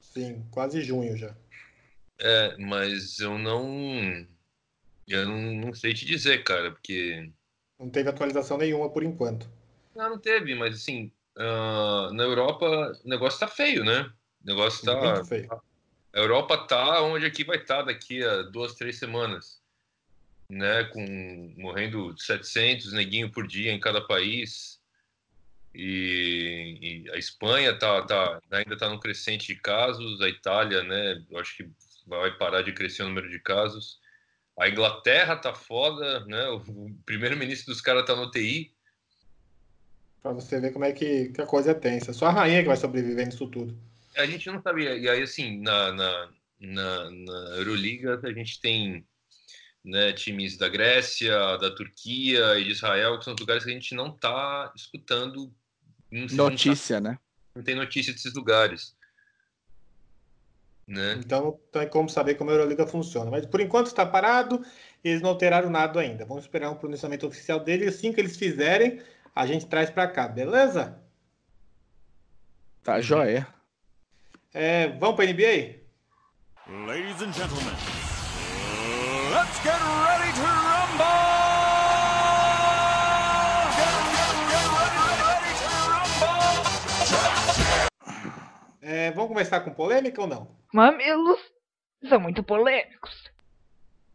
Sim, 0.00 0.44
quase 0.50 0.82
junho 0.82 1.16
já. 1.16 1.36
É, 2.18 2.56
mas 2.58 3.20
eu 3.20 3.38
não. 3.38 4.26
Eu 5.06 5.26
não, 5.26 5.66
não 5.66 5.74
sei 5.74 5.94
te 5.94 6.06
dizer, 6.06 6.42
cara, 6.42 6.72
porque. 6.72 7.30
Não 7.78 7.90
teve 7.90 8.08
atualização 8.08 8.56
nenhuma 8.56 8.90
por 8.90 9.02
enquanto. 9.02 9.48
Não, 9.94 10.10
não 10.10 10.18
teve, 10.18 10.54
mas 10.54 10.74
assim, 10.74 11.12
uh, 11.36 12.12
na 12.12 12.22
Europa 12.24 12.92
o 13.04 13.08
negócio 13.08 13.40
tá 13.40 13.48
feio, 13.48 13.84
né? 13.84 14.10
O 14.42 14.46
negócio 14.46 14.84
tá. 14.84 15.14
Muito 15.14 15.24
feio. 15.26 15.48
A 16.14 16.18
Europa 16.18 16.58
tá 16.58 17.00
onde 17.02 17.24
aqui 17.24 17.42
vai 17.42 17.56
estar 17.56 17.78
tá 17.78 17.82
daqui 17.84 18.22
a 18.22 18.42
duas, 18.42 18.74
três 18.74 18.98
semanas, 18.98 19.62
né? 20.48 20.84
Com 20.84 21.54
morrendo 21.56 22.14
700 22.18 22.92
neguinho 22.92 23.30
por 23.30 23.46
dia 23.46 23.72
em 23.72 23.80
cada 23.80 24.00
país. 24.00 24.80
E, 25.74 27.04
e, 27.06 27.10
a 27.12 27.16
Espanha 27.16 27.74
tá, 27.78 28.02
tá, 28.02 28.40
ainda 28.50 28.74
está 28.74 28.90
no 28.90 29.00
crescente 29.00 29.46
de 29.46 29.56
casos, 29.56 30.20
a 30.20 30.28
Itália, 30.28 30.82
né? 30.82 31.24
Eu 31.30 31.38
acho 31.38 31.56
que 31.56 31.70
vai 32.06 32.30
parar 32.36 32.62
de 32.62 32.72
crescer 32.72 33.02
o 33.02 33.08
número 33.08 33.30
de 33.30 33.38
casos. 33.38 33.98
A 34.58 34.68
Inglaterra 34.68 35.36
tá 35.36 35.54
foda, 35.54 36.20
né? 36.26 36.48
O 36.48 36.62
primeiro-ministro 37.06 37.72
dos 37.72 37.80
caras 37.80 38.04
tá 38.04 38.14
no 38.14 38.30
TI. 38.30 38.74
Para 40.22 40.32
você 40.32 40.60
ver 40.60 40.72
como 40.72 40.84
é 40.84 40.92
que, 40.92 41.30
que, 41.30 41.42
a 41.42 41.46
coisa 41.46 41.72
é 41.72 41.74
tensa. 41.74 42.12
Só 42.12 42.26
a 42.26 42.30
rainha 42.32 42.62
que 42.62 42.68
vai 42.68 42.76
sobreviver 42.76 43.26
nisso 43.26 43.46
tudo. 43.48 43.76
A 44.16 44.24
gente 44.24 44.46
não 44.50 44.62
sabia. 44.62 44.96
E 44.96 45.08
aí, 45.08 45.22
assim, 45.22 45.60
na, 45.60 45.92
na, 45.92 46.28
na, 46.60 47.10
na 47.10 47.56
Euroliga, 47.56 48.20
a 48.22 48.32
gente 48.32 48.60
tem 48.60 49.04
né, 49.84 50.12
times 50.12 50.56
da 50.56 50.68
Grécia, 50.68 51.56
da 51.56 51.74
Turquia 51.74 52.58
e 52.58 52.64
de 52.64 52.70
Israel, 52.70 53.18
que 53.18 53.24
são 53.24 53.34
lugares 53.38 53.64
que 53.64 53.70
a 53.70 53.74
gente 53.74 53.94
não 53.94 54.14
está 54.14 54.72
escutando. 54.76 55.52
Não 56.10 56.48
notícia, 56.48 57.00
não 57.00 57.10
tá, 57.10 57.10
né? 57.10 57.18
Não 57.56 57.62
tem 57.62 57.74
notícia 57.74 58.12
desses 58.12 58.34
lugares. 58.34 58.94
Né? 60.86 61.14
Então, 61.18 61.42
não 61.42 61.60
tem 61.72 61.88
como 61.88 62.08
saber 62.08 62.34
como 62.34 62.50
a 62.50 62.54
Euroliga 62.54 62.86
funciona. 62.86 63.30
Mas 63.30 63.46
por 63.46 63.60
enquanto 63.60 63.86
está 63.86 64.04
parado, 64.04 64.64
eles 65.02 65.20
não 65.20 65.30
alteraram 65.30 65.70
nada 65.70 66.00
ainda. 66.00 66.24
Vamos 66.24 66.44
esperar 66.44 66.70
um 66.70 66.76
pronunciamento 66.76 67.26
oficial 67.26 67.60
deles. 67.60 67.96
Assim 67.96 68.12
que 68.12 68.20
eles 68.20 68.36
fizerem, 68.36 69.00
a 69.34 69.46
gente 69.46 69.66
traz 69.66 69.90
para 69.90 70.06
cá, 70.08 70.28
beleza? 70.28 71.00
Tá 72.82 73.00
joia. 73.00 73.46
É, 74.52 74.88
vamos 74.88 75.16
para 75.16 75.26
NBA? 75.26 75.80
Ladies 76.86 77.20
and 77.22 77.32
gentlemen, 77.32 77.74
let's 79.32 79.58
get 79.62 79.72
ready 79.72 80.32
to 80.34 80.42
rumble! 80.42 81.32
É, 88.80 89.10
vamos 89.12 89.28
começar 89.28 89.60
com 89.60 89.70
polêmica 89.72 90.20
ou 90.20 90.26
não? 90.26 90.48
Mamilos 90.72 91.40
são 92.08 92.20
muito 92.20 92.42
polêmicos. 92.42 93.30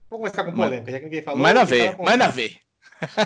Vamos 0.10 0.30
começar 0.30 0.44
com 0.44 0.54
polêmica, 0.54 0.92
já 0.92 1.00
que 1.00 1.06
ninguém 1.06 1.22
falou. 1.24 1.40
Manda 1.40 1.66
ver, 1.66 1.98
manda 1.98 2.28
ver. 2.30 2.60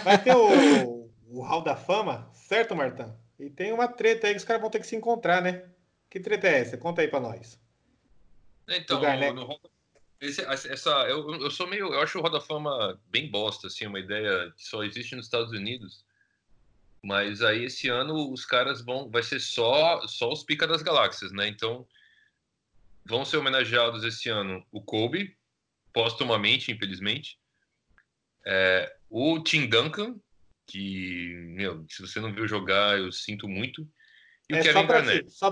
Vai 0.03 0.17
ter 0.17 0.35
o 0.35 1.00
o 1.31 1.41
Hall 1.41 1.63
da 1.63 1.75
Fama, 1.75 2.29
certo, 2.33 2.75
Martão? 2.75 3.17
E 3.39 3.49
tem 3.49 3.71
uma 3.71 3.87
treta 3.87 4.27
aí 4.27 4.33
que 4.33 4.37
os 4.39 4.43
caras 4.43 4.61
vão 4.61 4.69
ter 4.69 4.79
que 4.79 4.87
se 4.87 4.95
encontrar, 4.95 5.41
né? 5.41 5.69
Que 6.09 6.19
treta 6.19 6.47
é 6.47 6.59
essa? 6.59 6.77
Conta 6.77 7.01
aí 7.01 7.07
pra 7.07 7.19
nós. 7.19 7.59
Então, 8.67 9.01
Garnett. 9.01 9.33
no 9.33 9.59
esse- 10.19 10.43
essa, 10.45 10.89
eu, 11.09 11.27
eu 11.41 11.49
sou 11.49 11.65
meio. 11.67 11.91
Eu 11.93 11.99
acho 12.01 12.19
o 12.19 12.21
Roda 12.21 12.39
Fama 12.39 12.99
bem 13.07 13.29
bosta, 13.31 13.67
assim, 13.67 13.87
uma 13.87 13.99
ideia 13.99 14.51
que 14.55 14.63
só 14.63 14.83
existe 14.83 15.15
nos 15.15 15.25
Estados 15.25 15.51
Unidos. 15.51 16.05
Mas 17.01 17.41
aí 17.41 17.63
esse 17.65 17.89
ano 17.89 18.31
os 18.31 18.45
caras 18.45 18.85
vão. 18.85 19.09
Vai 19.09 19.23
ser 19.23 19.39
só, 19.39 20.05
só 20.07 20.31
os 20.31 20.43
pica 20.43 20.67
das 20.67 20.83
galáxias, 20.83 21.31
né? 21.31 21.47
Então 21.47 21.87
vão 23.03 23.25
ser 23.25 23.37
homenageados 23.37 24.03
esse 24.03 24.29
ano 24.29 24.63
o 24.71 24.79
Kobe, 24.79 25.35
póstumamente, 25.91 26.71
infelizmente. 26.71 27.39
É, 28.45 28.95
o 29.09 29.39
Tim 29.41 29.67
Duncan, 29.67 30.15
que, 30.71 31.33
meu, 31.55 31.85
se 31.89 32.01
você 32.01 32.19
não 32.19 32.33
viu 32.33 32.47
jogar, 32.47 32.97
eu 32.97 33.11
sinto 33.11 33.47
muito. 33.47 33.87
E 34.49 34.53
o 34.53 34.57
É 34.57 34.63
só 34.63 34.73
Kevin 34.73 34.87
pra, 34.87 35.01
Garnett. 35.01 35.31
só 35.31 35.51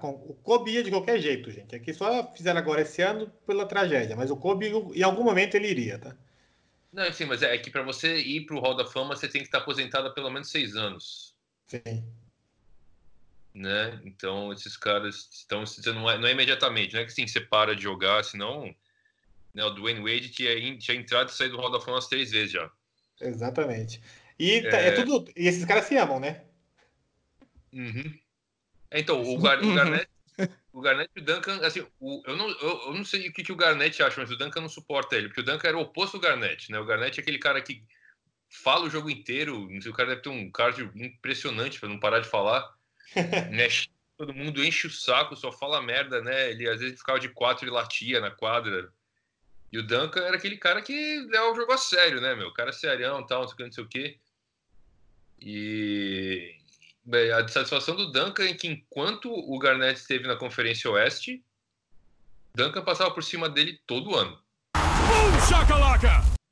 com- 0.00 0.10
O 0.28 0.34
Kobe 0.34 0.72
ia 0.72 0.82
de 0.82 0.90
qualquer 0.90 1.20
jeito, 1.20 1.50
gente. 1.50 1.74
Aqui 1.74 1.92
só 1.92 2.32
fizeram 2.34 2.58
agora 2.58 2.82
esse 2.82 3.02
ano 3.02 3.30
pela 3.46 3.66
tragédia, 3.66 4.16
mas 4.16 4.30
o 4.30 4.36
Kobe, 4.36 4.68
em 4.68 5.02
algum 5.02 5.22
momento, 5.24 5.54
ele 5.54 5.68
iria, 5.68 5.98
tá? 5.98 6.16
Não, 6.92 7.12
sim, 7.12 7.24
mas 7.24 7.42
é 7.42 7.56
que 7.56 7.70
para 7.70 7.82
você 7.82 8.18
ir 8.18 8.46
pro 8.46 8.58
Hall 8.58 8.74
da 8.74 8.84
Fama, 8.84 9.14
você 9.14 9.28
tem 9.28 9.40
que 9.40 9.46
estar 9.48 9.58
aposentado 9.58 10.08
há 10.08 10.10
pelo 10.12 10.30
menos 10.30 10.50
seis 10.50 10.74
anos, 10.74 11.36
Sim. 11.68 12.04
né? 13.54 14.00
Então, 14.04 14.52
esses 14.52 14.76
caras 14.76 15.28
estão... 15.32 15.62
Não 15.94 16.10
é, 16.10 16.18
não 16.18 16.26
é 16.26 16.32
imediatamente, 16.32 16.94
não 16.94 17.00
é 17.00 17.04
que 17.04 17.12
sim, 17.12 17.26
você 17.26 17.40
para 17.40 17.74
de 17.76 17.82
jogar, 17.82 18.24
senão... 18.24 18.74
Né, 19.52 19.64
o 19.64 19.70
Dwayne 19.70 20.00
Wade 20.00 20.30
tinha, 20.30 20.56
in- 20.58 20.78
tinha 20.78 20.96
entrado 20.96 21.28
e 21.28 21.32
saído 21.32 21.56
do 21.56 21.60
Hall 21.60 21.72
da 21.72 21.80
Fama 21.80 21.94
umas 21.94 22.06
três 22.06 22.30
vezes 22.30 22.52
já. 22.52 22.70
Exatamente. 23.20 24.00
E 24.42 24.62
tá- 24.62 24.76
é... 24.78 24.88
É. 24.88 24.90
tudo. 24.92 25.30
E 25.36 25.46
esses 25.46 25.64
caras 25.64 25.84
se 25.84 25.96
amam, 25.96 26.18
né? 26.18 26.44
Uhum. 27.72 28.18
É, 28.90 28.98
Então, 29.00 29.22
o, 29.22 29.38
Gar, 29.38 29.62
o 29.62 29.74
Garnett... 29.74 30.08
O 30.72 30.80
Garnett 30.80 31.10
e 31.16 31.20
o 31.20 31.24
Duncan, 31.24 31.60
assim, 31.66 31.86
o- 32.00 32.22
eu, 32.26 32.36
não, 32.36 32.48
eu, 32.48 32.82
eu 32.86 32.94
não 32.94 33.04
sei 33.04 33.28
o 33.28 33.32
que, 33.32 33.42
que 33.42 33.52
o 33.52 33.56
Garnett 33.56 34.02
acha, 34.02 34.20
mas 34.20 34.30
o 34.30 34.36
Duncan 34.36 34.60
não 34.62 34.68
suporta 34.68 35.16
ele, 35.16 35.28
porque 35.28 35.40
o 35.42 35.44
Duncan 35.44 35.68
era 35.68 35.76
o 35.76 35.82
oposto 35.82 36.16
do 36.16 36.22
Garnett, 36.22 36.70
né? 36.72 36.78
O 36.78 36.84
Garnett 36.86 37.18
é 37.18 37.22
aquele 37.22 37.38
cara 37.38 37.60
que 37.60 37.82
fala 38.48 38.86
o 38.86 38.90
jogo 38.90 39.10
inteiro, 39.10 39.68
não 39.68 39.80
sei, 39.80 39.90
o 39.90 39.94
cara 39.94 40.10
deve 40.10 40.22
ter 40.22 40.28
um 40.30 40.50
cardio 40.50 40.90
impressionante 40.94 41.78
para 41.78 41.88
não 41.88 42.00
parar 42.00 42.20
de 42.20 42.28
falar, 42.28 42.72
mexe 43.50 43.88
todo 44.16 44.32
mundo, 44.32 44.64
enche 44.64 44.86
o 44.86 44.90
saco, 44.90 45.36
só 45.36 45.50
fala 45.52 45.82
merda, 45.82 46.22
né? 46.22 46.50
Ele 46.50 46.68
às 46.68 46.80
vezes 46.80 46.98
ficava 46.98 47.18
de 47.20 47.28
quatro 47.28 47.66
e 47.66 47.70
latia 47.70 48.20
na 48.20 48.30
quadra. 48.30 48.90
E 49.72 49.78
o 49.78 49.82
Duncan 49.86 50.20
era 50.22 50.36
aquele 50.36 50.56
cara 50.56 50.80
que 50.82 51.20
leva 51.30 51.50
o 51.50 51.54
jogo 51.54 51.72
a 51.72 51.78
sério, 51.78 52.20
né, 52.20 52.34
meu? 52.34 52.48
O 52.48 52.54
cara 52.54 52.70
é 52.70 52.72
serião, 52.72 53.24
tal, 53.26 53.42
não 53.42 53.48
sei 53.48 53.54
o 53.54 53.56
que, 53.56 53.64
não 53.64 53.72
sei 53.72 53.84
o 53.84 53.88
quê. 53.88 54.18
E 55.40 56.56
bem, 57.04 57.32
a 57.32 57.46
satisfação 57.48 57.96
do 57.96 58.12
Duncan 58.12 58.44
é 58.44 58.54
que 58.54 58.68
enquanto 58.68 59.32
o 59.32 59.58
Garnett 59.58 59.98
esteve 59.98 60.26
na 60.26 60.36
Conferência 60.36 60.90
Oeste, 60.90 61.42
Duncan 62.54 62.84
passava 62.84 63.10
por 63.10 63.22
cima 63.22 63.48
dele 63.48 63.80
todo 63.86 64.14
ano, 64.14 64.38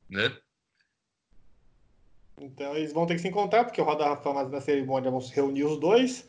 né? 0.08 0.36
Então 2.40 2.74
eles 2.76 2.92
vão 2.92 3.04
ter 3.06 3.14
que 3.14 3.20
se 3.20 3.28
encontrar, 3.28 3.64
porque 3.64 3.80
o 3.80 3.84
Roda 3.84 4.16
Fama 4.16 4.44
na 4.44 4.60
cerimônia 4.60 5.10
vão 5.10 5.20
se 5.20 5.34
reunir 5.34 5.64
os 5.64 5.78
dois. 5.78 6.28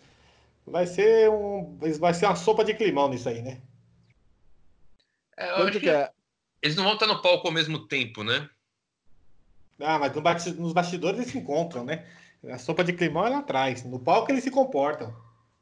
Vai 0.65 0.85
ser 0.85 1.29
um. 1.29 1.77
Vai 1.77 2.13
ser 2.13 2.25
uma 2.25 2.35
sopa 2.35 2.63
de 2.63 2.73
climão 2.73 3.09
nisso 3.09 3.29
aí, 3.29 3.41
né? 3.41 3.61
É, 5.37 5.49
eu 5.51 5.67
acho 5.67 5.79
que 5.79 5.89
é? 5.89 6.11
eles 6.61 6.75
não 6.75 6.83
vão 6.83 6.93
estar 6.93 7.07
no 7.07 7.21
palco 7.21 7.47
ao 7.47 7.53
mesmo 7.53 7.87
tempo, 7.87 8.23
né? 8.23 8.49
Ah, 9.79 9.97
mas 9.97 10.13
no 10.13 10.21
basti- 10.21 10.51
nos 10.51 10.73
bastidores 10.73 11.19
eles 11.19 11.31
se 11.31 11.37
encontram, 11.37 11.85
né? 11.85 12.05
A 12.47 12.57
sopa 12.57 12.83
de 12.83 12.93
climão 12.93 13.25
é 13.25 13.29
lá 13.29 13.39
atrás. 13.39 13.83
No 13.83 13.99
palco 13.99 14.31
eles 14.31 14.43
se 14.43 14.51
comportam. 14.51 15.13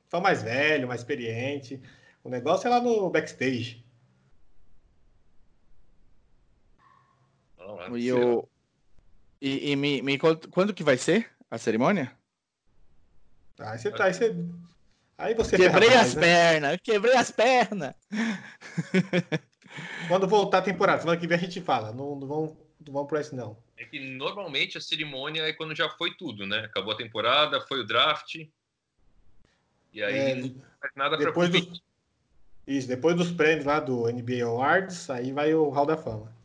São 0.10 0.22
mais 0.22 0.44
velho, 0.44 0.88
mais 0.88 1.02
experiente. 1.02 1.82
O 2.24 2.30
negócio 2.30 2.68
é 2.68 2.70
lá 2.70 2.80
no 2.80 3.10
backstage. 3.10 3.84
Não, 7.58 7.98
E, 7.98 8.12
o... 8.14 8.48
e, 9.42 9.72
e 9.72 9.76
me, 9.76 10.02
me 10.02 10.18
conta, 10.18 10.48
quando 10.50 10.74
que 10.74 10.84
vai 10.84 10.98
ser 10.98 11.30
a 11.50 11.58
cerimônia? 11.58 12.12
Aí 13.60 13.78
você 13.78 13.92
tá. 13.92 14.06
Aí 14.06 14.14
você, 14.14 14.36
aí 15.18 15.34
você 15.34 15.58
Quebrei 15.58 15.90
ferra 15.90 16.02
as 16.02 16.14
mais, 16.14 16.16
né? 16.16 16.22
pernas, 16.22 16.80
quebrei 16.84 17.16
as 17.16 17.32
pernas. 17.32 17.96
Quando 20.08 20.28
voltar 20.28 20.60
a 20.60 20.62
temporada, 20.62 21.02
semana 21.02 21.20
que 21.20 21.28
vem 21.28 21.38
a 21.38 21.42
gente 21.42 21.62
fala. 21.62 21.92
Não, 21.92 22.16
não 22.16 22.28
vão, 22.28 22.58
vão 22.82 23.06
por 23.06 23.20
isso, 23.20 23.36
não. 23.36 23.58
É 23.78 23.86
que 23.86 24.00
normalmente 24.00 24.78
a 24.78 24.82
cerimônia 24.82 25.42
é 25.44 25.54
quando 25.54 25.76
já 25.76 25.90
foi 25.90 26.14
tudo, 26.16 26.46
né? 26.46 26.60
Acabou 26.60 26.94
a 26.94 26.98
temporada, 26.98 27.62
foi 27.62 27.82
o 27.82 27.86
draft. 27.86 28.36
E 29.94 30.04
aí 30.04 30.32
É, 30.32 30.36
não 30.36 30.56
faz 30.80 30.94
nada 30.96 31.18
para 31.18 31.28
depois 31.28 31.50
dos, 31.50 31.82
isso, 32.66 32.88
depois 32.88 33.16
dos 33.16 33.32
prêmios 33.32 33.66
lá 33.66 33.80
do 33.80 34.12
NBA 34.12 34.44
Awards, 34.44 35.10
aí 35.10 35.32
vai 35.32 35.54
o 35.54 35.70
Hall 35.70 35.86
da 35.86 35.98
Fama. 35.98 36.36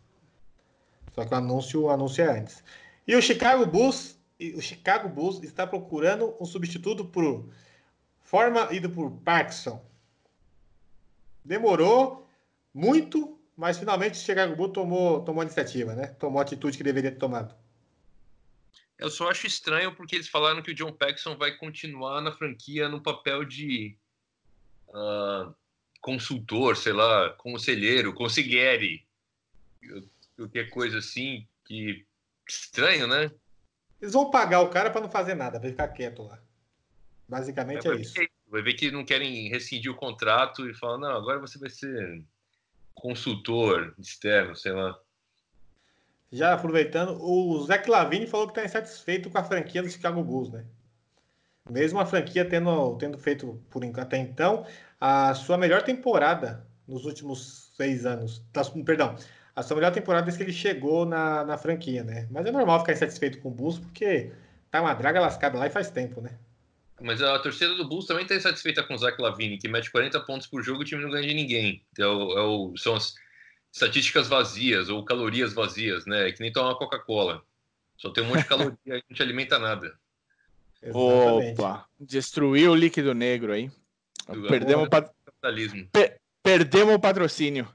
Só 1.14 1.24
que 1.24 1.34
o 1.34 1.36
anúncio, 1.36 1.82
o 1.82 1.90
anúncio 1.90 2.24
é 2.24 2.38
antes. 2.38 2.62
E 3.06 3.14
o 3.16 3.22
Chicago 3.22 3.66
Bulls, 3.66 4.18
o 4.54 4.60
Chicago 4.60 5.08
Bulls 5.08 5.42
está 5.42 5.66
procurando 5.66 6.34
um 6.40 6.44
substituto 6.44 7.04
por 7.04 7.44
Forma 8.32 8.72
ido 8.72 8.88
por 8.88 9.10
Parkinson. 9.10 9.84
Demorou 11.44 12.26
muito, 12.72 13.38
mas 13.56 13.78
finalmente 13.78 14.16
Chicago 14.16 14.56
Bulls 14.56 14.72
tomou, 14.72 15.24
tomou 15.24 15.42
a 15.42 15.44
iniciativa, 15.44 15.94
né? 15.94 16.08
Tomou 16.18 16.38
a 16.38 16.42
atitude 16.42 16.76
que 16.76 16.84
deveria 16.84 17.10
ter 17.10 17.18
tomado. 17.18 17.54
Eu 18.98 19.10
só 19.10 19.30
acho 19.30 19.46
estranho 19.46 19.94
porque 19.94 20.14
eles 20.14 20.28
falaram 20.28 20.62
que 20.62 20.70
o 20.70 20.74
John 20.74 20.92
Paxson 20.92 21.36
vai 21.36 21.56
continuar 21.56 22.20
na 22.20 22.32
franquia 22.32 22.88
no 22.88 23.02
papel 23.02 23.44
de 23.44 23.96
ah, 24.94 25.52
consultor, 26.00 26.76
sei 26.76 26.92
lá, 26.92 27.30
conselheiro, 27.30 28.14
consigliere, 28.14 29.06
qualquer 30.36 30.70
coisa 30.70 30.98
assim, 30.98 31.46
que 31.64 32.06
estranho, 32.48 33.06
né? 33.06 33.30
Eles 34.00 34.12
vão 34.12 34.30
pagar 34.30 34.60
o 34.60 34.68
cara 34.68 34.90
para 34.90 35.00
não 35.00 35.10
fazer 35.10 35.34
nada, 35.34 35.60
para 35.60 35.70
ficar 35.70 35.88
quieto 35.88 36.22
lá. 36.24 36.40
Basicamente 37.28 37.86
é 37.86 37.90
vai, 37.90 38.00
isso. 38.00 38.14
ver, 38.14 38.30
vai 38.48 38.62
ver 38.62 38.74
que 38.74 38.90
não 38.90 39.04
querem 39.04 39.48
rescindir 39.48 39.90
o 39.90 39.96
contrato 39.96 40.68
e 40.68 40.74
falar, 40.74 40.98
não, 40.98 41.10
agora 41.10 41.38
você 41.38 41.58
vai 41.58 41.70
ser 41.70 42.22
consultor 42.94 43.94
externo, 43.98 44.54
sei 44.54 44.72
lá. 44.72 44.96
Já 46.30 46.54
aproveitando, 46.54 47.22
o 47.22 47.62
Zach 47.64 47.88
Lavine 47.90 48.26
falou 48.26 48.46
que 48.46 48.52
está 48.52 48.64
insatisfeito 48.64 49.28
com 49.28 49.38
a 49.38 49.44
franquia 49.44 49.82
do 49.82 49.90
Chicago 49.90 50.22
Bulls, 50.24 50.50
né? 50.50 50.64
Mesmo 51.68 52.00
a 52.00 52.06
franquia 52.06 52.44
tendo, 52.44 52.96
tendo 52.96 53.18
feito, 53.18 53.62
por 53.70 53.82
até 53.98 54.16
então, 54.16 54.66
a 55.00 55.34
sua 55.34 55.58
melhor 55.58 55.82
temporada 55.82 56.66
nos 56.88 57.04
últimos 57.04 57.70
seis 57.76 58.06
anos. 58.06 58.42
Tá, 58.52 58.62
perdão, 58.84 59.14
a 59.54 59.62
sua 59.62 59.76
melhor 59.76 59.92
temporada 59.92 60.24
desde 60.24 60.38
que 60.38 60.50
ele 60.50 60.56
chegou 60.56 61.04
na, 61.04 61.44
na 61.44 61.58
franquia, 61.58 62.02
né? 62.02 62.26
Mas 62.30 62.46
é 62.46 62.50
normal 62.50 62.80
ficar 62.80 62.92
insatisfeito 62.92 63.38
com 63.40 63.48
o 63.48 63.52
Bulls, 63.52 63.78
porque 63.78 64.32
tá 64.70 64.80
uma 64.80 64.94
draga 64.94 65.20
lascada 65.20 65.58
lá 65.58 65.66
e 65.66 65.70
faz 65.70 65.90
tempo, 65.90 66.20
né? 66.20 66.30
Mas 67.02 67.20
a 67.22 67.38
torcida 67.38 67.74
do 67.74 67.88
Bulls 67.88 68.06
também 68.06 68.22
está 68.22 68.34
insatisfeita 68.34 68.82
com 68.82 68.94
o 68.94 68.98
Zach 68.98 69.20
Lavine, 69.20 69.58
que 69.58 69.68
mete 69.68 69.90
40 69.90 70.20
pontos 70.20 70.46
por 70.46 70.62
jogo 70.62 70.82
e 70.82 70.84
o 70.84 70.86
time 70.86 71.02
não 71.02 71.10
ganha 71.10 71.26
de 71.26 71.34
ninguém. 71.34 71.84
É 71.98 72.06
o, 72.06 72.38
é 72.38 72.42
o, 72.42 72.76
são 72.76 72.94
as 72.94 73.14
estatísticas 73.72 74.28
vazias 74.28 74.88
ou 74.88 75.04
calorias 75.04 75.52
vazias, 75.52 76.06
né? 76.06 76.28
É 76.28 76.32
que 76.32 76.40
nem 76.40 76.52
tomar 76.52 76.74
Coca-Cola. 76.76 77.42
Só 77.96 78.10
tem 78.10 78.22
um 78.24 78.28
monte 78.28 78.42
de 78.42 78.48
caloria 78.48 78.76
e 78.86 79.02
não 79.08 79.16
te 79.16 79.22
alimenta 79.22 79.58
nada. 79.58 79.94
Exatamente. 80.82 81.60
Opa, 81.60 81.86
destruiu 82.00 82.72
o 82.72 82.74
líquido 82.76 83.14
negro 83.14 83.52
aí. 83.52 83.70
Do- 84.28 84.48
Perdemos, 84.48 84.86
o 84.86 84.90
pat- 84.90 85.10
Capitalismo. 85.24 85.88
perdemos 86.42 86.94
o 86.94 86.98
patrocínio. 87.00 87.68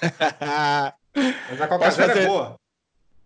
Mas 0.00 1.60
a 1.60 1.68
Coca 1.68 1.84
Posso 1.84 1.96
Zero 1.96 2.08
fazer- 2.12 2.22
é 2.24 2.26
boa. 2.26 2.56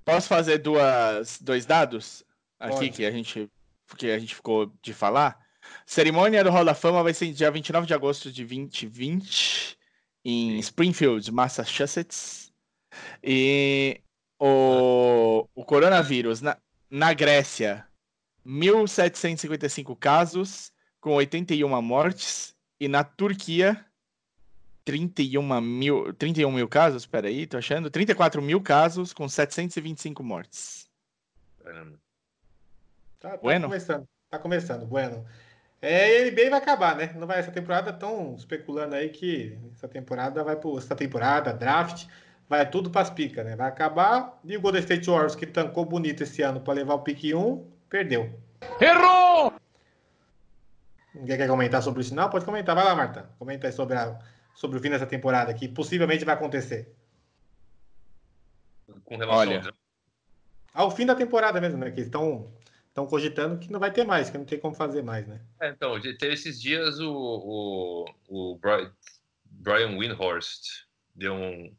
Posso 0.05 0.29
fazer 0.29 0.59
duas, 0.59 1.39
dois 1.41 1.65
dados 1.65 2.25
aqui 2.59 2.75
Pode. 2.77 2.91
que 2.91 3.05
a 3.07 3.11
gente 3.11 3.49
que 3.97 4.11
a 4.11 4.19
gente 4.19 4.35
ficou 4.35 4.73
de 4.83 4.93
falar? 4.95 5.39
Cerimônia 5.87 6.43
do 6.45 6.51
Hall 6.51 6.65
da 6.65 6.75
Fama 6.75 7.03
vai 7.03 7.15
ser 7.15 7.33
dia 7.33 7.51
29 7.51 7.87
de 7.87 7.95
agosto 7.95 8.31
de 8.31 8.45
2020 8.45 9.79
em 10.25 10.59
Springfield, 10.59 11.31
Massachusetts. 11.33 12.53
E 13.23 14.01
o, 14.39 15.49
o 15.55 15.65
coronavírus 15.65 16.41
na, 16.41 16.57
na 16.91 17.13
Grécia, 17.13 17.87
1.755 18.47 19.97
casos, 19.99 20.73
com 21.01 21.15
81 21.15 21.83
mortes. 21.83 22.55
E 22.79 22.89
na 22.89 23.05
Turquia, 23.05 23.85
31 24.85 25.61
mil, 25.61 26.13
31 26.15 26.51
mil 26.51 26.69
casos, 26.69 27.07
peraí, 27.07 27.47
tô 27.47 27.57
achando. 27.57 27.91
34 27.91 28.43
mil 28.43 28.61
casos, 28.61 29.13
com 29.13 29.29
725 29.29 30.23
mortes. 30.23 30.89
Caramba. 31.63 31.99
Tá, 33.21 33.31
tá 33.31 33.37
Bueno. 33.37 33.69
começando. 33.69 34.09
Tá 34.29 34.39
começando, 34.39 34.87
bueno. 34.87 35.25
É, 35.85 36.23
a 36.23 36.31
NBA 36.31 36.49
vai 36.49 36.61
acabar, 36.61 36.95
né? 36.97 37.13
Não 37.17 37.27
vai 37.27 37.41
essa 37.41 37.51
temporada, 37.51 37.91
estão 37.91 38.37
especulando 38.39 38.95
aí 38.95 39.09
que 39.09 39.59
essa 39.75 39.89
temporada 39.89 40.45
vai 40.45 40.55
por 40.55 40.79
essa 40.79 40.95
temporada, 40.95 41.53
draft, 41.53 42.07
vai 42.49 42.69
tudo 42.71 42.89
para 42.89 43.03
as 43.03 43.11
picas, 43.11 43.45
né? 43.45 43.57
Vai 43.57 43.67
acabar 43.67 44.39
e 44.45 44.57
o 44.57 44.61
Golden 44.61 44.81
State 44.81 45.11
Warriors 45.11 45.35
que 45.35 45.45
tancou 45.45 45.85
bonito 45.85 46.23
esse 46.23 46.41
ano 46.41 46.61
para 46.61 46.75
levar 46.75 46.95
o 46.95 47.01
pique 47.01 47.35
1, 47.35 47.67
perdeu. 47.91 48.33
Errou! 48.81 49.53
Ninguém 51.13 51.37
quer 51.37 51.49
comentar 51.49 51.83
sobre 51.83 52.03
isso 52.03 52.15
não? 52.15 52.31
Pode 52.31 52.45
comentar. 52.45 52.77
Vai 52.77 52.85
lá, 52.85 52.95
Marta. 52.95 53.29
Comenta 53.37 53.67
aí 53.67 53.73
sobre 53.73 53.97
a 53.97 54.19
sobre 54.55 54.79
o 54.79 54.81
fim 54.81 54.91
dessa 54.91 55.07
temporada 55.07 55.53
que 55.53 55.69
possivelmente 55.69 56.25
vai 56.25 56.35
acontecer? 56.35 56.95
Com 59.05 59.17
relação 59.17 59.41
Olha. 59.41 59.75
Ao 60.73 60.91
fim 60.91 61.05
da 61.05 61.15
temporada 61.15 61.61
mesmo, 61.61 61.79
né? 61.79 61.91
Que 61.91 62.03
estão 62.03 62.49
estão 62.93 63.07
cogitando 63.07 63.59
que 63.59 63.73
não 63.73 63.81
vai 63.81 63.91
ter 63.91 64.05
mais, 64.05 64.29
que 64.29 64.37
não 64.37 64.45
tem 64.45 64.61
como 64.61 64.75
fazer 64.75 65.03
mais, 65.03 65.27
né? 65.27 65.41
É, 65.61 65.71
então, 65.71 65.99
teve 66.01 66.35
esses 66.35 66.61
dias 66.61 67.01
o, 67.01 67.11
o, 67.11 68.05
o 68.29 68.59
Bri- 68.59 68.93
Brian 69.45 69.97
Windhorst 69.99 70.85
deu 71.15 71.35
um. 71.35 71.75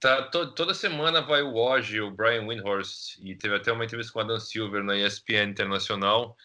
Tá, 0.00 0.22
to- 0.22 0.52
toda 0.52 0.72
semana 0.74 1.20
vai 1.20 1.42
o 1.42 1.52
Woj, 1.52 2.00
o 2.00 2.10
Brian 2.10 2.46
Windhorst, 2.46 3.18
e 3.20 3.34
teve 3.34 3.56
até 3.56 3.70
uma 3.70 3.84
entrevista 3.84 4.12
com 4.12 4.18
o 4.18 4.22
Adam 4.22 4.40
Silver 4.40 4.82
na 4.82 4.96
ESPN 4.96 5.50
Internacional 5.50 6.36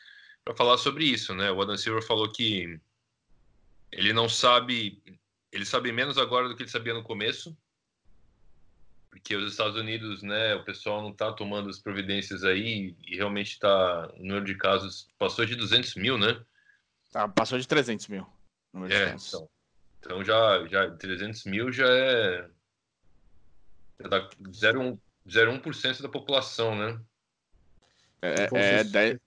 para 0.44 0.56
falar 0.56 0.78
sobre 0.78 1.06
isso, 1.06 1.34
né? 1.34 1.50
O 1.52 1.62
Adam 1.62 1.78
Silver 1.78 2.04
falou 2.04 2.30
que 2.32 2.80
ele 3.92 4.12
não 4.14 4.28
sabe, 4.28 5.02
ele 5.52 5.66
sabe 5.66 5.92
menos 5.92 6.18
agora 6.18 6.50
do 6.50 6.56
que 6.56 6.64
ele 6.64 6.70
sabia 6.70 6.94
no 6.94 7.04
começo, 7.04 7.56
porque 9.12 9.36
os 9.36 9.52
Estados 9.52 9.76
Unidos, 9.76 10.24
né, 10.24 10.56
o 10.56 10.64
pessoal 10.64 11.02
não 11.02 11.12
está 11.12 11.32
tomando 11.34 11.70
as 11.70 11.78
providências 11.80 12.44
aí 12.44 12.96
e 13.06 13.18
realmente 13.18 13.52
está, 13.52 14.10
o 14.16 14.20
número 14.24 14.46
de 14.46 14.56
casos 14.56 15.08
passou 15.20 15.46
de 15.46 15.56
200 15.56 15.94
mil, 15.96 16.18
né? 16.18 16.42
Ah, 17.14 17.28
passou 17.28 17.60
de 17.60 17.68
300 17.68 18.08
mil. 18.08 18.26
número 18.74 18.92
de 18.92 18.98
É, 19.00 19.12
casos. 19.12 19.28
então. 19.28 19.50
Então 20.00 20.24
já, 20.24 20.66
já 20.68 20.90
300 20.92 21.44
mil 21.44 21.72
já 21.72 21.86
é. 21.88 22.50
Já 24.02 24.08
dá 24.08 24.30
0,1% 24.50 24.98
0,1% 25.28 26.02
da 26.02 26.10
população, 26.10 26.76
né? 26.76 27.00
É, 28.22 28.44
é, 28.44 28.48
vocês- 28.48 28.92
10, 28.92 29.20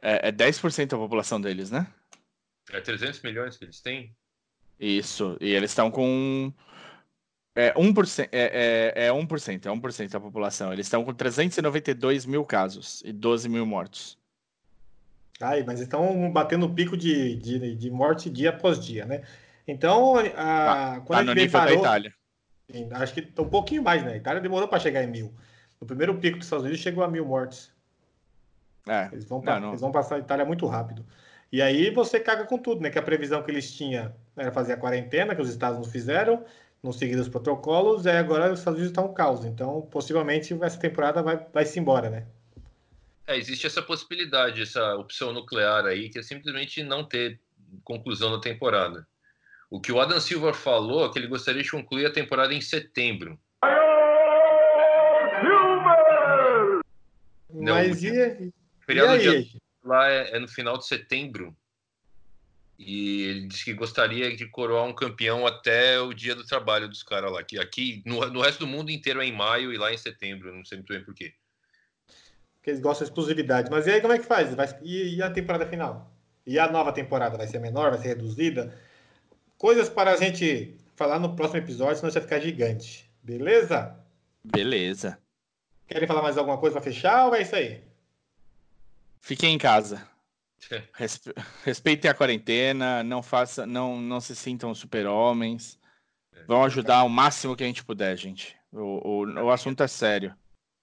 é, 0.00 0.28
é 0.28 0.32
10% 0.32 0.90
da 0.92 0.96
população 0.96 1.40
deles, 1.40 1.70
né? 1.70 1.92
É 2.70 2.80
300 2.80 3.20
milhões 3.22 3.58
que 3.58 3.64
eles 3.64 3.80
têm? 3.80 4.16
Isso. 4.80 5.36
E 5.40 5.50
eles 5.50 5.70
estão 5.72 5.90
com. 5.90 6.52
É 7.56 7.72
1%, 7.74 8.28
é, 8.32 8.92
é, 8.96 9.06
é 9.06 9.10
1%, 9.12 9.66
é 9.66 9.70
1% 9.70 10.10
da 10.10 10.20
população. 10.20 10.72
Eles 10.72 10.86
estão 10.86 11.04
com 11.04 11.14
392 11.14 12.26
mil 12.26 12.44
casos 12.44 13.00
e 13.04 13.12
12 13.12 13.48
mil 13.48 13.64
mortos. 13.64 14.18
Ai, 15.40 15.62
mas 15.64 15.80
estão 15.80 16.30
batendo 16.32 16.68
pico 16.68 16.96
de, 16.96 17.36
de, 17.36 17.74
de 17.76 17.90
morte 17.90 18.28
dia 18.28 18.50
após 18.50 18.78
dia, 18.84 19.04
né? 19.04 19.22
Então, 19.66 20.16
a, 20.16 20.24
Tá 20.96 21.02
quando 21.06 21.18
a 21.20 21.22
no 21.24 21.32
NBA 21.32 21.40
nível 21.42 21.60
da 21.60 21.66
parou, 21.66 21.78
Itália. 21.80 22.14
acho 22.92 23.14
que 23.14 23.22
tá 23.22 23.42
um 23.42 23.48
pouquinho 23.48 23.82
mais, 23.82 24.04
né? 24.04 24.12
A 24.12 24.16
Itália 24.16 24.40
demorou 24.40 24.68
para 24.68 24.78
chegar 24.80 25.02
em 25.02 25.06
mil. 25.06 25.32
No 25.80 25.86
primeiro 25.86 26.14
pico 26.18 26.38
dos 26.38 26.46
Estados 26.46 26.64
Unidos 26.64 26.80
chegou 26.82 27.04
a 27.04 27.08
mil 27.08 27.24
mortes. 27.24 27.72
É, 28.88 29.08
Eles 29.12 29.24
vão, 29.24 29.40
não. 29.42 29.68
eles 29.70 29.80
vão 29.80 29.90
passar 29.90 30.16
a 30.16 30.18
Itália 30.18 30.44
muito 30.44 30.66
rápido. 30.66 31.06
E 31.50 31.62
aí 31.62 31.90
você 31.90 32.18
caga 32.20 32.44
com 32.44 32.58
tudo, 32.58 32.80
né? 32.82 32.90
Que 32.90 32.98
a 32.98 33.02
previsão 33.02 33.42
que 33.42 33.50
eles 33.50 33.72
tinham 33.72 34.12
era 34.36 34.50
fazer 34.52 34.72
a 34.72 34.76
quarentena, 34.76 35.34
que 35.34 35.40
os 35.40 35.48
estados 35.48 35.78
não 35.78 35.84
fizeram, 35.84 36.44
não 36.84 36.92
seguiram 36.92 37.22
os 37.22 37.28
protocolos, 37.30 38.04
e 38.04 38.10
agora 38.10 38.52
os 38.52 38.58
Estados 38.58 38.78
Unidos 38.78 38.90
estão 38.90 39.10
um 39.10 39.14
caos. 39.14 39.44
Então, 39.46 39.80
possivelmente, 39.90 40.52
essa 40.62 40.78
temporada 40.78 41.22
vai, 41.22 41.38
vai 41.52 41.64
se 41.64 41.80
embora, 41.80 42.10
né? 42.10 42.26
É, 43.26 43.38
existe 43.38 43.66
essa 43.66 43.80
possibilidade, 43.80 44.60
essa 44.60 44.94
opção 44.96 45.32
nuclear 45.32 45.86
aí, 45.86 46.10
que 46.10 46.18
é 46.18 46.22
simplesmente 46.22 46.82
não 46.82 47.02
ter 47.02 47.40
conclusão 47.82 48.30
da 48.30 48.38
temporada. 48.38 49.06
O 49.70 49.80
que 49.80 49.90
o 49.90 49.98
Adam 49.98 50.20
Silver 50.20 50.52
falou 50.52 51.06
é 51.06 51.08
que 51.10 51.18
ele 51.18 51.26
gostaria 51.26 51.62
de 51.62 51.70
concluir 51.70 52.04
a 52.04 52.12
temporada 52.12 52.52
em 52.52 52.60
setembro. 52.60 53.38
Não, 57.50 57.74
Mas 57.74 58.02
o- 58.02 58.06
e, 58.06 58.08
e 58.10 58.48
O 58.48 58.52
feriado 58.84 59.12
aí? 59.12 59.20
dia 59.44 59.60
lá 59.82 60.10
é, 60.10 60.36
é 60.36 60.38
no 60.38 60.46
final 60.48 60.76
de 60.76 60.86
setembro. 60.86 61.56
E 62.78 63.22
ele 63.22 63.46
disse 63.46 63.64
que 63.64 63.72
gostaria 63.72 64.36
de 64.36 64.46
coroar 64.48 64.84
um 64.84 64.92
campeão 64.92 65.46
até 65.46 66.00
o 66.00 66.12
dia 66.12 66.34
do 66.34 66.44
trabalho 66.44 66.88
dos 66.88 67.02
caras 67.02 67.32
lá. 67.32 67.42
Que 67.42 67.58
aqui, 67.58 68.02
no, 68.04 68.20
no 68.30 68.40
resto 68.40 68.60
do 68.60 68.66
mundo 68.66 68.90
inteiro 68.90 69.22
é 69.22 69.26
em 69.26 69.32
maio 69.32 69.72
e 69.72 69.78
lá 69.78 69.92
em 69.92 69.96
setembro. 69.96 70.54
Não 70.54 70.64
sei 70.64 70.78
muito 70.78 70.92
bem 70.92 71.04
por 71.04 71.14
quê. 71.14 71.32
Porque 72.56 72.70
eles 72.70 72.80
gostam 72.80 73.04
de 73.04 73.10
exclusividade. 73.10 73.70
Mas 73.70 73.86
e 73.86 73.90
aí, 73.90 74.00
como 74.00 74.12
é 74.12 74.18
que 74.18 74.26
faz? 74.26 74.54
Vai- 74.54 74.78
e, 74.82 75.16
e 75.16 75.22
a 75.22 75.30
temporada 75.30 75.66
final? 75.66 76.12
E 76.46 76.58
a 76.58 76.70
nova 76.70 76.92
temporada 76.92 77.36
vai 77.36 77.46
ser 77.46 77.60
menor, 77.60 77.90
vai 77.90 78.00
ser 78.00 78.08
reduzida? 78.08 78.76
Coisas 79.56 79.88
para 79.88 80.12
a 80.12 80.16
gente 80.16 80.76
falar 80.96 81.18
no 81.18 81.36
próximo 81.36 81.60
episódio, 81.60 81.96
senão 81.96 82.12
vai 82.12 82.22
ficar 82.22 82.40
gigante. 82.40 83.08
Beleza? 83.22 83.96
beleza. 84.44 85.18
Querem 85.86 86.08
falar 86.08 86.22
mais 86.22 86.36
alguma 86.36 86.58
coisa 86.58 86.74
para 86.74 86.82
fechar 86.82 87.26
ou 87.26 87.34
é 87.34 87.42
isso 87.42 87.54
aí? 87.54 87.82
Fiquem 89.20 89.54
em 89.54 89.58
casa. 89.58 90.06
Respe- 90.92 91.34
Respeitem 91.64 92.10
a 92.10 92.14
quarentena, 92.14 93.02
não 93.02 93.22
faça, 93.22 93.66
não, 93.66 94.00
não 94.00 94.20
se 94.20 94.34
sintam 94.34 94.74
super-homens. 94.74 95.78
Vão 96.46 96.64
ajudar 96.64 97.04
o 97.04 97.08
máximo 97.08 97.56
que 97.56 97.64
a 97.64 97.66
gente 97.66 97.84
puder, 97.84 98.16
gente. 98.16 98.56
O, 98.72 99.22
o, 99.24 99.44
o 99.44 99.50
assunto 99.50 99.82
é 99.82 99.88
sério. 99.88 100.36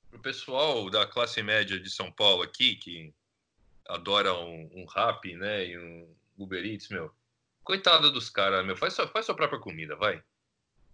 Pro 0.10 0.20
pessoal 0.20 0.90
da 0.90 1.06
classe 1.06 1.42
média 1.44 1.80
de 1.80 1.90
São 1.90 2.12
Paulo 2.12 2.42
aqui, 2.42 2.76
que 2.76 3.14
adora 3.88 4.34
um, 4.34 4.70
um 4.74 4.86
rap, 4.86 5.36
né? 5.36 5.66
E 5.66 5.78
um 5.78 6.16
Uber 6.38 6.66
Eats, 6.66 6.90
meu. 6.90 7.14
Coitada 7.64 8.10
dos 8.10 8.30
caras, 8.30 8.66
meu. 8.66 8.76
Faz 8.76 8.94
sua, 8.94 9.08
faz 9.08 9.26
sua 9.26 9.36
própria 9.36 9.60
comida, 9.60 9.96
vai. 9.96 10.22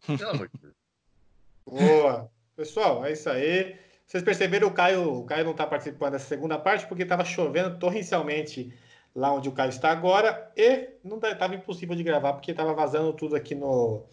Pelo 0.05 0.29
amor 0.31 0.49
de 0.49 0.59
Deus. 0.59 0.75
Boa. 1.65 2.29
Pessoal, 2.55 3.05
é 3.05 3.13
isso 3.13 3.29
aí. 3.29 3.77
Vocês 4.07 4.23
perceberam 4.23 4.69
o 4.69 4.71
Caio, 4.71 5.19
o 5.19 5.25
Caio 5.25 5.43
não 5.43 5.51
está 5.51 5.67
participando 5.67 6.13
dessa 6.13 6.27
segunda 6.27 6.57
parte 6.57 6.87
porque 6.87 7.03
estava 7.03 7.25
chovendo 7.25 7.77
torrencialmente 7.77 8.73
lá 9.13 9.33
onde 9.33 9.49
o 9.49 9.51
Caio 9.51 9.69
está 9.69 9.91
agora 9.91 10.49
e 10.55 10.91
não 11.03 11.17
estava 11.17 11.55
impossível 11.55 11.93
de 11.93 12.03
gravar 12.03 12.31
porque 12.31 12.51
estava 12.51 12.73
vazando 12.73 13.11
tudo 13.11 13.35
aqui 13.35 13.53
no, 13.53 14.05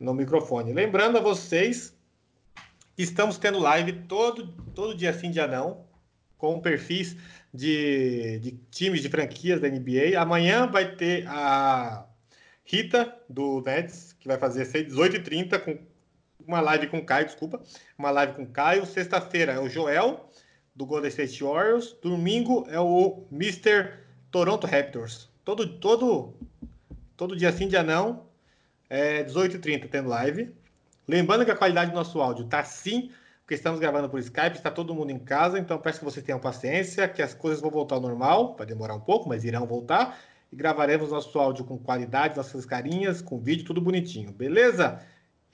no 0.00 0.14
microfone. 0.14 0.72
Lembrando 0.72 1.18
a 1.18 1.20
vocês 1.20 1.94
estamos 2.96 3.36
tendo 3.36 3.58
live 3.58 3.92
todo, 4.08 4.48
todo 4.74 4.96
dia 4.96 5.12
sim, 5.12 5.30
dia 5.30 5.46
não, 5.46 5.84
com 6.38 6.58
perfis 6.58 7.14
de, 7.52 8.38
de 8.38 8.52
times 8.70 9.02
de 9.02 9.10
franquias 9.10 9.60
da 9.60 9.68
NBA. 9.68 10.18
Amanhã 10.18 10.66
vai 10.66 10.96
ter 10.96 11.26
a 11.28 12.06
Rita 12.64 13.14
do 13.28 13.60
Nets, 13.60 14.14
que 14.18 14.26
vai 14.26 14.38
fazer 14.38 14.66
18h30 14.66 15.60
com 15.60 15.78
uma 16.44 16.60
live 16.60 16.88
com 16.88 16.98
o 16.98 17.04
Caio, 17.04 17.26
desculpa. 17.26 17.60
Uma 17.98 18.10
live 18.10 18.34
com 18.34 18.42
o 18.42 18.46
Caio. 18.46 18.86
Sexta-feira 18.86 19.52
é 19.52 19.58
o 19.58 19.68
Joel, 19.68 20.28
do 20.74 20.86
Golden 20.86 21.08
State 21.08 21.42
Warriors. 21.42 21.96
Domingo 22.02 22.66
é 22.68 22.80
o 22.80 23.24
Mr. 23.30 23.92
Toronto 24.30 24.66
Raptors. 24.66 25.28
Todo, 25.44 25.78
todo, 25.78 26.34
todo 27.16 27.36
dia 27.36 27.52
sim, 27.52 27.68
dia 27.68 27.82
não. 27.82 28.26
É 28.88 29.24
18h30 29.24 29.88
tendo 29.88 30.08
live. 30.08 30.54
Lembrando 31.08 31.44
que 31.44 31.50
a 31.50 31.56
qualidade 31.56 31.90
do 31.90 31.94
nosso 31.94 32.20
áudio 32.20 32.46
tá 32.46 32.64
sim, 32.64 33.10
porque 33.40 33.54
estamos 33.54 33.78
gravando 33.78 34.08
por 34.08 34.18
Skype, 34.18 34.56
está 34.56 34.70
todo 34.70 34.94
mundo 34.94 35.10
em 35.10 35.18
casa, 35.18 35.56
então 35.56 35.78
peço 35.78 36.00
que 36.00 36.04
vocês 36.04 36.24
tenham 36.24 36.40
paciência, 36.40 37.08
que 37.08 37.22
as 37.22 37.32
coisas 37.32 37.60
vão 37.60 37.70
voltar 37.70 37.94
ao 37.94 38.00
normal, 38.00 38.56
vai 38.58 38.66
demorar 38.66 38.94
um 38.94 39.00
pouco, 39.00 39.28
mas 39.28 39.44
irão 39.44 39.66
voltar. 39.66 40.18
E 40.52 40.56
gravaremos 40.56 41.10
nosso 41.10 41.38
áudio 41.38 41.64
com 41.64 41.78
qualidade, 41.78 42.36
nossas 42.36 42.66
carinhas, 42.66 43.22
com 43.22 43.38
vídeo, 43.38 43.64
tudo 43.64 43.80
bonitinho, 43.80 44.32
beleza? 44.32 45.00